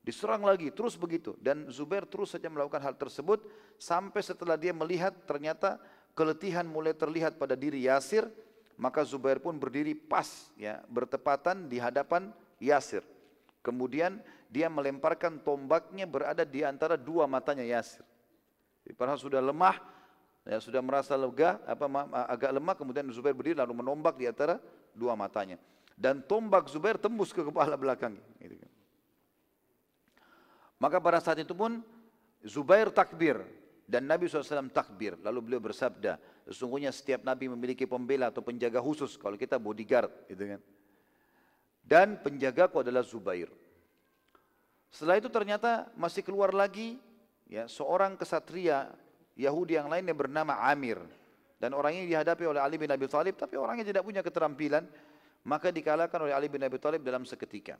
[0.00, 1.36] Diserang lagi, terus begitu.
[1.36, 3.44] Dan Zubair terus saja melakukan hal tersebut
[3.76, 5.76] sampai setelah dia melihat ternyata
[6.16, 8.24] keletihan mulai terlihat pada diri Yasir,
[8.80, 13.04] maka Zubair pun berdiri pas ya, bertepatan di hadapan Yasir.
[13.60, 18.00] Kemudian dia melemparkan tombaknya berada di antara dua matanya Yasir.
[18.96, 19.76] Padahal sudah lemah,
[20.48, 21.86] ya, sudah merasa lega, apa
[22.24, 24.56] agak lemah, kemudian Zubair berdiri lalu menombak di antara
[24.96, 25.60] dua matanya.
[25.92, 28.16] Dan tombak Zubair tembus ke kepala belakang.
[28.40, 28.69] Gitu kan.
[30.80, 31.84] Maka pada saat itu pun
[32.40, 33.44] Zubair takbir
[33.84, 35.20] dan Nabi SAW takbir.
[35.20, 36.16] Lalu beliau bersabda,
[36.48, 39.20] sesungguhnya setiap Nabi memiliki pembela atau penjaga khusus.
[39.20, 40.60] Kalau kita bodyguard, gitu kan.
[41.84, 43.52] Dan penjagaku adalah Zubair.
[44.88, 46.98] Setelah itu ternyata masih keluar lagi
[47.46, 48.90] ya seorang kesatria
[49.38, 51.02] Yahudi yang lain yang bernama Amir.
[51.60, 54.80] Dan orang dihadapi oleh Ali bin Abi Thalib, tapi orangnya tidak punya keterampilan,
[55.44, 57.76] maka dikalahkan oleh Ali bin Abi Thalib dalam seketika.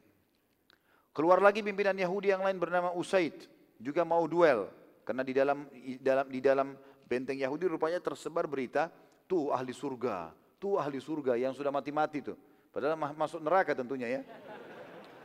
[1.10, 3.50] Keluar lagi pimpinan Yahudi yang lain bernama Usaid,
[3.82, 4.70] juga mau duel.
[5.02, 6.68] Karena di dalam di dalam di dalam
[7.02, 8.86] benteng Yahudi rupanya tersebar berita,
[9.26, 10.30] tuh ahli surga,
[10.62, 12.38] tuh ahli surga yang sudah mati-mati tuh.
[12.70, 14.20] Padahal masuk neraka tentunya ya.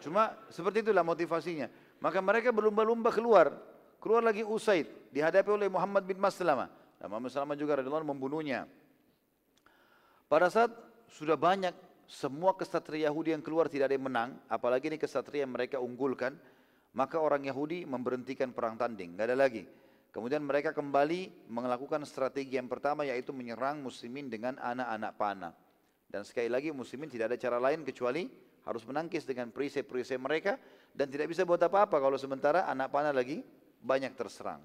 [0.01, 1.69] Cuma seperti itulah motivasinya.
[2.01, 3.53] Maka mereka berlumba-lumba keluar.
[4.01, 6.69] Keluar lagi Usaid, dihadapi oleh Muhammad bin Maslama.
[6.97, 8.69] Dan Muhammad Maslama juga radhiyallahu membunuhnya.
[10.25, 10.73] Pada saat
[11.09, 11.73] sudah banyak
[12.06, 16.38] semua kesatria Yahudi yang keluar tidak ada yang menang, apalagi ini kesatria yang mereka unggulkan,
[16.94, 19.65] maka orang Yahudi memberhentikan perang tanding, nggak ada lagi.
[20.15, 25.53] Kemudian mereka kembali melakukan strategi yang pertama yaitu menyerang muslimin dengan anak-anak panah.
[26.07, 28.23] Dan sekali lagi muslimin tidak ada cara lain kecuali
[28.64, 30.56] harus menangkis dengan perisai-perisai mereka
[30.95, 33.44] dan tidak bisa buat apa-apa kalau sementara anak panah lagi
[33.84, 34.64] banyak terserang.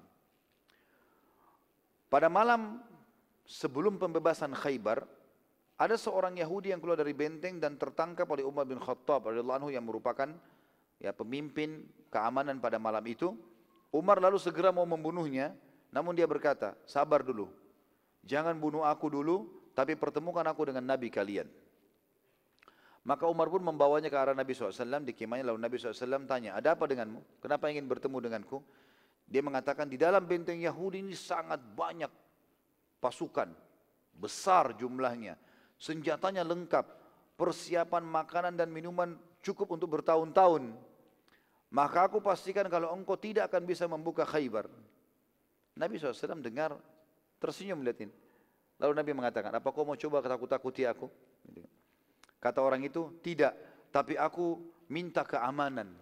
[2.07, 2.79] Pada malam
[3.43, 5.03] sebelum pembebasan Khaybar,
[5.81, 9.69] ada seorang Yahudi yang keluar dari benteng dan tertangkap oleh Umar bin Khattab radhiyallahu anhu
[9.73, 10.29] yang merupakan
[11.01, 13.33] ya pemimpin keamanan pada malam itu.
[13.89, 15.57] Umar lalu segera mau membunuhnya,
[15.89, 17.49] namun dia berkata, "Sabar dulu.
[18.21, 21.49] Jangan bunuh aku dulu, tapi pertemukan aku dengan nabi kalian."
[23.01, 26.77] Maka Umar pun membawanya ke arah Nabi SAW di kemahnya lalu Nabi SAW tanya, ada
[26.77, 27.41] apa denganmu?
[27.41, 28.61] Kenapa ingin bertemu denganku?
[29.25, 32.13] Dia mengatakan di dalam benteng Yahudi ini sangat banyak
[33.01, 33.49] pasukan,
[34.13, 35.33] besar jumlahnya,
[35.81, 36.85] senjatanya lengkap,
[37.33, 40.77] persiapan makanan dan minuman cukup untuk bertahun-tahun.
[41.73, 44.69] Maka aku pastikan kalau engkau tidak akan bisa membuka khaybar.
[45.73, 46.77] Nabi SAW dengar,
[47.41, 48.13] tersenyum melihat ini.
[48.77, 51.09] Lalu Nabi mengatakan, apa kau mau coba takut-takuti aku?
[52.37, 53.55] Kata orang itu, tidak,
[53.89, 54.59] tapi aku
[54.91, 55.93] minta keamanan.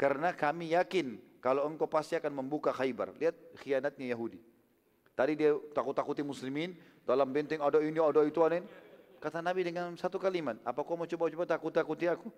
[0.00, 3.16] Karena kami yakin kalau engkau pasti akan membuka Khaybar.
[3.16, 4.40] Lihat khianatnya Yahudi.
[5.20, 6.72] Tadi dia takut-takuti muslimin,
[7.04, 8.64] dalam benteng ada ini, ada itu, ada ini.
[9.20, 12.32] Kata Nabi dengan satu kalimat, apa kau mau coba-coba takut-takuti aku?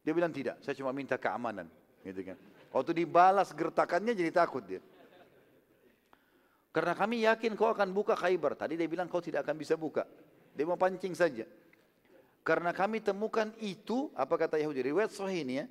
[0.00, 1.68] Dia bilang tidak, saya cuma minta keamanan.
[2.00, 2.40] Gitu kan.
[2.72, 4.80] Waktu dibalas gertakannya jadi takut dia.
[6.72, 8.56] Karena kami yakin kau akan buka Khaybar.
[8.56, 10.08] Tadi dia bilang kau tidak akan bisa buka.
[10.56, 11.44] Dia mau pancing saja.
[12.40, 14.80] Karena kami temukan itu, apa kata Yahudi?
[14.80, 15.68] Riwayat sahih ini ya.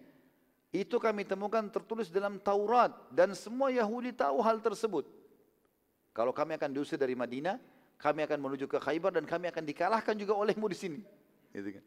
[0.69, 5.22] Itu kami temukan tertulis dalam Taurat dan semua Yahudi tahu hal tersebut.
[6.13, 7.57] Kalau kami akan diusir dari Madinah,
[7.97, 11.01] kami akan menuju ke Khaybar dan kami akan dikalahkan juga olehmu di sini.
[11.49, 11.83] Gitu kan.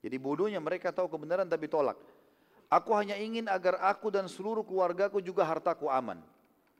[0.00, 1.96] Jadi bodohnya mereka tahu kebenaran tapi tolak.
[2.70, 6.22] Aku hanya ingin agar aku dan seluruh keluargaku juga hartaku aman.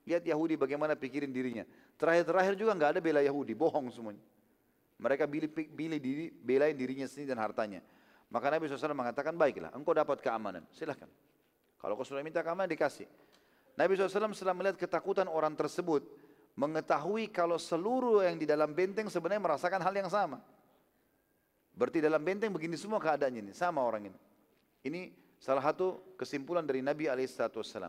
[0.06, 1.66] Lihat Yahudi bagaimana pikirin dirinya.
[1.98, 4.22] Terakhir-terakhir juga nggak ada bela Yahudi, bohong semuanya.
[4.96, 7.80] Mereka pilih, pilih diri, belain dirinya sendiri dan hartanya.
[8.30, 11.10] Maka Nabi SAW mengatakan, baiklah, engkau dapat keamanan, silahkan.
[11.80, 13.10] Kalau kau sudah minta keamanan dikasih.
[13.74, 16.06] Nabi SAW setelah melihat ketakutan orang tersebut,
[16.60, 20.44] mengetahui kalau seluruh yang di dalam benteng sebenarnya merasakan hal yang sama.
[21.72, 24.18] Berarti dalam benteng begini semua keadaannya ini, sama orang ini.
[24.84, 25.00] Ini
[25.40, 27.88] salah satu kesimpulan dari Nabi SAW.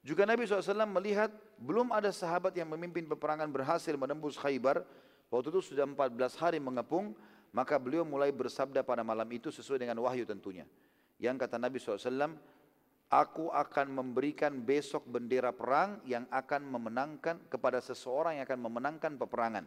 [0.00, 1.28] Juga Nabi SAW melihat
[1.60, 4.80] belum ada sahabat yang memimpin peperangan berhasil menembus Khaybar.
[5.28, 7.12] Waktu itu sudah 14 hari mengepung,
[7.52, 10.64] maka beliau mulai bersabda pada malam itu sesuai dengan wahyu tentunya.
[11.20, 12.32] Yang kata Nabi SAW,
[13.06, 19.64] Aku akan memberikan besok bendera perang yang akan memenangkan kepada seseorang yang akan memenangkan peperangan.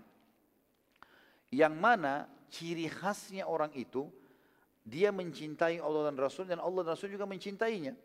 [1.47, 4.11] Yang mana ciri khasnya orang itu,
[4.83, 7.95] dia mencintai Allah dan Rasul dan Allah dan Rasul juga mencintainya.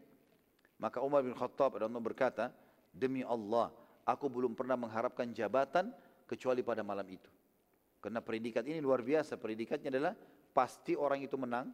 [0.78, 2.54] Maka Umar bin Khattab Allah berkata,
[2.94, 3.74] demi Allah,
[4.06, 5.90] aku belum pernah mengharapkan jabatan
[6.30, 7.30] kecuali pada malam itu.
[7.98, 10.14] Karena predikat ini luar biasa, predikatnya adalah
[10.54, 11.72] pasti orang itu menang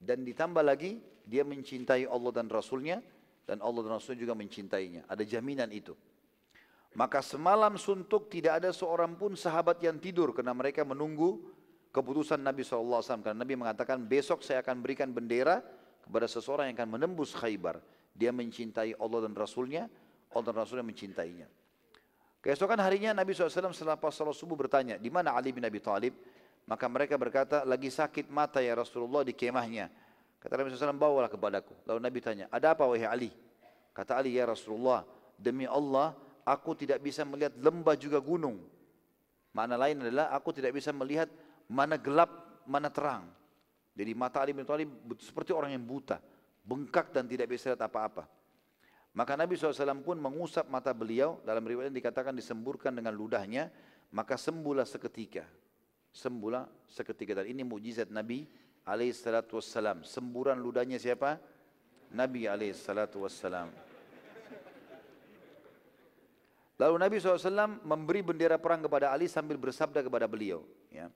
[0.00, 0.96] dan ditambah lagi
[1.30, 2.98] dia mencintai Allah dan Rasulnya
[3.46, 5.06] dan Allah dan Rasul juga mencintainya.
[5.06, 5.94] Ada jaminan itu.
[6.98, 11.38] Maka semalam suntuk tidak ada seorang pun sahabat yang tidur karena mereka menunggu
[11.94, 13.22] keputusan Nabi SAW.
[13.22, 15.62] Karena Nabi mengatakan besok saya akan berikan bendera
[16.02, 17.78] kepada seseorang yang akan menembus khaybar.
[18.10, 19.86] Dia mencintai Allah dan Rasulnya,
[20.34, 21.46] Allah dan Rasulnya mencintainya.
[22.42, 26.16] Keesokan harinya Nabi SAW setelah pas salat subuh bertanya, di mana Ali bin Abi Thalib?
[26.64, 29.92] Maka mereka berkata, lagi sakit mata ya Rasulullah di kemahnya.
[30.40, 31.76] Kata Nabi SAW, bawalah kepadaku.
[31.84, 33.30] Lalu Nabi tanya, ada apa wahai Ali?
[33.92, 35.04] Kata Ali, ya Rasulullah,
[35.36, 36.16] demi Allah,
[36.48, 38.64] aku tidak bisa melihat lembah juga gunung.
[39.52, 41.28] Makna lain adalah, aku tidak bisa melihat
[41.68, 43.28] mana gelap, mana terang.
[43.92, 44.88] Jadi mata Ali bin Thalib
[45.20, 46.22] seperti orang yang buta
[46.64, 48.24] bengkak dan tidak bisa lihat apa-apa.
[49.10, 53.66] Maka Nabi SAW pun mengusap mata beliau, dalam riwayat dikatakan disemburkan dengan ludahnya,
[54.14, 55.42] maka sembuhlah seketika.
[56.14, 57.42] Sembuhlah seketika.
[57.42, 58.46] Dan ini mujizat Nabi
[58.84, 60.02] SAW.
[60.02, 61.36] Semburan ludahnya siapa?
[62.10, 63.70] Nabi SAW.
[66.80, 70.64] Lalu Nabi SAW memberi bendera perang kepada Ali sambil bersabda kepada beliau.
[70.88, 71.12] Ya.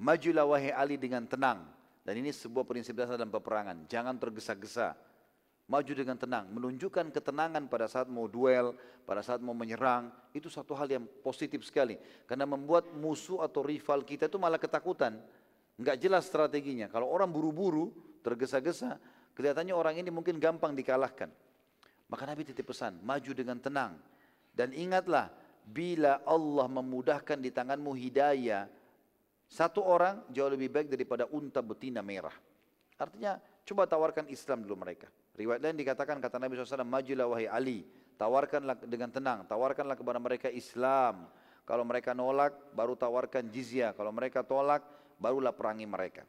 [0.00, 1.68] Majulah wahai Ali dengan tenang.
[2.00, 3.84] Dan ini sebuah prinsip dasar dalam peperangan.
[3.90, 4.96] Jangan tergesa-gesa.
[5.66, 6.46] Maju dengan tenang.
[6.48, 10.14] Menunjukkan ketenangan pada saat mau duel, pada saat mau menyerang.
[10.30, 11.98] Itu satu hal yang positif sekali.
[12.24, 15.18] Karena membuat musuh atau rival kita itu malah ketakutan.
[15.76, 16.88] Enggak jelas strateginya.
[16.88, 17.92] Kalau orang buru-buru,
[18.24, 18.96] tergesa-gesa,
[19.36, 21.28] kelihatannya orang ini mungkin gampang dikalahkan.
[22.06, 23.98] Maka Nabi titip pesan, maju dengan tenang.
[24.56, 25.28] Dan ingatlah,
[25.66, 28.70] bila Allah memudahkan di tanganmu hidayah,
[29.46, 32.34] satu orang jauh lebih baik daripada unta betina merah.
[32.96, 33.36] Artinya
[33.66, 35.12] coba tawarkan Islam dulu mereka.
[35.36, 37.78] Riwayat lain dikatakan kata Nabi SAW, majulah wahai Ali,
[38.16, 41.28] tawarkanlah dengan tenang, tawarkanlah kepada mereka Islam.
[41.66, 43.92] Kalau mereka nolak, baru tawarkan jizyah.
[43.92, 44.86] Kalau mereka tolak,
[45.16, 46.22] barulah perangi mereka.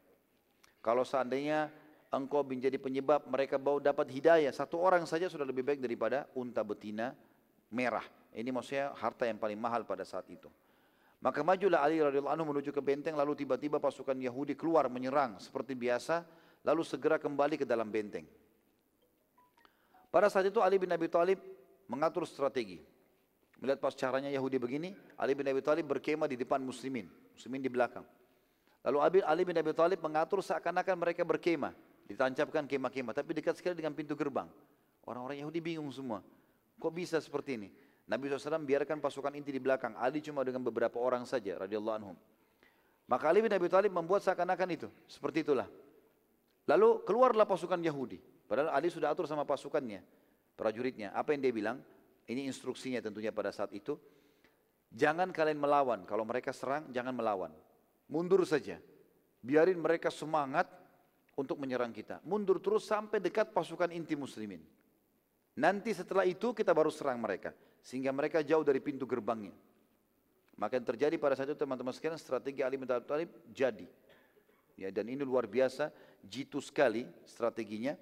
[0.82, 1.68] Kalau seandainya
[2.12, 6.64] engkau menjadi penyebab mereka bau dapat hidayah, satu orang saja sudah lebih baik daripada unta
[6.64, 7.12] betina
[7.72, 8.04] merah.
[8.32, 10.48] Ini maksudnya harta yang paling mahal pada saat itu.
[11.18, 15.74] Maka majulah Ali radhiyallahu anhu menuju ke benteng lalu tiba-tiba pasukan Yahudi keluar menyerang seperti
[15.74, 16.22] biasa
[16.62, 18.30] lalu segera kembali ke dalam benteng.
[20.14, 21.42] Pada saat itu Ali bin Abi Thalib
[21.90, 22.80] mengatur strategi.
[23.58, 27.70] Melihat pas caranya Yahudi begini, Ali bin Abi Thalib berkemah di depan muslimin, muslimin di
[27.74, 28.06] belakang.
[28.88, 31.76] Lalu Ali bin Abi Thalib mengatur seakan-akan mereka berkemah,
[32.08, 34.48] ditancapkan kemah-kemah, tapi dekat sekali dengan pintu gerbang.
[35.04, 36.24] Orang-orang Yahudi bingung semua.
[36.80, 37.70] Kok bisa seperti ini?
[38.08, 39.92] Nabi SAW biarkan pasukan inti di belakang.
[40.00, 42.16] Ali cuma dengan beberapa orang saja radhiyallahu anhum.
[43.12, 44.88] Maka Ali bin Abi Thalib membuat seakan-akan itu.
[45.04, 45.68] Seperti itulah.
[46.72, 48.24] Lalu keluarlah pasukan Yahudi.
[48.48, 50.00] Padahal Ali sudah atur sama pasukannya.
[50.56, 51.12] Prajuritnya.
[51.12, 51.78] Apa yang dia bilang?
[52.24, 54.00] Ini instruksinya tentunya pada saat itu.
[54.96, 56.08] Jangan kalian melawan.
[56.08, 57.52] Kalau mereka serang, jangan melawan.
[58.08, 58.80] Mundur saja.
[59.44, 60.68] Biarin mereka semangat
[61.38, 62.20] untuk menyerang kita.
[62.26, 64.60] Mundur terus sampai dekat pasukan inti muslimin.
[65.58, 69.56] Nanti setelah itu kita baru serang mereka sehingga mereka jauh dari pintu gerbangnya.
[70.58, 73.86] Maka yang terjadi pada saat itu teman-teman sekalian strategi Ali bin Thalib jadi.
[74.78, 75.90] Ya, dan ini luar biasa,
[76.22, 77.98] jitu sekali strateginya.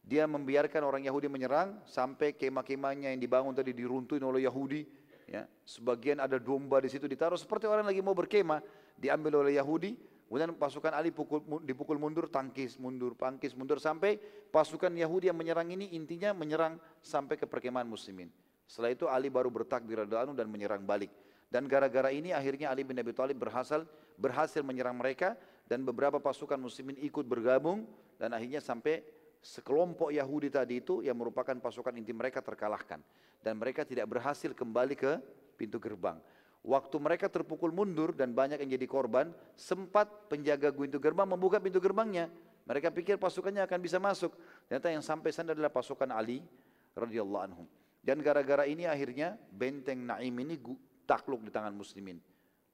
[0.00, 4.84] Dia membiarkan orang Yahudi menyerang sampai kemah-kemahnya yang dibangun tadi diruntuhin oleh Yahudi.
[5.30, 8.58] Ya, sebagian ada domba di situ ditaruh seperti orang lagi mau berkemah,
[8.98, 9.94] diambil oleh Yahudi.
[10.26, 14.18] Kemudian pasukan Ali pukul, dipukul mundur, tangkis mundur, tangkis mundur sampai
[14.50, 18.30] pasukan Yahudi yang menyerang ini intinya menyerang sampai ke perkemahan muslimin.
[18.66, 21.10] Setelah itu Ali baru bertakbir radhiyallahu dan menyerang balik.
[21.50, 23.82] Dan gara-gara ini akhirnya Ali bin Abi Thalib berhasil
[24.14, 25.34] berhasil menyerang mereka
[25.66, 27.86] dan beberapa pasukan muslimin ikut bergabung
[28.18, 29.02] dan akhirnya sampai
[29.40, 33.00] sekelompok Yahudi tadi itu yang merupakan pasukan inti mereka terkalahkan
[33.40, 35.16] dan mereka tidak berhasil kembali ke
[35.56, 36.20] pintu gerbang.
[36.60, 41.80] Waktu mereka terpukul mundur dan banyak yang jadi korban, sempat penjaga pintu gerbang membuka pintu
[41.80, 42.28] gerbangnya.
[42.68, 44.36] Mereka pikir pasukannya akan bisa masuk.
[44.68, 46.44] Ternyata yang sampai sana adalah pasukan Ali
[46.92, 47.66] radhiyallahu anhum.
[48.04, 50.60] Dan gara-gara ini akhirnya benteng Naim ini
[51.08, 52.20] takluk di tangan muslimin.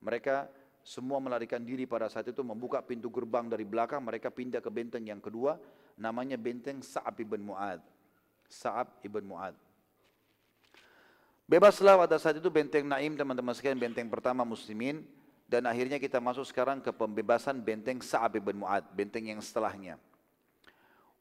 [0.02, 0.50] Mereka
[0.86, 5.02] semua melarikan diri pada saat itu membuka pintu gerbang dari belakang, mereka pindah ke benteng
[5.02, 5.58] yang kedua,
[5.98, 7.82] namanya benteng Sa'ab ibn Mu'ad.
[8.46, 9.58] Sa'ab ibn Mu'ad.
[11.50, 15.02] Bebaslah pada saat itu benteng Naim teman-teman sekalian benteng pertama muslimin
[15.50, 19.98] dan akhirnya kita masuk sekarang ke pembebasan benteng Sa'ab bin Mu'ad, benteng yang setelahnya.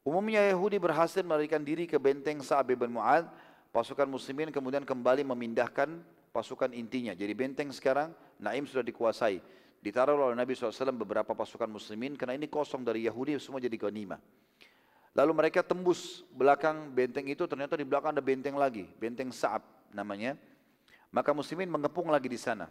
[0.06, 3.26] Umumnya Yahudi berhasil melarikan diri ke benteng Sa'ab bin Mu'ad,
[3.74, 6.06] pasukan muslimin kemudian kembali memindahkan
[6.36, 7.16] pasukan intinya.
[7.16, 9.40] Jadi benteng sekarang Naim sudah dikuasai.
[9.80, 14.20] Ditaruh oleh Nabi SAW beberapa pasukan muslimin karena ini kosong dari Yahudi semua jadi ghanimah.
[15.16, 19.64] Lalu mereka tembus belakang benteng itu ternyata di belakang ada benteng lagi, benteng Sa'ab
[19.96, 20.36] namanya.
[21.08, 22.68] Maka muslimin mengepung lagi di sana.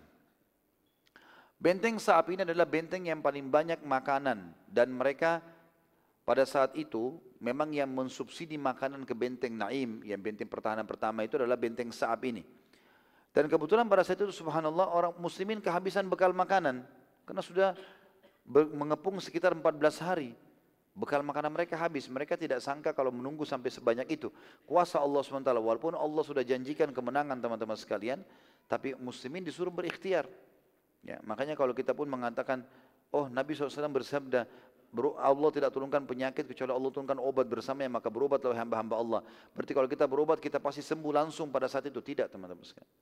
[1.58, 5.42] Benteng Sa'ab ini adalah benteng yang paling banyak makanan dan mereka
[6.22, 11.42] pada saat itu memang yang mensubsidi makanan ke benteng Naim yang benteng pertahanan pertama itu
[11.42, 12.46] adalah benteng Sa'ab ini.
[13.36, 16.88] Dan kebetulan pada saat itu subhanallah orang muslimin kehabisan bekal makanan
[17.28, 17.70] karena sudah
[18.48, 20.32] mengepung sekitar 14 hari.
[20.95, 22.07] Bekal makanan mereka habis.
[22.07, 24.32] Mereka tidak sangka kalau menunggu sampai sebanyak itu.
[24.64, 25.44] Kuasa Allah SWT.
[25.44, 28.24] Walaupun Allah sudah janjikan kemenangan teman-teman sekalian.
[28.72, 30.24] Tapi muslimin disuruh berikhtiar.
[31.03, 32.64] Ya, makanya kalau kita pun mengatakan,
[33.12, 34.48] oh Nabi SAW bersabda,
[35.20, 39.22] Allah tidak turunkan penyakit kecuali Allah turunkan obat bersamanya maka berobat oleh hamba-hamba Allah.
[39.52, 42.95] Berarti kalau kita berobat kita pasti sembuh langsung pada saat itu tidak teman-teman sekalian.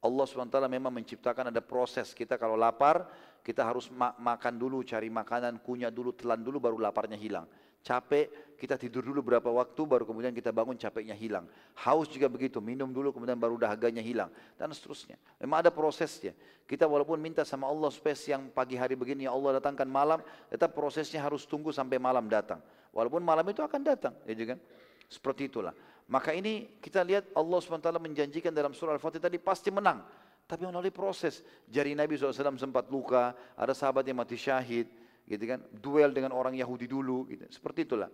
[0.00, 2.16] Allah SWT memang menciptakan ada proses.
[2.16, 3.04] Kita kalau lapar
[3.44, 7.44] kita harus ma makan dulu cari makanan kunyah dulu telan dulu baru laparnya hilang.
[7.80, 11.48] Capek kita tidur dulu berapa waktu baru kemudian kita bangun capeknya hilang.
[11.80, 15.16] Haus juga begitu minum dulu kemudian baru dahaganya hilang dan seterusnya.
[15.40, 16.36] Memang ada prosesnya.
[16.68, 20.20] Kita walaupun minta sama Allah supaya siang pagi hari begini ya Allah datangkan malam
[20.52, 22.60] tetap prosesnya harus tunggu sampai malam datang.
[22.92, 24.60] Walaupun malam itu akan datang ya kan
[25.08, 25.72] seperti itulah.
[26.10, 30.02] Maka ini kita lihat Allah SWT menjanjikan dalam surah Al-Fatih tadi pasti menang.
[30.42, 31.46] Tapi melalui proses.
[31.70, 34.90] Jari Nabi SAW sempat luka, ada sahabat yang mati syahid,
[35.22, 35.62] gitu kan?
[35.70, 37.46] Duel dengan orang Yahudi dulu, gitu.
[37.54, 38.10] Seperti itulah.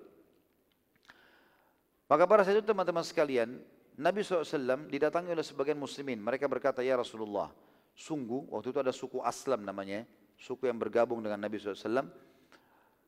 [2.04, 3.56] Maka pada saat itu teman-teman sekalian,
[3.96, 6.20] Nabi SAW didatangi oleh sebagian muslimin.
[6.20, 7.48] Mereka berkata, Ya Rasulullah,
[7.96, 10.04] sungguh, waktu itu ada suku Aslam namanya,
[10.36, 12.04] suku yang bergabung dengan Nabi SAW,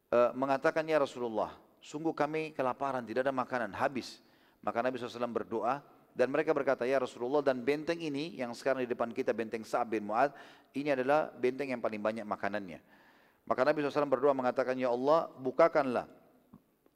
[0.09, 1.53] eh, mengatakan, Ya Rasulullah,
[1.85, 4.25] sungguh kami kelaparan, tidak ada makanan, habis.
[4.63, 5.81] Maka Nabi SAW berdoa
[6.19, 9.95] dan mereka berkata, ya Rasulullah dan benteng ini yang sekarang di depan kita benteng Sa'ab
[9.95, 10.35] bin Mu'ad,
[10.75, 12.83] ini adalah benteng yang paling banyak makanannya.
[13.47, 16.11] Maka Nabi SAW berdoa mengatakan, ya Allah bukakanlah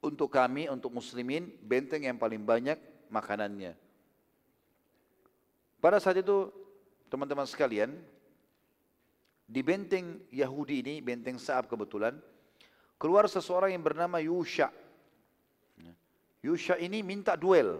[0.03, 2.75] untuk kami, untuk muslimin, benteng yang paling banyak
[3.07, 3.79] makanannya.
[5.79, 6.51] Pada saat itu,
[7.07, 7.95] teman-teman sekalian,
[9.47, 12.19] di benteng Yahudi ini, benteng Sa'ab kebetulan,
[12.99, 14.71] keluar seseorang yang bernama Yusha.
[16.43, 17.79] Yusha ini minta duel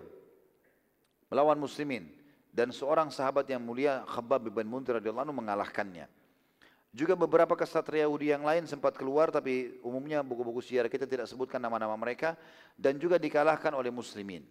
[1.28, 2.08] melawan muslimin
[2.56, 6.08] dan seorang sahabat yang mulia Khabbab bin Muntir radhiyallahu anhu mengalahkannya.
[6.94, 11.58] Juga beberapa kesatria Yahudi yang lain sempat keluar tapi umumnya buku-buku sejarah kita tidak sebutkan
[11.58, 12.38] nama-nama mereka
[12.78, 14.46] dan juga dikalahkan oleh muslimin.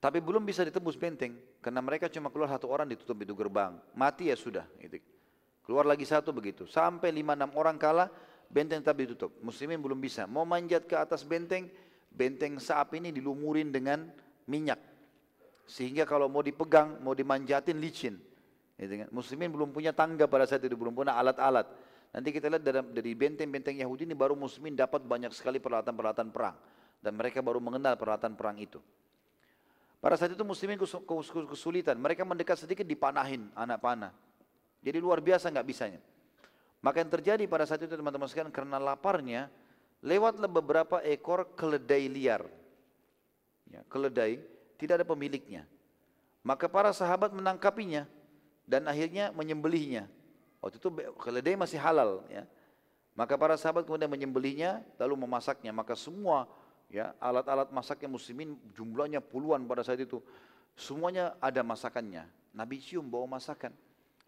[0.00, 3.76] Tapi belum bisa ditembus benteng karena mereka cuma keluar satu orang ditutup itu gerbang.
[3.92, 4.64] Mati ya sudah.
[4.80, 5.02] Gitu.
[5.66, 6.64] Keluar lagi satu begitu.
[6.64, 8.08] Sampai lima enam orang kalah
[8.48, 9.34] benteng tetap ditutup.
[9.42, 10.24] Muslimin belum bisa.
[10.24, 11.68] Mau manjat ke atas benteng,
[12.10, 14.10] benteng saap ini dilumurin dengan
[14.50, 14.78] minyak.
[15.70, 18.18] Sehingga kalau mau dipegang, mau dimanjatin licin.
[18.74, 19.08] Gitu kan?
[19.14, 21.70] Muslimin belum punya tangga pada saat itu, belum punya alat-alat.
[22.10, 26.58] Nanti kita lihat dari benteng-benteng Yahudi ini baru muslimin dapat banyak sekali peralatan-peralatan perang.
[26.98, 28.82] Dan mereka baru mengenal peralatan perang itu.
[30.02, 30.80] Pada saat itu muslimin
[31.46, 31.94] kesulitan.
[32.00, 34.12] Mereka mendekat sedikit dipanahin anak panah.
[34.82, 36.00] Jadi luar biasa nggak bisanya.
[36.80, 39.52] Maka yang terjadi pada saat itu teman-teman sekalian karena laparnya
[40.00, 42.42] lewatlah beberapa ekor keledai liar.
[43.70, 44.42] Ya, keledai
[44.80, 45.68] tidak ada pemiliknya.
[46.40, 48.08] Maka para sahabat menangkapinya
[48.64, 50.08] dan akhirnya menyembelihnya.
[50.60, 50.88] Waktu itu
[51.20, 52.44] keledai masih halal ya.
[53.16, 55.70] Maka para sahabat kemudian menyembelihnya lalu memasaknya.
[55.70, 56.48] Maka semua
[56.88, 60.24] ya alat-alat masaknya muslimin jumlahnya puluhan pada saat itu.
[60.74, 62.24] Semuanya ada masakannya.
[62.56, 63.76] Nabi cium bawa masakan.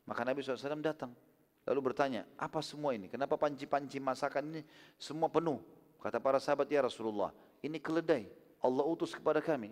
[0.04, 1.16] Maka Nabi SAW datang.
[1.62, 3.06] Lalu bertanya, apa semua ini?
[3.06, 4.62] Kenapa panci-panci masakan ini
[4.98, 5.62] semua penuh?
[6.02, 7.30] Kata para sahabat, ya Rasulullah,
[7.62, 8.26] ini keledai.
[8.58, 9.70] Allah utus kepada kami.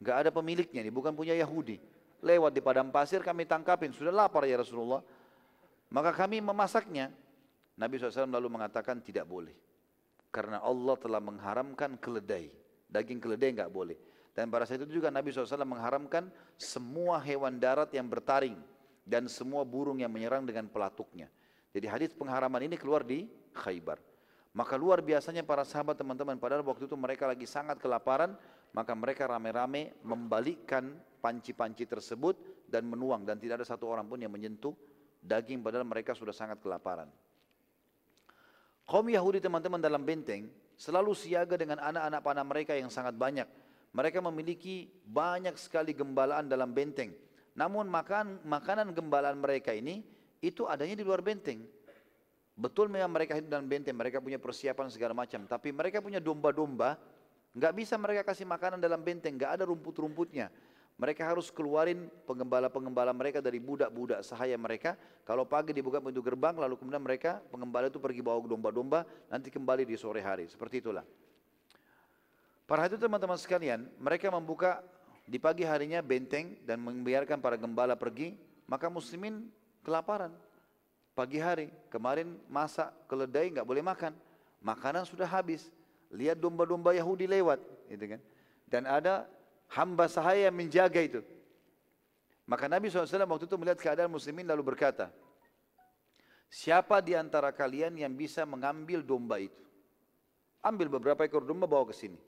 [0.00, 1.76] Gak ada pemiliknya, ini bukan punya Yahudi.
[2.24, 5.04] Lewat di padang pasir kami tangkapin, sudah lapar ya Rasulullah.
[5.92, 7.12] Maka kami memasaknya.
[7.76, 9.52] Nabi SAW lalu mengatakan tidak boleh.
[10.32, 12.48] Karena Allah telah mengharamkan keledai.
[12.88, 13.98] Daging keledai nggak boleh.
[14.32, 18.58] Dan pada saat itu juga Nabi SAW mengharamkan semua hewan darat yang bertaring
[19.04, 21.28] dan semua burung yang menyerang dengan pelatuknya.
[21.70, 24.00] Jadi hadis pengharaman ini keluar di Khaybar.
[24.54, 28.38] Maka luar biasanya para sahabat teman-teman padahal waktu itu mereka lagi sangat kelaparan,
[28.70, 32.38] maka mereka rame-rame membalikkan panci-panci tersebut
[32.70, 34.74] dan menuang dan tidak ada satu orang pun yang menyentuh
[35.24, 37.10] daging padahal mereka sudah sangat kelaparan.
[38.84, 43.48] Kaum Yahudi teman-teman dalam benteng selalu siaga dengan anak-anak panah mereka yang sangat banyak.
[43.94, 47.14] mereka memiliki banyak sekali gembalaan dalam benteng.
[47.54, 50.02] Namun makan, makanan gembalaan mereka ini
[50.42, 51.62] itu adanya di luar benteng.
[52.54, 55.42] Betul memang mereka hidup dalam benteng, mereka punya persiapan segala macam.
[55.46, 56.98] Tapi mereka punya domba-domba,
[57.54, 60.50] nggak bisa mereka kasih makanan dalam benteng, nggak ada rumput-rumputnya.
[60.94, 64.94] Mereka harus keluarin pengembala-pengembala mereka dari budak-budak sahaya mereka.
[65.26, 69.82] Kalau pagi dibuka pintu gerbang, lalu kemudian mereka pengembala itu pergi bawa domba-domba, nanti kembali
[69.82, 70.46] di sore hari.
[70.46, 71.02] Seperti itulah.
[72.70, 74.86] Para itu teman-teman sekalian, mereka membuka
[75.24, 78.36] di pagi harinya benteng dan membiarkan para gembala pergi,
[78.68, 79.48] maka muslimin
[79.80, 80.32] kelaparan.
[81.16, 84.12] Pagi hari, kemarin masak keledai nggak boleh makan,
[84.60, 85.72] makanan sudah habis.
[86.12, 88.20] Lihat domba-domba Yahudi lewat, gitu kan.
[88.68, 89.24] Dan ada
[89.72, 91.20] hamba sahaya yang menjaga itu.
[92.44, 95.08] Maka Nabi SAW waktu itu melihat keadaan muslimin lalu berkata,
[96.52, 99.58] Siapa di antara kalian yang bisa mengambil domba itu?
[100.62, 102.20] Ambil beberapa ekor domba bawa ke sini.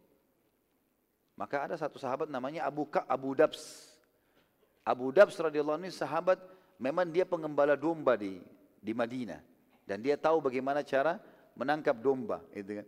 [1.36, 3.92] Maka ada satu sahabat namanya Abu Ka Abu Dabs.
[4.80, 6.40] Abu Dabs radhiyallahu anhu sahabat
[6.80, 8.40] memang dia pengembala domba di
[8.80, 9.40] di Madinah
[9.84, 11.20] dan dia tahu bagaimana cara
[11.52, 12.86] menangkap domba gitu kan.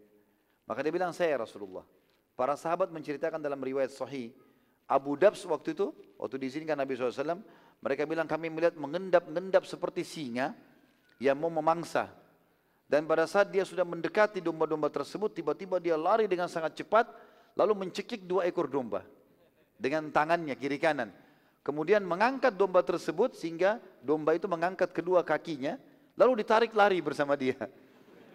[0.64, 1.84] Maka dia bilang saya Rasulullah.
[2.32, 4.32] Para sahabat menceritakan dalam riwayat sahih
[4.88, 7.44] Abu Dabs waktu itu, waktu diizinkan Nabi SAW,
[7.84, 10.56] mereka bilang kami melihat mengendap-ngendap seperti singa
[11.20, 12.08] yang mau memangsa.
[12.88, 17.04] Dan pada saat dia sudah mendekati domba-domba tersebut, tiba-tiba dia lari dengan sangat cepat,
[17.58, 19.02] lalu mencekik dua ekor domba
[19.74, 21.10] dengan tangannya kiri kanan.
[21.66, 25.76] Kemudian mengangkat domba tersebut sehingga domba itu mengangkat kedua kakinya,
[26.16, 27.58] lalu ditarik lari bersama dia.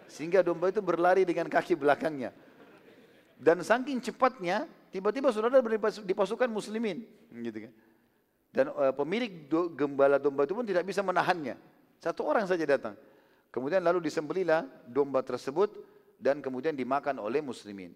[0.06, 2.30] Sehingga domba itu berlari dengan kaki belakangnya.
[3.34, 5.58] Dan saking cepatnya, tiba-tiba saudara
[6.04, 7.02] di pasukan muslimin.
[7.32, 7.72] Gitu kan.
[8.54, 11.58] Dan uh, pemilik do, gembala domba itu pun tidak bisa menahannya.
[11.98, 12.94] Satu orang saja datang.
[13.50, 15.74] Kemudian lalu disembelilah domba tersebut
[16.22, 17.90] dan kemudian dimakan oleh muslimin.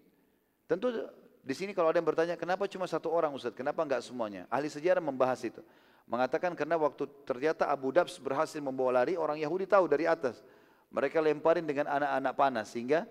[0.69, 0.93] Tentu
[1.41, 3.57] di sini kalau ada yang bertanya, kenapa cuma satu orang Ustaz?
[3.57, 4.45] Kenapa enggak semuanya?
[4.53, 5.65] Ahli sejarah membahas itu.
[6.05, 10.45] Mengatakan karena waktu ternyata Abu Dabs berhasil membawa lari, orang Yahudi tahu dari atas.
[10.93, 13.09] Mereka lemparin dengan anak-anak panah sehingga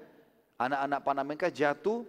[0.54, 2.06] anak-anak panah mereka jatuh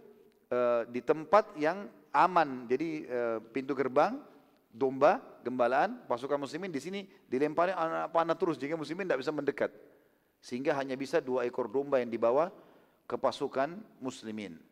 [0.54, 2.70] uh, di tempat yang aman.
[2.70, 4.22] Jadi uh, pintu gerbang,
[4.70, 9.72] domba, gembalaan, pasukan muslimin di sini dilemparin anak panah terus sehingga muslimin tidak bisa mendekat.
[10.46, 12.54] Sehingga hanya bisa dua ekor domba yang dibawa
[13.10, 14.69] ke pasukan muslimin.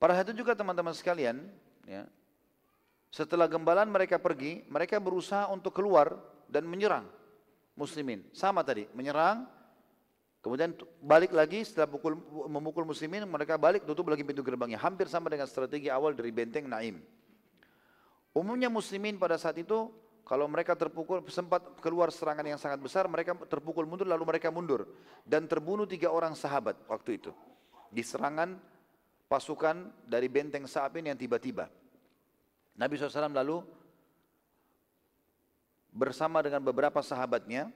[0.00, 1.44] Pada saat itu juga teman-teman sekalian,
[1.84, 2.08] ya,
[3.12, 6.16] setelah gembalaan mereka pergi, mereka berusaha untuk keluar
[6.48, 7.04] dan menyerang
[7.76, 8.24] muslimin.
[8.32, 9.44] Sama tadi, menyerang,
[10.40, 10.72] kemudian
[11.04, 12.16] balik lagi setelah pukul,
[12.48, 14.80] memukul muslimin, mereka balik tutup lagi pintu gerbangnya.
[14.80, 16.96] Hampir sama dengan strategi awal dari benteng Naim.
[18.32, 19.92] Umumnya muslimin pada saat itu,
[20.24, 24.88] kalau mereka terpukul, sempat keluar serangan yang sangat besar, mereka terpukul mundur, lalu mereka mundur.
[25.28, 27.34] Dan terbunuh tiga orang sahabat waktu itu.
[27.90, 28.54] Di serangan
[29.30, 31.70] pasukan dari benteng Sa'abin yang tiba-tiba.
[32.74, 33.62] Nabi SAW lalu
[35.94, 37.70] bersama dengan beberapa sahabatnya,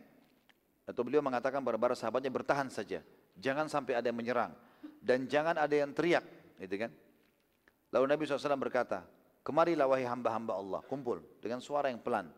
[0.83, 3.07] atau beliau mengatakan kepada para sahabatnya bertahan saja,
[3.39, 4.51] jangan sampai ada yang menyerang
[4.99, 6.27] dan jangan ada yang teriak,
[6.59, 6.91] gitu kan?
[7.95, 9.07] Lalu Nabi SAW berkata,
[9.47, 12.35] kemarilah wahai hamba-hamba Allah, kumpul dengan suara yang pelan.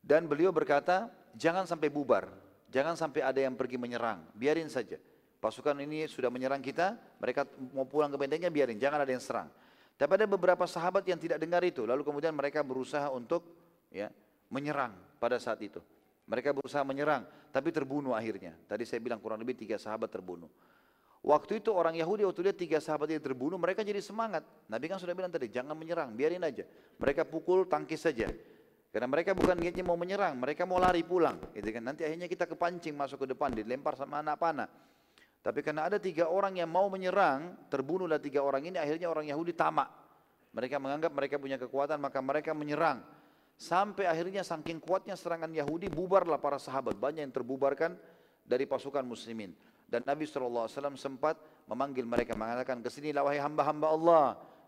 [0.00, 2.32] Dan beliau berkata, jangan sampai bubar,
[2.72, 4.96] jangan sampai ada yang pergi menyerang, biarin saja.
[5.38, 9.46] Pasukan ini sudah menyerang kita, mereka mau pulang ke bentengnya biarin, jangan ada yang serang.
[9.94, 13.46] Tapi ada beberapa sahabat yang tidak dengar itu, lalu kemudian mereka berusaha untuk
[13.90, 14.10] ya
[14.50, 15.78] menyerang pada saat itu.
[16.26, 17.24] Mereka berusaha menyerang,
[17.54, 18.54] tapi terbunuh akhirnya.
[18.66, 20.50] Tadi saya bilang kurang lebih tiga sahabat terbunuh.
[21.18, 24.46] Waktu itu orang Yahudi waktu lihat tiga sahabat ini terbunuh, mereka jadi semangat.
[24.70, 26.62] Nabi kan sudah bilang tadi, jangan menyerang, biarin aja.
[26.98, 28.30] Mereka pukul, tangkis saja.
[28.88, 31.36] Karena mereka bukan niatnya mau menyerang, mereka mau lari pulang.
[31.52, 31.82] Gitu kan.
[31.82, 34.68] Nanti akhirnya kita kepancing masuk ke depan, dilempar sama anak panah.
[35.48, 39.56] Tapi karena ada tiga orang yang mau menyerang, terbunuhlah tiga orang ini, akhirnya orang Yahudi
[39.56, 39.88] tamak.
[40.52, 43.00] Mereka menganggap mereka punya kekuatan, maka mereka menyerang.
[43.56, 47.00] Sampai akhirnya saking kuatnya serangan Yahudi, bubarlah para sahabat.
[47.00, 47.96] Banyak yang terbubarkan
[48.44, 49.56] dari pasukan muslimin.
[49.88, 50.68] Dan Nabi SAW
[51.00, 54.26] sempat memanggil mereka, mengatakan, ke sinilah wahai hamba-hamba Allah.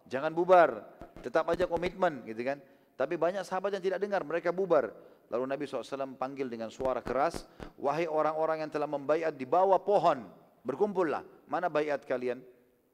[0.08, 0.80] Jangan bubar,
[1.20, 2.56] tetap aja komitmen gitu kan.
[2.96, 4.96] Tapi banyak sahabat yang tidak dengar, mereka bubar.
[5.28, 7.44] Lalu Nabi SAW panggil dengan suara keras,
[7.76, 11.24] wahai orang-orang yang telah membaiat di bawah pohon, Berkumpullah.
[11.48, 12.44] Mana bayat kalian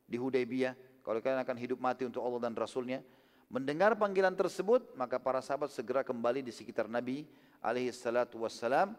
[0.06, 0.74] di Hudaybiyah?
[1.02, 3.02] Kalau kalian akan hidup mati untuk Allah dan Rasulnya.
[3.47, 7.22] Mendengar panggilan tersebut, maka para sahabat segera kembali di sekitar Nabi
[7.62, 8.98] alaihi salatu wassalam.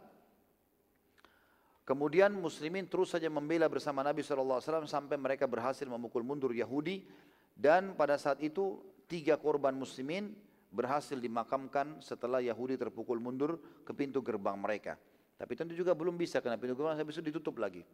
[1.84, 7.04] Kemudian muslimin terus saja membela bersama Nabi SAW sampai mereka berhasil memukul mundur Yahudi.
[7.56, 10.36] Dan pada saat itu tiga korban muslimin
[10.68, 15.00] berhasil dimakamkan setelah Yahudi terpukul mundur ke pintu gerbang mereka.
[15.40, 17.88] Tapi tentu juga belum bisa karena pintu gerbang habis itu ditutup lagi.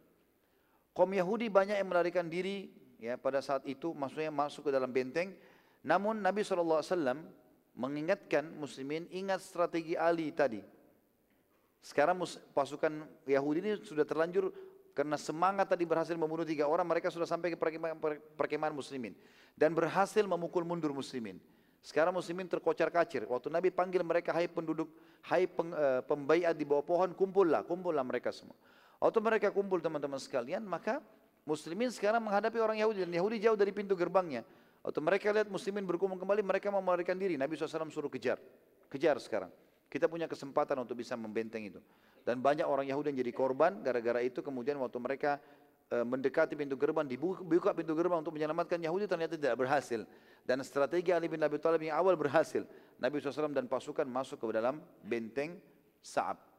[0.94, 2.70] Kaum Yahudi banyak yang melarikan diri
[3.02, 5.34] ya pada saat itu maksudnya masuk ke dalam benteng.
[5.82, 6.80] Namun Nabi SAW
[7.74, 10.62] mengingatkan muslimin ingat strategi Ali tadi.
[11.82, 12.16] Sekarang
[12.54, 14.48] pasukan Yahudi ini sudah terlanjur
[14.94, 17.58] karena semangat tadi berhasil membunuh tiga orang, mereka sudah sampai ke
[18.38, 19.12] perkemahan muslimin.
[19.58, 21.42] Dan berhasil memukul mundur muslimin.
[21.82, 23.26] Sekarang muslimin terkocar-kacir.
[23.26, 24.88] Waktu Nabi panggil mereka, hai penduduk,
[25.28, 28.56] hai peng, uh, di bawah pohon, kumpullah, kumpullah mereka semua.
[29.04, 31.04] Waktu mereka kumpul teman-teman sekalian, maka
[31.44, 33.04] muslimin sekarang menghadapi orang Yahudi.
[33.04, 34.40] Dan Yahudi jauh dari pintu gerbangnya.
[34.80, 37.36] Waktu mereka lihat muslimin berkumpul kembali, mereka mau melarikan diri.
[37.36, 38.40] Nabi SAW suruh kejar.
[38.88, 39.52] Kejar sekarang.
[39.92, 41.84] Kita punya kesempatan untuk bisa membenteng itu.
[42.24, 45.36] Dan banyak orang Yahudi yang jadi korban, gara-gara itu kemudian waktu mereka
[45.92, 50.08] e, mendekati pintu gerbang, dibuka pintu gerbang untuk menyelamatkan Yahudi ternyata tidak berhasil.
[50.48, 52.64] Dan strategi Ali bin Abi Thalib yang awal berhasil.
[52.96, 55.60] Nabi SAW dan pasukan masuk ke dalam benteng
[56.00, 56.53] Sa'ab.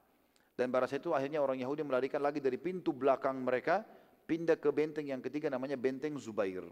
[0.56, 3.84] Dan pada saat itu akhirnya orang Yahudi melarikan lagi dari pintu belakang mereka,
[4.24, 6.64] pindah ke benteng yang ketiga namanya benteng Zubair.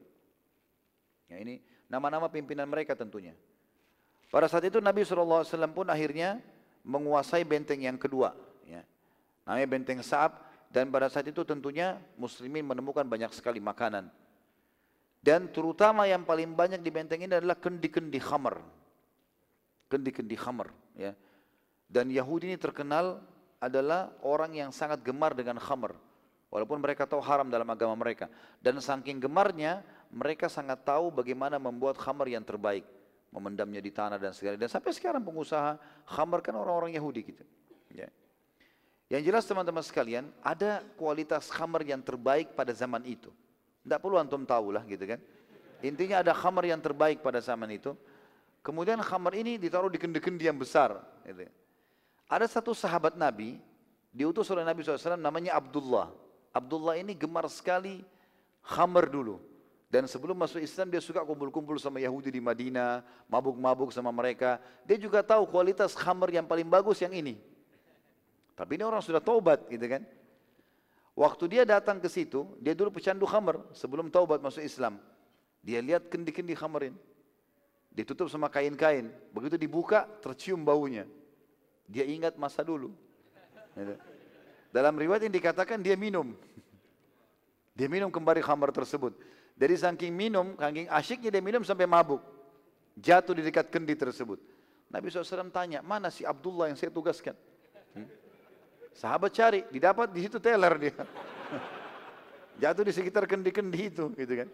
[1.27, 1.59] Ya, ini
[1.91, 3.35] nama-nama pimpinan mereka tentunya.
[4.31, 5.45] Pada saat itu Nabi SAW
[5.75, 6.41] pun akhirnya
[6.87, 8.33] menguasai benteng yang kedua.
[8.65, 8.81] Ya.
[9.45, 10.41] Namanya benteng Sa'ab
[10.73, 14.09] dan pada saat itu tentunya muslimin menemukan banyak sekali makanan.
[15.23, 18.59] Dan terutama yang paling banyak di benteng ini adalah kendi-kendi khamar.
[19.87, 20.73] Kendi-kendi khamar.
[20.97, 21.15] Ya.
[21.87, 23.21] Dan Yahudi ini terkenal
[23.63, 25.95] adalah orang yang sangat gemar dengan khamr.
[26.51, 28.29] Walaupun mereka tahu haram dalam agama mereka.
[28.61, 29.81] Dan saking gemarnya,
[30.13, 32.85] mereka sangat tahu bagaimana membuat khamr yang terbaik.
[33.33, 34.59] Memendamnya di tanah dan segala.
[34.59, 37.43] Dan sampai sekarang pengusaha khamr kan orang-orang Yahudi gitu.
[37.89, 38.05] Ya.
[39.09, 43.33] Yang jelas teman-teman sekalian, ada kualitas khamr yang terbaik pada zaman itu.
[43.81, 45.17] Tidak perlu antum tahu lah gitu kan.
[45.81, 47.97] Intinya ada khamr yang terbaik pada zaman itu.
[48.61, 51.01] Kemudian khamr ini ditaruh di kendi-kendi yang besar.
[51.25, 51.49] Gitu.
[52.27, 53.59] Ada satu sahabat Nabi,
[54.13, 56.11] diutus oleh Nabi SAW namanya Abdullah.
[56.53, 58.05] Abdullah ini gemar sekali
[58.63, 59.41] khamr dulu.
[59.93, 64.57] Dan sebelum masuk Islam dia suka kumpul-kumpul sama Yahudi di Madinah, mabuk-mabuk sama mereka.
[64.89, 67.37] Dia juga tahu kualitas khamr yang paling bagus yang ini.
[68.57, 70.01] Tapi ini orang sudah taubat gitu kan.
[71.13, 74.97] Waktu dia datang ke situ, dia dulu pecandu khamr sebelum taubat masuk Islam.
[75.61, 76.97] Dia lihat kendi-kendi khamrin.
[77.93, 79.13] Ditutup sama kain-kain.
[79.29, 81.05] Begitu dibuka, tercium baunya.
[81.87, 82.91] Dia ingat masa dulu.
[83.75, 83.95] Gitu.
[84.73, 86.33] Dalam riwayat yang dikatakan dia minum.
[87.77, 89.17] Dia minum kembali khamar tersebut.
[89.57, 92.21] Dari saking minum, saking asyiknya dia minum sampai mabuk.
[92.97, 94.37] Jatuh di dekat kendi tersebut.
[94.93, 97.33] Nabi SAW tanya, mana si Abdullah yang saya tugaskan?
[97.97, 98.05] Hmm?
[98.93, 100.93] Sahabat cari, didapat di situ teler dia.
[102.61, 104.49] Jatuh di sekitar kendi-kendi itu, gitu kan.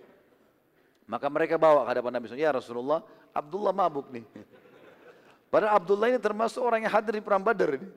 [1.11, 3.03] Maka mereka bawa ke hadapan Nabi SAW, ya Rasulullah,
[3.35, 4.23] Abdullah mabuk nih.
[5.49, 7.89] Padahal Abdullah ini termasuk orang yang hadir di perang Badar ini.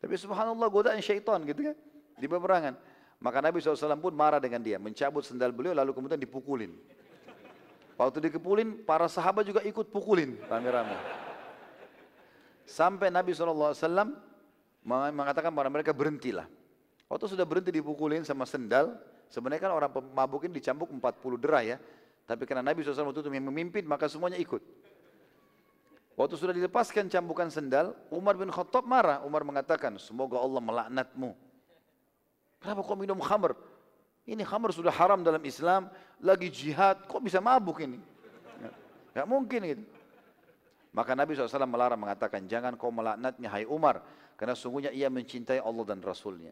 [0.00, 1.76] Tapi subhanallah godaan syaitan gitu kan.
[2.16, 2.74] Di peperangan.
[3.20, 4.80] Maka Nabi SAW pun marah dengan dia.
[4.80, 6.72] Mencabut sendal beliau lalu kemudian dipukulin.
[7.98, 10.94] Waktu dikepulin, para sahabat juga ikut pukulin rame-rame.
[12.62, 13.74] Sampai Nabi SAW
[14.86, 16.46] mengatakan kepada mereka berhentilah.
[17.10, 18.94] Waktu sudah berhenti dipukulin sama sendal,
[19.26, 21.76] sebenarnya kan orang mabuk ini dicambuk 40 derah ya.
[22.22, 24.62] Tapi karena Nabi SAW itu yang memimpin, maka semuanya ikut.
[26.18, 29.22] Waktu sudah dilepaskan cambukan sendal, Umar bin Khattab marah.
[29.22, 31.30] Umar mengatakan, semoga Allah melaknatmu.
[32.58, 33.54] Kenapa kau minum khamr?
[34.26, 35.86] Ini khamr sudah haram dalam Islam,
[36.18, 38.02] lagi jihad, kok bisa mabuk ini?
[39.14, 39.84] Gak mungkin gitu.
[40.90, 44.02] Maka Nabi SAW melarang mengatakan, jangan kau melaknatnya hai Umar,
[44.34, 46.50] karena sungguhnya ia mencintai Allah dan Rasulnya.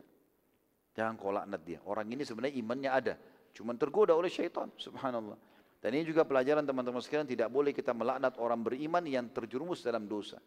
[0.95, 1.83] Jangan kau laknat dia.
[1.83, 3.15] Orang ini sebenarnya imannya ada,
[3.51, 5.35] cuma tergoda oleh syaitan, subhanallah.
[5.81, 10.09] Dan ini juga pelajaran teman-teman sekalian tidak boleh kita melaknat orang beriman yang terjerumus dalam
[10.09, 10.41] dosa.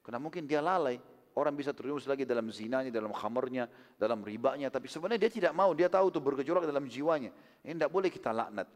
[0.00, 0.96] Karena mungkin dia lalai,
[1.36, 3.68] orang bisa terjerumus lagi dalam zinanya, dalam khamarnya,
[4.00, 7.30] dalam ribanya, tapi sebenarnya dia tidak mau, dia tahu itu bergejolak dalam jiwanya.
[7.62, 8.68] Ini tidak boleh kita laknat.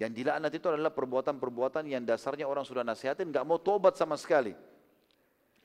[0.00, 4.56] Yang dilaknat itu adalah perbuatan-perbuatan yang dasarnya orang sudah nasihatin, nggak mau tobat sama sekali.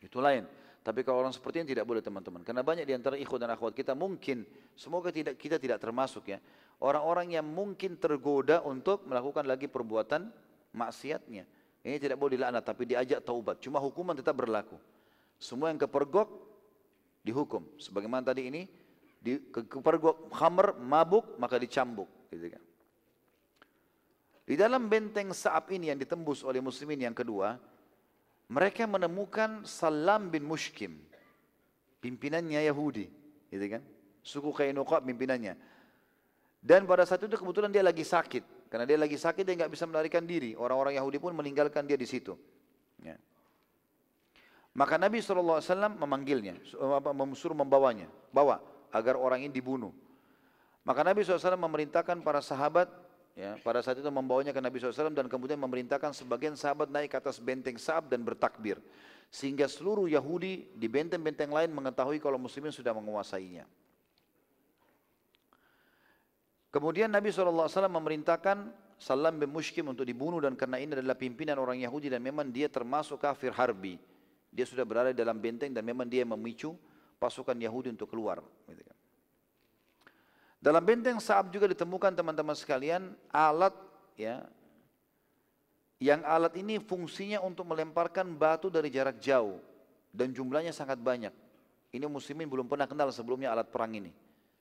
[0.04, 0.46] Itu lain.
[0.86, 2.46] Tapi kalau orang seperti ini tidak boleh teman-teman.
[2.46, 4.46] Karena banyak di antara ikhwan dan akhwat kita mungkin,
[4.78, 6.38] semoga tidak kita tidak termasuk ya.
[6.84, 10.28] Orang-orang yang mungkin tergoda untuk melakukan lagi perbuatan
[10.76, 11.48] maksiatnya.
[11.86, 13.62] Ini tidak boleh dilaknat, tapi diajak taubat.
[13.62, 14.76] Cuma hukuman tetap berlaku.
[15.38, 16.28] Semua yang kepergok
[17.22, 17.64] dihukum.
[17.78, 18.62] Sebagaimana tadi ini,
[19.22, 22.10] di, kepergok khamr, mabuk, maka dicambuk.
[22.34, 22.64] Gitu kan.
[24.46, 27.58] Di dalam benteng Sa'ab ini yang ditembus oleh muslimin yang kedua,
[28.46, 31.02] mereka menemukan Salam bin Mushkim,
[31.98, 33.10] pimpinannya Yahudi,
[33.50, 33.82] gitu kan?
[34.22, 35.58] Suku Kainuqa pimpinannya.
[36.66, 39.86] Dan pada saat itu kebetulan dia lagi sakit, karena dia lagi sakit dia nggak bisa
[39.86, 40.58] melarikan diri.
[40.58, 42.34] Orang-orang Yahudi pun meninggalkan dia di situ.
[43.06, 43.22] Ya.
[44.74, 45.62] Maka Nabi SAW
[45.94, 46.58] memanggilnya,
[47.38, 49.94] suruh membawanya, bawa agar orang ini dibunuh.
[50.82, 52.90] Maka Nabi SAW memerintahkan para sahabat,
[53.38, 57.18] ya, pada saat itu membawanya ke Nabi SAW dan kemudian memerintahkan sebagian sahabat naik ke
[57.22, 58.82] atas benteng Sa'ab dan bertakbir.
[59.30, 63.70] Sehingga seluruh Yahudi di benteng-benteng lain mengetahui kalau muslimin sudah menguasainya.
[66.76, 68.68] Kemudian Nabi SAW memerintahkan
[69.00, 72.68] Salam bin Mushkim untuk dibunuh dan karena ini adalah pimpinan orang Yahudi dan memang dia
[72.68, 73.96] termasuk kafir harbi.
[74.52, 76.76] Dia sudah berada dalam benteng dan memang dia memicu
[77.16, 78.44] pasukan Yahudi untuk keluar.
[78.68, 78.98] Gitu kan.
[80.60, 83.72] Dalam benteng Sa'ab juga ditemukan teman-teman sekalian alat
[84.20, 84.44] ya
[86.04, 89.64] yang alat ini fungsinya untuk melemparkan batu dari jarak jauh
[90.12, 91.32] dan jumlahnya sangat banyak.
[91.96, 94.12] Ini muslimin belum pernah kenal sebelumnya alat perang ini.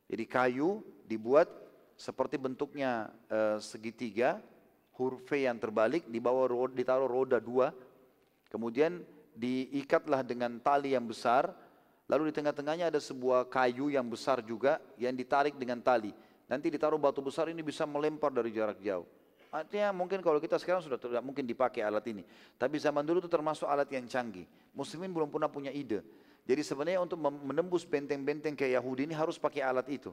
[0.06, 0.78] Jadi kayu
[1.10, 1.63] dibuat
[1.94, 4.42] seperti bentuknya e, segitiga,
[4.98, 7.74] huruf V yang terbalik, di bawah roda, ditaruh roda dua,
[8.50, 9.02] kemudian
[9.34, 11.50] diikatlah dengan tali yang besar,
[12.06, 16.14] lalu di tengah-tengahnya ada sebuah kayu yang besar juga yang ditarik dengan tali.
[16.46, 19.08] Nanti ditaruh batu besar ini bisa melempar dari jarak jauh.
[19.54, 22.26] Artinya mungkin kalau kita sekarang sudah tidak mungkin dipakai alat ini.
[22.58, 24.50] Tapi zaman dulu itu termasuk alat yang canggih.
[24.74, 26.02] Muslimin belum pernah punya ide.
[26.42, 30.10] Jadi sebenarnya untuk menembus benteng-benteng kayak Yahudi ini harus pakai alat itu.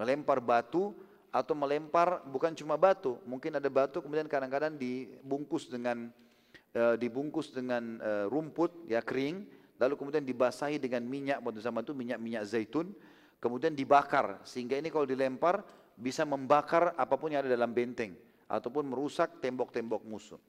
[0.00, 0.96] Melempar batu
[1.30, 6.10] atau melempar bukan cuma batu, mungkin ada batu kemudian kadang-kadang dibungkus dengan
[6.74, 9.46] e, dibungkus dengan e, rumput ya kering,
[9.78, 12.90] lalu kemudian dibasahi dengan minyak pada zaman itu minyak-minyak zaitun,
[13.38, 15.62] kemudian dibakar sehingga ini kalau dilempar
[15.94, 18.18] bisa membakar apa pun yang ada dalam benteng
[18.50, 20.42] ataupun merusak tembok-tembok musuh.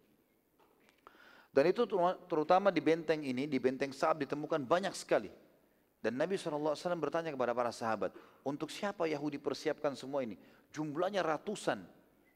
[1.51, 1.83] Dan itu
[2.31, 5.27] terutama di benteng ini, di benteng Sa'ab ditemukan banyak sekali.
[6.01, 10.39] Dan Nabi SAW bertanya kepada para sahabat, untuk siapa Yahudi persiapkan semua ini?
[10.71, 11.83] Jumlahnya ratusan,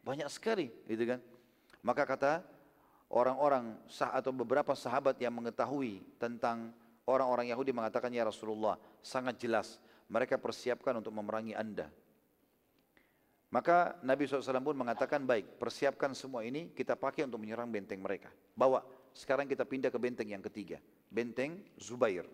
[0.03, 1.19] banyak sekali, gitu kan?
[1.81, 2.43] Maka kata
[3.11, 6.75] orang-orang sah atau beberapa sahabat yang mengetahui tentang
[7.07, 9.79] orang-orang Yahudi mengatakan ya Rasulullah, sangat jelas
[10.11, 11.89] mereka persiapkan untuk memerangi anda.
[13.53, 18.27] Maka Nabi SAW pun mengatakan baik, persiapkan semua ini kita pakai untuk menyerang benteng mereka.
[18.51, 18.83] Bawa,
[19.15, 22.27] sekarang kita pindah ke benteng yang ketiga, benteng Zubair.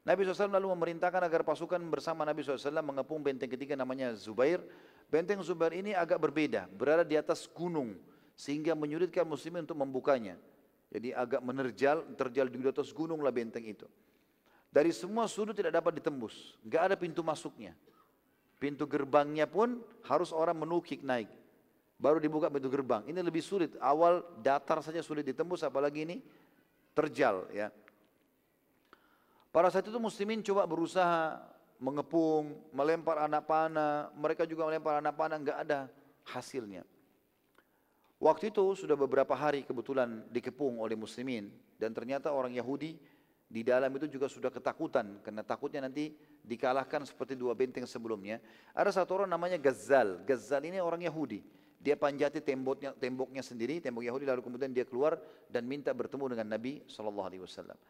[0.00, 4.64] Nabi SAW lalu memerintahkan agar pasukan bersama Nabi SAW mengepung benteng ketiga namanya Zubair.
[5.10, 7.98] Benteng Zubair ini agak berbeda, berada di atas gunung
[8.38, 10.38] sehingga menyulitkan muslimin untuk membukanya.
[10.90, 13.90] Jadi agak menerjal, terjal di atas gunung lah benteng itu.
[14.70, 17.74] Dari semua sudut tidak dapat ditembus, nggak ada pintu masuknya.
[18.62, 21.26] Pintu gerbangnya pun harus orang menukik naik.
[21.98, 23.02] Baru dibuka pintu gerbang.
[23.04, 23.74] Ini lebih sulit.
[23.82, 26.16] Awal datar saja sulit ditembus, apalagi ini
[26.94, 27.68] terjal ya.
[29.50, 31.42] Pada saat itu muslimin coba berusaha
[31.80, 35.88] mengepung, melempar anak panah, mereka juga melempar anak panah, enggak ada
[36.28, 36.84] hasilnya.
[38.20, 41.48] Waktu itu sudah beberapa hari kebetulan dikepung oleh muslimin
[41.80, 43.00] dan ternyata orang Yahudi
[43.48, 46.12] di dalam itu juga sudah ketakutan karena takutnya nanti
[46.44, 48.36] dikalahkan seperti dua benteng sebelumnya.
[48.76, 50.20] Ada satu orang namanya Gazal.
[50.28, 51.40] Gazal ini orang Yahudi.
[51.80, 55.16] Dia panjati temboknya, temboknya sendiri, tembok Yahudi lalu kemudian dia keluar
[55.48, 57.80] dan minta bertemu dengan Nabi Wasallam.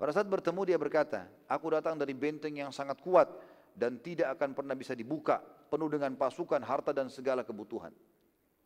[0.00, 3.28] Pada saat bertemu dia berkata, aku datang dari benteng yang sangat kuat
[3.76, 7.92] dan tidak akan pernah bisa dibuka, penuh dengan pasukan, harta dan segala kebutuhan.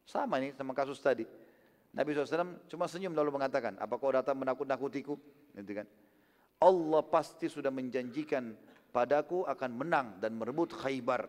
[0.06, 1.26] Sama ini sama kasus tadi.
[1.90, 5.18] Nabi SAW cuma senyum lalu mengatakan, apa kau datang menakut-nakutiku?
[5.58, 5.90] Gitu kan.
[6.62, 8.54] Allah pasti sudah menjanjikan
[8.94, 11.26] padaku akan menang dan merebut khaybar.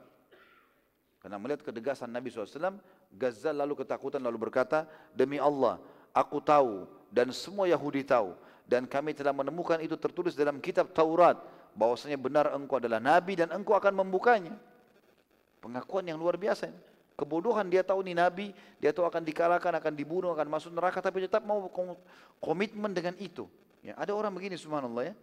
[1.18, 2.77] Karena melihat kedegasan Nabi SAW,
[3.10, 4.86] Gazal lalu ketakutan lalu berkata,
[5.18, 5.82] demi Allah,
[6.14, 11.38] aku tahu dan semua Yahudi tahu dan kami telah menemukan itu tertulis dalam kitab Taurat
[11.78, 14.58] bahwasanya benar engkau adalah nabi dan engkau akan membukanya.
[15.62, 16.70] Pengakuan yang luar biasa.
[17.16, 21.24] Kebodohan dia tahu ini nabi, dia tahu akan dikalahkan, akan dibunuh, akan masuk neraka tapi
[21.24, 21.64] tetap mau
[22.44, 23.48] komitmen dengan itu.
[23.80, 25.16] Ya, ada orang begini subhanallah ya.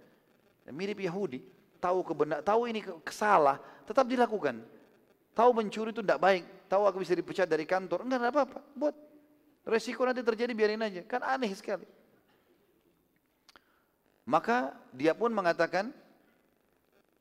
[0.73, 1.43] Mirip Yahudi,
[1.83, 4.63] tahu kebenar, tahu ini kesalah, tetap dilakukan.
[5.35, 8.95] Tahu mencuri itu tidak baik, tahu aku bisa dipecat dari kantor, enggak ada apa-apa, buat.
[9.67, 11.85] Resiko nanti terjadi biarin aja, kan aneh sekali.
[14.23, 15.91] Maka dia pun mengatakan,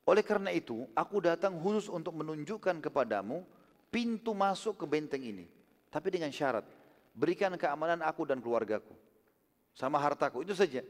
[0.06, 3.42] oleh karena itu aku datang khusus untuk menunjukkan kepadamu
[3.90, 5.46] pintu masuk ke benteng ini.
[5.90, 6.64] Tapi dengan syarat,
[7.18, 8.94] berikan keamanan aku dan keluargaku.
[9.74, 10.86] Sama hartaku, itu saja.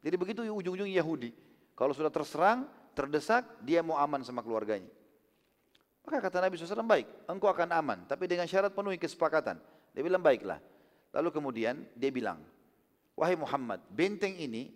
[0.00, 1.30] Jadi begitu ujung-ujung Yahudi.
[1.76, 2.64] Kalau sudah terserang,
[2.96, 4.88] terdesak, dia mau aman sama keluarganya.
[6.00, 7.98] Maka kata Nabi SAW, baik, engkau akan aman.
[8.08, 9.60] Tapi dengan syarat penuhi kesepakatan.
[9.92, 10.58] Dia bilang, baiklah.
[11.12, 12.40] Lalu kemudian dia bilang,
[13.18, 14.72] wahai Muhammad, benteng ini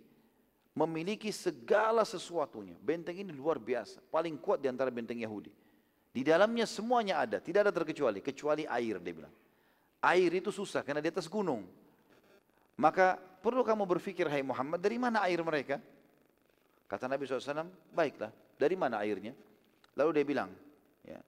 [0.75, 2.75] memiliki segala sesuatunya.
[2.83, 5.49] Benteng ini luar biasa, paling kuat di antara benteng Yahudi.
[6.11, 9.33] Di dalamnya semuanya ada, tidak ada terkecuali, kecuali air dia bilang.
[10.03, 11.63] Air itu susah karena di atas gunung.
[12.75, 15.79] Maka perlu kamu berpikir, hai Muhammad, dari mana air mereka?
[16.85, 18.29] Kata Nabi SAW, baiklah,
[18.59, 19.31] dari mana airnya?
[19.95, 20.51] Lalu dia bilang,
[21.07, 21.19] ya,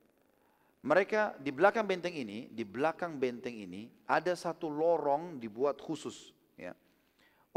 [0.88, 6.72] Mereka di belakang benteng ini, di belakang benteng ini ada satu lorong dibuat khusus ya.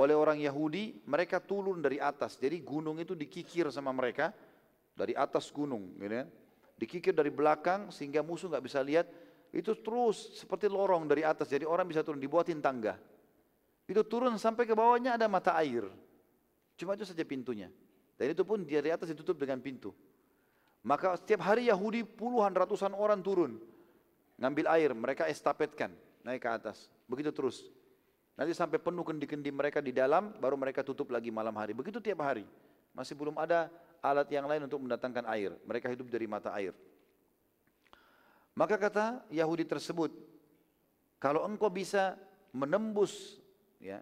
[0.00, 2.40] Oleh orang Yahudi, mereka turun dari atas.
[2.40, 4.32] Jadi gunung itu dikikir sama mereka
[4.96, 6.26] dari atas gunung, gitu ya.
[6.80, 9.04] Dikikir dari belakang sehingga musuh nggak bisa lihat.
[9.52, 11.52] Itu terus seperti lorong dari atas.
[11.52, 12.96] Jadi orang bisa turun, dibuatin tangga.
[13.84, 15.84] Itu turun sampai ke bawahnya ada mata air.
[16.80, 17.68] Cuma itu saja pintunya.
[18.16, 19.92] Dan itu pun dari atas ditutup dengan pintu.
[20.80, 23.60] Maka setiap hari Yahudi puluhan ratusan orang turun.
[24.40, 25.92] Ngambil air, mereka estafetkan,
[26.24, 26.88] naik ke atas.
[27.04, 27.68] Begitu terus.
[28.40, 31.76] Nanti sampai penuh kendi-kendi mereka di dalam, baru mereka tutup lagi malam hari.
[31.76, 32.48] Begitu tiap hari.
[32.96, 33.68] Masih belum ada
[34.00, 35.52] alat yang lain untuk mendatangkan air.
[35.68, 36.72] Mereka hidup dari mata air.
[38.56, 40.08] Maka kata Yahudi tersebut,
[41.20, 42.16] kalau engkau bisa
[42.56, 43.36] menembus,
[43.76, 44.00] ya,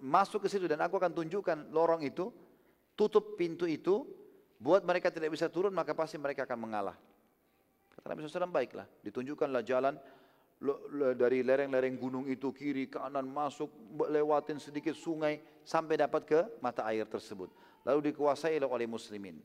[0.00, 2.32] masuk ke situ dan aku akan tunjukkan lorong itu,
[2.96, 4.08] tutup pintu itu,
[4.56, 6.96] buat mereka tidak bisa turun maka pasti mereka akan mengalah.
[7.92, 10.00] Kata Nabi SAW baiklah, ditunjukkanlah jalan
[11.16, 13.72] dari lereng-lereng gunung itu kiri kanan masuk
[14.12, 17.48] lewatin sedikit sungai sampai dapat ke mata air tersebut.
[17.88, 19.40] Lalu dikuasai oleh muslimin.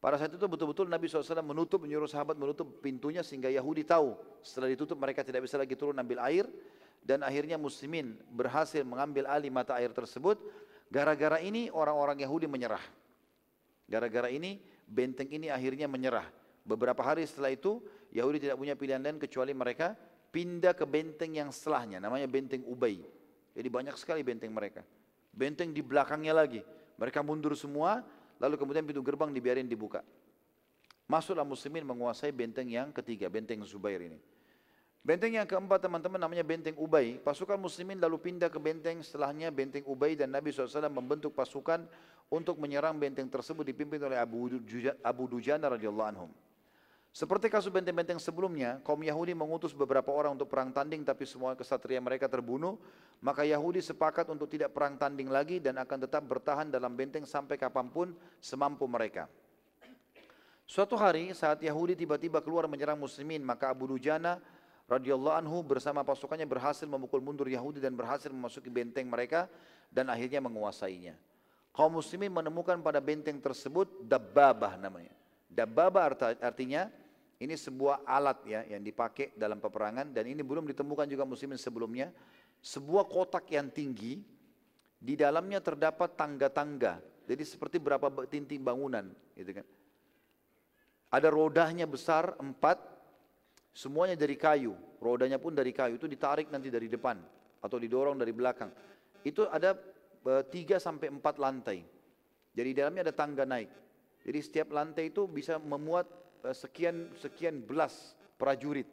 [0.00, 4.72] Pada saat itu betul-betul Nabi SAW menutup, menyuruh sahabat menutup pintunya sehingga Yahudi tahu setelah
[4.72, 6.48] ditutup mereka tidak bisa lagi turun ambil air
[7.04, 10.40] dan akhirnya muslimin berhasil mengambil alih mata air tersebut.
[10.88, 12.80] Gara-gara ini orang-orang Yahudi menyerah.
[13.84, 14.56] Gara-gara ini
[14.88, 16.24] benteng ini akhirnya menyerah.
[16.64, 19.92] Beberapa hari setelah itu Yahudi tidak punya pilihan lain kecuali mereka
[20.30, 23.02] pindah ke benteng yang setelahnya namanya benteng Ubay.
[23.54, 24.86] Jadi banyak sekali benteng mereka.
[25.34, 26.62] Benteng di belakangnya lagi.
[26.98, 28.02] Mereka mundur semua
[28.38, 30.00] lalu kemudian pintu gerbang dibiarin dibuka.
[31.10, 34.22] Masuklah muslimin menguasai benteng yang ketiga, benteng Zubair ini.
[35.00, 37.18] Benteng yang keempat teman-teman namanya benteng Ubay.
[37.18, 41.88] Pasukan muslimin lalu pindah ke benteng setelahnya benteng Ubay dan Nabi SAW membentuk pasukan
[42.30, 44.14] untuk menyerang benteng tersebut dipimpin oleh
[45.02, 46.30] Abu, Dujana radhiyallahu anhum.
[47.10, 51.98] Seperti kasus benteng-benteng sebelumnya, kaum Yahudi mengutus beberapa orang untuk perang tanding tapi semua kesatria
[51.98, 52.78] mereka terbunuh,
[53.18, 57.58] maka Yahudi sepakat untuk tidak perang tanding lagi dan akan tetap bertahan dalam benteng sampai
[57.58, 59.26] kapan pun semampu mereka.
[60.70, 64.38] Suatu hari saat Yahudi tiba-tiba keluar menyerang muslimin, maka Abu Dujana
[64.86, 69.50] radhiyallahu anhu bersama pasukannya berhasil memukul mundur Yahudi dan berhasil memasuki benteng mereka
[69.90, 71.18] dan akhirnya menguasainya.
[71.74, 75.10] Kaum muslimin menemukan pada benteng tersebut dabbabah namanya.
[75.50, 76.86] Dabbabah artinya
[77.40, 82.12] ini sebuah alat ya yang dipakai dalam peperangan dan ini belum ditemukan juga muslimin sebelumnya.
[82.60, 84.20] Sebuah kotak yang tinggi
[85.00, 87.00] di dalamnya terdapat tangga-tangga.
[87.24, 89.66] Jadi seperti berapa tinting bangunan gitu kan.
[91.10, 93.00] Ada rodanya besar empat
[93.70, 97.22] Semuanya dari kayu, rodanya pun dari kayu, itu ditarik nanti dari depan
[97.62, 98.70] atau didorong dari belakang.
[99.22, 99.78] Itu ada
[100.26, 101.86] e, tiga sampai empat lantai.
[102.50, 103.70] Jadi di dalamnya ada tangga naik.
[104.26, 106.10] Jadi setiap lantai itu bisa memuat
[106.52, 108.88] sekian sekian belas prajurit.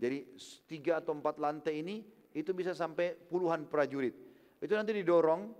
[0.00, 0.24] Jadi
[0.64, 2.00] tiga atau empat lantai ini
[2.32, 4.16] itu bisa sampai puluhan prajurit.
[4.60, 5.52] Itu nanti didorong,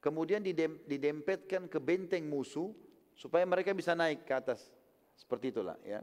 [0.00, 2.72] kemudian didem, didempetkan ke benteng musuh
[3.12, 4.72] supaya mereka bisa naik ke atas.
[5.12, 6.00] Seperti itulah ya.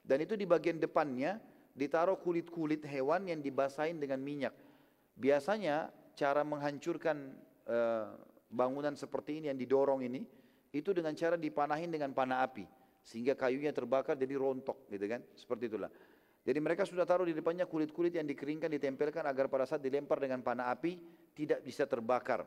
[0.00, 1.36] Dan itu di bagian depannya
[1.76, 4.56] ditaruh kulit-kulit hewan yang dibasahin dengan minyak.
[5.16, 7.36] Biasanya cara menghancurkan
[7.68, 8.16] uh,
[8.48, 10.22] bangunan seperti ini yang didorong ini
[10.70, 15.20] itu dengan cara dipanahin dengan panah api sehingga kayunya terbakar jadi rontok gitu kan?
[15.36, 15.92] Seperti itulah.
[16.44, 20.40] Jadi mereka sudah taruh di depannya kulit-kulit yang dikeringkan ditempelkan agar pada saat dilempar dengan
[20.44, 20.96] panah api
[21.32, 22.44] tidak bisa terbakar.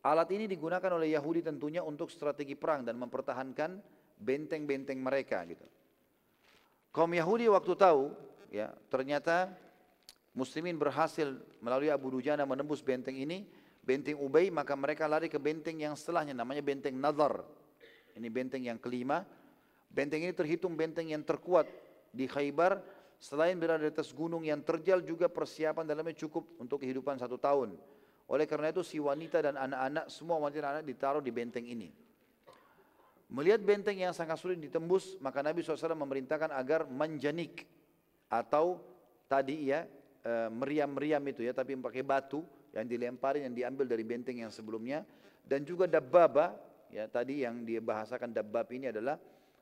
[0.00, 3.78] Alat ini digunakan oleh Yahudi tentunya untuk strategi perang dan mempertahankan
[4.16, 5.62] benteng-benteng mereka gitu.
[6.90, 8.10] Kaum Yahudi waktu tahu,
[8.50, 9.52] ya ternyata
[10.34, 13.46] Muslimin berhasil melalui Abu Dujana menembus benteng ini,
[13.84, 17.46] benteng Ubay, maka mereka lari ke benteng yang setelahnya, namanya benteng Nazar.
[18.16, 19.22] Ini benteng yang kelima.
[19.90, 21.66] Benteng ini terhitung benteng yang terkuat
[22.14, 22.78] di Khaybar,
[23.18, 27.74] selain berada di atas gunung yang terjal juga persiapan dalamnya cukup untuk kehidupan satu tahun.
[28.30, 31.90] Oleh karena itu si wanita dan anak-anak, semua wanita dan anak ditaruh di benteng ini.
[33.30, 37.66] Melihat benteng yang sangat sulit ditembus, maka Nabi SAW memerintahkan agar menjanik
[38.26, 38.82] atau
[39.30, 39.86] tadi ya
[40.22, 42.42] e, meriam-meriam itu ya, tapi pakai batu
[42.74, 45.02] yang dilemparin yang diambil dari benteng yang sebelumnya
[45.46, 46.54] dan juga dabbaba
[46.90, 49.16] ya tadi yang dibahasakan dabbab ini adalah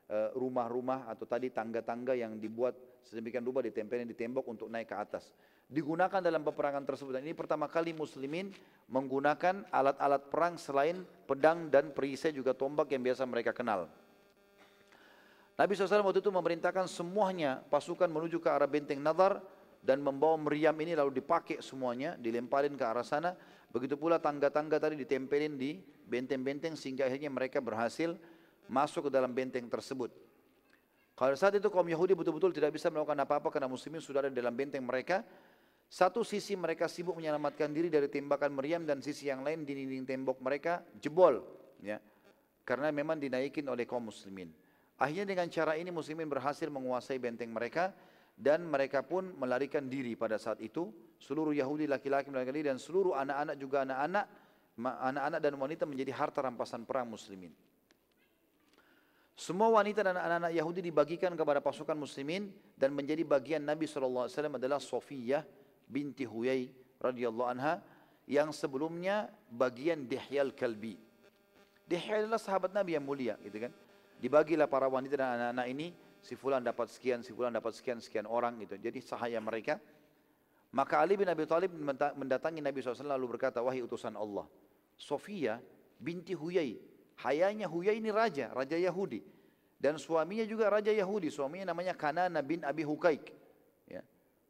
[0.09, 4.97] e, rumah-rumah atau tadi tangga-tangga yang dibuat sedemikian rupa ditempelin di tembok untuk naik ke
[4.97, 5.33] atas
[5.69, 7.21] digunakan dalam peperangan tersebut.
[7.21, 8.51] Dan ini pertama kali muslimin
[8.89, 13.87] menggunakan alat-alat perang selain pedang dan perisai juga tombak yang biasa mereka kenal.
[15.59, 19.43] Nabi SAW waktu itu memerintahkan semuanya pasukan menuju ke arah benteng Nadar
[19.83, 23.33] dan membawa meriam ini lalu dipakai semuanya, dilemparin ke arah sana.
[23.69, 25.79] Begitu pula tangga-tangga tadi ditempelin di
[26.09, 28.17] benteng-benteng sehingga akhirnya mereka berhasil
[28.69, 30.13] masuk ke dalam benteng tersebut.
[31.19, 34.55] Kalau saat itu kaum Yahudi betul-betul tidak bisa melakukan apa-apa karena muslimin sudah ada dalam
[34.55, 35.27] benteng mereka.
[35.89, 40.05] Satu sisi mereka sibuk menyelamatkan diri dari tembakan meriam dan sisi yang lain di dinding
[40.05, 41.43] tembok mereka jebol.
[41.81, 41.99] Ya.
[42.63, 44.53] Karena memang dinaikin oleh kaum muslimin.
[45.01, 47.91] Akhirnya dengan cara ini muslimin berhasil menguasai benteng mereka
[48.39, 50.94] dan mereka pun melarikan diri pada saat itu.
[51.19, 54.24] Seluruh Yahudi laki-laki melarikan diri dan seluruh anak-anak juga anak-anak
[54.78, 57.51] anak-anak dan wanita menjadi harta rampasan perang muslimin.
[59.35, 64.78] Semua wanita dan anak-anak Yahudi dibagikan kepada pasukan muslimin dan menjadi bagian Nabi SAW adalah
[64.78, 65.43] Sofiyah
[65.86, 67.82] binti Huyai radhiyallahu anha
[68.27, 70.98] yang sebelumnya bagian Dihyal Kalbi.
[71.86, 73.73] Dihyal adalah sahabat Nabi yang mulia gitu kan.
[74.19, 75.86] Dibagilah para wanita dan anak-anak ini
[76.23, 78.78] si fulan dapat sekian, si fulan dapat sekian, sekian orang gitu.
[78.78, 79.81] Jadi sahaya mereka.
[80.74, 81.73] Maka Ali bin Abi Thalib
[82.16, 84.45] mendatangi Nabi SAW lalu berkata, wahai utusan Allah,
[85.01, 85.57] Sofia
[85.97, 86.77] binti Huyai
[87.19, 89.19] Hayanya Huyai ini raja, raja Yahudi.
[89.78, 93.31] Dan suaminya juga raja Yahudi, suaminya namanya Kanana bin Abi Hukaik.
[93.90, 94.03] Ya.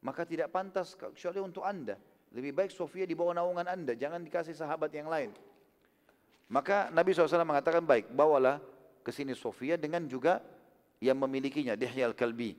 [0.05, 1.97] Maka tidak pantas kecuali untuk anda.
[2.29, 5.33] Lebih baik Sofia di bawah naungan anda, jangan dikasih sahabat yang lain.
[6.49, 8.61] Maka Nabi SAW mengatakan baik, bawalah
[9.01, 10.41] ke sini Sofia dengan juga
[10.99, 12.55] yang memilikinya, Dihya al-Kalbi.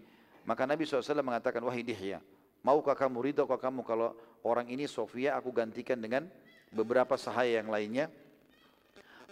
[0.49, 2.21] Maka Nabi SAW mengatakan, wahai Dihya,
[2.65, 6.29] maukah kamu ridho kamu kalau orang ini Sofia aku gantikan dengan
[6.73, 8.09] beberapa sahaya yang lainnya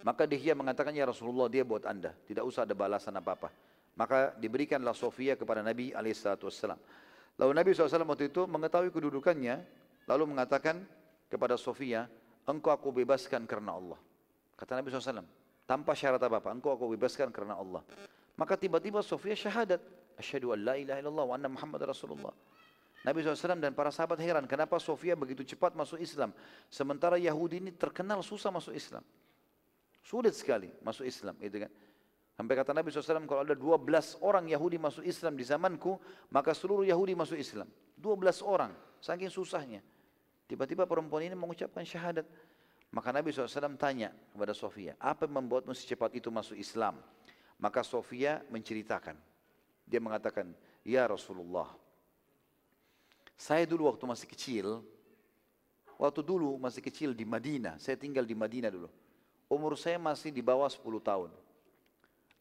[0.07, 2.15] maka Dihya mengatakan, ya Rasulullah dia buat anda.
[2.27, 3.51] Tidak usah ada balasan apa-apa.
[3.99, 6.79] Maka diberikanlah Sofia kepada Nabi SAW.
[7.39, 9.63] Lalu Nabi SAW waktu itu mengetahui kedudukannya,
[10.07, 10.87] lalu mengatakan
[11.27, 12.07] kepada Sofia,
[12.47, 13.99] engkau aku bebaskan karena Allah.
[14.55, 15.27] Kata Nabi SAW,
[15.67, 17.83] tanpa syarat apa-apa, engkau aku bebaskan karena Allah.
[18.39, 19.83] Maka tiba-tiba Sofia syahadat,
[20.15, 22.31] asyhadu an la ilaha illallah wa anna Muhammad Rasulullah.
[23.03, 26.31] Nabi SAW dan para sahabat heran, kenapa Sofia begitu cepat masuk Islam,
[26.71, 29.03] sementara Yahudi ini terkenal susah masuk Islam.
[30.07, 31.71] Sulit sekali masuk Islam, gitu kan.
[32.39, 35.99] Sampai kata Nabi SAW, kalau ada 12 orang Yahudi masuk Islam di zamanku,
[36.31, 37.67] maka seluruh Yahudi masuk Islam.
[37.99, 38.71] 12 orang,
[39.03, 39.83] saking susahnya.
[40.47, 42.23] Tiba-tiba perempuan ini mengucapkan syahadat.
[42.95, 47.03] Maka Nabi SAW tanya kepada Sofia, apa yang membuatmu secepat itu masuk Islam?
[47.59, 49.19] Maka Sofia menceritakan.
[49.83, 50.55] Dia mengatakan,
[50.87, 51.69] Ya Rasulullah,
[53.35, 54.67] saya dulu waktu masih kecil,
[55.99, 58.89] waktu dulu masih kecil di Madinah, saya tinggal di Madinah dulu
[59.49, 61.33] umur saya masih di bawah 10 tahun.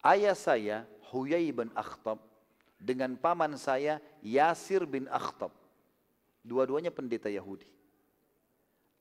[0.03, 0.77] Ayah saya,
[1.09, 2.19] Huyai bin Akhtab,
[2.77, 5.49] dengan paman saya, Yasir bin Akhtab.
[6.43, 7.67] Dua-duanya pendeta Yahudi.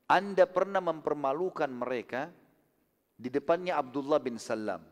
[0.06, 2.30] Anda pernah mempermalukan mereka
[3.18, 4.82] di depannya Abdullah bin Salam.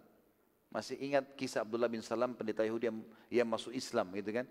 [0.75, 2.99] Masih ingat kisah Abdullah bin Salam, pendeta Yahudi yang,
[3.31, 4.43] yang masuk Islam gitu kan.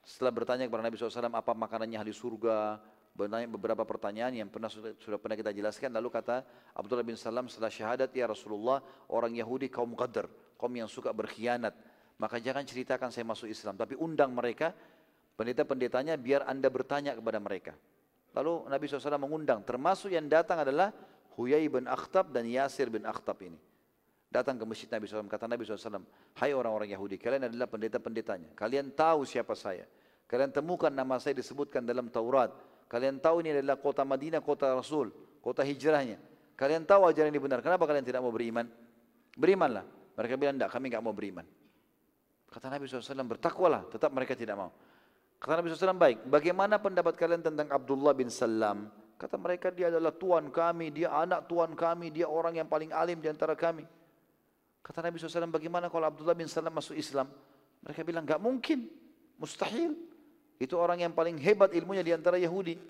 [0.00, 2.80] Setelah bertanya kepada Nabi SAW apa makanannya ahli surga,
[3.12, 5.92] bertanya beberapa pertanyaan yang pernah sudah, sudah pernah kita jelaskan.
[5.92, 6.40] Lalu kata
[6.72, 8.80] Abdullah bin Salam setelah syahadat ya Rasulullah
[9.12, 10.24] orang Yahudi kaum qadar
[10.56, 11.76] kaum yang suka berkhianat.
[12.16, 14.72] Maka jangan ceritakan saya masuk Islam tapi undang mereka
[15.36, 17.76] pendeta-pendetanya biar anda bertanya kepada mereka.
[18.32, 20.96] Lalu Nabi SAW mengundang termasuk yang datang adalah
[21.36, 23.60] Huyai bin Akhtab dan Yasir bin Akhtab ini
[24.28, 26.04] datang ke masjid Nabi SAW kata Nabi SAW
[26.38, 29.88] hai orang-orang Yahudi kalian adalah pendeta-pendetanya kalian tahu siapa saya
[30.28, 32.52] kalian temukan nama saya disebutkan dalam Taurat
[32.88, 35.12] Kalian tahu ini adalah kota Madinah, kota Rasul,
[35.44, 36.16] kota hijrahnya.
[36.56, 37.60] Kalian tahu ajaran ini benar.
[37.60, 38.64] Kenapa kalian tidak mau beriman?
[39.36, 39.84] Berimanlah.
[40.16, 41.46] Mereka bilang, tidak, kami tidak mau beriman.
[42.48, 43.86] Kata Nabi SAW, bertakwalah.
[43.92, 44.72] Tetap mereka tidak mau.
[45.36, 46.18] Kata Nabi SAW, baik.
[46.26, 48.88] Bagaimana pendapat kalian tentang Abdullah bin Salam?
[49.20, 53.20] Kata mereka, dia adalah tuan kami, dia anak tuan kami, dia orang yang paling alim
[53.20, 53.84] di antara kami.
[54.88, 57.28] Kata Nabi SAW, bagaimana kalau Abdullah bin Salam masuk Islam?
[57.84, 58.88] Mereka bilang, enggak mungkin,
[59.36, 59.92] mustahil.
[60.56, 62.80] Itu orang yang paling hebat ilmunya di antara Yahudi.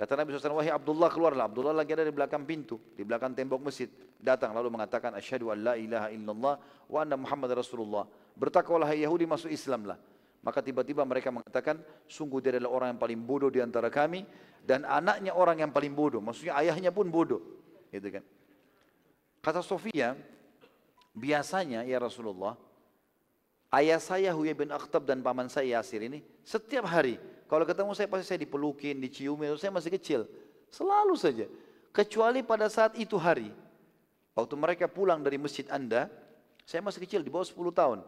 [0.00, 1.44] Kata Nabi SAW, wahai Abdullah keluarlah.
[1.44, 3.92] Abdullah lagi ada di belakang pintu, di belakang tembok masjid.
[4.16, 6.54] Datang lalu mengatakan, asyhadu an la ilaha illallah
[6.88, 8.08] wa anna Muhammad Rasulullah.
[8.32, 10.00] Bertakwalah Yahudi masuk Islam lah.
[10.40, 14.24] Maka tiba-tiba mereka mengatakan, sungguh dia adalah orang yang paling bodoh di antara kami.
[14.64, 16.24] Dan anaknya orang yang paling bodoh.
[16.24, 17.44] Maksudnya ayahnya pun bodoh.
[17.92, 18.24] Gitu kan.
[19.44, 20.16] Kata Sofia,
[21.16, 22.60] biasanya ya Rasulullah,
[23.72, 28.10] Ayah saya Huyai bin Akhtab dan paman saya Yasir ini setiap hari kalau ketemu saya
[28.10, 30.26] pasti saya dipelukin, diciumin, saya masih kecil.
[30.70, 31.46] Selalu saja.
[31.94, 33.54] Kecuali pada saat itu hari.
[34.34, 36.10] Waktu mereka pulang dari masjid Anda,
[36.66, 37.98] saya masih kecil di bawah 10 tahun.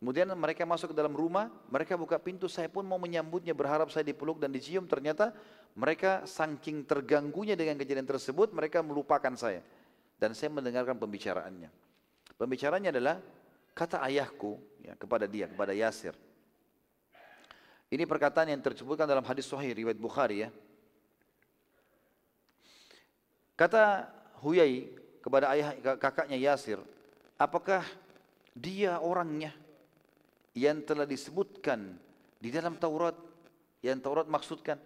[0.00, 4.00] Kemudian mereka masuk ke dalam rumah, mereka buka pintu, saya pun mau menyambutnya berharap saya
[4.00, 4.88] dipeluk dan dicium.
[4.88, 5.36] Ternyata
[5.76, 9.60] mereka saking terganggunya dengan kejadian tersebut, mereka melupakan saya.
[10.16, 11.68] Dan saya mendengarkan pembicaraannya.
[12.40, 13.20] Pembicaraannya adalah,
[13.70, 16.12] Kata ayahku ya, kepada dia, kepada Yasir.
[17.90, 20.48] Ini perkataan yang tersebutkan dalam hadis sahih riwayat Bukhari ya.
[23.56, 24.08] Kata
[24.40, 24.88] Huyai
[25.20, 26.80] kepada ayah kakaknya Yasir,
[27.36, 27.84] apakah
[28.56, 29.52] dia orangnya
[30.56, 31.94] yang telah disebutkan
[32.40, 33.14] di dalam Taurat
[33.84, 34.76] yang Taurat maksudkan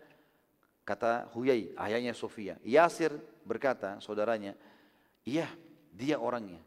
[0.85, 3.15] kata Huyai ayahnya Sofia Yasir
[3.47, 4.53] berkata saudaranya
[5.25, 5.49] iya
[5.89, 6.61] dia orangnya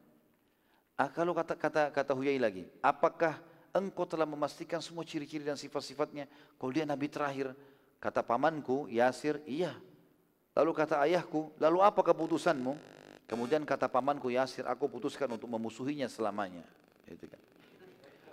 [0.98, 3.38] ah, kalau kata kata kata Huyai lagi apakah
[3.72, 6.26] engkau telah memastikan semua ciri-ciri dan sifat-sifatnya
[6.58, 7.54] kalau dia nabi terakhir
[8.02, 9.78] kata pamanku Yasir iya
[10.58, 12.74] lalu kata ayahku lalu apa keputusanmu
[13.30, 16.66] kemudian kata pamanku Yasir aku putuskan untuk memusuhinya selamanya
[17.06, 17.40] itu kan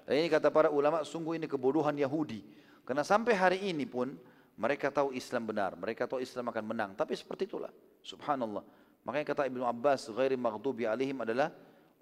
[0.04, 2.44] dan ini kata para ulama, sungguh ini kebodohan Yahudi.
[2.84, 4.12] Karena sampai hari ini pun
[4.60, 6.90] mereka tahu Islam benar, mereka tahu Islam akan menang.
[6.92, 7.72] Tapi seperti itulah,
[8.04, 8.60] subhanallah.
[9.08, 11.48] Makanya kata Ibnu Abbas, ghairi maghdubi alihim adalah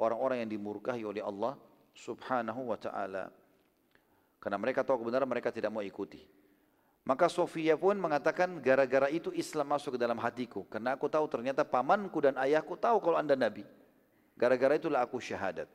[0.02, 1.54] orang-orang yang dimurkahi oleh Allah
[1.94, 3.30] subhanahu wa ta'ala.
[4.42, 6.18] Karena mereka tahu kebenaran, mereka tidak mau ikuti.
[7.06, 10.66] Maka Sofia pun mengatakan, gara-gara itu Islam masuk ke dalam hatiku.
[10.66, 13.62] Karena aku tahu ternyata pamanku dan ayahku tahu kalau anda Nabi.
[14.34, 15.70] Gara-gara itulah aku syahadat.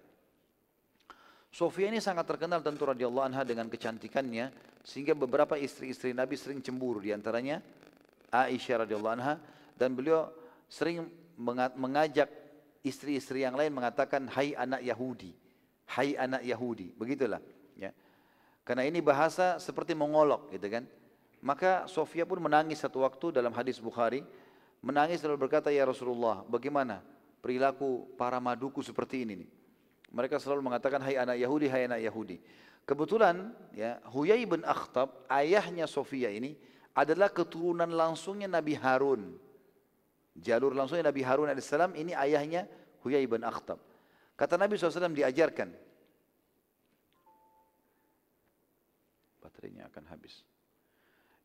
[1.47, 4.51] Sofia ini sangat terkenal tentu radhiyallahu anha dengan kecantikannya
[4.83, 7.63] sehingga beberapa istri-istri Nabi sering cemburu di antaranya
[8.29, 9.39] Aisyah radhiyallahu anha
[9.79, 10.27] dan beliau
[10.67, 11.07] sering
[11.79, 12.27] mengajak
[12.83, 15.33] istri-istri yang lain mengatakan hai anak Yahudi
[15.97, 17.41] hai anak Yahudi begitulah
[17.77, 17.93] ya
[18.67, 20.83] karena ini bahasa seperti mengolok gitu kan
[21.39, 24.25] maka Sofia pun menangis satu waktu dalam hadis Bukhari
[24.81, 27.01] menangis lalu berkata ya Rasulullah bagaimana
[27.39, 29.49] perilaku para maduku seperti ini nih
[30.11, 32.37] mereka selalu mengatakan hai anak Yahudi, hai anak Yahudi.
[32.87, 36.55] Kebetulan ya Huyai bin Akhtab, ayahnya Sofia ini
[36.95, 39.35] adalah keturunan langsungnya Nabi Harun.
[40.38, 42.69] Jalur langsungnya Nabi Harun AS ini ayahnya
[43.01, 43.81] Huyai bin Akhtab.
[44.38, 45.73] Kata Nabi SAW diajarkan.
[49.41, 50.45] Baterainya akan habis.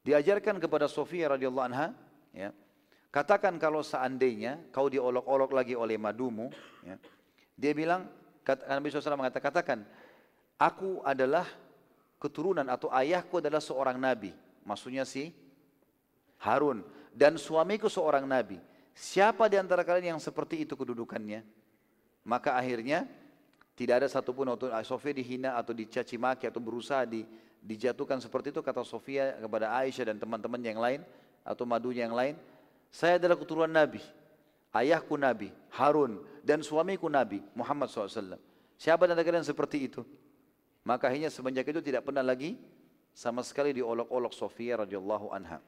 [0.05, 1.97] Diajarkan kepada Sofia radhiyallahu anha,
[2.36, 2.52] ya,
[3.09, 6.52] katakan kalau seandainya kau diolok-olok lagi oleh madumu,
[6.85, 6.98] ya,
[7.56, 8.10] dia bilang
[8.43, 9.78] kata, Nabi SAW mengatakan, katakan,
[10.59, 11.47] aku adalah
[12.19, 14.35] keturunan atau ayahku adalah seorang nabi.
[14.66, 15.31] Maksudnya si
[16.43, 16.82] Harun.
[17.14, 18.59] Dan suamiku seorang nabi.
[18.93, 21.43] Siapa di antara kalian yang seperti itu kedudukannya?
[22.23, 23.09] Maka akhirnya
[23.74, 27.24] tidak ada satupun waktu Sofia dihina atau dicaci maki atau berusaha di,
[27.64, 31.01] dijatuhkan seperti itu kata Sofia kepada Aisyah dan teman-teman yang lain
[31.43, 32.36] atau madunya yang lain.
[32.93, 34.05] Saya adalah keturunan Nabi
[34.73, 38.40] ayahku Nabi, Harun, dan suamiku Nabi, Muhammad SAW.
[38.81, 40.02] Siapa dan kalian seperti itu?
[40.82, 42.59] Maka akhirnya semenjak itu tidak pernah lagi
[43.14, 45.62] sama sekali diolok-olok Sofia radhiyallahu anha.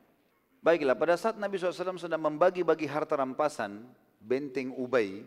[0.65, 3.85] Baiklah, pada saat Nabi SAW sedang membagi-bagi harta rampasan
[4.17, 5.21] benteng Ubay,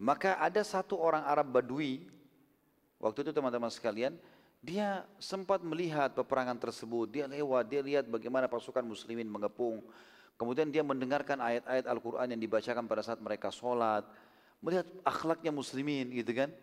[0.00, 2.08] maka ada satu orang Arab Badui,
[2.96, 4.16] waktu itu teman-teman sekalian,
[4.64, 9.84] dia sempat melihat peperangan tersebut, dia lewat, dia lihat bagaimana pasukan muslimin mengepung,
[10.38, 14.06] Kemudian dia mendengarkan ayat-ayat Al-Quran yang dibacakan pada saat mereka sholat.
[14.62, 16.54] Melihat akhlaknya muslimin gitu kan.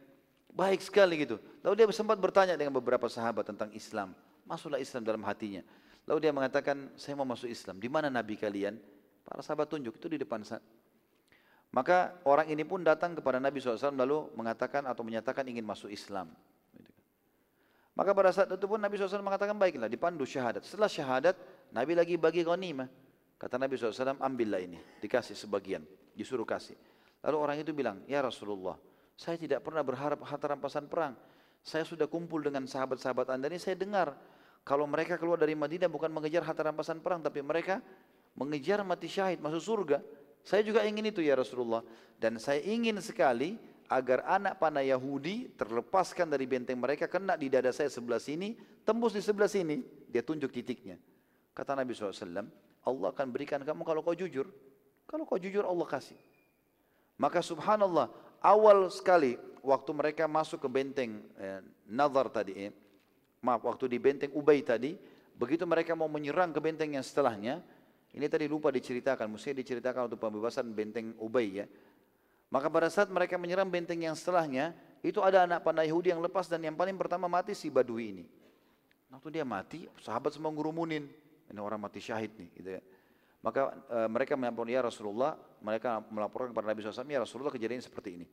[0.56, 1.36] Baik sekali gitu.
[1.60, 4.16] Lalu dia sempat bertanya dengan beberapa sahabat tentang Islam.
[4.48, 5.60] Masuklah Islam dalam hatinya.
[6.06, 7.82] Lalu dia mengatakan, saya mau masuk Islam.
[7.82, 8.78] Di mana Nabi kalian?
[9.26, 10.62] Para sahabat tunjuk, itu di depan saat.
[11.74, 16.32] Maka orang ini pun datang kepada Nabi SAW lalu mengatakan atau menyatakan ingin masuk Islam.
[17.96, 20.64] Maka pada saat itu pun Nabi SAW mengatakan baiklah dipandu syahadat.
[20.64, 21.36] Setelah syahadat
[21.76, 22.88] Nabi lagi bagi ghanimah.
[23.36, 25.84] Kata Nabi SAW, ambillah ini, dikasih sebagian,
[26.16, 26.80] disuruh kasih.
[27.20, 28.80] Lalu orang itu bilang, ya Rasulullah,
[29.20, 31.20] saya tidak pernah berharap harta rampasan perang.
[31.60, 34.16] Saya sudah kumpul dengan sahabat-sahabat anda ini, saya dengar
[34.66, 37.86] kalau mereka keluar dari Madinah bukan mengejar harta rampasan perang, tapi mereka
[38.34, 40.02] mengejar mati syahid, masuk surga.
[40.42, 41.86] Saya juga ingin itu ya Rasulullah.
[42.18, 43.62] Dan saya ingin sekali
[43.94, 49.14] agar anak panah Yahudi terlepaskan dari benteng mereka, kena di dada saya sebelah sini, tembus
[49.14, 49.86] di sebelah sini.
[50.10, 50.98] Dia tunjuk titiknya.
[51.54, 52.50] Kata Nabi SAW,
[52.90, 54.50] Allah akan berikan kamu kalau kau jujur.
[55.06, 56.18] Kalau kau jujur Allah kasih.
[57.22, 58.10] Maka subhanallah,
[58.42, 62.74] awal sekali waktu mereka masuk ke benteng eh, Nazar tadi, eh,
[63.46, 64.98] maaf waktu di benteng Ubay tadi,
[65.38, 67.62] begitu mereka mau menyerang ke benteng yang setelahnya,
[68.18, 71.66] ini tadi lupa diceritakan, mesti diceritakan untuk pembebasan benteng Ubay ya.
[72.50, 74.74] Maka pada saat mereka menyerang benteng yang setelahnya,
[75.06, 78.26] itu ada anak panah Yahudi yang lepas dan yang paling pertama mati si Badui ini.
[79.12, 81.06] Waktu dia mati, sahabat semua ngurumunin.
[81.46, 82.50] Ini orang mati syahid nih.
[82.58, 82.82] Gitu ya.
[83.46, 88.18] Maka e, mereka melaporkan ya Rasulullah, mereka melaporkan kepada Nabi SAW, ya Rasulullah kejadian seperti
[88.18, 88.26] ini.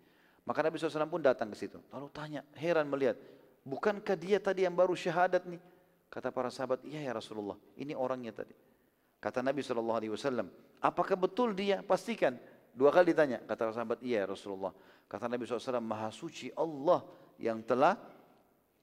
[0.48, 1.76] Maka Nabi SAW pun datang ke situ.
[1.92, 3.20] Lalu tanya, heran melihat,
[3.62, 5.62] bukankah dia tadi yang baru syahadat nih?
[6.12, 8.52] Kata para sahabat, iya ya Rasulullah, ini orangnya tadi.
[9.16, 10.44] Kata Nabi SAW,
[10.82, 11.80] apakah betul dia?
[11.80, 12.36] Pastikan.
[12.72, 14.76] Dua kali ditanya, kata sahabat, iya ya Rasulullah.
[15.08, 17.00] Kata Nabi SAW, maha suci Allah
[17.40, 17.96] yang telah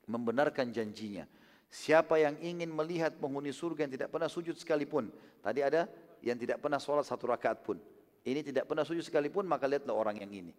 [0.10, 1.30] membenarkan janjinya.
[1.69, 5.14] Siapa yang ingin melihat penghuni surga yang tidak pernah sujud sekalipun.
[5.45, 5.85] Tadi ada
[6.26, 7.77] yang tidak pernah sholat satu rakaat pun.
[8.26, 10.53] Ini tidak pernah sujud sekalipun, maka lihatlah orang yang ini.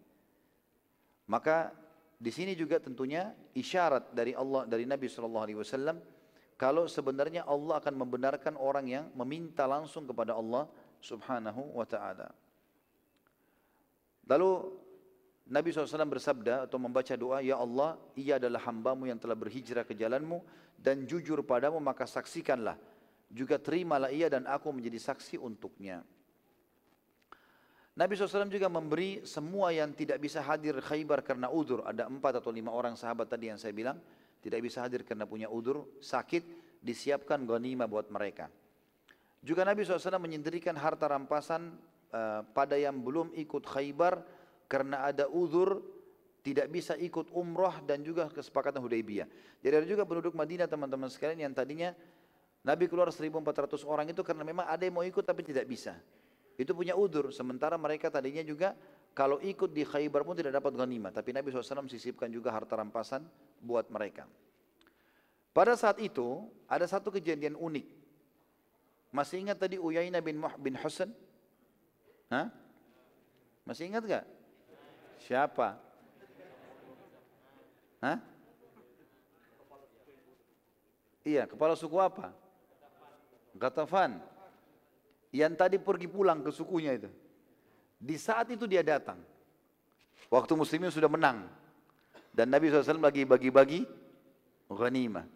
[1.27, 1.75] Maka
[2.21, 5.97] di sini juga tentunya isyarat dari Allah dari Nabi Shallallahu Alaihi Wasallam
[6.61, 10.69] kalau sebenarnya Allah akan membenarkan orang yang meminta langsung kepada Allah
[11.01, 12.29] Subhanahu wa taala.
[14.29, 14.69] Lalu
[15.51, 19.97] Nabi SAW bersabda atau membaca doa, Ya Allah, ia adalah hambamu yang telah berhijrah ke
[19.97, 20.45] jalanmu
[20.79, 22.79] dan jujur padamu, maka saksikanlah.
[23.33, 26.07] Juga terimalah ia dan aku menjadi saksi untuknya.
[28.01, 31.85] Nabi SAW juga memberi semua yang tidak bisa hadir khaybar karena udur.
[31.85, 34.01] Ada empat atau lima orang sahabat tadi yang saya bilang,
[34.41, 36.41] tidak bisa hadir karena punya udur, sakit,
[36.81, 38.49] disiapkan ghanimah buat mereka.
[39.45, 41.77] Juga Nabi SAW menyendirikan harta rampasan
[42.09, 44.25] uh, pada yang belum ikut khaybar
[44.65, 45.85] karena ada uzur
[46.41, 49.29] tidak bisa ikut umrah dan juga kesepakatan Hudaybiyah.
[49.61, 51.93] Jadi ada juga penduduk Madinah teman-teman sekalian yang tadinya
[52.65, 56.01] Nabi keluar 1400 orang itu karena memang ada yang mau ikut tapi tidak bisa.
[56.61, 57.33] Itu punya udur.
[57.33, 58.77] Sementara mereka tadinya juga
[59.17, 61.09] kalau ikut di Khaybar pun tidak dapat ghanimah.
[61.09, 63.25] Tapi Nabi SAW sisipkan juga harta rampasan
[63.65, 64.29] buat mereka.
[65.57, 67.87] Pada saat itu ada satu kejadian unik.
[69.09, 71.11] Masih ingat tadi Uyainah bin Muh bin Husain?
[72.29, 72.53] Hah?
[73.65, 74.25] Masih ingat gak?
[75.25, 75.81] Siapa?
[78.05, 78.19] Hah?
[81.25, 82.31] Iya, kepala suku apa?
[83.57, 84.23] Gatafan.
[85.31, 87.11] Yang tadi pergi pulang ke sukunya itu.
[88.01, 89.19] Di saat itu dia datang.
[90.31, 91.47] Waktu muslimin sudah menang.
[92.31, 93.87] Dan Nabi SAW lagi bagi-bagi
[94.71, 95.27] ghanimah.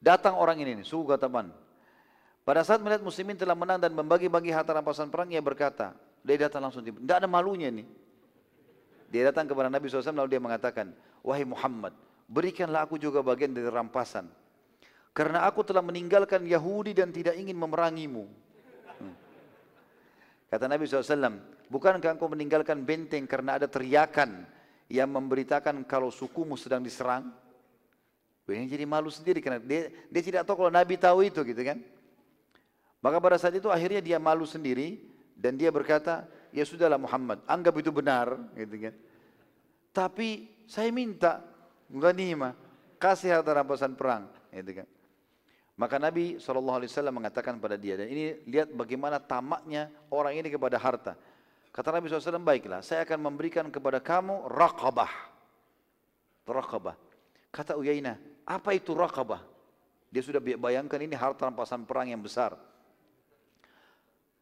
[0.00, 1.52] Datang orang ini, suku Gatafan.
[2.40, 5.92] Pada saat melihat muslimin telah menang dan membagi-bagi harta rampasan perang, ia berkata,
[6.24, 7.84] dia datang langsung, tidak ada malunya nih.
[9.10, 11.92] Dia datang kepada Nabi SAW lalu dia mengatakan, Wahai Muhammad,
[12.30, 14.30] berikanlah aku juga bagian dari rampasan.
[15.10, 18.30] Karena aku telah meninggalkan Yahudi dan tidak ingin memerangimu.
[18.98, 19.14] Hmm.
[20.46, 24.46] Kata Nabi SAW, bukankah engkau meninggalkan benteng karena ada teriakan
[24.86, 27.30] yang memberitakan kalau sukumu sedang diserang?
[28.50, 31.78] Ini jadi malu sendiri karena dia, dia tidak tahu kalau Nabi tahu itu gitu kan.
[32.98, 34.98] Maka pada saat itu akhirnya dia malu sendiri
[35.38, 38.94] dan dia berkata, ya sudahlah Muhammad, anggap itu benar, gitu kan.
[39.94, 41.40] Tapi saya minta
[41.88, 42.52] ghanimah,
[43.00, 44.86] kasih harta rampasan perang, gitu kan.
[45.80, 51.16] Maka Nabi SAW mengatakan pada dia, dan ini lihat bagaimana tamaknya orang ini kepada harta.
[51.72, 55.08] Kata Nabi SAW, baiklah, saya akan memberikan kepada kamu raqabah.
[56.44, 57.00] Raqabah.
[57.48, 59.40] Kata Uyainah, apa itu raqabah?
[60.12, 62.60] Dia sudah bayangkan ini harta rampasan perang yang besar.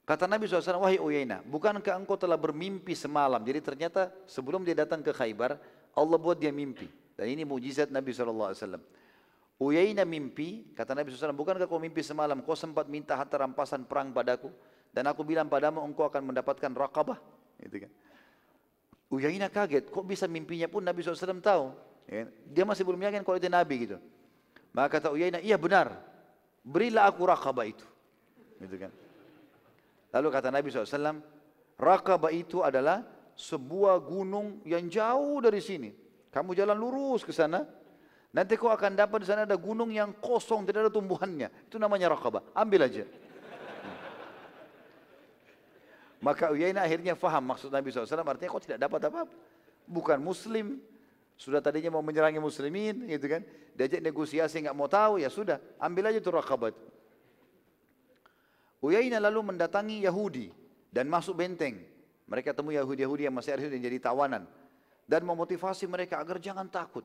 [0.03, 3.39] Kata Nabi SAW, wahai Uyaina, bukankah engkau telah bermimpi semalam?
[3.45, 5.55] Jadi ternyata sebelum dia datang ke Khaybar,
[5.95, 6.91] Allah buat dia mimpi.
[7.15, 8.98] Dan ini mujizat Nabi SAW.
[9.59, 14.15] Uyaina mimpi, kata Nabi SAW, bukankah kau mimpi semalam, kau sempat minta harta rampasan perang
[14.15, 14.55] padaku?
[14.95, 17.19] Dan aku bilang padamu, engkau akan mendapatkan rakabah.
[17.59, 17.93] Gitu kan.
[19.11, 21.75] Uyaina kaget, kok bisa mimpinya pun Nabi SAW tahu.
[22.07, 23.99] Ya, dia masih belum yakin kalau itu Nabi gitu.
[24.71, 25.97] Maka kata Uyaina, iya benar,
[26.63, 27.87] berilah aku rakabah itu.
[28.63, 28.93] Gitu kan.
[30.15, 31.19] Lalu kata Nabi SAW,
[31.79, 33.07] Raqabah itu adalah
[33.39, 35.95] sebuah gunung yang jauh dari sini.
[36.35, 37.63] Kamu jalan lurus ke sana,
[38.33, 41.49] nanti kau akan dapat di sana ada gunung yang kosong, tidak ada tumbuhannya.
[41.69, 42.55] Itu namanya Raqabah.
[42.57, 43.05] Ambil aja.
[46.19, 49.35] Maka Uyainah akhirnya faham maksud Nabi SAW, artinya kau tidak dapat apa-apa.
[49.87, 50.83] Bukan muslim,
[51.39, 53.47] sudah tadinya mau menyerangi muslimin, gitu kan.
[53.79, 56.75] Diajak negosiasi nggak mau tahu, ya sudah, ambil aja tuh Raqabah.
[58.83, 60.51] Uyainah lalu mendatangi Yahudi
[60.91, 61.83] dan masuk benteng.
[62.29, 64.45] Mereka temu Yahudi-Yahudi yang masih ada dan jadi tawanan.
[65.09, 67.03] Dan memotivasi mereka agar jangan takut.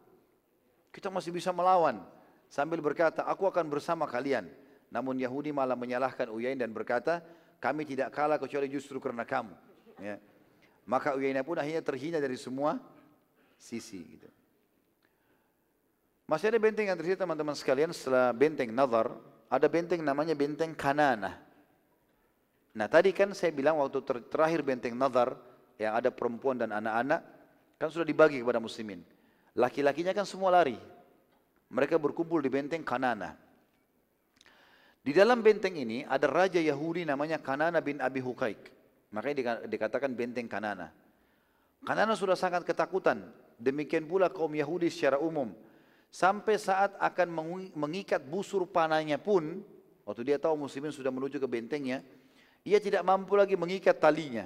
[0.93, 2.05] Kita masih bisa melawan.
[2.47, 4.45] Sambil berkata, aku akan bersama kalian.
[4.93, 7.25] Namun Yahudi malah menyalahkan Uyain dan berkata,
[7.57, 9.57] kami tidak kalah kecuali justru karena kamu.
[9.97, 10.21] Ya.
[10.85, 12.77] Maka Uyainah pun akhirnya terhina dari semua
[13.57, 14.05] sisi.
[14.05, 14.29] Gitu.
[16.29, 19.17] Masih ada benteng yang tersisa teman-teman sekalian setelah benteng Nazar,
[19.49, 21.41] ada benteng namanya benteng Kanana.
[22.73, 25.37] Nah tadi kan saya bilang waktu ter terakhir benteng nazar
[25.77, 27.21] yang ada perempuan dan anak-anak
[27.77, 29.05] kan sudah dibagi kepada muslimin.
[29.53, 30.77] Laki-lakinya kan semua lari.
[31.69, 33.37] Mereka berkumpul di benteng Kanana.
[35.03, 38.71] Di dalam benteng ini ada raja Yahudi namanya Kanana bin Abi Hukaik.
[39.13, 40.89] Makanya dikatakan benteng Kanana.
[41.85, 43.21] Kanana sudah sangat ketakutan.
[43.59, 45.53] Demikian pula kaum Yahudi secara umum.
[46.13, 47.27] Sampai saat akan
[47.73, 49.65] mengikat busur panahnya pun,
[50.05, 52.05] waktu dia tahu muslimin sudah menuju ke bentengnya,
[52.61, 54.45] ia tidak mampu lagi mengikat talinya.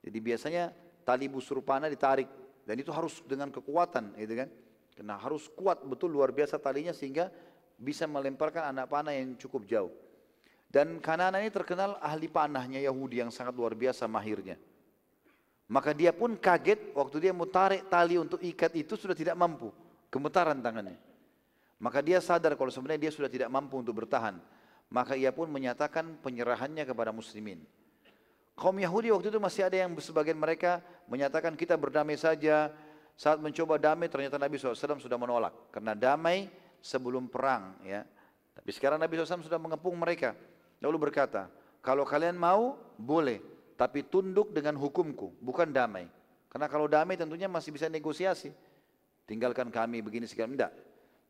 [0.00, 0.72] Jadi biasanya
[1.04, 2.26] tali busur panah ditarik
[2.66, 4.50] dan itu harus dengan kekuatan, gitu kan?
[4.98, 7.30] Karena harus kuat betul luar biasa talinya sehingga
[7.78, 9.92] bisa melemparkan anak panah yang cukup jauh.
[10.66, 14.58] Dan Kanana ini terkenal ahli panahnya Yahudi yang sangat luar biasa mahirnya.
[15.70, 19.70] Maka dia pun kaget waktu dia mau tarik tali untuk ikat itu sudah tidak mampu.
[20.10, 20.98] Gemetaran tangannya.
[21.78, 24.38] Maka dia sadar kalau sebenarnya dia sudah tidak mampu untuk bertahan.
[24.90, 27.62] Maka ia pun menyatakan penyerahannya kepada muslimin.
[28.56, 30.80] Kaum Yahudi waktu itu masih ada yang sebagian mereka
[31.12, 32.72] menyatakan kita berdamai saja.
[33.16, 35.52] Saat mencoba damai ternyata Nabi SAW sudah menolak.
[35.72, 36.48] Karena damai
[36.80, 37.76] sebelum perang.
[37.84, 38.04] ya.
[38.56, 40.32] Tapi sekarang Nabi SAW sudah mengepung mereka.
[40.80, 41.52] Lalu berkata,
[41.84, 43.40] kalau kalian mau boleh.
[43.76, 46.08] Tapi tunduk dengan hukumku, bukan damai.
[46.48, 48.48] Karena kalau damai tentunya masih bisa negosiasi.
[49.28, 50.56] Tinggalkan kami begini segala.
[50.56, 50.72] Tidak.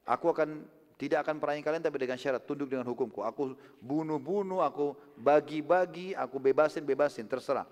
[0.06, 0.62] Aku akan
[0.96, 3.20] tidak akan perangi kalian tapi dengan syarat tunduk dengan hukumku.
[3.20, 3.52] Aku
[3.84, 7.68] bunuh-bunuh, aku bagi-bagi, aku bebasin-bebasin, terserah.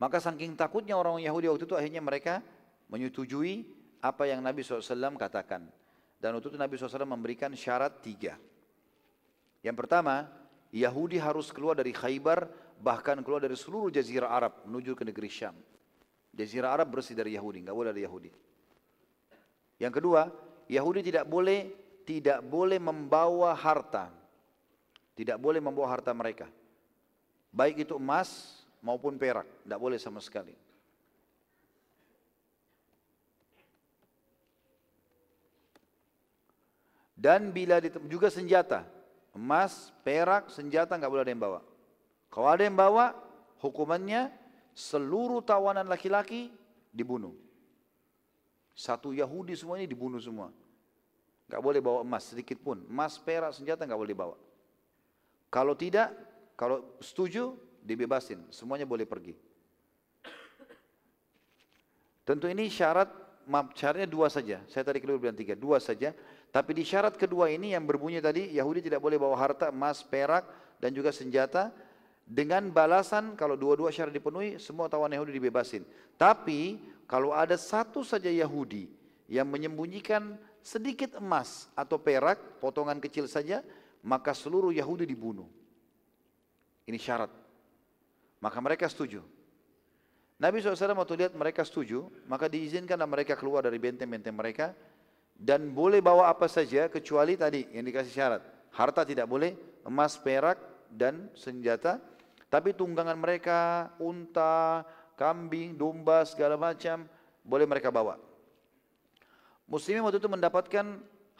[0.00, 2.40] Maka saking takutnya orang Yahudi waktu itu akhirnya mereka
[2.88, 3.68] menyetujui
[4.00, 5.68] apa yang Nabi SAW katakan.
[6.16, 8.40] Dan waktu itu Nabi SAW memberikan syarat tiga.
[9.60, 10.32] Yang pertama,
[10.72, 12.48] Yahudi harus keluar dari Khaybar,
[12.80, 15.56] bahkan keluar dari seluruh jazirah Arab menuju ke negeri Syam.
[16.32, 18.32] Jazirah Arab bersih dari Yahudi, nggak boleh ada Yahudi.
[19.76, 20.28] Yang kedua,
[20.66, 21.70] Yahudi tidak boleh
[22.06, 24.14] tidak boleh membawa harta.
[25.18, 26.46] Tidak boleh membawa harta mereka.
[27.50, 30.54] Baik itu emas maupun perak, tidak boleh sama sekali.
[37.16, 38.84] Dan bila juga senjata,
[39.32, 41.60] emas, perak, senjata nggak boleh ada yang bawa.
[42.28, 43.16] Kalau ada yang bawa,
[43.64, 44.28] hukumannya
[44.76, 46.52] seluruh tawanan laki-laki
[46.92, 47.32] dibunuh.
[48.76, 50.52] Satu Yahudi semuanya dibunuh semua.
[51.48, 52.84] Gak boleh bawa emas sedikit pun.
[52.84, 54.36] Emas, perak, senjata gak boleh bawa.
[55.48, 56.12] Kalau tidak,
[56.60, 58.44] kalau setuju, dibebasin.
[58.52, 59.32] Semuanya boleh pergi.
[62.26, 63.08] Tentu ini syarat,
[63.46, 64.60] maaf, syaratnya dua saja.
[64.66, 66.10] Saya tadi kedua bilang tiga, dua saja.
[66.50, 70.44] Tapi di syarat kedua ini yang berbunyi tadi, Yahudi tidak boleh bawa harta, emas, perak,
[70.82, 71.72] dan juga senjata.
[72.26, 75.86] Dengan balasan kalau dua-dua syarat dipenuhi, semua tawan Yahudi dibebasin.
[76.18, 78.90] Tapi kalau ada satu saja Yahudi
[79.30, 83.62] yang menyembunyikan sedikit emas atau perak, potongan kecil saja,
[84.02, 85.46] maka seluruh Yahudi dibunuh.
[86.86, 87.30] Ini syarat.
[88.42, 89.22] Maka mereka setuju.
[90.36, 94.76] Nabi SAW waktu lihat mereka setuju, maka diizinkanlah mereka keluar dari benteng-benteng mereka
[95.32, 98.42] dan boleh bawa apa saja kecuali tadi yang dikasih syarat.
[98.76, 99.56] Harta tidak boleh,
[99.88, 100.60] emas, perak,
[100.92, 101.98] dan senjata
[102.46, 104.86] tapi tunggangan mereka, unta,
[105.16, 107.08] kambing, domba, segala macam,
[107.42, 108.20] boleh mereka bawa.
[109.66, 110.86] Muslimin waktu itu mendapatkan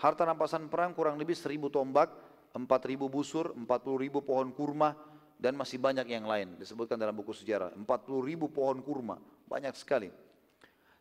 [0.01, 2.11] harta rampasan perang kurang lebih seribu tombak,
[2.57, 4.97] empat ribu busur, empat puluh ribu pohon kurma,
[5.37, 7.77] dan masih banyak yang lain disebutkan dalam buku sejarah.
[7.77, 10.11] Empat puluh ribu pohon kurma, banyak sekali.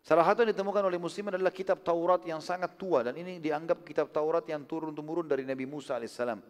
[0.06, 3.82] Salah satu yang ditemukan oleh muslimin adalah kitab Taurat yang sangat tua dan ini dianggap
[3.82, 6.46] kitab Taurat yang turun-temurun dari Nabi Musa alaihissalam.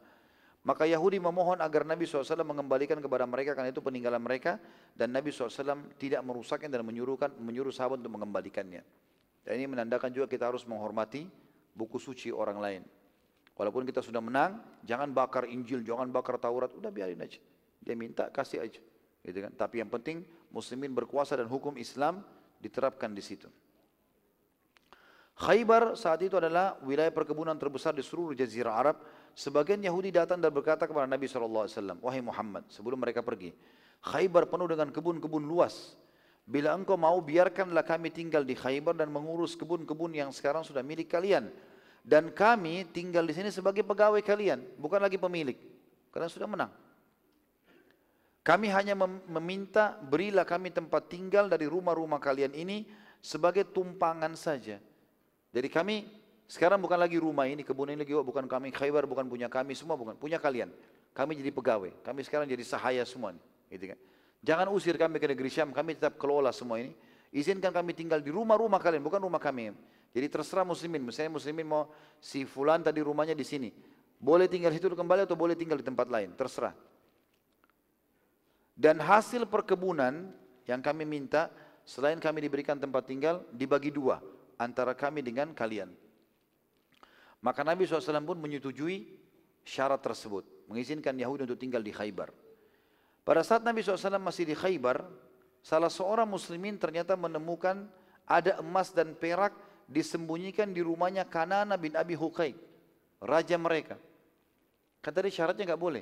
[0.66, 4.58] Maka Yahudi memohon agar Nabi SAW mengembalikan kepada mereka karena itu peninggalan mereka
[4.98, 8.82] dan Nabi SAW tidak merusaknya dan menyuruhkan menyuruh sahabat untuk mengembalikannya.
[9.46, 11.30] Dan ini menandakan juga kita harus menghormati
[11.78, 12.82] buku suci orang lain.
[13.54, 17.38] Walaupun kita sudah menang, jangan bakar Injil, jangan bakar Taurat, udah biarin aja.
[17.80, 18.82] Dia minta kasih aja.
[19.22, 19.54] Gitu kan?
[19.54, 22.26] Tapi yang penting muslimin berkuasa dan hukum Islam
[22.58, 23.48] diterapkan di situ.
[25.36, 28.98] Khaybar saat itu adalah wilayah perkebunan terbesar di seluruh jazirah Arab.
[29.36, 31.68] Sebagian Yahudi datang dan berkata kepada Nabi SAW,
[32.00, 33.52] Wahai Muhammad, sebelum mereka pergi,
[34.00, 36.00] Khaybar penuh dengan kebun-kebun luas.
[36.48, 41.12] Bila engkau mau, biarkanlah kami tinggal di Khaybar dan mengurus kebun-kebun yang sekarang sudah milik
[41.12, 41.52] kalian.
[42.00, 45.58] Dan kami tinggal di sini sebagai pegawai kalian, bukan lagi pemilik.
[46.16, 46.72] Karena sudah menang.
[48.46, 48.94] Kami hanya
[49.26, 52.86] meminta, berilah kami tempat tinggal dari rumah-rumah kalian ini
[53.18, 54.78] sebagai tumpangan saja.
[55.50, 56.06] Jadi kami
[56.46, 59.74] sekarang bukan lagi rumah ini, kebun ini lagi oh, bukan kami, Khaybar bukan punya kami,
[59.74, 60.70] semua bukan, punya kalian.
[61.16, 63.34] Kami jadi pegawai, kami sekarang jadi sahaya semua.
[63.34, 63.42] Nih,
[63.74, 64.00] gitu kan.
[64.46, 66.94] Jangan usir kami ke negeri Syam, kami tetap kelola semua ini.
[67.34, 69.74] Izinkan kami tinggal di rumah-rumah kalian, bukan rumah kami.
[70.14, 71.90] Jadi terserah muslimin, misalnya muslimin mau
[72.22, 73.74] si fulan tadi rumahnya di sini.
[74.22, 76.78] Boleh tinggal situ kembali atau boleh tinggal di tempat lain, terserah.
[78.78, 80.30] Dan hasil perkebunan
[80.70, 81.50] yang kami minta,
[81.84, 84.22] selain kami diberikan tempat tinggal, dibagi dua
[84.62, 86.05] antara kami dengan kalian.
[87.46, 89.06] Maka Nabi SAW pun menyetujui
[89.62, 90.42] syarat tersebut.
[90.66, 92.34] Mengizinkan Yahudi untuk tinggal di Khaybar.
[93.22, 95.06] Pada saat Nabi SAW masih di Khaybar,
[95.62, 97.86] salah seorang muslimin ternyata menemukan
[98.26, 99.54] ada emas dan perak
[99.86, 102.58] disembunyikan di rumahnya Kanana bin Abi Huqaid,
[103.22, 104.02] raja mereka.
[105.06, 106.02] Kata dia syaratnya nggak boleh.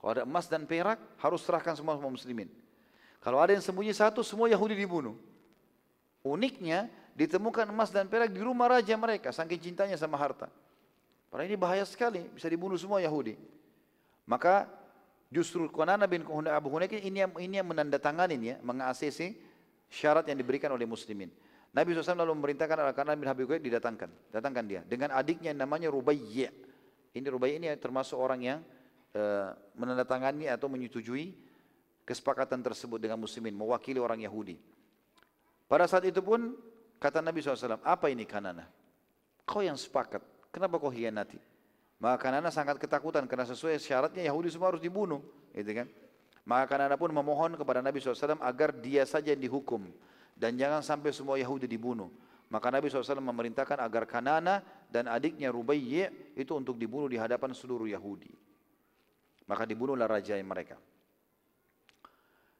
[0.00, 2.48] Kalau ada emas dan perak harus serahkan semua semua muslimin.
[3.20, 5.12] Kalau ada yang sembunyi satu, semua Yahudi dibunuh.
[6.24, 10.48] Uniknya ditemukan emas dan perak di rumah raja mereka, saking cintanya sama harta.
[11.30, 13.38] Padahal ini bahaya sekali, bisa dibunuh semua Yahudi.
[14.26, 14.66] Maka
[15.30, 18.82] justru Qanana bin Abu Hunaik ini yang, ini yang menandatangani ya, meng
[19.90, 21.30] syarat yang diberikan oleh muslimin.
[21.70, 24.34] Nabi SAW lalu memerintahkan Al-Qanan bin Habib didatangkan.
[24.34, 24.80] Datangkan dia.
[24.82, 26.50] Dengan adiknya yang namanya Rubayyi.
[27.14, 28.58] Ini Rubayyi ini termasuk orang yang
[29.14, 31.34] uh, menandatangani atau menyetujui
[32.02, 33.54] kesepakatan tersebut dengan muslimin.
[33.54, 34.58] Mewakili orang Yahudi.
[35.70, 36.58] Pada saat itu pun
[36.98, 38.66] kata Nabi SAW, apa ini Kanana?
[39.46, 40.22] Kau yang sepakat.
[40.50, 41.38] Kenapa kau hianati?
[42.00, 45.22] Maka Kanana sangat ketakutan karena sesuai syaratnya Yahudi semua harus dibunuh.
[45.54, 45.86] Gitu kan?
[46.48, 49.86] Maka Kanana pun memohon kepada Nabi SAW agar dia saja yang dihukum
[50.34, 52.08] dan jangan sampai semua Yahudi dibunuh.
[52.50, 57.86] Maka Nabi SAW memerintahkan agar Kanana dan adiknya Rubayyi itu untuk dibunuh di hadapan seluruh
[57.86, 58.32] Yahudi.
[59.46, 60.74] Maka dibunuhlah raja mereka.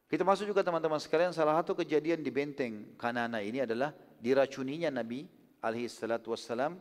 [0.07, 5.23] Kita masuk juga teman-teman sekalian salah satu kejadian di benteng Kanana ini adalah diracuninya Nabi
[5.63, 6.75] alaihi salatu wassalam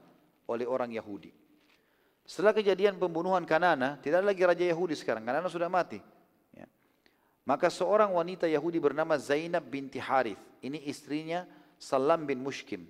[0.48, 1.32] oleh orang Yahudi.
[2.24, 5.26] Setelah kejadian pembunuhan Kanana, tidak ada lagi raja Yahudi sekarang.
[5.26, 5.98] Kanana sudah mati.
[7.50, 10.38] Maka seorang wanita Yahudi bernama Zainab binti Harith.
[10.62, 11.42] Ini istrinya
[11.80, 12.86] Salam bin Mushkim.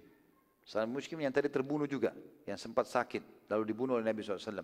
[0.68, 2.12] Salam bin Mushkim yang tadi terbunuh juga.
[2.44, 3.48] Yang sempat sakit.
[3.48, 4.60] Lalu dibunuh oleh Nabi SAW.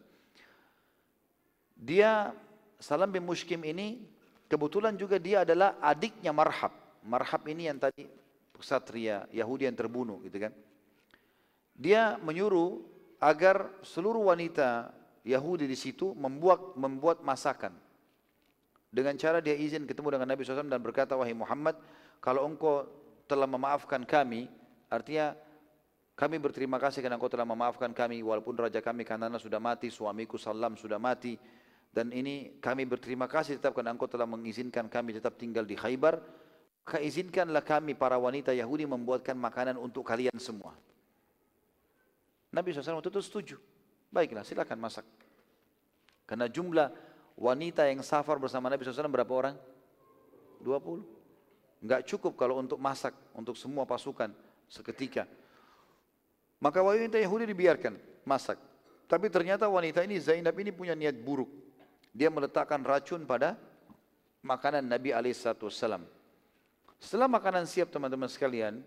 [1.72, 2.36] Dia,
[2.76, 4.04] Salam bin Mushkim ini,
[4.52, 6.76] kebetulan juga dia adalah adiknya Marhab.
[7.00, 8.04] Marhab ini yang tadi
[8.58, 10.52] ksatria Yahudi yang terbunuh gitu kan.
[11.76, 12.80] Dia menyuruh
[13.20, 14.92] agar seluruh wanita
[15.24, 17.72] Yahudi di situ membuat membuat masakan.
[18.88, 21.76] Dengan cara dia izin ketemu dengan Nabi SAW dan berkata, wahai Muhammad,
[22.22, 22.88] kalau engkau
[23.28, 24.48] telah memaafkan kami,
[24.88, 25.36] artinya
[26.16, 30.40] kami berterima kasih karena engkau telah memaafkan kami, walaupun raja kami Kanana sudah mati, suamiku
[30.40, 31.36] Salam sudah mati,
[31.92, 36.16] dan ini kami berterima kasih tetap karena engkau telah mengizinkan kami tetap tinggal di Khaybar,
[36.86, 40.72] maka izinkanlah kami para wanita Yahudi membuatkan makanan untuk kalian semua.
[42.56, 43.56] Nabi SAW itu setuju.
[44.08, 45.04] Baiklah, silakan masak.
[46.24, 46.88] Karena jumlah
[47.36, 49.54] wanita yang safar bersama Nabi SAW berapa orang?
[50.64, 51.84] 20.
[51.84, 54.32] Enggak cukup kalau untuk masak untuk semua pasukan
[54.72, 55.28] seketika.
[56.56, 58.56] Maka wanita Yahudi dibiarkan masak.
[59.04, 61.52] Tapi ternyata wanita ini Zainab ini punya niat buruk.
[62.16, 63.60] Dia meletakkan racun pada
[64.40, 66.00] makanan Nabi SAW.
[66.96, 68.80] Setelah makanan siap teman-teman sekalian,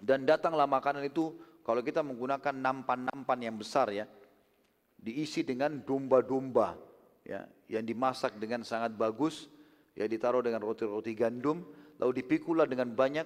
[0.00, 4.04] dan datanglah makanan itu kalau kita menggunakan nampan-nampan yang besar ya,
[5.00, 6.76] diisi dengan domba-domba
[7.24, 9.48] ya, yang dimasak dengan sangat bagus,
[9.96, 11.64] ya ditaruh dengan roti-roti gandum,
[11.96, 13.24] lalu dipikullah dengan banyak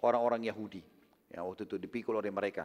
[0.00, 0.80] orang-orang Yahudi.
[1.28, 2.64] Ya, waktu itu dipikul oleh mereka.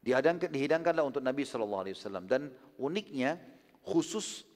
[0.00, 2.48] Dihidangkan, dihidangkanlah untuk Nabi Shallallahu Alaihi Wasallam dan
[2.80, 3.36] uniknya
[3.82, 4.46] khusus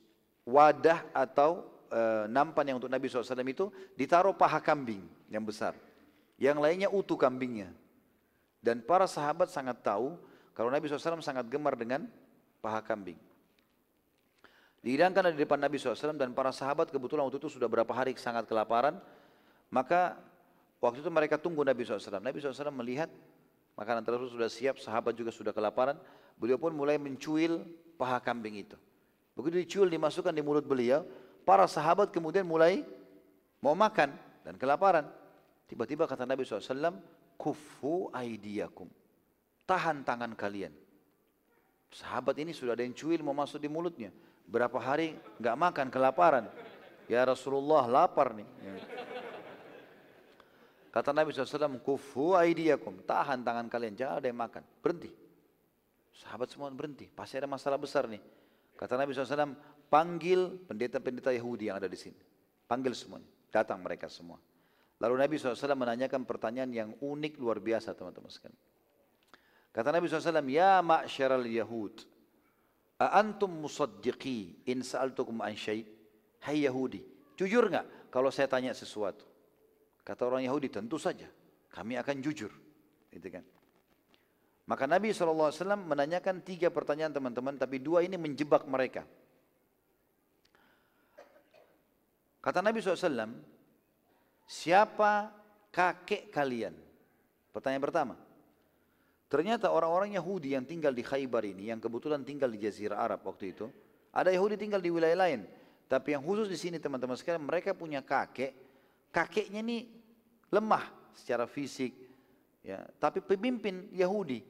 [0.46, 3.66] wadah atau e, nampan yang untuk Nabi SAW itu
[3.98, 5.74] ditaruh paha kambing yang besar.
[6.40, 7.68] Yang lainnya utuh kambingnya.
[8.60, 10.20] Dan para sahabat sangat tahu
[10.52, 12.04] kalau Nabi SAW sangat gemar dengan
[12.60, 13.16] paha kambing.
[14.80, 18.48] Dihidangkan di depan Nabi SAW dan para sahabat kebetulan waktu itu sudah berapa hari sangat
[18.48, 18.96] kelaparan.
[19.68, 20.16] Maka
[20.80, 22.20] waktu itu mereka tunggu Nabi SAW.
[22.20, 23.08] Nabi SAW melihat
[23.76, 26.00] makanan tersebut sudah siap, sahabat juga sudah kelaparan.
[26.40, 27.60] Beliau pun mulai mencuil
[28.00, 28.76] paha kambing itu.
[29.36, 31.04] Begitu dicuil dimasukkan di mulut beliau,
[31.44, 32.84] para sahabat kemudian mulai
[33.60, 34.12] mau makan
[34.44, 35.08] dan kelaparan.
[35.68, 36.96] Tiba-tiba kata Nabi SAW,
[37.40, 38.84] kufu aidiyakum.
[39.64, 40.76] Tahan tangan kalian.
[41.88, 44.12] Sahabat ini sudah ada yang cuil mau masuk di mulutnya.
[44.44, 46.44] Berapa hari nggak makan kelaparan.
[47.08, 48.46] Ya Rasulullah lapar nih.
[48.60, 48.72] Ya.
[50.90, 55.10] Kata Nabi SAW, kufu aidiyakum, tahan tangan kalian, jangan ada yang makan, berhenti.
[56.10, 58.18] Sahabat semua berhenti, pasti ada masalah besar nih.
[58.74, 59.54] Kata Nabi SAW,
[59.86, 62.18] panggil pendeta-pendeta Yahudi yang ada di sini.
[62.66, 63.22] Panggil semua,
[63.54, 64.42] datang mereka semua.
[65.00, 68.60] Lalu Nabi SAW menanyakan pertanyaan yang unik luar biasa teman-teman sekalian.
[69.72, 72.04] Kata Nabi SAW, Ya ma'syaral Yahud,
[73.00, 75.88] Antum musaddiqi in sa'altukum an syai'
[76.44, 77.00] Hai Yahudi,
[77.36, 79.24] jujur nggak kalau saya tanya sesuatu?
[80.04, 81.28] Kata orang Yahudi, tentu saja.
[81.72, 82.52] Kami akan jujur.
[83.12, 83.44] Gitu kan.
[84.68, 89.04] Maka Nabi SAW menanyakan tiga pertanyaan teman-teman, tapi dua ini menjebak mereka.
[92.40, 93.36] Kata Nabi SAW,
[94.50, 95.30] siapa
[95.70, 96.74] kakek kalian?
[97.54, 98.14] Pertanyaan pertama,
[99.30, 103.54] Ternyata orang-orang Yahudi yang tinggal di Khaybar ini, yang kebetulan tinggal di Jazirah Arab waktu
[103.54, 103.70] itu,
[104.10, 105.46] ada Yahudi tinggal di wilayah lain.
[105.86, 108.50] Tapi yang khusus di sini teman-teman sekalian, mereka punya kakek,
[109.14, 109.86] kakeknya ini
[110.50, 111.94] lemah secara fisik,
[112.66, 112.82] ya.
[112.98, 114.42] Tapi pemimpin Yahudi,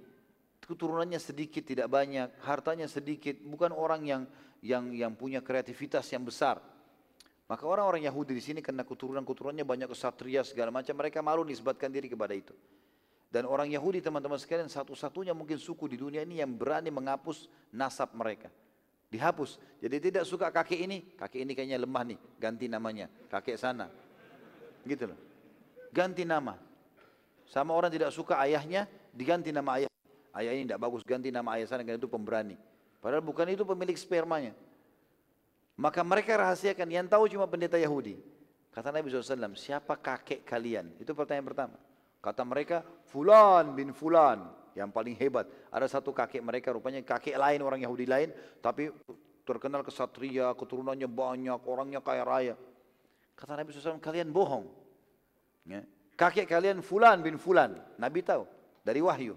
[0.65, 4.23] keturunannya sedikit tidak banyak, hartanya sedikit, bukan orang yang
[4.65, 6.57] yang yang punya kreativitas yang besar.
[7.51, 12.07] Maka orang-orang Yahudi di sini karena keturunan-keturunannya banyak kesatria segala macam, mereka malu nisbatkan diri
[12.07, 12.55] kepada itu.
[13.27, 18.15] Dan orang Yahudi teman-teman sekalian satu-satunya mungkin suku di dunia ini yang berani menghapus nasab
[18.15, 18.55] mereka.
[19.11, 19.59] Dihapus.
[19.83, 23.11] Jadi tidak suka kakek ini, kakek ini kayaknya lemah nih, ganti namanya.
[23.27, 23.91] Kakek sana.
[24.87, 25.19] Gitu loh.
[25.91, 26.55] ganti nama.
[27.51, 29.91] Sama orang tidak suka ayahnya, diganti nama ayah.
[30.31, 32.55] Ayah ini tidak bagus, ganti nama ayah sana, karena itu pemberani.
[33.03, 34.55] Padahal bukan itu pemilik spermanya.
[35.81, 38.21] Maka mereka rahasiakan, yang tahu cuma pendeta Yahudi.
[38.69, 40.93] Kata Nabi SAW, siapa kakek kalian?
[41.01, 41.77] Itu pertanyaan pertama.
[42.21, 44.45] Kata mereka, Fulan bin Fulan,
[44.77, 45.49] yang paling hebat.
[45.73, 48.29] Ada satu kakek mereka, rupanya kakek lain, orang Yahudi lain,
[48.61, 48.93] tapi
[49.49, 52.55] terkenal kesatria, keturunannya banyak, orangnya kaya raya.
[53.33, 54.69] Kata Nabi SAW, kalian bohong.
[55.65, 55.81] Ya.
[56.13, 57.81] Kakek kalian Fulan bin Fulan.
[57.97, 58.45] Nabi tahu,
[58.85, 59.33] dari wahyu.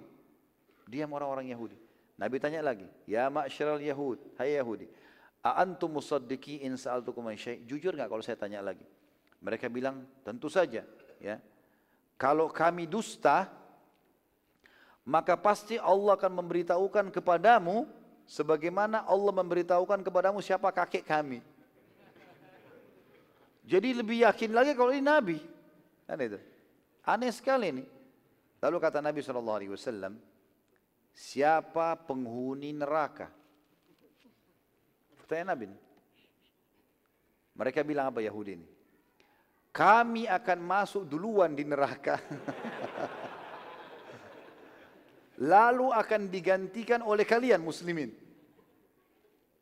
[0.92, 1.80] Diam orang-orang Yahudi.
[2.20, 4.92] Nabi tanya lagi, Ya ma'asyiral Yahud, hai Yahudi,
[5.44, 8.88] A'antum musaddiki in sa'altukum syai' Jujur nggak kalau saya tanya lagi?
[9.44, 10.88] Mereka bilang, tentu saja.
[11.20, 11.44] Ya.
[12.16, 13.52] Kalau kami dusta,
[15.04, 17.84] maka pasti Allah akan memberitahukan kepadamu
[18.24, 21.44] sebagaimana Allah memberitahukan kepadamu siapa kakek kami.
[23.68, 25.38] Jadi lebih yakin lagi kalau ini Nabi.
[26.08, 26.40] Kan itu.
[27.04, 27.86] Aneh sekali ini.
[28.64, 30.16] Lalu kata Nabi SAW,
[31.12, 33.28] siapa penghuni neraka?
[35.34, 35.66] Pertanyaan Nabi.
[37.58, 38.70] Mereka bilang apa Yahudi ini?
[39.74, 42.22] Kami akan masuk duluan di neraka.
[45.50, 48.14] Lalu akan digantikan oleh kalian muslimin.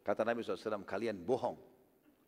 [0.04, 1.56] Kata Nabi SAW, kalian bohong.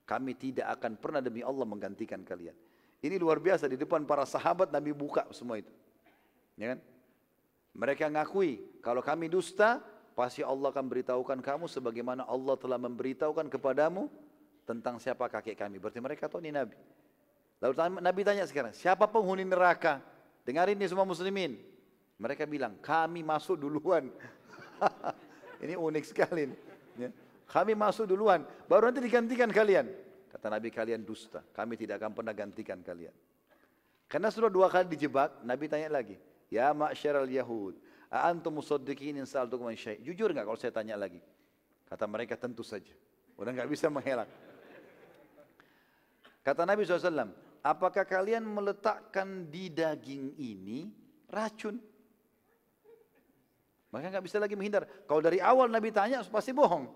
[0.08, 2.56] Kami tidak akan pernah demi Allah menggantikan kalian.
[3.04, 5.76] Ini luar biasa, di depan para sahabat Nabi buka semua itu.
[6.56, 6.80] Ya kan?
[7.76, 9.84] Mereka ngakui, kalau kami dusta,
[10.14, 14.08] pasti Allah akan beritahukan kamu sebagaimana Allah telah memberitahukan kepadamu
[14.64, 15.82] tentang siapa kakek kami.
[15.82, 16.78] Berarti mereka tahu ini Nabi.
[17.60, 20.04] Lalu Nabi tanya sekarang, siapa penghuni neraka?
[20.44, 21.56] Dengarin ini semua muslimin.
[22.20, 24.12] Mereka bilang, kami masuk duluan.
[25.64, 26.52] ini unik sekali.
[27.00, 27.10] Ya.
[27.48, 29.88] Kami masuk duluan, baru nanti digantikan kalian.
[30.34, 33.14] Kata Nabi kalian dusta, kami tidak akan pernah gantikan kalian.
[34.10, 36.18] Karena sudah dua kali dijebak, Nabi tanya lagi,
[36.50, 37.78] Ya ma'syaral Yahud,
[38.14, 39.98] antum musaddiqin in sa'altukum an syai'.
[40.06, 41.18] Jujur enggak kalau saya tanya lagi?
[41.90, 42.94] Kata mereka tentu saja.
[43.34, 44.30] Udah enggak bisa mengelak.
[46.44, 47.32] Kata Nabi SAW,
[47.64, 50.92] apakah kalian meletakkan di daging ini
[51.32, 51.80] racun?
[53.94, 54.90] Maka nggak bisa lagi menghindar.
[55.06, 56.90] Kalau dari awal Nabi tanya pasti bohong.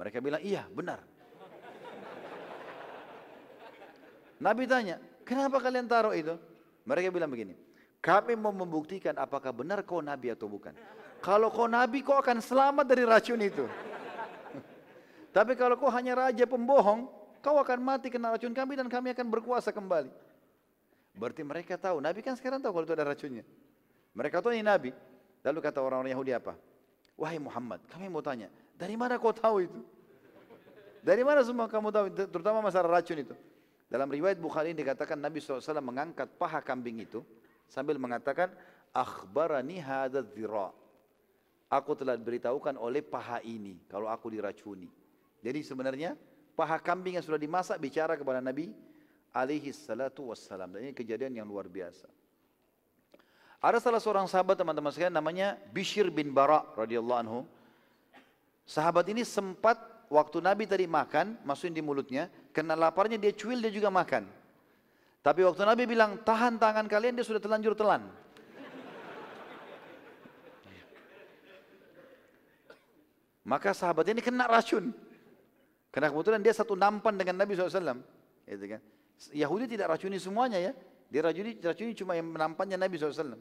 [0.00, 1.04] Mereka bilang iya benar.
[4.40, 6.32] Nabi tanya, kenapa kalian taruh itu?
[6.88, 7.52] Mereka bilang begini,
[8.00, 10.72] kami mau membuktikan apakah benar kau Nabi atau bukan.
[11.20, 13.68] Kalau kau Nabi kau akan selamat dari racun itu.
[15.36, 17.12] Tapi kalau kau hanya raja pembohong,
[17.44, 20.08] kau akan mati kena racun kami dan kami akan berkuasa kembali.
[21.12, 23.44] Berarti mereka tahu, Nabi kan sekarang tahu kalau itu ada racunnya.
[24.16, 24.96] Mereka tahu ini Nabi.
[25.44, 26.56] Lalu kata orang-orang Yahudi apa?
[27.20, 28.48] Wahai Muhammad, kami mau tanya,
[28.80, 29.80] dari mana kau tahu itu?
[31.04, 33.36] Dari mana semua kamu tahu, terutama masalah racun itu?
[33.92, 37.20] Dalam riwayat Bukhari dikatakan Nabi SAW mengangkat paha kambing itu
[37.70, 38.50] sambil mengatakan,
[38.90, 40.74] Akhbarani hadad dhira.
[41.70, 44.90] Aku telah diberitahukan oleh paha ini kalau aku diracuni.
[45.38, 46.18] Jadi sebenarnya
[46.58, 48.74] paha kambing yang sudah dimasak bicara kepada Nabi
[49.30, 50.74] alaihi salatu wassalam.
[50.74, 52.10] Dan ini kejadian yang luar biasa.
[53.62, 57.40] Ada salah seorang sahabat teman-teman sekalian namanya Bishir bin Bara radhiyallahu anhu.
[58.66, 59.78] Sahabat ini sempat
[60.10, 64.39] waktu Nabi tadi makan, masukin di mulutnya, kena laparnya dia cuil dia juga makan.
[65.20, 68.08] Tapi waktu Nabi bilang tahan tangan kalian dia sudah telanjur telan.
[73.44, 74.94] Maka sahabat ini kena racun.
[75.90, 77.98] Karena kebetulan dia satu nampan dengan Nabi SAW.
[78.46, 78.80] Gitu kan.
[79.34, 80.72] Yahudi tidak racuni semuanya ya.
[81.10, 83.34] Dia racuni, racuni cuma yang menampannya Nabi SAW.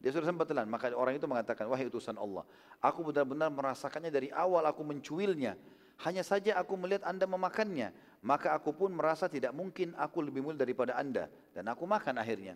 [0.00, 0.66] Dia sudah sempat telan.
[0.66, 2.42] Maka orang itu mengatakan, wahai utusan Allah.
[2.80, 5.54] Aku benar-benar merasakannya dari awal aku mencuilnya.
[6.02, 7.92] Hanya saja aku melihat anda memakannya.
[8.22, 11.26] Maka aku pun merasa tidak mungkin aku lebih mulia daripada anda.
[11.50, 12.54] Dan aku makan akhirnya.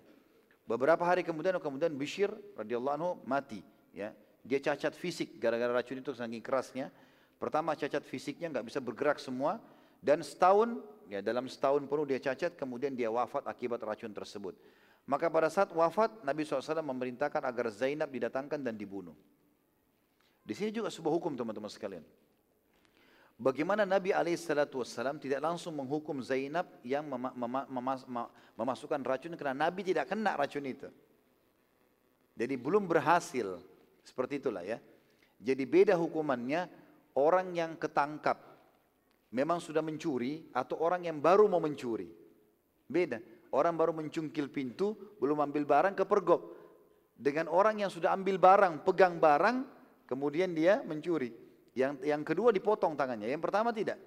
[0.62, 3.66] Beberapa hari kemudian, kemudian Bishir radhiyallahu anhu mati.
[3.90, 4.14] Ya,
[4.46, 6.94] dia cacat fisik gara-gara racun itu saking kerasnya.
[7.42, 9.58] Pertama cacat fisiknya nggak bisa bergerak semua
[9.98, 10.80] dan setahun
[11.10, 14.54] ya dalam setahun penuh dia cacat kemudian dia wafat akibat racun tersebut.
[15.06, 19.14] Maka pada saat wafat Nabi SAW memerintahkan agar Zainab didatangkan dan dibunuh.
[20.46, 22.02] Di sini juga sebuah hukum teman-teman sekalian.
[23.36, 28.24] Bagaimana Nabi SAW tidak langsung menghukum Zainab yang mema mema mema
[28.56, 30.88] memasukkan racun karena Nabi tidak kena racun itu.
[32.32, 33.60] Jadi belum berhasil.
[34.00, 34.80] Seperti itulah ya.
[35.36, 36.64] Jadi beda hukumannya
[37.12, 38.40] orang yang ketangkap
[39.36, 42.08] memang sudah mencuri atau orang yang baru mau mencuri.
[42.88, 43.20] Beda.
[43.52, 46.42] Orang baru mencungkil pintu, belum ambil barang, kepergok.
[47.16, 49.56] Dengan orang yang sudah ambil barang, pegang barang,
[50.08, 51.45] kemudian dia mencuri.
[51.76, 54.00] Yang yang kedua dipotong tangannya, yang pertama tidak.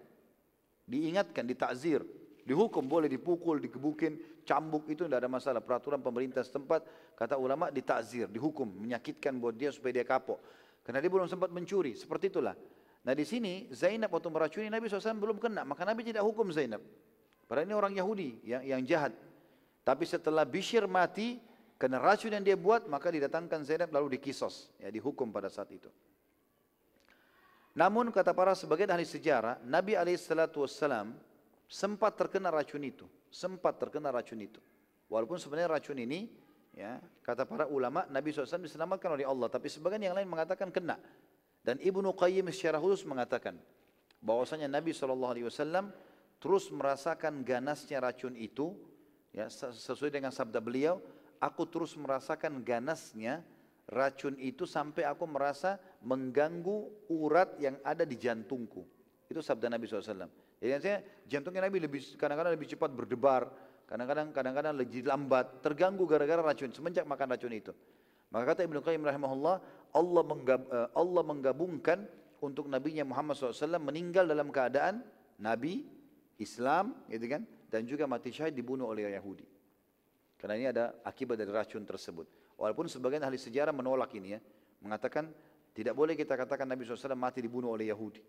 [0.89, 2.01] Diingatkan, ditakzir,
[2.49, 5.61] Dihukum boleh dipukul, digebukin, cambuk itu tidak ada masalah.
[5.61, 6.81] Peraturan pemerintah setempat
[7.13, 10.41] kata ulama ditakzir, dihukum, menyakitkan buat dia supaya dia kapok.
[10.81, 11.93] Karena dia belum sempat mencuri.
[11.93, 12.57] Seperti itulah.
[13.05, 16.81] Nah di sini Zainab waktu meracuni Nabi SAW belum kena, maka Nabi tidak hukum Zainab.
[17.45, 19.13] Padahal ini orang Yahudi yang, yang jahat.
[19.85, 21.37] Tapi setelah Bishir mati,
[21.77, 25.93] kena racun yang dia buat, maka didatangkan Zainab lalu dikisos, ya dihukum pada saat itu.
[27.77, 31.13] Namun kata para sebagian ahli sejarah, Nabi SAW
[31.69, 34.57] sempat terkena racun itu, sempat terkena racun itu.
[35.09, 36.29] Walaupun sebenarnya racun ini,
[36.73, 40.97] ya kata para ulama, Nabi SAW diselamatkan oleh Allah, tapi sebagian yang lain mengatakan kena.
[41.61, 43.59] Dan Ibnu Qayyim secara khusus mengatakan
[44.23, 45.93] bahwasanya Nabi SAW
[46.39, 48.73] terus merasakan ganasnya racun itu,
[49.29, 50.97] ya sesuai dengan sabda beliau,
[51.37, 53.45] aku terus merasakan ganasnya
[53.89, 58.85] racun itu sampai aku merasa mengganggu urat yang ada di jantungku.
[59.25, 60.29] Itu sabda Nabi SAW.
[60.59, 63.49] Jadi saya jantungnya Nabi lebih kadang-kadang lebih cepat berdebar,
[63.89, 67.73] kadang-kadang kadang-kadang lebih lambat, terganggu gara-gara racun semenjak makan racun itu.
[68.29, 69.55] Maka kata Ibnu Qayyim rahimahullah,
[69.97, 72.05] Allah, menggab, eh, Allah menggabungkan
[72.45, 75.01] untuk Nabi Muhammad SAW meninggal dalam keadaan
[75.41, 75.81] Nabi,
[76.37, 77.41] Islam, gitu kan,
[77.73, 79.47] dan juga mati syahid dibunuh oleh Yahudi.
[80.37, 82.29] Karena ini ada akibat dari racun tersebut.
[82.59, 84.39] Walaupun sebagian ahli sejarah menolak ini ya,
[84.83, 85.31] mengatakan
[85.71, 88.19] tidak boleh kita katakan Nabi SAW mati dibunuh oleh Yahudi.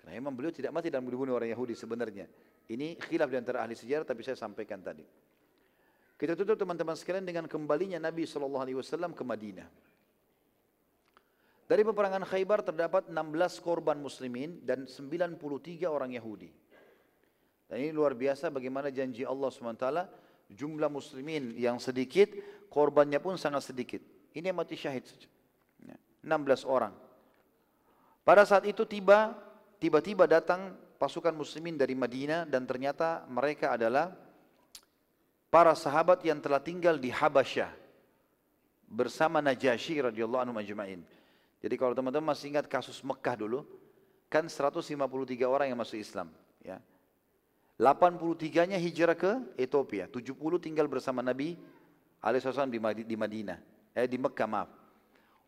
[0.00, 2.24] Karena memang beliau tidak mati dan dibunuh oleh Yahudi sebenarnya.
[2.72, 5.04] Ini khilaf di antara ahli sejarah tapi saya sampaikan tadi.
[6.16, 9.68] Kita tutup teman-teman sekalian dengan kembalinya Nabi SAW ke Madinah.
[11.66, 15.36] Dari peperangan Khaybar terdapat 16 korban muslimin dan 93
[15.84, 16.48] orang Yahudi.
[17.66, 19.86] Dan ini luar biasa bagaimana janji Allah SWT
[20.50, 22.30] jumlah muslimin yang sedikit,
[22.70, 24.02] korbannya pun sangat sedikit.
[24.36, 25.28] Ini yang mati syahid saja.
[26.26, 26.94] 16 ya, orang.
[28.26, 29.38] Pada saat itu tiba
[29.78, 34.10] tiba-tiba datang pasukan muslimin dari Madinah dan ternyata mereka adalah
[35.46, 37.70] para sahabat yang telah tinggal di Habasyah
[38.90, 41.00] bersama Najasyi radhiyallahu anhu majma'in.
[41.62, 43.66] Jadi kalau teman-teman masih ingat kasus Mekah dulu,
[44.30, 44.94] kan 153
[45.46, 46.30] orang yang masuk Islam,
[46.62, 46.78] ya.
[47.76, 50.32] 83-nya hijrah ke Ethiopia, 70
[50.64, 51.60] tinggal bersama Nabi
[52.24, 53.60] alaihissalam di Madinah,
[53.92, 54.72] eh di Mekah maaf.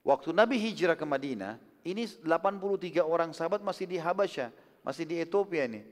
[0.05, 1.57] Waktu Nabi hijrah ke Madinah,
[1.89, 4.53] ini 83 orang sahabat masih di Habasyah,
[4.85, 5.85] masih di Ethiopia ini.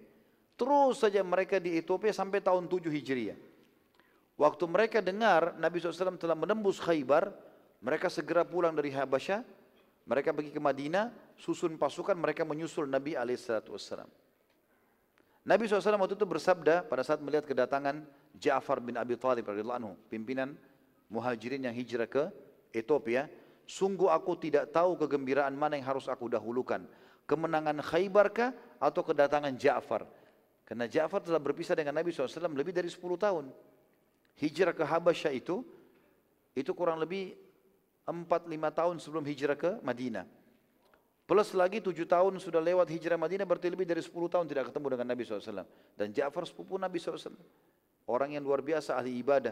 [0.57, 3.37] Terus saja mereka di Ethiopia sampai tahun 7 Hijriah.
[4.37, 7.33] Waktu mereka dengar Nabi SAW telah menembus Khaybar,
[7.81, 9.41] mereka segera pulang dari Habasyah,
[10.05, 14.26] mereka pergi ke Madinah, susun pasukan, mereka menyusul Nabi SAW.
[15.47, 18.03] Nabi SAW waktu itu bersabda pada saat melihat kedatangan
[18.35, 20.59] Ja'far bin Abi Thalib anhu, pimpinan
[21.07, 22.35] muhajirin yang hijrah ke
[22.75, 23.31] Ethiopia,
[23.63, 26.83] sungguh aku tidak tahu kegembiraan mana yang harus aku dahulukan,
[27.31, 28.51] kemenangan Khaybar kah
[28.83, 30.03] atau kedatangan Ja'far?
[30.67, 33.47] Karena Ja'far telah berpisah dengan Nabi SAW lebih dari 10 tahun.
[34.43, 35.63] Hijrah ke Habasyah itu,
[36.59, 37.39] itu kurang lebih
[38.03, 40.27] 4-5 tahun sebelum hijrah ke Madinah.
[41.27, 44.95] Plus lagi tujuh tahun sudah lewat hijrah Madinah berarti lebih dari sepuluh tahun tidak ketemu
[44.95, 45.67] dengan Nabi SAW.
[45.99, 47.35] Dan Ja'far sepupu Nabi SAW.
[48.07, 49.51] Orang yang luar biasa ahli ibadah.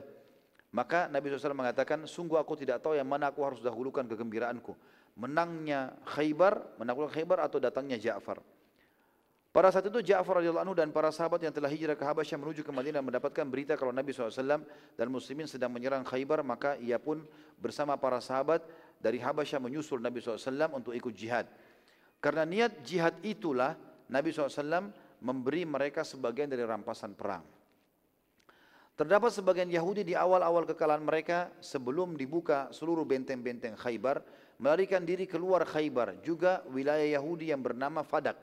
[0.70, 4.70] Maka Nabi SAW mengatakan, sungguh aku tidak tahu yang mana aku harus dahulukan kegembiraanku.
[5.18, 8.38] Menangnya Khaybar, menaklukkan Khaybar atau datangnya Ja'far.
[9.54, 12.66] Pada saat itu Ja'far radhiyallahu anhu dan para sahabat yang telah hijrah ke Habasyah menuju
[12.66, 14.66] ke Madinah mendapatkan berita kalau Nabi SAW
[14.98, 17.22] dan muslimin sedang menyerang Khaybar maka ia pun
[17.62, 18.66] bersama para sahabat
[18.98, 21.46] dari Habasyah menyusul Nabi SAW untuk ikut jihad.
[22.24, 23.76] Karena niat jihad itulah
[24.08, 24.88] Nabi SAW
[25.20, 27.44] memberi mereka sebagian dari rampasan perang.
[28.96, 34.24] Terdapat sebagian Yahudi di awal-awal kekalahan mereka sebelum dibuka seluruh benteng-benteng Khaybar
[34.56, 38.40] melarikan diri keluar Khaybar juga wilayah Yahudi yang bernama Fadak.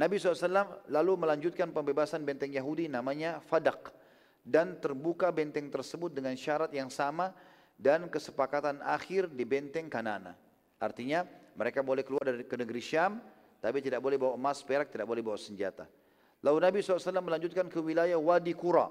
[0.00, 3.92] Nabi SAW lalu melanjutkan pembebasan benteng Yahudi namanya Fadak
[4.40, 7.34] dan terbuka benteng tersebut dengan syarat yang sama
[7.76, 10.32] dan kesepakatan akhir di benteng Kanana.
[10.78, 13.22] Artinya mereka boleh keluar dari ke negeri Syam,
[13.62, 15.88] tapi tidak boleh bawa emas, perak, tidak boleh bawa senjata.
[16.44, 18.90] Lalu Nabi SAW melanjutkan ke wilayah Wadi Qura.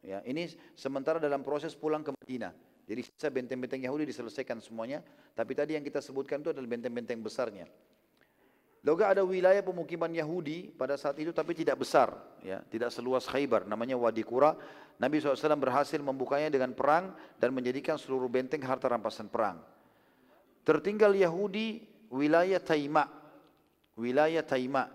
[0.00, 2.54] Ya, ini sementara dalam proses pulang ke Madinah.
[2.88, 5.04] Jadi sisa benteng-benteng Yahudi diselesaikan semuanya,
[5.36, 7.68] tapi tadi yang kita sebutkan itu adalah benteng-benteng besarnya.
[8.80, 13.68] Lalu ada wilayah pemukiman Yahudi pada saat itu tapi tidak besar, ya, tidak seluas Khaybar,
[13.68, 14.56] namanya Wadi Qura.
[14.96, 19.60] Nabi SAW berhasil membukanya dengan perang dan menjadikan seluruh benteng harta rampasan perang.
[20.68, 21.80] Tertinggal Yahudi
[22.12, 23.08] wilayah Taima,
[23.96, 24.92] wilayah Taima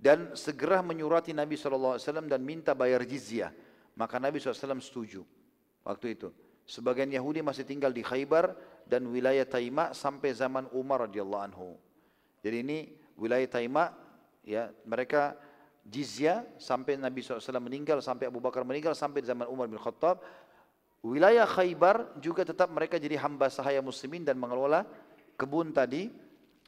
[0.00, 3.52] dan segera menyurati Nabi SAW dan minta bayar jizyah.
[3.92, 5.20] Maka Nabi SAW setuju
[5.84, 6.32] waktu itu.
[6.64, 8.56] Sebagian Yahudi masih tinggal di Khaybar
[8.88, 11.76] dan wilayah Taima sampai zaman Umar radhiyallahu anhu.
[12.40, 12.78] Jadi ini
[13.20, 13.92] wilayah Taima
[14.40, 15.36] ya mereka
[15.84, 20.24] jizya sampai Nabi SAW meninggal, sampai Abu Bakar meninggal, sampai zaman Umar bin Khattab.
[21.02, 24.86] Wilayah Khaybar juga tetap mereka jadi hamba sahaya muslimin dan mengelola
[25.42, 26.06] kebun tadi.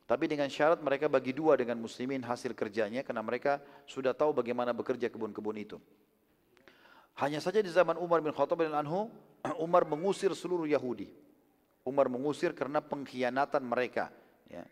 [0.05, 4.77] Tapi dengan syarat mereka bagi dua dengan muslimin hasil kerjanya karena mereka sudah tahu bagaimana
[4.77, 5.81] bekerja kebun-kebun itu.
[7.17, 9.09] Hanya saja di zaman Umar bin Khattab dan Anhu,
[9.65, 11.09] Umar mengusir seluruh Yahudi.
[11.89, 14.13] Umar mengusir karena pengkhianatan mereka.
[14.51, 14.69] Ya.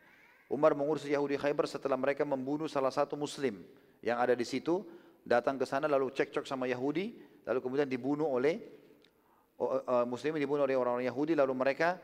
[0.53, 3.65] Umar mengurus Yahudi Khaybar setelah mereka membunuh salah satu muslim
[4.05, 4.85] yang ada di situ,
[5.25, 7.17] datang ke sana lalu cekcok sama Yahudi,
[7.49, 8.61] lalu kemudian dibunuh oleh
[10.09, 11.97] muslimin dibunuh oleh orang-orang Yahudi lalu mereka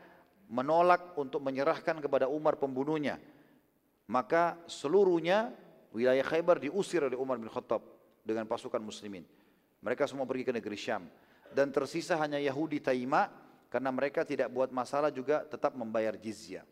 [0.49, 3.21] menolak untuk menyerahkan kepada Umar pembunuhnya.
[4.09, 5.53] Maka seluruhnya
[5.93, 7.85] wilayah Khaybar diusir oleh Umar bin Khattab
[8.25, 9.21] dengan pasukan muslimin.
[9.79, 11.05] Mereka semua pergi ke negeri Syam
[11.53, 13.29] dan tersisa hanya Yahudi Taima
[13.69, 16.65] karena mereka tidak buat masalah juga tetap membayar jizyah.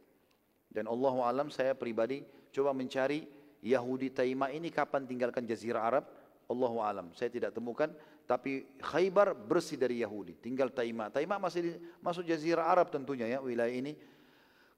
[0.68, 3.26] Dan Allah alam saya pribadi coba mencari
[3.62, 6.06] Yahudi Taima ini kapan tinggalkan jazirah Arab.
[6.50, 7.94] Allah alam saya tidak temukan.
[8.28, 10.36] Tapi Khaybar bersih dari Yahudi.
[10.36, 11.08] Tinggal Taima.
[11.08, 13.96] Taima masih masuk jazirah Arab tentunya ya wilayah ini.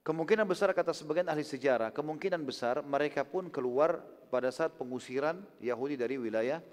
[0.06, 4.00] Kemungkinan besar kata sebagian ahli sejarah, kemungkinan besar mereka pun keluar
[4.32, 6.64] pada saat pengusiran Yahudi dari wilayah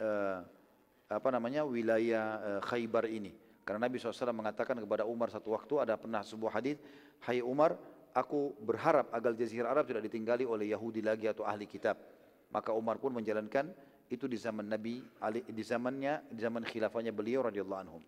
[0.00, 0.40] uh,
[1.12, 3.34] apa namanya wilayah uh, Khaybar ini.
[3.66, 6.80] Karena Nabi SAW mengatakan kepada Umar satu waktu ada pernah sebuah hadis,
[7.22, 7.76] Hai Umar,
[8.16, 12.00] aku berharap agar jazirah Arab tidak ditinggali oleh Yahudi lagi atau ahli kitab.
[12.50, 13.68] Maka Umar pun menjalankan
[14.12, 15.00] itu di zaman Nabi,
[15.48, 17.98] di zamannya, di zaman khilafahnya beliau radhiyallahu anhu.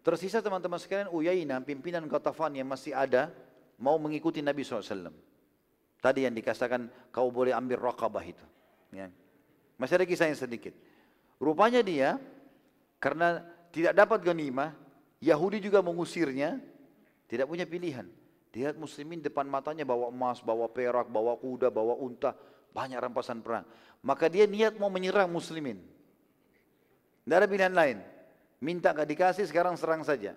[0.00, 3.28] Tersisa teman-teman sekalian Uyainah, pimpinan Ghatafan yang masih ada,
[3.76, 5.12] mau mengikuti Nabi SAW.
[6.00, 8.46] Tadi yang dikatakan kau boleh ambil raqabah itu.
[8.94, 9.12] Ya.
[9.76, 10.72] Masih ada kisah yang sedikit.
[11.36, 12.16] Rupanya dia,
[12.96, 13.44] karena
[13.74, 14.72] tidak dapat ganimah,
[15.20, 16.56] Yahudi juga mengusirnya,
[17.28, 18.08] tidak punya pilihan.
[18.50, 22.32] Lihat muslimin depan matanya bawa emas, bawa perak, bawa kuda, bawa unta,
[22.70, 23.66] banyak rampasan perang.
[24.00, 25.80] Maka dia niat mau menyerang muslimin.
[27.24, 27.98] Tidak ada pilihan lain.
[28.60, 30.36] Minta gak dikasih, sekarang serang saja.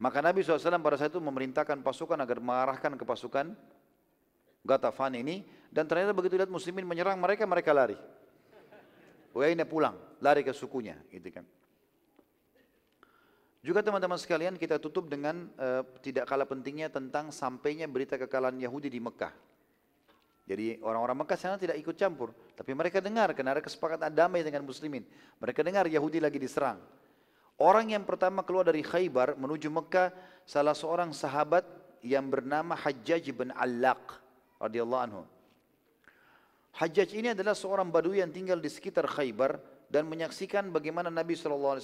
[0.00, 3.52] Maka Nabi SAW pada saat itu memerintahkan pasukan agar mengarahkan ke pasukan
[4.64, 5.44] Gatafan ini.
[5.70, 7.96] Dan ternyata begitu lihat muslimin menyerang mereka, mereka lari.
[9.30, 10.98] Uyainah pulang, lari ke sukunya.
[11.06, 11.46] Gitu kan.
[13.60, 18.88] Juga teman-teman sekalian kita tutup dengan uh, tidak kalah pentingnya tentang sampainya berita kekalahan Yahudi
[18.88, 19.49] di Mekah.
[20.50, 24.66] Jadi orang-orang Mekah sana tidak ikut campur, tapi mereka dengar karena ada kesepakatan damai dengan
[24.66, 25.06] muslimin.
[25.38, 26.82] Mereka dengar Yahudi lagi diserang.
[27.54, 30.10] Orang yang pertama keluar dari Khaybar menuju Mekah
[30.42, 31.62] salah seorang sahabat
[32.02, 34.18] yang bernama Hajjaj bin Allaq
[34.58, 35.22] radhiyallahu anhu.
[36.82, 41.78] Hajjaj ini adalah seorang badui yang tinggal di sekitar Khaybar dan menyaksikan bagaimana Nabi SAW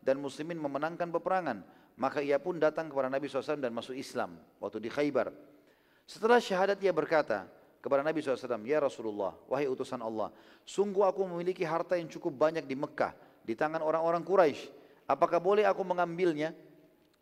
[0.00, 1.60] dan muslimin memenangkan peperangan.
[2.00, 5.28] Maka ia pun datang kepada Nabi SAW dan masuk Islam waktu di Khaybar.
[6.08, 10.34] Setelah syahadat ia berkata kepada Nabi SAW, Ya Rasulullah, wahai utusan Allah,
[10.66, 13.14] sungguh aku memiliki harta yang cukup banyak di Mekah,
[13.46, 14.70] di tangan orang-orang Quraisy.
[15.08, 16.52] Apakah boleh aku mengambilnya?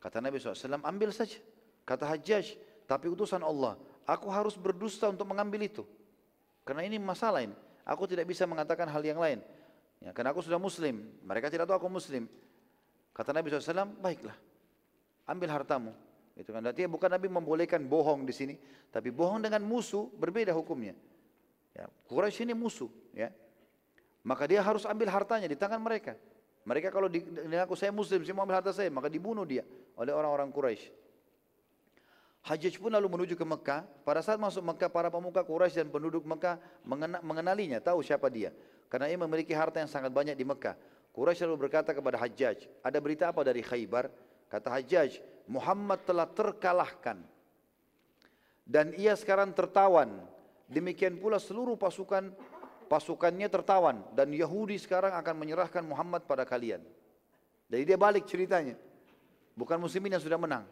[0.00, 1.38] Kata Nabi SAW, ambil saja.
[1.86, 2.58] Kata Hajjaj,
[2.90, 3.78] tapi utusan Allah,
[4.08, 5.82] aku harus berdusta untuk mengambil itu.
[6.66, 7.54] Karena ini masalah ini.
[7.86, 9.38] Aku tidak bisa mengatakan hal yang lain.
[10.02, 12.26] Ya, karena aku sudah muslim, mereka tidak tahu aku muslim.
[13.14, 14.34] Kata Nabi SAW, baiklah,
[15.30, 15.92] ambil hartamu.
[16.36, 18.54] Itu kan artinya bukan Nabi membolehkan bohong di sini,
[18.92, 20.92] tapi bohong dengan musuh berbeda hukumnya.
[21.72, 23.32] Ya, Quraisy ini musuh, ya.
[24.20, 26.12] Maka dia harus ambil hartanya di tangan mereka.
[26.66, 27.24] Mereka kalau di,
[27.56, 29.64] aku saya muslim, saya mau ambil harta saya, maka dibunuh dia
[29.96, 30.92] oleh orang-orang Quraisy.
[32.46, 33.82] Hajjaj pun lalu menuju ke Mekah.
[34.06, 36.60] Pada saat masuk Mekah, para pemuka Quraisy dan penduduk Mekah
[37.22, 38.54] mengenalinya, tahu siapa dia.
[38.86, 40.78] Karena ia memiliki harta yang sangat banyak di Mekah.
[41.10, 44.10] Quraisy lalu berkata kepada Hajjaj, ada berita apa dari Khaybar?
[44.46, 47.22] Kata Hajjaj, Muhammad telah terkalahkan.
[48.66, 50.10] Dan ia sekarang tertawan.
[50.66, 52.34] Demikian pula seluruh pasukan
[52.90, 54.02] pasukannya tertawan.
[54.14, 56.82] Dan Yahudi sekarang akan menyerahkan Muhammad pada kalian.
[57.70, 58.74] Jadi dia balik ceritanya.
[59.54, 60.66] Bukan muslimin yang sudah menang.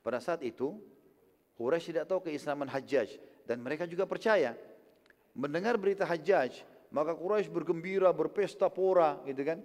[0.00, 0.78] Pada saat itu,
[1.58, 3.18] Quraisy tidak tahu keislaman Hajjaj.
[3.44, 4.54] Dan mereka juga percaya.
[5.34, 6.62] Mendengar berita Hajjaj,
[6.94, 9.58] maka Quraisy bergembira, berpesta pora, gitu kan.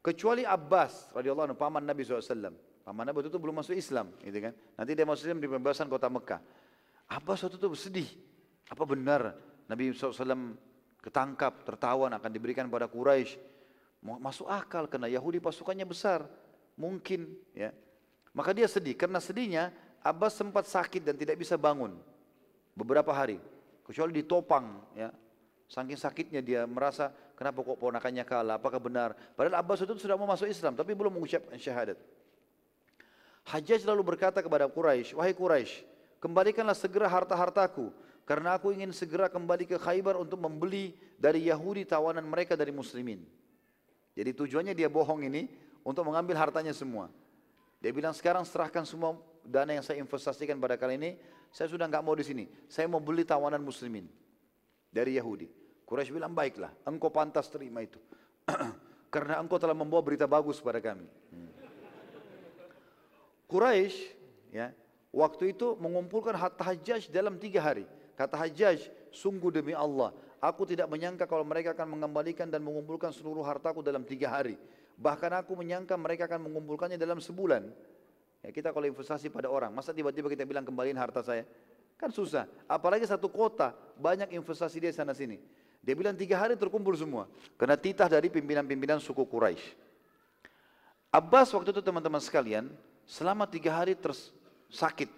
[0.00, 2.54] Kecuali Abbas radhiyallahu anhu, paman Nabi SAW.
[2.84, 4.52] Paman Nabi itu belum masuk Islam, gitu kan.
[4.76, 6.40] Nanti dia masuk Islam di pembebasan kota Mekah.
[7.08, 8.08] Abbas waktu itu bersedih.
[8.68, 9.32] Apa benar
[9.64, 10.56] Nabi SAW
[11.00, 13.40] ketangkap, tertawan akan diberikan pada Quraisy?
[14.04, 16.28] Masuk akal karena Yahudi pasukannya besar.
[16.76, 17.24] Mungkin
[17.56, 17.72] ya.
[18.36, 18.92] Maka dia sedih.
[19.00, 19.72] Karena sedihnya
[20.04, 21.96] Abbas sempat sakit dan tidak bisa bangun
[22.76, 23.40] beberapa hari.
[23.80, 25.08] Kecuali ditopang ya.
[25.64, 29.16] Saking sakitnya dia merasa kenapa kok ponakannya kalah, apakah benar?
[29.32, 31.96] Padahal Abbas itu sudah mau masuk Islam tapi belum mengucapkan syahadat.
[33.44, 35.84] Hajjaj lalu berkata kepada Quraisy, wahai Quraisy,
[36.20, 37.92] kembalikanlah segera harta-hartaku.
[38.24, 43.20] karena aku ingin segera kembali ke Khaybar untuk membeli dari Yahudi tawanan mereka dari muslimin.
[44.16, 45.44] Jadi tujuannya dia bohong ini
[45.84, 47.12] untuk mengambil hartanya semua.
[47.84, 51.20] Dia bilang sekarang serahkan semua dana yang saya investasikan pada kali ini,
[51.52, 52.44] saya sudah nggak mau di sini.
[52.64, 54.08] Saya mau beli tawanan muslimin
[54.88, 55.52] dari Yahudi.
[55.84, 58.00] Quraisy bilang baiklah, engkau pantas terima itu.
[59.14, 61.04] Karena engkau telah membawa berita bagus pada kami.
[61.28, 61.53] Hmm.
[63.50, 63.96] Quraisy
[64.50, 64.72] ya,
[65.12, 67.84] waktu itu mengumpulkan harta Hajjaj dalam tiga hari.
[68.14, 73.42] Kata Hajjaj, sungguh demi Allah, aku tidak menyangka kalau mereka akan mengembalikan dan mengumpulkan seluruh
[73.42, 74.54] hartaku dalam tiga hari.
[74.94, 77.66] Bahkan aku menyangka mereka akan mengumpulkannya dalam sebulan.
[78.44, 81.42] Ya, kita kalau investasi pada orang, masa tiba-tiba kita bilang kembaliin harta saya?
[81.98, 82.46] Kan susah.
[82.70, 85.40] Apalagi satu kota, banyak investasi dia sana sini.
[85.84, 87.28] Dia bilang tiga hari terkumpul semua.
[87.58, 89.76] Karena titah dari pimpinan-pimpinan suku Quraisy.
[91.14, 92.70] Abbas waktu itu teman-teman sekalian,
[93.04, 95.08] selama tiga hari tersakit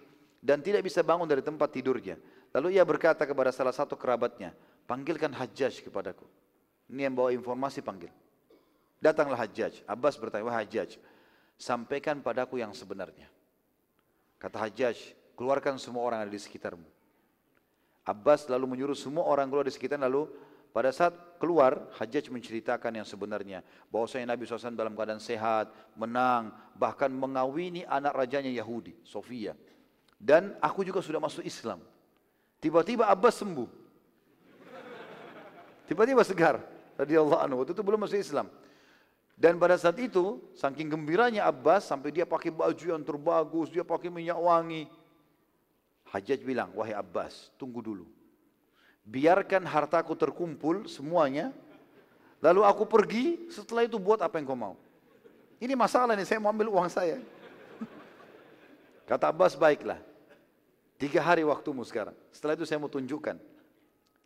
[0.43, 2.19] dan tidak bisa bangun dari tempat tidurnya.
[2.55, 4.55] Lalu ia berkata kepada salah satu kerabatnya,
[4.87, 6.23] panggilkan Hajjaj kepadaku.
[6.87, 8.09] Ini yang bawa informasi panggil.
[9.03, 9.83] Datanglah Hajjaj.
[9.83, 10.95] Abbas bertanya, wah Hajjaj,
[11.59, 13.27] sampaikan padaku yang sebenarnya.
[14.39, 14.95] Kata Hajjaj,
[15.35, 16.87] keluarkan semua orang yang ada di sekitarmu.
[18.07, 20.31] Abbas lalu menyuruh semua orang keluar di sekitar lalu
[20.77, 27.09] pada saat keluar Hajjaj menceritakan yang sebenarnya bahwasanya Nabi SAW dalam keadaan sehat, menang, bahkan
[27.09, 29.57] mengawini anak rajanya Yahudi, Sofia.
[30.21, 31.81] Dan aku juga sudah masuk Islam.
[32.61, 33.65] Tiba-tiba Abbas sembuh.
[35.89, 36.61] Tiba-tiba segar.
[36.93, 37.65] Radiyallahu anhu.
[37.65, 38.45] Waktu itu belum masuk Islam.
[39.33, 44.13] Dan pada saat itu, saking gembiranya Abbas, sampai dia pakai baju yang terbagus, dia pakai
[44.13, 44.85] minyak wangi.
[46.13, 48.05] Hajjaj bilang, wahai Abbas, tunggu dulu.
[49.07, 51.55] Biarkan hartaku terkumpul semuanya,
[52.43, 54.75] lalu aku pergi, setelah itu buat apa yang kau mau.
[55.63, 57.23] Ini masalah nih, saya mau ambil uang saya.
[59.07, 60.03] Kata Abbas, baiklah.
[60.99, 62.13] Tiga hari waktumu sekarang.
[62.35, 63.39] Setelah itu saya mau tunjukkan.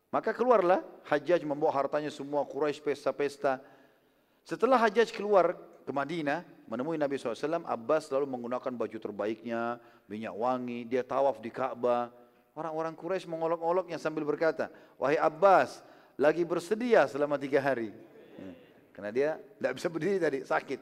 [0.10, 3.62] Maka keluarlah Hajjaj membawa hartanya semua Quraisy pesta-pesta.
[4.44, 9.78] Setelah Hajjaj keluar ke Madinah menemui Nabi SAW, Abbas selalu menggunakan baju terbaiknya,
[10.10, 12.10] minyak wangi, dia tawaf di Ka'bah.
[12.52, 14.68] Orang-orang Quraisy mengolok-oloknya sambil berkata,
[15.00, 15.80] Wahai Abbas,
[16.20, 17.96] lagi bersedia selama tiga hari.
[18.36, 18.56] Hmm.
[18.92, 20.80] Karena dia tidak bisa berdiri tadi, sakit.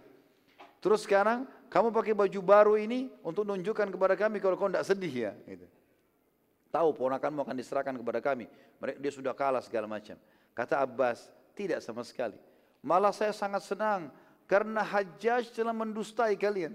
[0.81, 5.29] Terus sekarang kamu pakai baju baru ini untuk menunjukkan kepada kami kalau kau tidak sedih
[5.29, 5.31] ya.
[5.45, 5.67] Gitu.
[6.73, 8.49] Tahu ponakanmu akan diserahkan kepada kami.
[8.97, 10.17] Dia sudah kalah segala macam.
[10.57, 12.37] Kata Abbas, tidak sama sekali.
[12.81, 14.09] Malah saya sangat senang
[14.49, 16.73] karena Hajjaj telah mendustai kalian.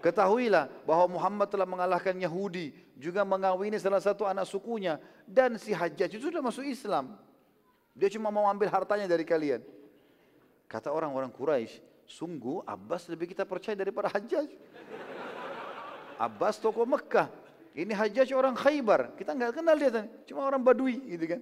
[0.00, 4.96] Ketahuilah bahwa Muhammad telah mengalahkan Yahudi, juga mengawini salah satu anak sukunya
[5.28, 7.12] dan si Hajjaj itu sudah masuk Islam.
[7.92, 9.60] Dia cuma mau ambil hartanya dari kalian.
[10.66, 14.48] Kata orang-orang Quraisy, sungguh Abbas lebih kita percaya daripada Hajjaj.
[16.16, 17.28] Abbas tokoh Mekah,
[17.76, 21.40] ini Hajjaj orang Khaybar, kita nggak kenal dia, cuma orang Badui gitu kan.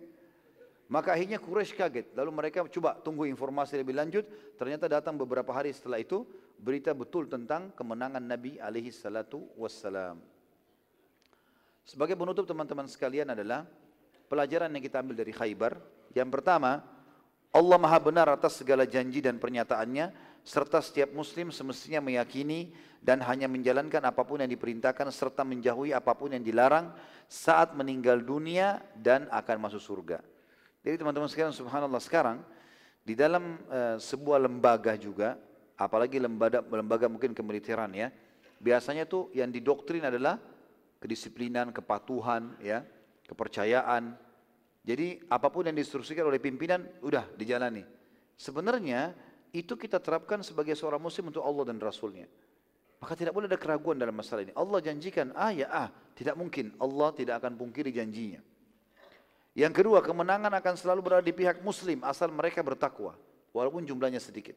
[0.84, 2.06] Maka akhirnya Quraisy kaget.
[2.12, 4.28] Lalu mereka coba tunggu informasi lebih lanjut.
[4.60, 6.28] Ternyata datang beberapa hari setelah itu
[6.60, 10.33] berita betul tentang kemenangan Nabi alaihi salatu wassalam.
[11.84, 13.68] Sebagai penutup teman-teman sekalian adalah
[14.32, 15.76] pelajaran yang kita ambil dari Khaybar.
[16.16, 16.80] Yang pertama,
[17.52, 20.10] Allah Maha benar atas segala janji dan pernyataannya
[20.44, 22.72] serta setiap muslim semestinya meyakini
[23.04, 26.88] dan hanya menjalankan apa pun yang diperintahkan serta menjauhi apa pun yang dilarang
[27.28, 30.24] saat meninggal dunia dan akan masuk surga.
[30.84, 32.40] Jadi teman-teman sekalian subhanallah sekarang
[33.04, 35.36] di dalam uh, sebuah lembaga juga
[35.76, 38.08] apalagi lembaga lembaga mungkin kemiliteran ya
[38.60, 40.40] biasanya tuh yang didoktrin adalah
[41.04, 42.80] kedisiplinan, kepatuhan ya,
[43.28, 44.16] kepercayaan.
[44.80, 47.84] Jadi apa pun yang diinstruksikan oleh pimpinan udah dijalani.
[48.40, 49.12] Sebenarnya
[49.52, 52.24] itu kita terapkan sebagai seorang muslim untuk Allah dan Rasulnya.
[53.04, 54.52] Maka tidak boleh ada keraguan dalam masalah ini.
[54.56, 56.72] Allah janjikan ah ya ah, tidak mungkin.
[56.80, 58.40] Allah tidak akan pungkiri janjinya.
[59.54, 63.14] Yang kedua, kemenangan akan selalu berada di pihak muslim asal mereka bertakwa.
[63.52, 64.56] Walaupun jumlahnya sedikit.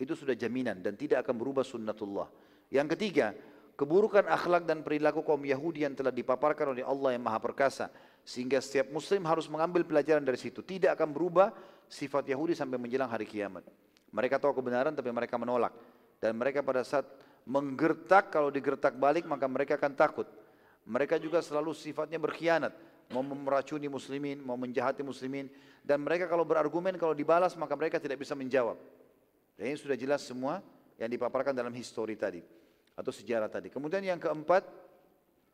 [0.00, 2.26] Itu sudah jaminan dan tidak akan berubah sunnatullah.
[2.72, 3.36] Yang ketiga,
[3.82, 7.90] keburukan akhlak dan perilaku kaum Yahudi yang telah dipaparkan oleh Allah yang maha perkasa.
[8.22, 10.62] Sehingga setiap muslim harus mengambil pelajaran dari situ.
[10.62, 11.50] Tidak akan berubah
[11.90, 13.66] sifat Yahudi sampai menjelang hari kiamat.
[14.14, 15.74] Mereka tahu kebenaran tapi mereka menolak.
[16.22, 17.02] Dan mereka pada saat
[17.42, 20.30] menggertak, kalau digertak balik maka mereka akan takut.
[20.86, 22.70] Mereka juga selalu sifatnya berkhianat.
[23.10, 25.50] Mau meracuni muslimin, mau menjahati muslimin.
[25.82, 28.78] Dan mereka kalau berargumen, kalau dibalas maka mereka tidak bisa menjawab.
[29.58, 30.62] Dan ini sudah jelas semua
[31.02, 32.61] yang dipaparkan dalam histori tadi.
[32.94, 33.72] Atau sejarah tadi.
[33.72, 34.68] Kemudian yang keempat,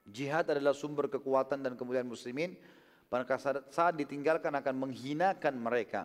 [0.08, 2.58] jihad adalah sumber kekuatan dan kemudian muslimin.
[3.08, 3.24] Pada
[3.72, 6.04] saat ditinggalkan akan menghinakan mereka.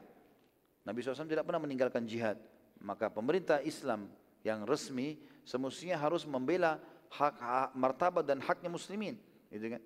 [0.88, 2.40] Nabi SAW tidak pernah meninggalkan jihad.
[2.80, 4.08] Maka pemerintah Islam
[4.44, 6.80] yang resmi semestinya harus membela
[7.12, 9.20] hak, hak martabat dan haknya muslimin.
[9.52, 9.82] Gitu kan?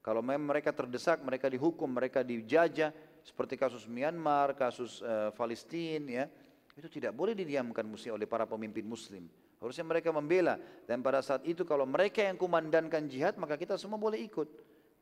[0.00, 6.24] Kalau memang mereka terdesak, mereka dihukum, mereka dijajah, seperti kasus Myanmar, kasus uh, Palestina, ya,
[6.72, 9.28] itu tidak boleh didiamkan mesti oleh para pemimpin Muslim.
[9.60, 10.56] Harusnya mereka membela
[10.88, 14.48] dan pada saat itu kalau mereka yang kumandankan jihad maka kita semua boleh ikut.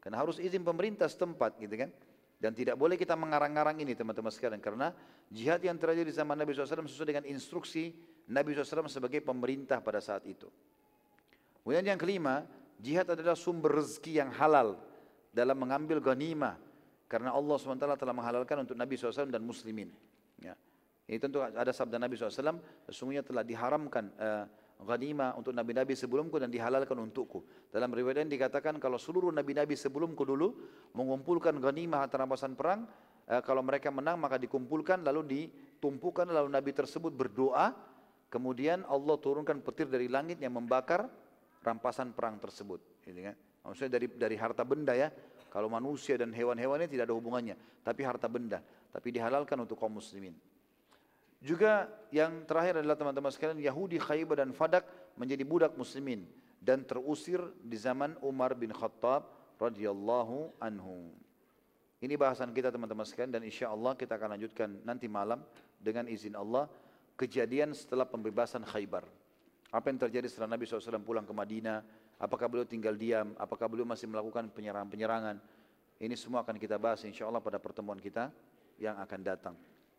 [0.02, 1.90] Karena harus izin pemerintah setempat gitu kan.
[2.38, 4.94] Dan tidak boleh kita mengarang-arang ini teman-teman sekalian karena
[5.26, 7.90] jihad yang terjadi di zaman Nabi SAW sesuai dengan instruksi
[8.30, 10.46] Nabi SAW sebagai pemerintah pada saat itu.
[11.66, 12.46] Kemudian yang kelima,
[12.78, 14.78] jihad adalah sumber rezeki yang halal
[15.34, 16.54] dalam mengambil ghanimah
[17.10, 19.90] karena Allah SWT telah menghalalkan untuk Nabi SAW dan muslimin.
[20.38, 20.54] Ya.
[21.08, 24.44] Ini tentu ada sabda Nabi SAW, sesungguhnya telah diharamkan uh,
[24.84, 27.42] ghanimah untuk nabi-nabi sebelumku dan dihalalkan untukku.
[27.72, 30.54] Dalam riwayat ini dikatakan kalau seluruh nabi-nabi sebelumku dulu
[30.92, 32.84] mengumpulkan ghanimah atau rampasan perang,
[33.24, 37.72] uh, kalau mereka menang maka dikumpulkan lalu ditumpukan lalu nabi tersebut berdoa,
[38.28, 41.08] kemudian Allah turunkan petir dari langit yang membakar
[41.64, 42.84] rampasan perang tersebut.
[43.00, 43.36] Gitu kan?
[43.64, 45.08] Maksudnya dari dari harta benda ya.
[45.48, 48.60] Kalau manusia dan hewan-hewannya tidak ada hubungannya, tapi harta benda,
[48.92, 50.36] tapi dihalalkan untuk kaum muslimin.
[51.38, 56.26] Juga yang terakhir adalah teman-teman sekalian Yahudi Khaybar dan Fadak menjadi budak muslimin
[56.58, 59.30] dan terusir di zaman Umar bin Khattab
[59.62, 61.14] radhiyallahu anhu.
[61.98, 65.42] Ini bahasan kita teman-teman sekalian dan insya Allah kita akan lanjutkan nanti malam
[65.78, 66.70] dengan izin Allah
[67.18, 69.06] kejadian setelah pembebasan Khaybar.
[69.74, 71.82] Apa yang terjadi setelah Nabi SAW pulang ke Madinah,
[72.22, 75.36] apakah beliau tinggal diam, apakah beliau masih melakukan penyerangan-penyerangan.
[75.98, 78.30] Ini semua akan kita bahas insya Allah pada pertemuan kita
[78.78, 79.54] yang akan datang.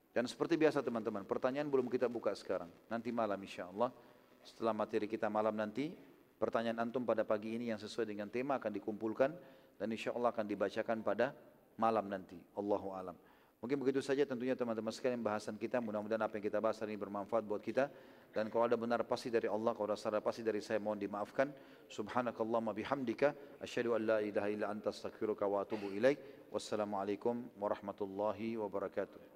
[0.10, 2.70] Dan seperti biasa teman-teman, pertanyaan belum kita buka sekarang.
[2.90, 3.94] Nanti malam insya Allah,
[4.42, 5.94] setelah materi kita malam nanti,
[6.42, 9.30] pertanyaan antum pada pagi ini yang sesuai dengan tema akan dikumpulkan
[9.78, 11.36] dan insya Allah akan dibacakan pada
[11.78, 12.42] malam nanti.
[12.58, 13.16] Allahu alam.
[13.60, 15.84] Mungkin begitu saja tentunya teman-teman sekalian bahasan kita.
[15.84, 17.92] Mudah-mudahan apa yang kita bahas hari ini bermanfaat buat kita.
[18.32, 21.52] Dan kalau ada benar pasti dari Allah, kalau ada salah pasti dari saya mohon dimaafkan.
[21.92, 23.60] Subhanakallahumma bihamdika.
[23.60, 26.48] Asyhadu an la ilaha illa anta astaghfiruka wa atubu ilaik.
[26.56, 29.29] Wassalamualaikum warahmatullahi wabarakatuh.